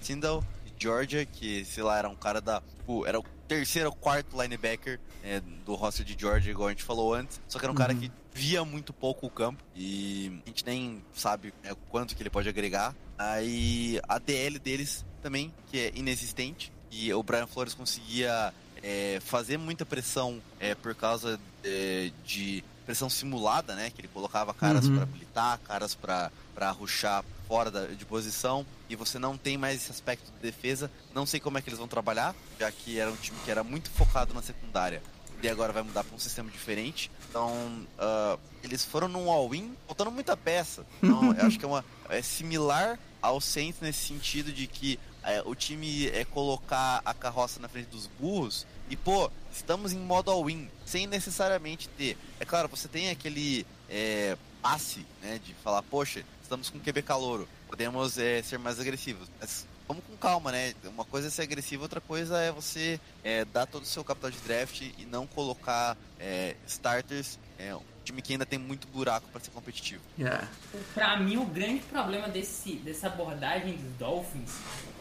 Tyndall 0.02 0.44
de 0.64 0.74
Georgia, 0.78 1.24
que 1.24 1.64
sei 1.64 1.82
lá, 1.82 1.98
era 1.98 2.08
um 2.08 2.16
cara 2.16 2.40
da. 2.40 2.62
Uh, 2.86 3.06
era 3.06 3.18
o 3.18 3.24
terceiro 3.46 3.90
ou 3.90 3.94
quarto 3.94 4.40
linebacker 4.40 4.98
é, 5.22 5.40
do 5.64 5.74
roster 5.74 6.04
de 6.04 6.16
Georgia, 6.18 6.50
igual 6.50 6.68
a 6.68 6.70
gente 6.70 6.82
falou 6.82 7.14
antes. 7.14 7.40
Só 7.48 7.58
que 7.58 7.64
era 7.64 7.72
um 7.72 7.76
cara 7.76 7.94
que 7.94 8.10
via 8.32 8.64
muito 8.64 8.92
pouco 8.92 9.26
o 9.26 9.30
campo 9.30 9.62
e 9.74 10.40
a 10.44 10.48
gente 10.48 10.66
nem 10.66 11.02
sabe 11.14 11.54
né, 11.62 11.72
quanto 11.88 12.16
que 12.16 12.22
ele 12.22 12.30
pode 12.30 12.48
agregar. 12.48 12.94
Aí 13.16 14.00
a 14.08 14.18
DL 14.18 14.58
deles 14.58 15.04
também, 15.22 15.52
que 15.68 15.78
é 15.78 15.92
inexistente, 15.94 16.72
e 16.94 17.12
o 17.12 17.22
Brian 17.22 17.46
Flores 17.46 17.74
conseguia 17.74 18.54
é, 18.82 19.20
fazer 19.24 19.58
muita 19.58 19.84
pressão 19.84 20.40
é, 20.60 20.74
por 20.74 20.94
causa 20.94 21.40
é, 21.64 22.10
de 22.24 22.62
pressão 22.86 23.08
simulada, 23.10 23.74
né? 23.74 23.90
Que 23.90 24.02
ele 24.02 24.08
colocava 24.08 24.52
caras 24.54 24.86
Uhum. 24.86 24.94
para 24.94 25.02
habilitar, 25.02 25.58
caras 25.60 25.94
para 25.94 26.30
para 26.54 26.70
ruxar 26.70 27.24
fora 27.48 27.68
da, 27.68 27.86
de 27.86 28.04
posição 28.04 28.64
e 28.88 28.94
você 28.94 29.18
não 29.18 29.36
tem 29.36 29.58
mais 29.58 29.82
esse 29.82 29.90
aspecto 29.90 30.30
de 30.30 30.38
defesa. 30.38 30.88
Não 31.12 31.26
sei 31.26 31.40
como 31.40 31.58
é 31.58 31.62
que 31.62 31.68
eles 31.68 31.80
vão 31.80 31.88
trabalhar, 31.88 32.32
já 32.60 32.70
que 32.70 32.96
era 33.00 33.10
um 33.10 33.16
time 33.16 33.36
que 33.44 33.50
era 33.50 33.64
muito 33.64 33.90
focado 33.90 34.32
na 34.32 34.40
secundária 34.40 35.02
e 35.42 35.48
agora 35.48 35.72
vai 35.72 35.82
mudar 35.82 36.04
para 36.04 36.14
um 36.14 36.18
sistema 36.18 36.48
diferente. 36.50 37.10
Então, 37.28 37.84
ah, 37.98 38.38
eles 38.62 38.84
foram 38.84 39.08
num 39.08 39.30
all-in, 39.30 39.74
faltando 39.86 40.10
muita 40.12 40.36
peça. 40.36 40.86
Então, 41.02 41.34
eu 41.34 41.42
acho 41.46 41.58
que 41.58 41.64
é, 41.64 41.68
uma, 41.68 41.84
é 42.08 42.22
similar 42.22 42.98
ao 43.20 43.40
Saints 43.40 43.80
nesse 43.80 44.06
sentido 44.06 44.52
de 44.52 44.66
que 44.66 44.98
é, 45.24 45.42
o 45.44 45.54
time 45.54 46.08
é 46.08 46.24
colocar 46.24 47.00
a 47.04 47.14
carroça 47.14 47.58
na 47.60 47.68
frente 47.68 47.86
dos 47.86 48.06
burros 48.06 48.66
e, 48.88 48.96
pô, 48.96 49.30
estamos 49.52 49.92
em 49.92 49.98
modo 49.98 50.30
all-in, 50.30 50.68
sem 50.84 51.06
necessariamente 51.06 51.88
ter. 51.88 52.16
É 52.38 52.44
claro, 52.44 52.68
você 52.68 52.88
tem 52.88 53.10
aquele 53.10 53.66
é, 53.88 54.36
passe, 54.60 55.04
né, 55.22 55.40
de 55.44 55.54
falar, 55.54 55.82
poxa, 55.82 56.24
estamos 56.42 56.70
com 56.70 56.78
QB 56.78 57.02
calouro, 57.02 57.48
podemos 57.68 58.18
é, 58.18 58.42
ser 58.42 58.58
mais 58.58 58.78
agressivos. 58.78 59.28
Mas 59.40 59.66
vamos 59.88 60.04
com 60.04 60.16
calma, 60.16 60.52
né? 60.52 60.74
Uma 60.84 61.04
coisa 61.04 61.28
é 61.28 61.30
ser 61.30 61.42
agressivo, 61.42 61.82
outra 61.82 62.00
coisa 62.00 62.38
é 62.38 62.52
você 62.52 63.00
é, 63.22 63.44
dar 63.44 63.66
todo 63.66 63.82
o 63.82 63.86
seu 63.86 64.04
capital 64.04 64.30
de 64.30 64.38
draft 64.38 64.82
e 64.82 65.06
não 65.06 65.26
colocar 65.26 65.96
é, 66.18 66.56
starters. 66.66 67.38
É, 67.58 67.74
time 68.04 68.22
que 68.22 68.32
ainda 68.32 68.46
tem 68.46 68.58
muito 68.58 68.86
buraco 68.88 69.26
para 69.28 69.40
ser 69.40 69.50
competitivo. 69.50 70.02
Yeah. 70.18 70.48
Pra 70.92 71.16
mim, 71.18 71.36
o 71.36 71.44
grande 71.44 71.80
problema 71.82 72.28
desse, 72.28 72.74
dessa 72.76 73.08
abordagem 73.08 73.76
dos 73.76 73.92
Dolphins 73.98 74.52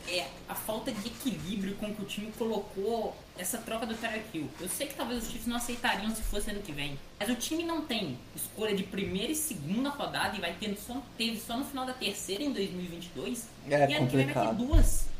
é 0.07 0.27
a 0.49 0.55
falta 0.55 0.91
de 0.91 1.07
equilíbrio 1.07 1.75
com 1.75 1.93
que 1.93 2.01
o 2.01 2.05
time 2.05 2.31
colocou 2.37 3.15
essa 3.37 3.57
troca 3.57 3.85
do 3.85 3.95
Tyreek 3.95 4.37
Hill. 4.37 4.49
Eu 4.59 4.69
sei 4.69 4.87
que 4.87 4.95
talvez 4.95 5.23
os 5.23 5.29
Chiefs 5.29 5.47
não 5.47 5.55
aceitariam 5.55 6.13
se 6.13 6.21
fosse 6.23 6.51
ano 6.51 6.61
que 6.61 6.71
vem, 6.71 6.99
mas 7.19 7.29
o 7.29 7.35
time 7.35 7.63
não 7.63 7.81
tem 7.81 8.17
escolha 8.35 8.75
de 8.75 8.83
primeira 8.83 9.31
e 9.31 9.35
segunda 9.35 9.89
rodada 9.89 10.35
e 10.35 10.41
vai 10.41 10.53
ter 10.53 10.77
só, 10.77 11.01
teve 11.17 11.39
só 11.39 11.57
no 11.57 11.65
final 11.65 11.85
da 11.85 11.93
terceira 11.93 12.43
em 12.43 12.51
2022. 12.51 13.47
É 13.69 13.89
e 13.89 13.93
ano 13.93 14.07
que 14.07 14.15
vem 14.17 14.25
vai 14.25 14.33
ter 14.33 14.39
complicado. 14.39 14.57
duas 14.57 15.12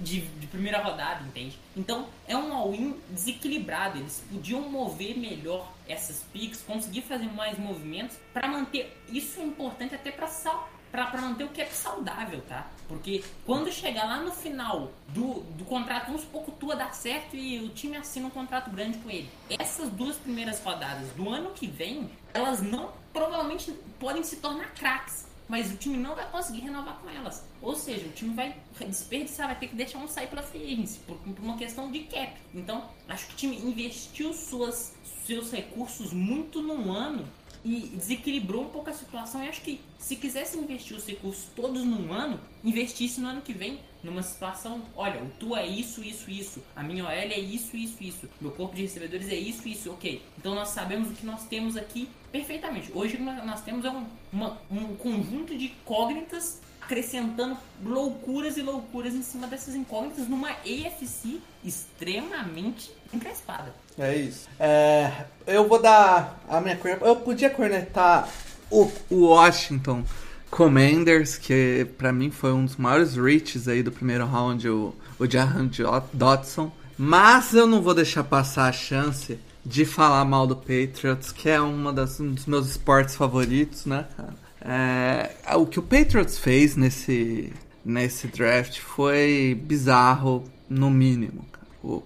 de, 0.00 0.20
de 0.20 0.46
primeira 0.46 0.82
rodada, 0.82 1.22
entende? 1.22 1.58
Então 1.76 2.08
é 2.26 2.36
um 2.36 2.52
all-in 2.52 2.98
desequilibrado. 3.10 3.98
Eles 3.98 4.22
podiam 4.30 4.60
mover 4.68 5.16
melhor 5.16 5.72
essas 5.88 6.24
picks, 6.32 6.62
conseguir 6.62 7.02
fazer 7.02 7.26
mais 7.32 7.58
movimentos 7.58 8.16
para 8.32 8.48
manter. 8.48 8.96
Isso 9.08 9.40
é 9.40 9.44
importante 9.44 9.94
até 9.94 10.10
para 10.10 10.26
sal 10.26 10.70
pra 10.90 11.20
manter 11.20 11.44
o 11.44 11.48
cap 11.48 11.72
saudável, 11.74 12.40
tá? 12.48 12.66
Porque 12.88 13.22
quando 13.44 13.70
chegar 13.70 14.04
lá 14.04 14.22
no 14.22 14.32
final 14.32 14.92
do, 15.08 15.40
do 15.40 15.64
contrato, 15.64 16.06
vamos 16.06 16.22
supor 16.22 16.44
que 16.44 16.50
o 16.50 16.54
Tua 16.54 16.76
dá 16.76 16.90
certo 16.90 17.36
e 17.36 17.60
o 17.60 17.68
time 17.70 17.96
assina 17.96 18.28
um 18.28 18.30
contrato 18.30 18.70
grande 18.70 18.96
com 18.98 19.10
ele. 19.10 19.28
Essas 19.58 19.90
duas 19.90 20.16
primeiras 20.16 20.62
rodadas 20.62 21.10
do 21.12 21.28
ano 21.28 21.50
que 21.50 21.66
vem, 21.66 22.10
elas 22.32 22.62
não 22.62 22.92
provavelmente 23.12 23.72
podem 23.98 24.22
se 24.22 24.36
tornar 24.36 24.72
craques 24.74 25.26
mas 25.48 25.72
o 25.72 25.76
time 25.76 25.96
não 25.96 26.14
vai 26.14 26.28
conseguir 26.30 26.60
renovar 26.60 26.98
com 26.98 27.08
elas. 27.08 27.44
Ou 27.62 27.74
seja, 27.74 28.06
o 28.06 28.10
time 28.10 28.34
vai 28.34 28.56
desperdiçar, 28.80 29.46
vai 29.46 29.58
ter 29.58 29.68
que 29.68 29.76
deixar 29.76 29.98
um 29.98 30.08
sair 30.08 30.28
pela 30.28 30.42
agency, 30.42 30.98
por, 31.06 31.16
por 31.16 31.42
uma 31.42 31.56
questão 31.56 31.90
de 31.90 32.00
cap. 32.00 32.32
Então, 32.54 32.88
acho 33.08 33.26
que 33.28 33.32
o 33.32 33.36
time 33.36 33.56
investiu 33.56 34.32
suas, 34.32 34.94
seus 35.24 35.52
recursos 35.52 36.12
muito 36.12 36.62
num 36.62 36.92
ano 36.92 37.26
e 37.66 37.88
desequilibrou 37.96 38.62
um 38.62 38.68
pouco 38.68 38.88
a 38.88 38.92
situação. 38.92 39.42
E 39.44 39.48
acho 39.48 39.60
que 39.60 39.80
se 39.98 40.14
quisesse 40.16 40.56
investir 40.56 40.96
os 40.96 41.04
recursos 41.04 41.46
todos 41.56 41.82
num 41.84 42.12
ano, 42.12 42.38
investisse 42.62 43.20
no 43.20 43.26
ano 43.28 43.42
que 43.42 43.52
vem 43.52 43.80
numa 44.04 44.22
situação, 44.22 44.82
olha, 44.96 45.20
o 45.20 45.28
tu 45.40 45.56
é 45.56 45.66
isso, 45.66 46.00
isso, 46.04 46.30
isso, 46.30 46.62
a 46.76 46.82
minha 46.82 47.02
OL 47.04 47.10
é 47.10 47.38
isso, 47.38 47.76
isso, 47.76 47.96
isso, 48.04 48.28
meu 48.40 48.52
corpo 48.52 48.76
de 48.76 48.82
recebedores 48.82 49.28
é 49.28 49.34
isso, 49.34 49.66
isso, 49.66 49.90
ok. 49.90 50.22
Então 50.38 50.54
nós 50.54 50.68
sabemos 50.68 51.10
o 51.10 51.12
que 51.14 51.26
nós 51.26 51.44
temos 51.48 51.76
aqui 51.76 52.08
perfeitamente. 52.30 52.92
Hoje 52.94 53.18
nós 53.18 53.62
temos 53.62 53.84
é 53.84 53.90
um, 53.90 54.06
uma- 54.32 54.58
um 54.70 54.94
conjunto 54.94 55.58
de 55.58 55.64
incógnitas 55.66 56.60
acrescentando 56.86 57.56
loucuras 57.84 58.56
e 58.56 58.62
loucuras 58.62 59.12
em 59.12 59.22
cima 59.22 59.48
dessas 59.48 59.74
incógnitas 59.74 60.28
numa 60.28 60.50
AFC 60.50 61.40
extremamente 61.64 62.92
encrespada. 63.12 63.74
É 63.98 64.14
isso. 64.14 64.48
É, 64.58 65.24
eu 65.46 65.68
vou 65.68 65.82
dar 65.82 66.40
a 66.48 66.60
minha. 66.60 66.78
Eu 67.02 67.16
podia 67.16 67.50
cornetar 67.50 68.28
o, 68.70 68.90
Washington 69.10 70.04
Commanders, 70.48 71.36
que 71.36 71.86
pra 71.98 72.12
mim 72.12 72.30
foi 72.30 72.52
um 72.52 72.64
dos 72.64 72.76
maiores 72.76 73.16
reaches 73.16 73.66
aí 73.66 73.82
do 73.82 73.90
primeiro 73.90 74.24
round, 74.24 74.68
o, 74.68 74.94
o 75.18 75.26
Jahan 75.26 75.68
Dotson. 76.12 76.70
Mas 76.96 77.52
eu 77.52 77.66
não 77.66 77.82
vou 77.82 77.94
deixar 77.94 78.24
passar 78.24 78.68
a 78.68 78.72
chance 78.72 79.38
de 79.64 79.84
falar 79.84 80.24
mal 80.24 80.46
do 80.46 80.54
Patriots, 80.54 81.32
que 81.32 81.48
é 81.48 81.60
uma 81.60 81.92
das, 81.92 82.20
um 82.20 82.32
dos 82.32 82.46
meus 82.46 82.68
esportes 82.68 83.16
favoritos, 83.16 83.84
né, 83.84 84.06
cara? 84.16 84.45
É, 84.68 85.54
o 85.54 85.64
que 85.64 85.78
o 85.78 85.82
Patriots 85.82 86.38
fez 86.38 86.74
nesse, 86.74 87.52
nesse 87.84 88.26
draft 88.26 88.80
foi 88.80 89.56
bizarro, 89.64 90.42
no 90.68 90.90
mínimo. 90.90 91.46
O, 91.82 92.02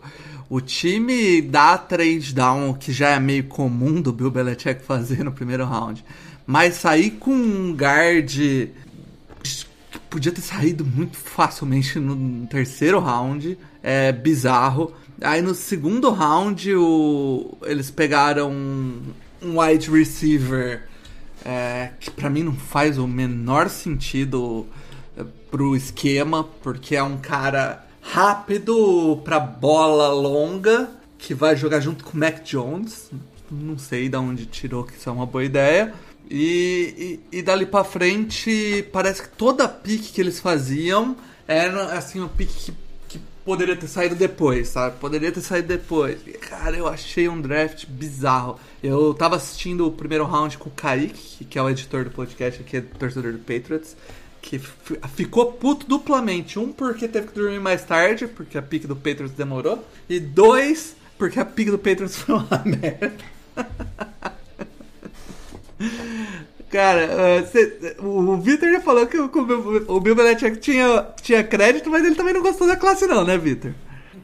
o 0.51 0.61
time 0.61 1.41
dá 1.41 1.79
trade 1.79 2.35
down, 2.35 2.75
que 2.75 2.93
já 2.93 3.11
é 3.11 3.19
meio 3.19 3.45
comum 3.45 4.03
do 4.03 4.13
Bill 4.13 4.31
Belichick 4.31 4.83
fazer 4.83 5.25
no 5.25 5.33
primeiro 5.33 5.65
round. 5.65 6.05
Mas 6.47 6.75
sair 6.75 7.13
com 7.13 7.31
um 7.31 7.73
guard 7.73 8.29
que 8.31 9.99
podia 10.11 10.33
ter 10.33 10.43
saído 10.43 10.85
muito 10.85 11.17
facilmente 11.17 11.99
no 11.99 12.47
terceiro 12.47 12.99
round 12.99 13.57
é 13.83 14.13
bizarro. 14.13 14.93
Aí 15.23 15.41
no 15.41 15.55
segundo 15.55 16.11
round 16.11 16.75
o, 16.75 17.57
eles 17.63 17.91
pegaram 17.91 18.51
um, 18.51 19.01
um 19.43 19.61
wide 19.61 19.91
receiver 19.91 20.89
é, 21.45 21.91
que 21.99 22.11
pra 22.11 22.30
mim 22.30 22.43
não 22.43 22.55
faz 22.55 22.99
o 22.99 23.07
menor 23.07 23.68
sentido 23.68 24.66
é, 25.16 25.24
pro 25.51 25.76
esquema, 25.76 26.45
porque 26.62 26.97
é 26.97 27.03
um 27.03 27.16
cara 27.18 27.86
rápido 28.01 29.20
pra 29.24 29.38
bola 29.38 30.09
longa 30.09 30.91
que 31.18 31.34
vai 31.34 31.55
jogar 31.57 31.80
junto 31.80 32.05
com 32.05 32.16
o 32.16 32.20
Mac 32.20 32.43
Jones. 32.43 33.11
Não 33.51 33.78
sei 33.78 34.09
de 34.09 34.16
onde 34.16 34.47
tirou 34.47 34.84
que 34.84 34.95
isso 34.97 35.09
é 35.09 35.12
uma 35.12 35.26
boa 35.26 35.45
ideia. 35.45 35.93
E, 36.30 37.20
e, 37.32 37.38
e 37.38 37.43
dali 37.43 37.66
pra 37.66 37.82
frente, 37.82 38.88
parece 38.93 39.22
que 39.22 39.28
toda 39.30 39.68
pique 39.68 40.12
que 40.12 40.20
eles 40.20 40.38
faziam 40.38 41.16
era 41.47 41.99
assim, 41.99 42.20
um 42.20 42.28
pique 42.28 42.55
que, 42.55 42.72
que 43.09 43.20
poderia 43.45 43.74
ter 43.74 43.88
saído 43.88 44.14
depois, 44.14 44.68
sabe? 44.68 44.97
Poderia 44.99 45.32
ter 45.32 45.41
saído 45.41 45.66
depois. 45.66 46.20
E, 46.24 46.32
cara, 46.32 46.76
eu 46.76 46.86
achei 46.86 47.28
um 47.28 47.41
draft 47.41 47.86
bizarro. 47.86 48.61
Eu 48.83 49.12
tava 49.12 49.37
assistindo 49.37 49.87
o 49.87 49.93
primeiro 49.93 50.24
round 50.24 50.57
com 50.57 50.70
o 50.70 50.72
Kaique, 50.72 51.45
que 51.45 51.59
é 51.59 51.62
o 51.62 51.68
editor 51.68 52.05
do 52.05 52.11
podcast 52.11 52.62
aqui, 52.62 52.78
é 52.78 52.81
torcedor 52.81 53.33
do 53.33 53.39
Patriots. 53.39 53.95
que 54.41 54.59
ficou 55.14 55.53
puto 55.53 55.87
duplamente. 55.87 56.59
Um, 56.59 56.72
porque 56.72 57.07
teve 57.07 57.26
que 57.28 57.35
dormir 57.35 57.61
mais 57.61 57.85
tarde, 57.85 58.26
porque 58.26 58.57
a 58.57 58.62
pique 58.62 58.87
do 58.87 58.97
Patriots 58.97 59.33
demorou. 59.33 59.85
E 60.09 60.18
dois, 60.18 60.97
porque 61.18 61.39
a 61.39 61.45
pique 61.45 61.70
do 61.70 61.78
Patriots 61.78 62.16
foi 62.16 62.37
uma 62.37 62.62
merda. 62.64 63.12
Cara, 66.70 67.43
uh, 67.43 67.47
cê, 67.49 67.97
o, 67.99 68.37
Victor 68.39 68.70
já 68.70 68.81
falou 68.81 69.07
que 69.07 69.18
o, 69.18 69.31
o 69.89 70.01
Bill 70.01 70.14
Belichick 70.14 70.57
tinha, 70.59 71.07
tinha 71.20 71.45
crédito, 71.45 71.91
mas 71.91 72.05
ele 72.05 72.14
também 72.14 72.33
não 72.33 72.43
gostou 72.43 72.66
da 72.66 72.76
classe 72.76 73.07
não, 73.07 73.24
né, 73.24 73.37
Victor? 73.37 73.74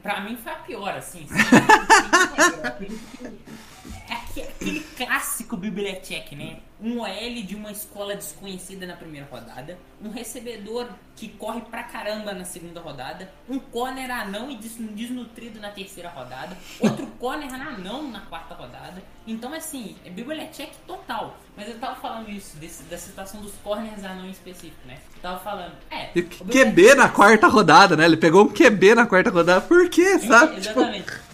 Pra 0.01 0.21
mim 0.21 0.37
foi 0.41 0.51
a 0.51 0.55
pior, 0.55 0.95
assim. 0.95 1.27
aquele 4.67 4.85
clássico 4.95 5.55
Bibliotech, 5.55 6.35
né? 6.35 6.57
Um 6.79 6.99
OL 6.99 7.43
de 7.43 7.55
uma 7.55 7.71
escola 7.71 8.15
desconhecida 8.15 8.85
na 8.85 8.95
primeira 8.95 9.27
rodada, 9.31 9.79
um 9.99 10.09
recebedor 10.09 10.87
que 11.15 11.29
corre 11.29 11.61
pra 11.61 11.83
caramba 11.83 12.33
na 12.33 12.45
segunda 12.45 12.79
rodada, 12.79 13.31
um 13.49 13.57
corner 13.57 14.11
anão 14.11 14.51
e 14.51 14.55
desnutrido 14.55 15.59
na 15.59 15.71
terceira 15.71 16.09
rodada, 16.09 16.55
outro 16.79 17.07
corner 17.17 17.51
anão 17.51 18.11
na 18.11 18.21
quarta 18.21 18.53
rodada. 18.53 19.01
Então, 19.25 19.53
assim, 19.53 19.95
é 20.05 20.09
Bibliotech 20.09 20.71
total. 20.85 21.37
Mas 21.55 21.67
eu 21.67 21.79
tava 21.79 21.95
falando 21.95 22.29
isso, 22.29 22.55
desse, 22.57 22.83
da 22.83 22.97
situação 22.97 23.41
dos 23.41 23.53
corners 23.63 24.03
anão 24.03 24.27
em 24.27 24.31
específico, 24.31 24.87
né? 24.87 24.99
Eu 25.15 25.21
tava 25.21 25.39
falando, 25.39 25.73
é. 25.89 26.11
E 26.13 26.21
QB 26.21 26.93
na 26.93 27.09
quarta 27.09 27.47
rodada, 27.47 27.97
né? 27.97 28.05
Ele 28.05 28.17
pegou 28.17 28.45
um 28.45 28.49
QB 28.49 28.93
na 28.93 29.07
quarta 29.07 29.31
rodada, 29.31 29.61
por 29.61 29.89
quê, 29.89 30.01
é, 30.01 30.19
sabe? 30.19 30.57
É, 30.57 30.59
exatamente. 30.59 31.27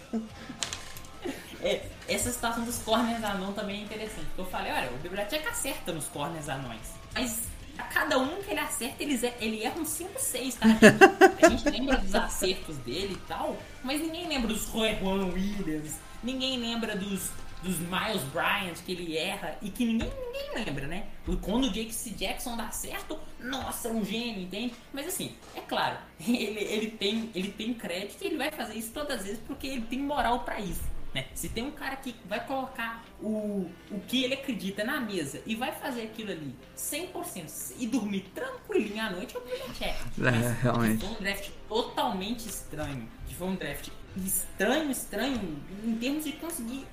É, 1.62 1.82
essa 2.14 2.32
situação 2.32 2.64
dos 2.64 2.80
corners 2.80 3.24
anão 3.24 3.54
também 3.54 3.82
é 3.82 3.84
interessante. 3.84 4.28
Eu 4.38 4.46
falei, 4.46 4.72
olha, 4.72 4.92
o 4.92 4.98
Bibliotech 4.98 5.48
acerta 5.48 5.92
nos 5.92 6.06
corners 6.06 6.50
anões. 6.50 6.92
Mas 7.14 7.44
a 7.78 7.84
cada 7.84 8.20
um 8.20 8.42
que 8.42 8.52
ele 8.52 8.60
acerta, 8.60 9.02
ele, 9.02 9.20
ele 9.40 9.64
erra 9.64 9.80
uns 9.80 9.90
5, 9.90 10.20
6, 10.20 10.56
tá? 10.56 10.68
A 11.42 11.50
gente 11.50 11.70
lembra 11.70 11.98
dos 11.98 12.14
acertos 12.14 12.78
dele 12.78 13.14
e 13.14 13.28
tal, 13.28 13.58
mas 13.84 14.00
ninguém 14.00 14.28
lembra 14.28 14.48
dos 14.48 14.66
Roy 14.68 14.96
Juan 15.00 15.26
Williams, 15.26 15.96
ninguém 16.24 16.58
lembra 16.60 16.96
dos, 16.96 17.32
dos 17.64 17.80
Miles 17.80 18.22
Bryant 18.32 18.76
que 18.86 18.92
ele 18.92 19.18
erra 19.18 19.58
e 19.62 19.70
que 19.70 19.86
ninguém, 19.86 20.10
ninguém 20.10 20.66
lembra, 20.66 20.88
né? 20.88 21.08
Quando 21.42 21.66
o 21.66 21.72
Jake 21.72 21.94
C. 21.94 22.12
Jackson 22.12 22.56
dá 22.56 22.70
certo, 22.70 23.20
nossa, 23.40 23.90
é 23.90 23.92
um 23.92 24.06
gênio, 24.06 24.44
entende? 24.44 24.74
Mas 24.94 25.08
assim, 25.08 25.36
é 25.56 25.62
claro, 25.62 25.98
ele, 26.26 26.60
ele, 26.60 26.92
tem, 26.92 27.32
ele 27.34 27.52
tem 27.52 27.74
crédito 27.74 28.24
e 28.24 28.28
ele 28.28 28.38
vai 28.38 28.52
fazer 28.52 28.76
isso 28.76 28.92
todas 28.92 29.20
as 29.20 29.26
vezes 29.26 29.42
porque 29.48 29.68
ele 29.68 29.82
tem 29.82 30.00
moral 30.00 30.42
para 30.42 30.60
isso. 30.60 30.94
Né? 31.14 31.28
Se 31.36 31.50
tem 31.50 31.64
um 31.64 31.72
cara 31.72 31.96
que 31.96 32.16
vai 32.26 32.46
colocar 32.46 33.06
o, 33.22 33.70
o 33.92 34.00
que 34.08 34.24
ele 34.24 34.34
acredita 34.34 34.84
na 34.84 35.00
mesa 35.00 35.42
e 35.46 35.56
vai 35.56 35.72
fazer 35.72 36.04
aquilo 36.04 36.32
ali 36.32 36.56
100% 36.76 37.76
e 37.78 37.88
dormir 37.88 38.26
tranquilinho 38.34 39.02
à 39.02 39.12
noite, 39.12 39.36
é 39.36 39.40
o 39.40 39.44
Belichick. 39.44 39.84
É, 39.86 40.62
realmente. 40.62 41.06
Foi 41.06 41.16
um 41.16 41.22
draft 41.22 41.50
totalmente 41.68 42.48
estranho. 42.48 43.08
Que 43.28 43.36
foi 43.36 43.48
um 43.48 43.56
draft 43.56 43.90
estranho, 44.18 44.92
estranho 44.92 45.62
em 45.84 45.96
termos 45.98 46.24
de 46.24 46.34
conseguir 46.34 46.86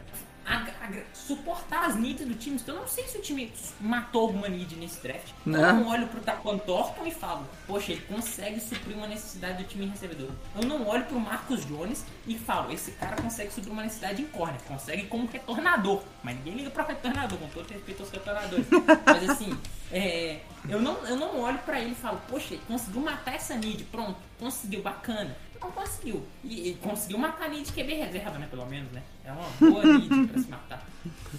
a, 0.47 0.57
a, 0.57 0.91
suportar 1.13 1.87
as 1.87 1.97
needs 1.97 2.27
do 2.27 2.35
time. 2.35 2.57
Então 2.57 2.75
eu 2.75 2.81
não 2.83 2.89
sei 2.89 3.07
se 3.07 3.19
o 3.19 3.23
time 3.23 3.53
matou 3.81 4.23
alguma 4.23 4.49
need 4.49 4.75
nesse 4.77 5.01
draft. 5.03 5.33
Não. 5.45 5.61
Eu 5.61 5.75
não 5.75 5.89
olho 5.89 6.07
pro 6.09 6.21
Taquan 6.21 6.59
Thornton 6.59 7.07
e 7.07 7.11
falo, 7.11 7.47
poxa, 7.67 7.93
ele 7.93 8.03
consegue 8.03 8.61
suprir 8.61 8.97
uma 8.97 9.07
necessidade 9.07 9.63
do 9.63 9.69
time 9.69 9.87
recebedor. 9.87 10.31
Eu 10.55 10.67
não 10.69 10.87
olho 10.87 11.05
pro 11.05 11.19
Marcos 11.19 11.65
Jones 11.67 12.05
e 12.27 12.39
falo, 12.39 12.73
esse 12.73 12.93
cara 12.93 13.17
consegue 13.17 13.53
suprir 13.53 13.73
uma 13.73 13.83
necessidade 13.83 14.23
em 14.23 14.27
corner, 14.27 14.61
consegue 14.63 15.07
como 15.07 15.27
retornador. 15.27 16.03
Mas 16.23 16.37
ninguém 16.37 16.55
liga 16.55 16.71
pro 16.71 16.87
retornador, 16.87 17.39
com 17.39 17.49
todo 17.49 17.71
respeito 17.71 18.03
aos 18.03 18.11
retornadores. 18.11 18.67
Mas 19.05 19.31
assim, 19.31 19.59
é, 19.93 20.41
eu, 20.69 20.81
não, 20.81 20.95
eu 21.07 21.17
não 21.17 21.41
olho 21.41 21.59
para 21.59 21.81
ele 21.81 21.93
e 21.93 21.95
falo, 21.95 22.21
poxa, 22.29 22.55
ele 22.55 22.63
conseguiu 22.67 23.01
matar 23.03 23.35
essa 23.35 23.55
need, 23.55 23.85
pronto, 23.85 24.17
conseguiu, 24.39 24.83
bacana 24.83 25.37
não 25.61 25.71
conseguiu. 25.71 26.23
E, 26.45 26.71
e 26.71 26.75
conseguiu 26.75 27.19
matar 27.19 27.47
a 27.47 27.49
Nid 27.49 27.65
de 27.65 27.73
QB 27.73 27.95
reserva, 27.95 28.39
né? 28.39 28.49
Pelo 28.51 28.67
menos, 28.67 28.91
né? 28.93 29.03
É 29.25 29.33
uma 29.33 29.71
boa 29.71 29.85
Nid 29.85 30.29
pra 30.29 30.43
se 30.43 30.49
matar. 30.49 30.87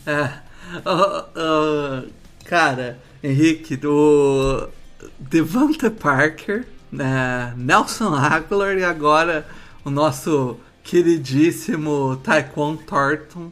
É. 0.05 0.51
Uh, 0.87 2.05
uh, 2.05 2.13
cara, 2.45 2.99
Henrique, 3.23 3.75
do 3.75 4.69
Devante 5.19 5.89
Parker, 5.89 6.67
né? 6.91 7.53
Nelson 7.57 8.13
Aguilar 8.15 8.77
e 8.77 8.83
agora 8.83 9.45
o 9.83 9.89
nosso 9.89 10.57
queridíssimo 10.83 12.17
Taekwon 12.17 12.77
Thornton. 12.77 13.51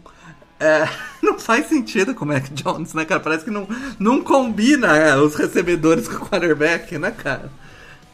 É, 0.60 0.90
não 1.24 1.40
faz 1.40 1.68
sentido 1.68 2.14
como 2.14 2.34
é 2.34 2.42
que 2.42 2.54
Jones, 2.54 2.94
né, 2.94 3.06
cara? 3.06 3.20
Parece 3.20 3.46
que 3.46 3.52
não, 3.52 3.68
não 3.98 4.22
combina 4.22 4.96
é, 4.96 5.16
os 5.16 5.36
recebedores 5.36 6.08
com 6.08 6.16
o 6.16 6.30
quarterback, 6.30 6.98
né, 6.98 7.12
cara? 7.12 7.50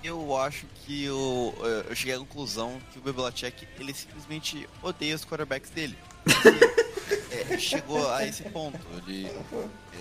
Eu 0.03 0.37
acho 0.37 0.67
que 0.85 1.03
eu, 1.03 1.55
eu 1.89 1.95
cheguei 1.95 2.15
à 2.15 2.19
conclusão 2.19 2.79
que 2.91 2.99
o 2.99 3.01
Belichick, 3.01 3.67
ele 3.79 3.93
simplesmente 3.93 4.69
odeia 4.81 5.15
os 5.15 5.25
quarterbacks 5.25 5.69
dele. 5.71 5.97
é, 7.31 7.57
chegou 7.57 8.09
a 8.11 8.25
esse 8.25 8.43
ponto. 8.43 8.79
Ele 8.97 9.31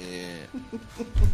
é, 0.00 0.46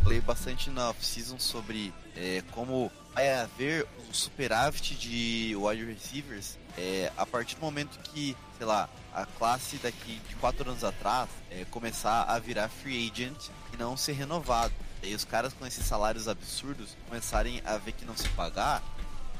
falei 0.02 0.20
bastante 0.20 0.70
na 0.70 0.90
off-season 0.90 1.38
sobre 1.38 1.92
é, 2.16 2.42
como 2.52 2.90
vai 3.14 3.32
haver 3.32 3.86
um 4.08 4.14
superávit 4.14 4.94
de 4.94 5.54
wide 5.56 5.84
receivers 5.84 6.58
é, 6.78 7.12
a 7.16 7.26
partir 7.26 7.56
do 7.56 7.60
momento 7.60 7.98
que, 7.98 8.36
sei 8.56 8.66
lá, 8.66 8.88
a 9.12 9.26
classe 9.26 9.76
daqui 9.76 10.20
de 10.28 10.34
quatro 10.36 10.68
anos 10.68 10.84
atrás 10.84 11.28
é, 11.50 11.64
começar 11.70 12.22
a 12.22 12.38
virar 12.38 12.68
free 12.68 13.10
agent 13.10 13.48
e 13.74 13.76
não 13.76 13.96
ser 13.96 14.12
renovado. 14.12 14.72
E 15.02 15.14
os 15.14 15.24
caras 15.24 15.52
com 15.54 15.66
esses 15.66 15.84
salários 15.84 16.28
absurdos 16.28 16.96
começarem 17.08 17.62
a 17.64 17.78
ver 17.78 17.92
que 17.92 18.04
não 18.04 18.16
se 18.16 18.28
pagar, 18.30 18.82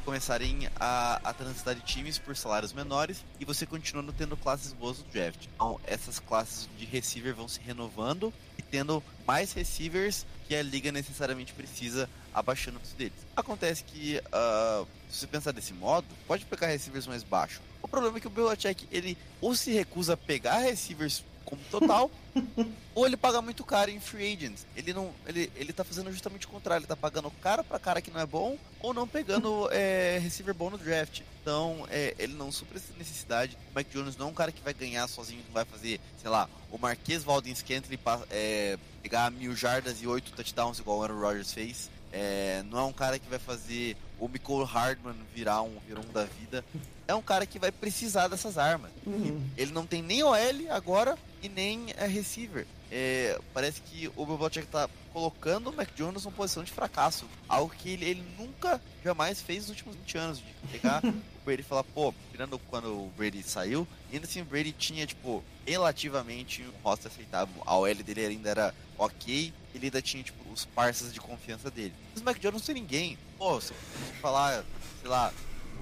começarem 0.00 0.68
a, 0.78 1.20
a 1.22 1.32
transitar 1.32 1.74
de 1.74 1.82
times 1.82 2.18
por 2.18 2.36
salários 2.36 2.72
menores 2.72 3.24
e 3.38 3.44
você 3.44 3.64
continuando 3.66 4.12
tendo 4.12 4.36
classes 4.36 4.72
boas 4.72 4.98
no 4.98 5.04
draft. 5.04 5.46
Então, 5.54 5.80
essas 5.84 6.18
classes 6.18 6.68
de 6.78 6.84
receiver 6.84 7.34
vão 7.34 7.48
se 7.48 7.60
renovando 7.60 8.32
e 8.58 8.62
tendo 8.62 9.02
mais 9.26 9.52
receivers 9.52 10.26
que 10.46 10.54
a 10.54 10.62
liga 10.62 10.90
necessariamente 10.90 11.52
precisa 11.52 12.08
abaixando 12.34 12.78
o 12.78 12.96
deles. 12.96 13.18
Acontece 13.36 13.84
que, 13.84 14.18
uh, 14.18 14.86
se 15.08 15.20
você 15.20 15.26
pensar 15.26 15.52
desse 15.52 15.72
modo, 15.72 16.06
pode 16.26 16.44
pegar 16.44 16.68
receivers 16.68 17.06
mais 17.06 17.22
baixos. 17.22 17.60
O 17.82 17.88
problema 17.88 18.18
é 18.18 18.20
que 18.20 18.26
o 18.26 18.30
Belichick, 18.30 18.86
ele 18.90 19.16
ou 19.40 19.54
se 19.54 19.72
recusa 19.72 20.14
a 20.14 20.16
pegar 20.16 20.58
receivers 20.58 21.24
como 21.50 21.62
total, 21.70 22.10
ou 22.94 23.06
ele 23.06 23.16
paga 23.16 23.42
muito 23.42 23.64
caro 23.64 23.90
em 23.90 24.00
free 24.00 24.32
agents. 24.32 24.66
Ele 24.76 24.92
não, 24.92 25.12
ele, 25.26 25.50
ele 25.56 25.72
tá 25.72 25.84
fazendo 25.84 26.10
justamente 26.10 26.46
o 26.46 26.48
contrário, 26.48 26.80
ele 26.80 26.86
tá 26.88 26.96
pagando 26.96 27.30
caro 27.42 27.62
para 27.64 27.78
cara 27.78 28.00
que 28.00 28.10
não 28.10 28.20
é 28.20 28.26
bom, 28.26 28.56
ou 28.80 28.94
não 28.94 29.06
pegando 29.06 29.68
é, 29.74 30.18
receiver 30.18 30.54
bom 30.54 30.70
no 30.70 30.78
draft. 30.78 31.22
Então, 31.42 31.86
é, 31.90 32.14
ele 32.18 32.34
não 32.34 32.52
supra 32.52 32.78
essa 32.78 32.92
necessidade. 32.96 33.58
O 33.72 33.78
Mike 33.78 33.90
Jones 33.92 34.16
não 34.16 34.28
é 34.28 34.30
um 34.30 34.34
cara 34.34 34.52
que 34.52 34.62
vai 34.62 34.72
ganhar 34.72 35.06
sozinho, 35.08 35.42
que 35.42 35.52
vai 35.52 35.64
fazer, 35.64 36.00
sei 36.20 36.30
lá, 36.30 36.48
o 36.70 36.78
Marquês 36.78 37.24
Valdez 37.24 37.58
Scantling 37.58 37.98
é, 38.30 38.78
pegar 39.02 39.30
mil 39.30 39.54
jardas 39.56 40.00
e 40.00 40.06
oito 40.06 40.32
touchdowns, 40.32 40.78
igual 40.78 40.98
o 40.98 41.02
Aaron 41.02 41.20
Rodgers 41.20 41.52
fez. 41.52 41.90
É, 42.12 42.62
não 42.70 42.78
é 42.78 42.82
um 42.82 42.92
cara 42.92 43.18
que 43.18 43.28
vai 43.28 43.38
fazer 43.38 43.96
o 44.20 44.28
Nicole 44.28 44.66
Hardman 44.66 45.16
virar 45.34 45.62
um, 45.62 45.78
virar 45.88 46.00
um 46.00 46.12
da 46.12 46.24
vida. 46.24 46.64
É 47.08 47.14
um 47.14 47.22
cara 47.22 47.46
que 47.46 47.58
vai 47.58 47.72
precisar 47.72 48.28
dessas 48.28 48.58
armas. 48.58 48.90
Uhum. 49.04 49.42
Ele 49.56 49.72
não 49.72 49.86
tem 49.86 50.02
nem 50.02 50.22
OL 50.22 50.36
agora 50.70 51.18
e 51.42 51.48
nem 51.48 51.86
é 51.96 52.06
receiver. 52.06 52.66
É, 52.92 53.40
parece 53.54 53.80
que 53.80 54.10
o 54.16 54.26
Belichick 54.26 54.66
está 54.66 54.88
colocando 55.12 55.70
o 55.70 55.72
Mac 55.72 55.88
Jones 55.96 56.24
numa 56.24 56.34
posição 56.34 56.62
de 56.62 56.70
fracasso. 56.70 57.24
Algo 57.48 57.72
que 57.74 57.90
ele, 57.90 58.04
ele 58.04 58.24
nunca, 58.38 58.80
jamais 59.04 59.40
fez 59.40 59.60
nos 59.60 59.70
últimos 59.70 59.96
20 59.96 60.18
anos. 60.18 60.38
De 60.38 60.44
pegar 60.70 61.02
o 61.04 61.44
Brady 61.44 61.62
e 61.62 61.64
falar, 61.64 61.84
pô, 61.84 62.12
tirando 62.30 62.58
quando 62.58 62.86
o 62.88 63.12
Brady 63.16 63.42
saiu, 63.42 63.86
ainda 64.12 64.26
assim 64.26 64.42
o 64.42 64.44
Brady 64.44 64.72
tinha, 64.72 65.06
tipo, 65.06 65.42
relativamente 65.66 66.62
um 66.62 66.82
roster 66.82 67.10
aceitável. 67.10 67.54
A 67.64 67.76
OL 67.76 67.94
dele 67.94 68.26
ainda 68.26 68.50
era 68.50 68.74
ok, 68.98 69.52
ele 69.74 69.86
ainda 69.86 70.02
tinha, 70.02 70.22
tipo, 70.22 70.50
os 70.52 70.64
parceiros 70.64 71.12
de 71.12 71.20
confiança 71.20 71.70
dele. 71.70 71.94
Mas 72.12 72.22
o 72.22 72.24
Mac 72.24 72.38
Jones 72.38 72.60
não 72.60 72.66
tem 72.66 72.74
ninguém. 72.74 73.18
Pô, 73.38 73.60
se 73.60 73.72
falar, 74.20 74.64
sei 75.00 75.08
lá, 75.08 75.32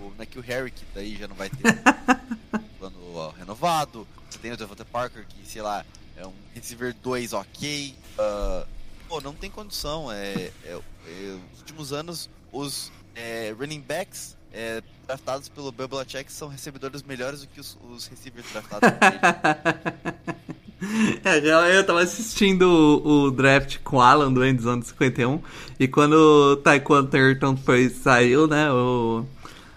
o 0.01 0.13
Nakil 0.17 0.43
Harry, 0.43 0.71
que 0.71 0.85
daí 0.95 1.17
já 1.17 1.27
não 1.27 1.37
vai 1.37 1.51
ter 1.51 1.63
plano 2.79 3.31
renovado. 3.31 4.07
Você 4.31 4.39
tem 4.39 4.53
o 4.53 4.57
Devonta 4.57 4.85
Parker, 4.85 5.27
que, 5.27 5.49
sei 5.49 5.63
lá, 5.63 5.85
é 6.17 6.27
um 6.27 6.35
receiver 6.55 6.95
2 6.95 7.33
ok. 7.33 7.95
Uh, 8.19 8.67
pô, 9.09 9.21
não 9.21 9.35
tem 9.35 9.51
condição. 9.51 10.13
É, 10.13 10.53
é, 10.65 10.81
é, 11.07 11.39
nos 11.51 11.61
últimos 11.61 11.93
anos, 11.93 12.31
os 12.53 12.93
é, 13.15 13.55
running 13.59 13.81
backs 13.81 14.37
é, 14.53 14.83
draftados 15.07 15.49
pelo 15.49 15.73
Belichick 15.73 16.31
são 16.33 16.49
recebedores 16.49 17.03
melhores 17.03 17.41
do 17.41 17.47
que 17.47 17.61
os, 17.61 17.77
os 17.91 18.07
receivers 18.07 18.51
draftados 18.53 18.91
por 18.99 19.07
ele. 19.07 20.48
É, 21.25 21.77
eu 21.77 21.85
tava 21.85 22.03
assistindo 22.03 22.63
o, 22.63 23.25
o, 23.25 23.31
draft 23.31 23.79
com 23.83 23.97
o 23.97 24.01
Alan 24.01 24.33
do 24.33 24.45
Endzone 24.45 24.83
51 24.83 25.41
e 25.79 25.89
quando 25.89 26.13
o 26.13 26.57
Taekwondo 26.57 27.09
Turton 27.09 27.57
foi, 27.57 27.89
saiu, 27.89 28.47
né, 28.47 28.71
o, 28.71 29.25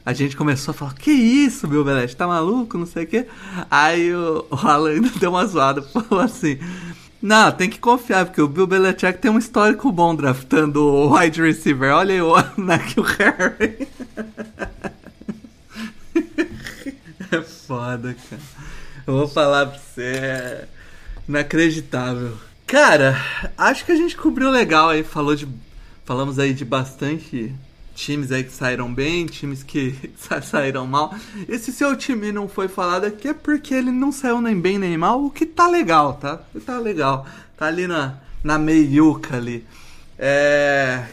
a 0.06 0.14
gente 0.14 0.36
começou 0.36 0.72
a 0.72 0.76
falar, 0.76 0.94
que 0.94 1.11
isso, 1.11 1.68
meu 1.68 1.84
Belete, 1.84 2.15
tá 2.15 2.28
maluco, 2.28 2.78
não 2.78 2.86
sei 2.86 3.03
o 3.03 3.07
quê. 3.07 3.28
Aí 3.69 4.14
o, 4.14 4.45
o 4.49 4.56
Alan 4.56 4.91
ainda 4.94 5.10
deu 5.19 5.32
uma 5.32 5.45
zoada, 5.45 5.82
falou 5.82 6.23
assim, 6.23 6.60
Não, 7.22 7.52
tem 7.52 7.69
que 7.69 7.80
confiar, 7.80 8.26
porque 8.26 8.41
o 8.41 8.48
Bill 8.48 8.65
Belichick 8.65 9.19
tem 9.19 9.30
um 9.30 9.38
histórico 9.38 9.91
bom 9.91 10.15
draftando 10.15 10.84
o 10.84 11.15
wide 11.15 11.41
receiver. 11.41 11.94
Olha 11.94 12.14
aí 12.14 12.22
o 12.22 12.34
Nakil 12.57 13.03
Harry. 13.03 13.88
É 17.32 17.41
foda, 17.41 18.15
cara. 18.30 18.41
Eu 19.06 19.14
vou 19.14 19.28
falar 19.28 19.68
pra 19.68 19.80
você, 19.80 20.02
é 20.02 20.68
inacreditável. 21.31 22.37
Cara, 22.67 23.17
acho 23.57 23.85
que 23.85 23.91
a 23.91 23.95
gente 23.95 24.15
cobriu 24.15 24.49
legal 24.49 24.89
aí, 24.89 25.03
falou 25.03 25.35
de, 25.35 25.47
falamos 26.05 26.37
aí 26.37 26.53
de 26.53 26.65
bastante 26.65 27.53
times 27.95 28.31
aí 28.31 28.43
que 28.43 28.51
saíram 28.51 28.93
bem, 28.93 29.25
times 29.25 29.63
que 29.63 29.95
saíram 30.43 30.85
mal. 30.85 31.13
Esse 31.47 31.71
seu 31.71 31.95
time 31.95 32.31
não 32.31 32.47
foi 32.47 32.67
falado 32.67 33.05
aqui 33.05 33.29
é 33.29 33.33
porque 33.33 33.73
ele 33.73 33.91
não 33.91 34.11
saiu 34.11 34.41
nem 34.41 34.59
bem 34.59 34.77
nem 34.77 34.97
mal, 34.97 35.23
o 35.23 35.31
que 35.31 35.45
tá 35.45 35.67
legal, 35.67 36.13
tá? 36.13 36.41
Tá 36.65 36.77
legal. 36.79 37.25
Tá 37.57 37.67
ali 37.67 37.87
na, 37.87 38.17
na 38.43 38.57
meiuca 38.57 39.37
ali. 39.37 39.65
É... 40.17 41.05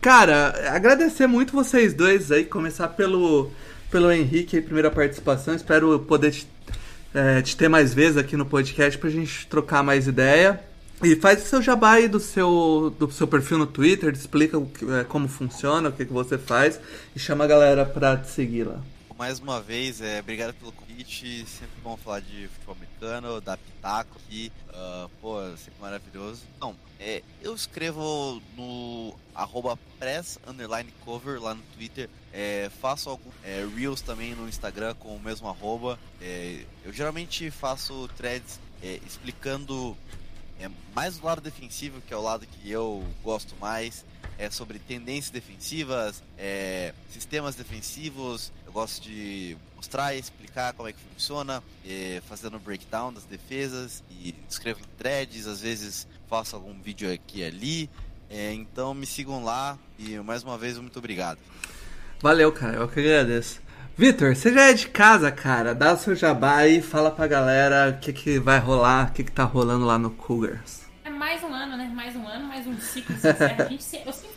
Cara, 0.00 0.74
agradecer 0.74 1.28
muito 1.28 1.52
vocês 1.52 1.94
dois 1.94 2.32
aí, 2.32 2.44
começar 2.44 2.88
pelo, 2.88 3.50
pelo 3.90 4.10
Henrique 4.10 4.56
aí, 4.56 4.62
primeira 4.62 4.90
participação. 4.90 5.54
Espero 5.54 6.00
poder 6.00 6.32
te, 6.32 6.48
é, 7.14 7.42
te 7.42 7.56
ter 7.56 7.68
mais 7.68 7.92
vezes 7.92 8.16
aqui 8.16 8.36
no 8.36 8.46
podcast 8.46 8.98
pra 8.98 9.10
gente 9.10 9.46
trocar 9.46 9.82
mais 9.82 10.06
ideia. 10.06 10.60
E 11.02 11.16
faz 11.16 11.42
o 11.42 11.46
seu 11.46 11.60
jabá 11.60 11.92
aí 11.92 12.06
do 12.06 12.20
seu, 12.20 12.94
do 12.96 13.10
seu 13.10 13.26
perfil 13.26 13.58
no 13.58 13.66
Twitter, 13.66 14.12
explica 14.12 14.60
que, 14.60 14.88
é, 14.88 15.02
como 15.02 15.26
funciona, 15.26 15.88
o 15.88 15.92
que, 15.92 16.04
que 16.04 16.12
você 16.12 16.38
faz 16.38 16.78
e 17.14 17.18
chama 17.18 17.42
a 17.42 17.46
galera 17.48 17.84
pra 17.84 18.16
te 18.16 18.30
seguir 18.30 18.64
lá. 18.64 18.80
Mais 19.18 19.40
uma 19.40 19.60
vez, 19.60 20.00
é, 20.00 20.20
obrigado 20.20 20.54
pelo 20.54 20.72
convite. 20.72 21.44
Sempre 21.46 21.80
bom 21.82 21.96
falar 21.96 22.20
de 22.20 22.48
futebol 22.48 22.76
americano, 22.76 23.40
da 23.40 23.56
Pitaco 23.56 24.16
aqui. 24.24 24.52
Uh, 24.68 25.08
pô, 25.20 25.40
sempre 25.56 25.80
maravilhoso. 25.80 26.42
Não, 26.60 26.74
é, 26.98 27.22
eu 27.42 27.54
escrevo 27.54 28.40
no 28.56 29.14
arroba 29.34 29.78
press 29.98 30.38
underline 30.46 30.92
cover 31.04 31.40
lá 31.40 31.54
no 31.54 31.62
Twitter. 31.76 32.08
É, 32.32 32.70
faço 32.80 33.10
alguns 33.10 33.34
é, 33.44 33.66
reels 33.76 34.00
também 34.00 34.34
no 34.34 34.48
Instagram 34.48 34.94
com 34.94 35.14
o 35.14 35.20
mesmo 35.20 35.48
arroba. 35.48 35.98
É, 36.20 36.64
eu 36.84 36.92
geralmente 36.92 37.50
faço 37.50 38.08
threads 38.16 38.58
é, 38.82 38.98
explicando 39.06 39.96
é 40.58 40.70
mais 40.94 41.18
do 41.18 41.26
lado 41.26 41.40
defensivo, 41.40 42.00
que 42.00 42.14
é 42.14 42.16
o 42.16 42.22
lado 42.22 42.46
que 42.46 42.70
eu 42.70 43.04
gosto 43.22 43.54
mais. 43.60 44.04
É 44.38 44.48
sobre 44.48 44.78
tendências 44.78 45.30
defensivas, 45.30 46.22
é, 46.38 46.94
sistemas 47.10 47.54
defensivos. 47.54 48.50
Eu 48.64 48.72
gosto 48.72 49.02
de 49.02 49.56
mostrar 49.76 50.14
e 50.14 50.20
explicar 50.20 50.72
como 50.72 50.88
é 50.88 50.92
que 50.92 50.98
funciona, 51.12 51.62
fazendo 52.28 52.58
breakdown 52.58 53.12
das 53.12 53.24
defesas 53.24 54.02
e 54.10 54.34
escrevo 54.48 54.80
em 54.80 54.96
threads. 54.96 55.46
Às 55.46 55.60
vezes 55.60 56.06
faço 56.30 56.56
algum 56.56 56.80
vídeo 56.80 57.12
aqui 57.12 57.40
e 57.40 57.44
ali. 57.44 57.90
Então 58.30 58.94
me 58.94 59.06
sigam 59.06 59.44
lá 59.44 59.76
e 59.98 60.16
mais 60.18 60.42
uma 60.44 60.56
vez 60.56 60.78
muito 60.78 60.98
obrigado. 60.98 61.38
Valeu, 62.22 62.52
cara. 62.52 62.76
Eu 62.76 62.88
que 62.88 63.00
agradeço. 63.00 63.60
Vitor, 63.96 64.36
você 64.36 64.54
já 64.54 64.70
é 64.70 64.72
de 64.72 64.86
casa, 64.86 65.30
cara. 65.32 65.74
Dá 65.74 65.92
o 65.92 65.96
seu 65.96 66.14
jabá 66.14 66.64
e 66.68 66.80
fala 66.80 67.10
pra 67.10 67.26
galera 67.26 67.90
o 67.90 68.00
que, 68.00 68.12
que 68.12 68.38
vai 68.38 68.60
rolar, 68.60 69.08
o 69.08 69.12
que, 69.12 69.24
que 69.24 69.32
tá 69.32 69.42
rolando 69.42 69.84
lá 69.84 69.98
no 69.98 70.10
Cougars. 70.10 70.86
É 71.04 71.10
mais 71.10 71.42
um 71.42 71.52
ano, 71.52 71.76
né? 71.76 71.90
Mais 71.92 72.14
um 72.14 72.24
ano, 72.26 72.46
mais 72.46 72.64
um 72.64 72.78
ciclo 72.78 73.16
se. 73.16 73.26
A 73.28 73.64
gente 73.68 73.82
sempre, 73.82 74.08
eu 74.08 74.12
sempre 74.12 74.36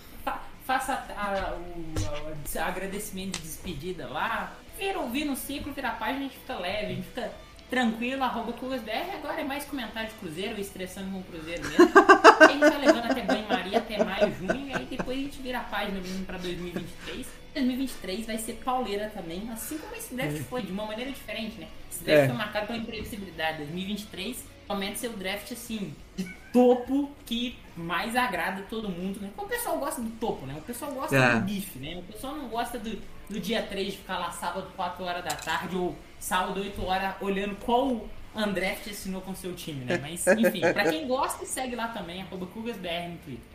faço 0.66 0.92
a, 0.92 0.96
a, 0.96 1.54
o 1.54 2.60
a, 2.60 2.66
agradecimento 2.66 3.38
de 3.38 3.44
despedida 3.44 4.08
lá. 4.08 4.52
Vira 4.80 5.00
ouvir 5.00 5.24
no 5.24 5.36
ciclo, 5.36 5.72
vira 5.72 5.90
a 5.90 5.92
página, 5.92 6.20
a 6.20 6.24
gente 6.24 6.38
fica 6.40 6.56
leve, 6.56 6.86
a 6.86 6.96
gente 6.96 7.08
fica 7.08 7.32
tranquilo, 7.70 8.24
arroba 8.24 8.54
CugasBR. 8.54 9.12
Agora 9.16 9.42
é 9.42 9.44
mais 9.44 9.66
comentário 9.66 10.10
de 10.10 10.16
Cruzeiro, 10.16 10.60
estressando 10.60 11.12
com 11.12 11.20
o 11.20 11.24
Cruzeiro 11.24 11.68
mesmo. 11.68 11.92
a 12.40 12.48
gente 12.48 12.60
vai 12.60 12.80
levando 12.80 13.12
até 13.12 13.22
banho-maria, 13.22 13.78
até 13.78 14.04
maio, 14.04 14.34
junho, 14.36 14.68
e 14.68 14.74
aí 14.74 14.86
depois 14.86 15.18
a 15.18 15.22
gente 15.22 15.42
vira 15.42 15.60
a 15.60 15.64
página 15.64 16.00
mesmo 16.00 16.26
pra 16.26 16.38
2023. 16.38 17.28
2023 17.54 18.26
vai 18.26 18.38
ser 18.38 18.54
pauleira 18.64 19.10
também, 19.10 19.50
assim 19.50 19.78
como 19.78 19.96
esse 19.96 20.14
draft 20.14 20.38
foi, 20.44 20.62
de 20.62 20.72
uma 20.72 20.86
maneira 20.86 21.12
diferente, 21.12 21.60
né? 21.60 21.68
Esse 21.90 22.04
draft 22.04 22.24
é. 22.24 22.28
foi 22.28 22.38
marcado 22.38 22.68
pela 22.68 22.80
imprevisibilidade. 22.80 23.58
2023 23.60 24.44
promete 24.68 25.00
ser 25.00 25.08
o 25.08 25.14
draft, 25.14 25.52
assim, 25.52 25.94
de 26.18 26.26
topo 26.52 27.12
que 27.26 27.58
mais 27.76 28.16
agrada 28.16 28.64
todo 28.70 28.90
mundo, 28.90 29.20
né? 29.22 29.30
O 29.38 29.46
pessoal 29.46 29.78
gosta 29.78 30.02
do 30.02 30.10
topo, 30.12 30.46
né? 30.46 30.56
O 30.58 30.62
pessoal 30.62 30.92
gosta 30.92 31.16
é. 31.16 31.36
do 31.36 31.42
bife, 31.42 31.80
né? 31.80 31.98
O 31.98 32.04
pessoal 32.04 32.36
não 32.36 32.48
gosta 32.48 32.78
do, 32.78 33.02
do 33.30 33.40
dia 33.40 33.62
3 33.62 33.94
de 33.94 33.98
ficar 33.98 34.18
lá 34.18 34.32
sábado 34.32 34.68
4 34.76 35.04
horas 35.04 35.24
da 35.24 35.36
tarde 35.36 35.76
ou 35.76 35.96
sábado 36.26 36.60
8 36.60 36.84
horas 36.84 37.14
olhando 37.22 37.56
qual 37.58 38.04
André 38.36 38.78
assinou 38.90 39.22
com 39.22 39.36
seu 39.36 39.54
time, 39.54 39.86
né? 39.86 40.00
Mas, 40.02 40.26
enfim, 40.26 40.60
pra 40.60 40.90
quem 40.90 41.08
gosta, 41.08 41.46
segue 41.46 41.76
lá 41.76 41.90
também, 41.90 42.24
arroba 42.24 42.48
CugasBR 42.48 43.10
no 43.10 43.18
Twitter. 43.20 43.46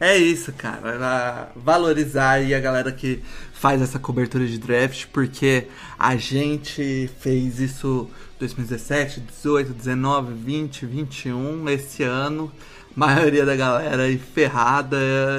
É 0.00 0.16
isso, 0.16 0.50
cara. 0.54 1.52
Valorizar 1.54 2.30
aí 2.30 2.54
a 2.54 2.58
galera 2.58 2.90
que 2.90 3.22
faz 3.52 3.82
essa 3.82 3.98
cobertura 3.98 4.46
de 4.46 4.58
draft, 4.58 5.06
porque 5.12 5.68
a 5.98 6.16
gente 6.16 7.10
fez 7.20 7.60
isso 7.60 8.10
2017, 8.38 9.20
18, 9.20 9.74
19, 9.74 10.32
20, 10.32 10.86
21, 10.86 11.68
esse 11.68 12.02
ano. 12.02 12.50
Maioria 12.96 13.44
da 13.44 13.54
galera 13.54 14.04
aí 14.04 14.16
ferrada 14.16 14.96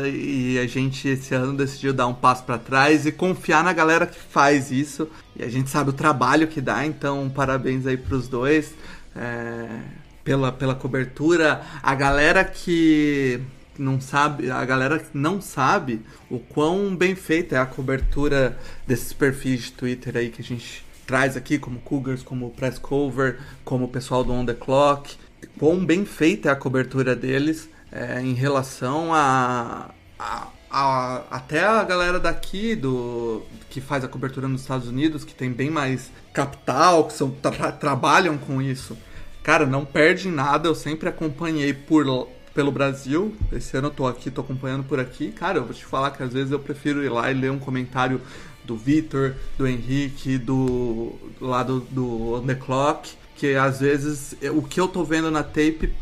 e 0.07 0.59
a 0.59 0.67
gente 0.67 1.07
esse 1.07 1.33
ano 1.33 1.57
decidiu 1.57 1.91
dar 1.91 2.05
um 2.05 2.13
passo 2.13 2.43
para 2.43 2.59
trás 2.59 3.07
e 3.07 3.11
confiar 3.11 3.63
na 3.63 3.73
galera 3.73 4.05
que 4.05 4.19
faz 4.19 4.69
isso. 4.69 5.09
E 5.35 5.43
a 5.43 5.49
gente 5.49 5.67
sabe 5.71 5.89
o 5.89 5.93
trabalho 5.93 6.47
que 6.47 6.61
dá, 6.61 6.85
então 6.85 7.27
parabéns 7.33 7.87
aí 7.87 7.97
pros 7.97 8.27
dois 8.27 8.75
é, 9.15 9.67
pela, 10.23 10.51
pela 10.51 10.75
cobertura. 10.75 11.63
A 11.81 11.95
galera 11.95 12.43
que 12.43 13.41
não 13.75 13.99
sabe, 13.99 14.51
a 14.51 14.63
galera 14.63 14.99
que 14.99 15.17
não 15.17 15.41
sabe 15.41 16.01
o 16.29 16.37
quão 16.37 16.95
bem 16.95 17.15
feita 17.15 17.55
é 17.55 17.59
a 17.59 17.65
cobertura 17.65 18.55
desses 18.85 19.11
perfis 19.13 19.63
de 19.63 19.71
Twitter 19.71 20.15
aí 20.15 20.29
que 20.29 20.43
a 20.43 20.45
gente 20.45 20.85
traz 21.07 21.35
aqui, 21.35 21.57
como 21.57 21.79
Cougars, 21.79 22.21
como 22.21 22.51
Press 22.51 22.77
Cover, 22.77 23.39
como 23.65 23.85
o 23.85 23.87
pessoal 23.87 24.23
do 24.23 24.31
On 24.31 24.45
The 24.45 24.53
Clock 24.53 25.17
quão 25.57 25.85
bem 25.85 26.05
feita 26.05 26.49
é 26.49 26.51
a 26.51 26.55
cobertura 26.55 27.15
deles 27.15 27.69
é, 27.91 28.21
em 28.21 28.33
relação 28.33 29.13
a, 29.13 29.91
a, 30.19 30.47
a, 30.69 31.23
até 31.31 31.63
a 31.63 31.83
galera 31.83 32.19
daqui 32.19 32.75
do 32.75 33.43
que 33.69 33.81
faz 33.81 34.03
a 34.03 34.07
cobertura 34.07 34.47
nos 34.47 34.61
Estados 34.61 34.87
Unidos, 34.87 35.23
que 35.23 35.33
tem 35.33 35.51
bem 35.51 35.69
mais 35.69 36.11
capital, 36.33 37.05
que 37.05 37.13
são, 37.13 37.29
tra 37.29 37.71
trabalham 37.71 38.37
com 38.37 38.61
isso. 38.61 38.97
Cara, 39.43 39.65
não 39.65 39.85
perde 39.85 40.29
nada, 40.29 40.67
eu 40.67 40.75
sempre 40.75 41.07
acompanhei 41.07 41.73
por 41.73 42.05
pelo 42.53 42.71
Brasil. 42.71 43.35
Esse 43.51 43.77
ano 43.77 43.87
eu 43.87 43.91
tô 43.91 44.07
aqui, 44.07 44.31
tô 44.31 44.41
acompanhando 44.41 44.83
por 44.83 44.99
aqui. 44.99 45.31
Cara, 45.31 45.59
eu 45.59 45.63
vou 45.63 45.75
te 45.75 45.85
falar 45.85 46.09
que 46.09 46.23
às 46.23 46.33
vezes 46.33 46.51
eu 46.51 46.59
prefiro 46.59 47.03
ir 47.03 47.09
lá 47.09 47.29
e 47.31 47.33
ler 47.35 47.51
um 47.51 47.59
comentário 47.59 48.19
do 48.65 48.75
Vitor, 48.75 49.35
do 49.57 49.67
Henrique, 49.67 50.39
do, 50.39 51.13
do 51.39 51.45
lado 51.45 51.79
do 51.91 52.33
On 52.33 52.45
The 52.45 52.55
Clock, 52.55 53.11
que 53.37 53.55
às 53.55 53.79
vezes 53.79 54.35
o 54.53 54.61
que 54.61 54.79
eu 54.79 54.87
tô 54.87 55.03
vendo 55.03 55.29
na 55.31 55.43
tape 55.43 55.93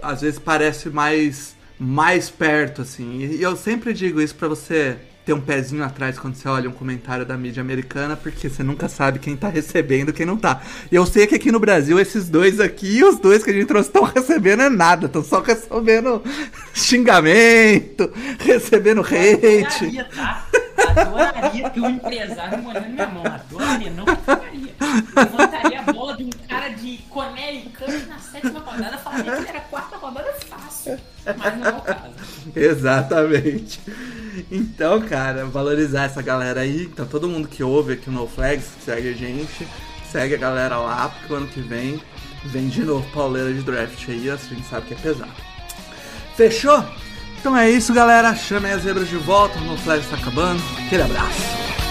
às 0.00 0.20
vezes 0.20 0.38
parece 0.38 0.88
mais 0.88 1.54
mais 1.78 2.30
perto 2.30 2.82
assim. 2.82 3.18
E 3.18 3.42
eu 3.42 3.56
sempre 3.56 3.92
digo 3.92 4.20
isso 4.20 4.34
para 4.34 4.48
você 4.48 4.96
ter 5.24 5.32
um 5.32 5.40
pezinho 5.40 5.82
atrás 5.82 6.18
quando 6.18 6.34
você 6.34 6.46
olha 6.46 6.68
um 6.68 6.72
comentário 6.72 7.24
da 7.24 7.36
mídia 7.36 7.62
americana, 7.62 8.14
porque 8.14 8.48
você 8.48 8.62
nunca 8.62 8.88
sabe 8.88 9.18
quem 9.18 9.34
tá 9.36 9.48
recebendo 9.48 10.10
e 10.10 10.12
quem 10.12 10.26
não 10.26 10.36
tá. 10.36 10.60
E 10.92 10.94
eu 10.94 11.06
sei 11.06 11.26
que 11.26 11.34
aqui 11.34 11.50
no 11.50 11.58
Brasil, 11.58 11.98
esses 11.98 12.28
dois 12.28 12.60
aqui, 12.60 13.02
os 13.02 13.18
dois 13.18 13.42
que 13.42 13.50
a 13.50 13.52
gente 13.52 13.66
trouxe, 13.66 13.88
estão 13.88 14.02
recebendo 14.02 14.62
é 14.62 14.68
nada, 14.68 15.06
estão 15.06 15.24
só 15.24 15.40
recebendo 15.40 16.22
xingamento, 16.74 18.12
recebendo 18.38 19.00
hate. 19.00 19.98
Adoraria, 19.98 20.04
tá? 20.14 20.46
Adoraria 20.94 21.70
ter 21.70 21.80
um 21.80 21.90
empresário 21.90 22.62
molhando 22.62 22.88
minha 22.90 23.06
mão. 23.06 23.24
Adoraria, 23.24 23.90
não 23.90 24.06
ficaria. 24.06 24.74
Levantaria 25.16 25.80
a 25.80 25.92
bola 25.92 26.16
de 26.16 26.24
um 26.24 26.30
de 26.96 27.02
Connecticut 27.04 28.06
na 28.06 28.18
sétima 28.18 28.60
rodada, 28.60 28.98
falaria 28.98 29.42
que 29.42 29.48
era 29.48 29.60
quarta 29.60 29.96
rodada 29.96 30.32
fácil. 30.48 30.98
Mas 31.36 31.58
não 31.58 31.66
é 31.66 31.70
o 31.70 31.80
caso. 31.80 32.14
Exatamente. 32.54 33.80
Então, 34.50 35.00
cara, 35.02 35.46
valorizar 35.46 36.04
essa 36.04 36.22
galera 36.22 36.60
aí. 36.60 36.84
Então, 36.84 37.06
todo 37.06 37.28
mundo 37.28 37.48
que 37.48 37.62
ouve 37.62 37.94
aqui 37.94 38.10
No 38.10 38.26
Flags, 38.26 38.66
segue 38.84 39.10
a 39.10 39.12
gente, 39.12 39.66
segue 40.10 40.34
a 40.34 40.38
galera 40.38 40.76
lá, 40.78 41.08
porque 41.08 41.32
o 41.32 41.36
ano 41.36 41.48
que 41.48 41.60
vem 41.60 42.00
vem 42.44 42.68
de 42.68 42.82
novo 42.82 43.08
pauleira 43.10 43.52
de 43.52 43.62
draft 43.62 44.08
aí, 44.08 44.30
a 44.30 44.36
gente 44.36 44.66
sabe 44.68 44.86
que 44.86 44.94
é 44.94 44.96
pesado. 44.96 45.32
Fechou? 46.36 46.84
Então 47.38 47.56
é 47.56 47.70
isso, 47.70 47.92
galera. 47.92 48.34
Chame 48.34 48.70
as 48.70 48.82
zebras 48.82 49.08
de 49.08 49.16
volta, 49.16 49.58
o 49.58 49.64
No 49.64 49.76
Flags 49.78 50.04
está 50.04 50.16
acabando. 50.16 50.62
Aquele 50.86 51.02
abraço. 51.02 51.83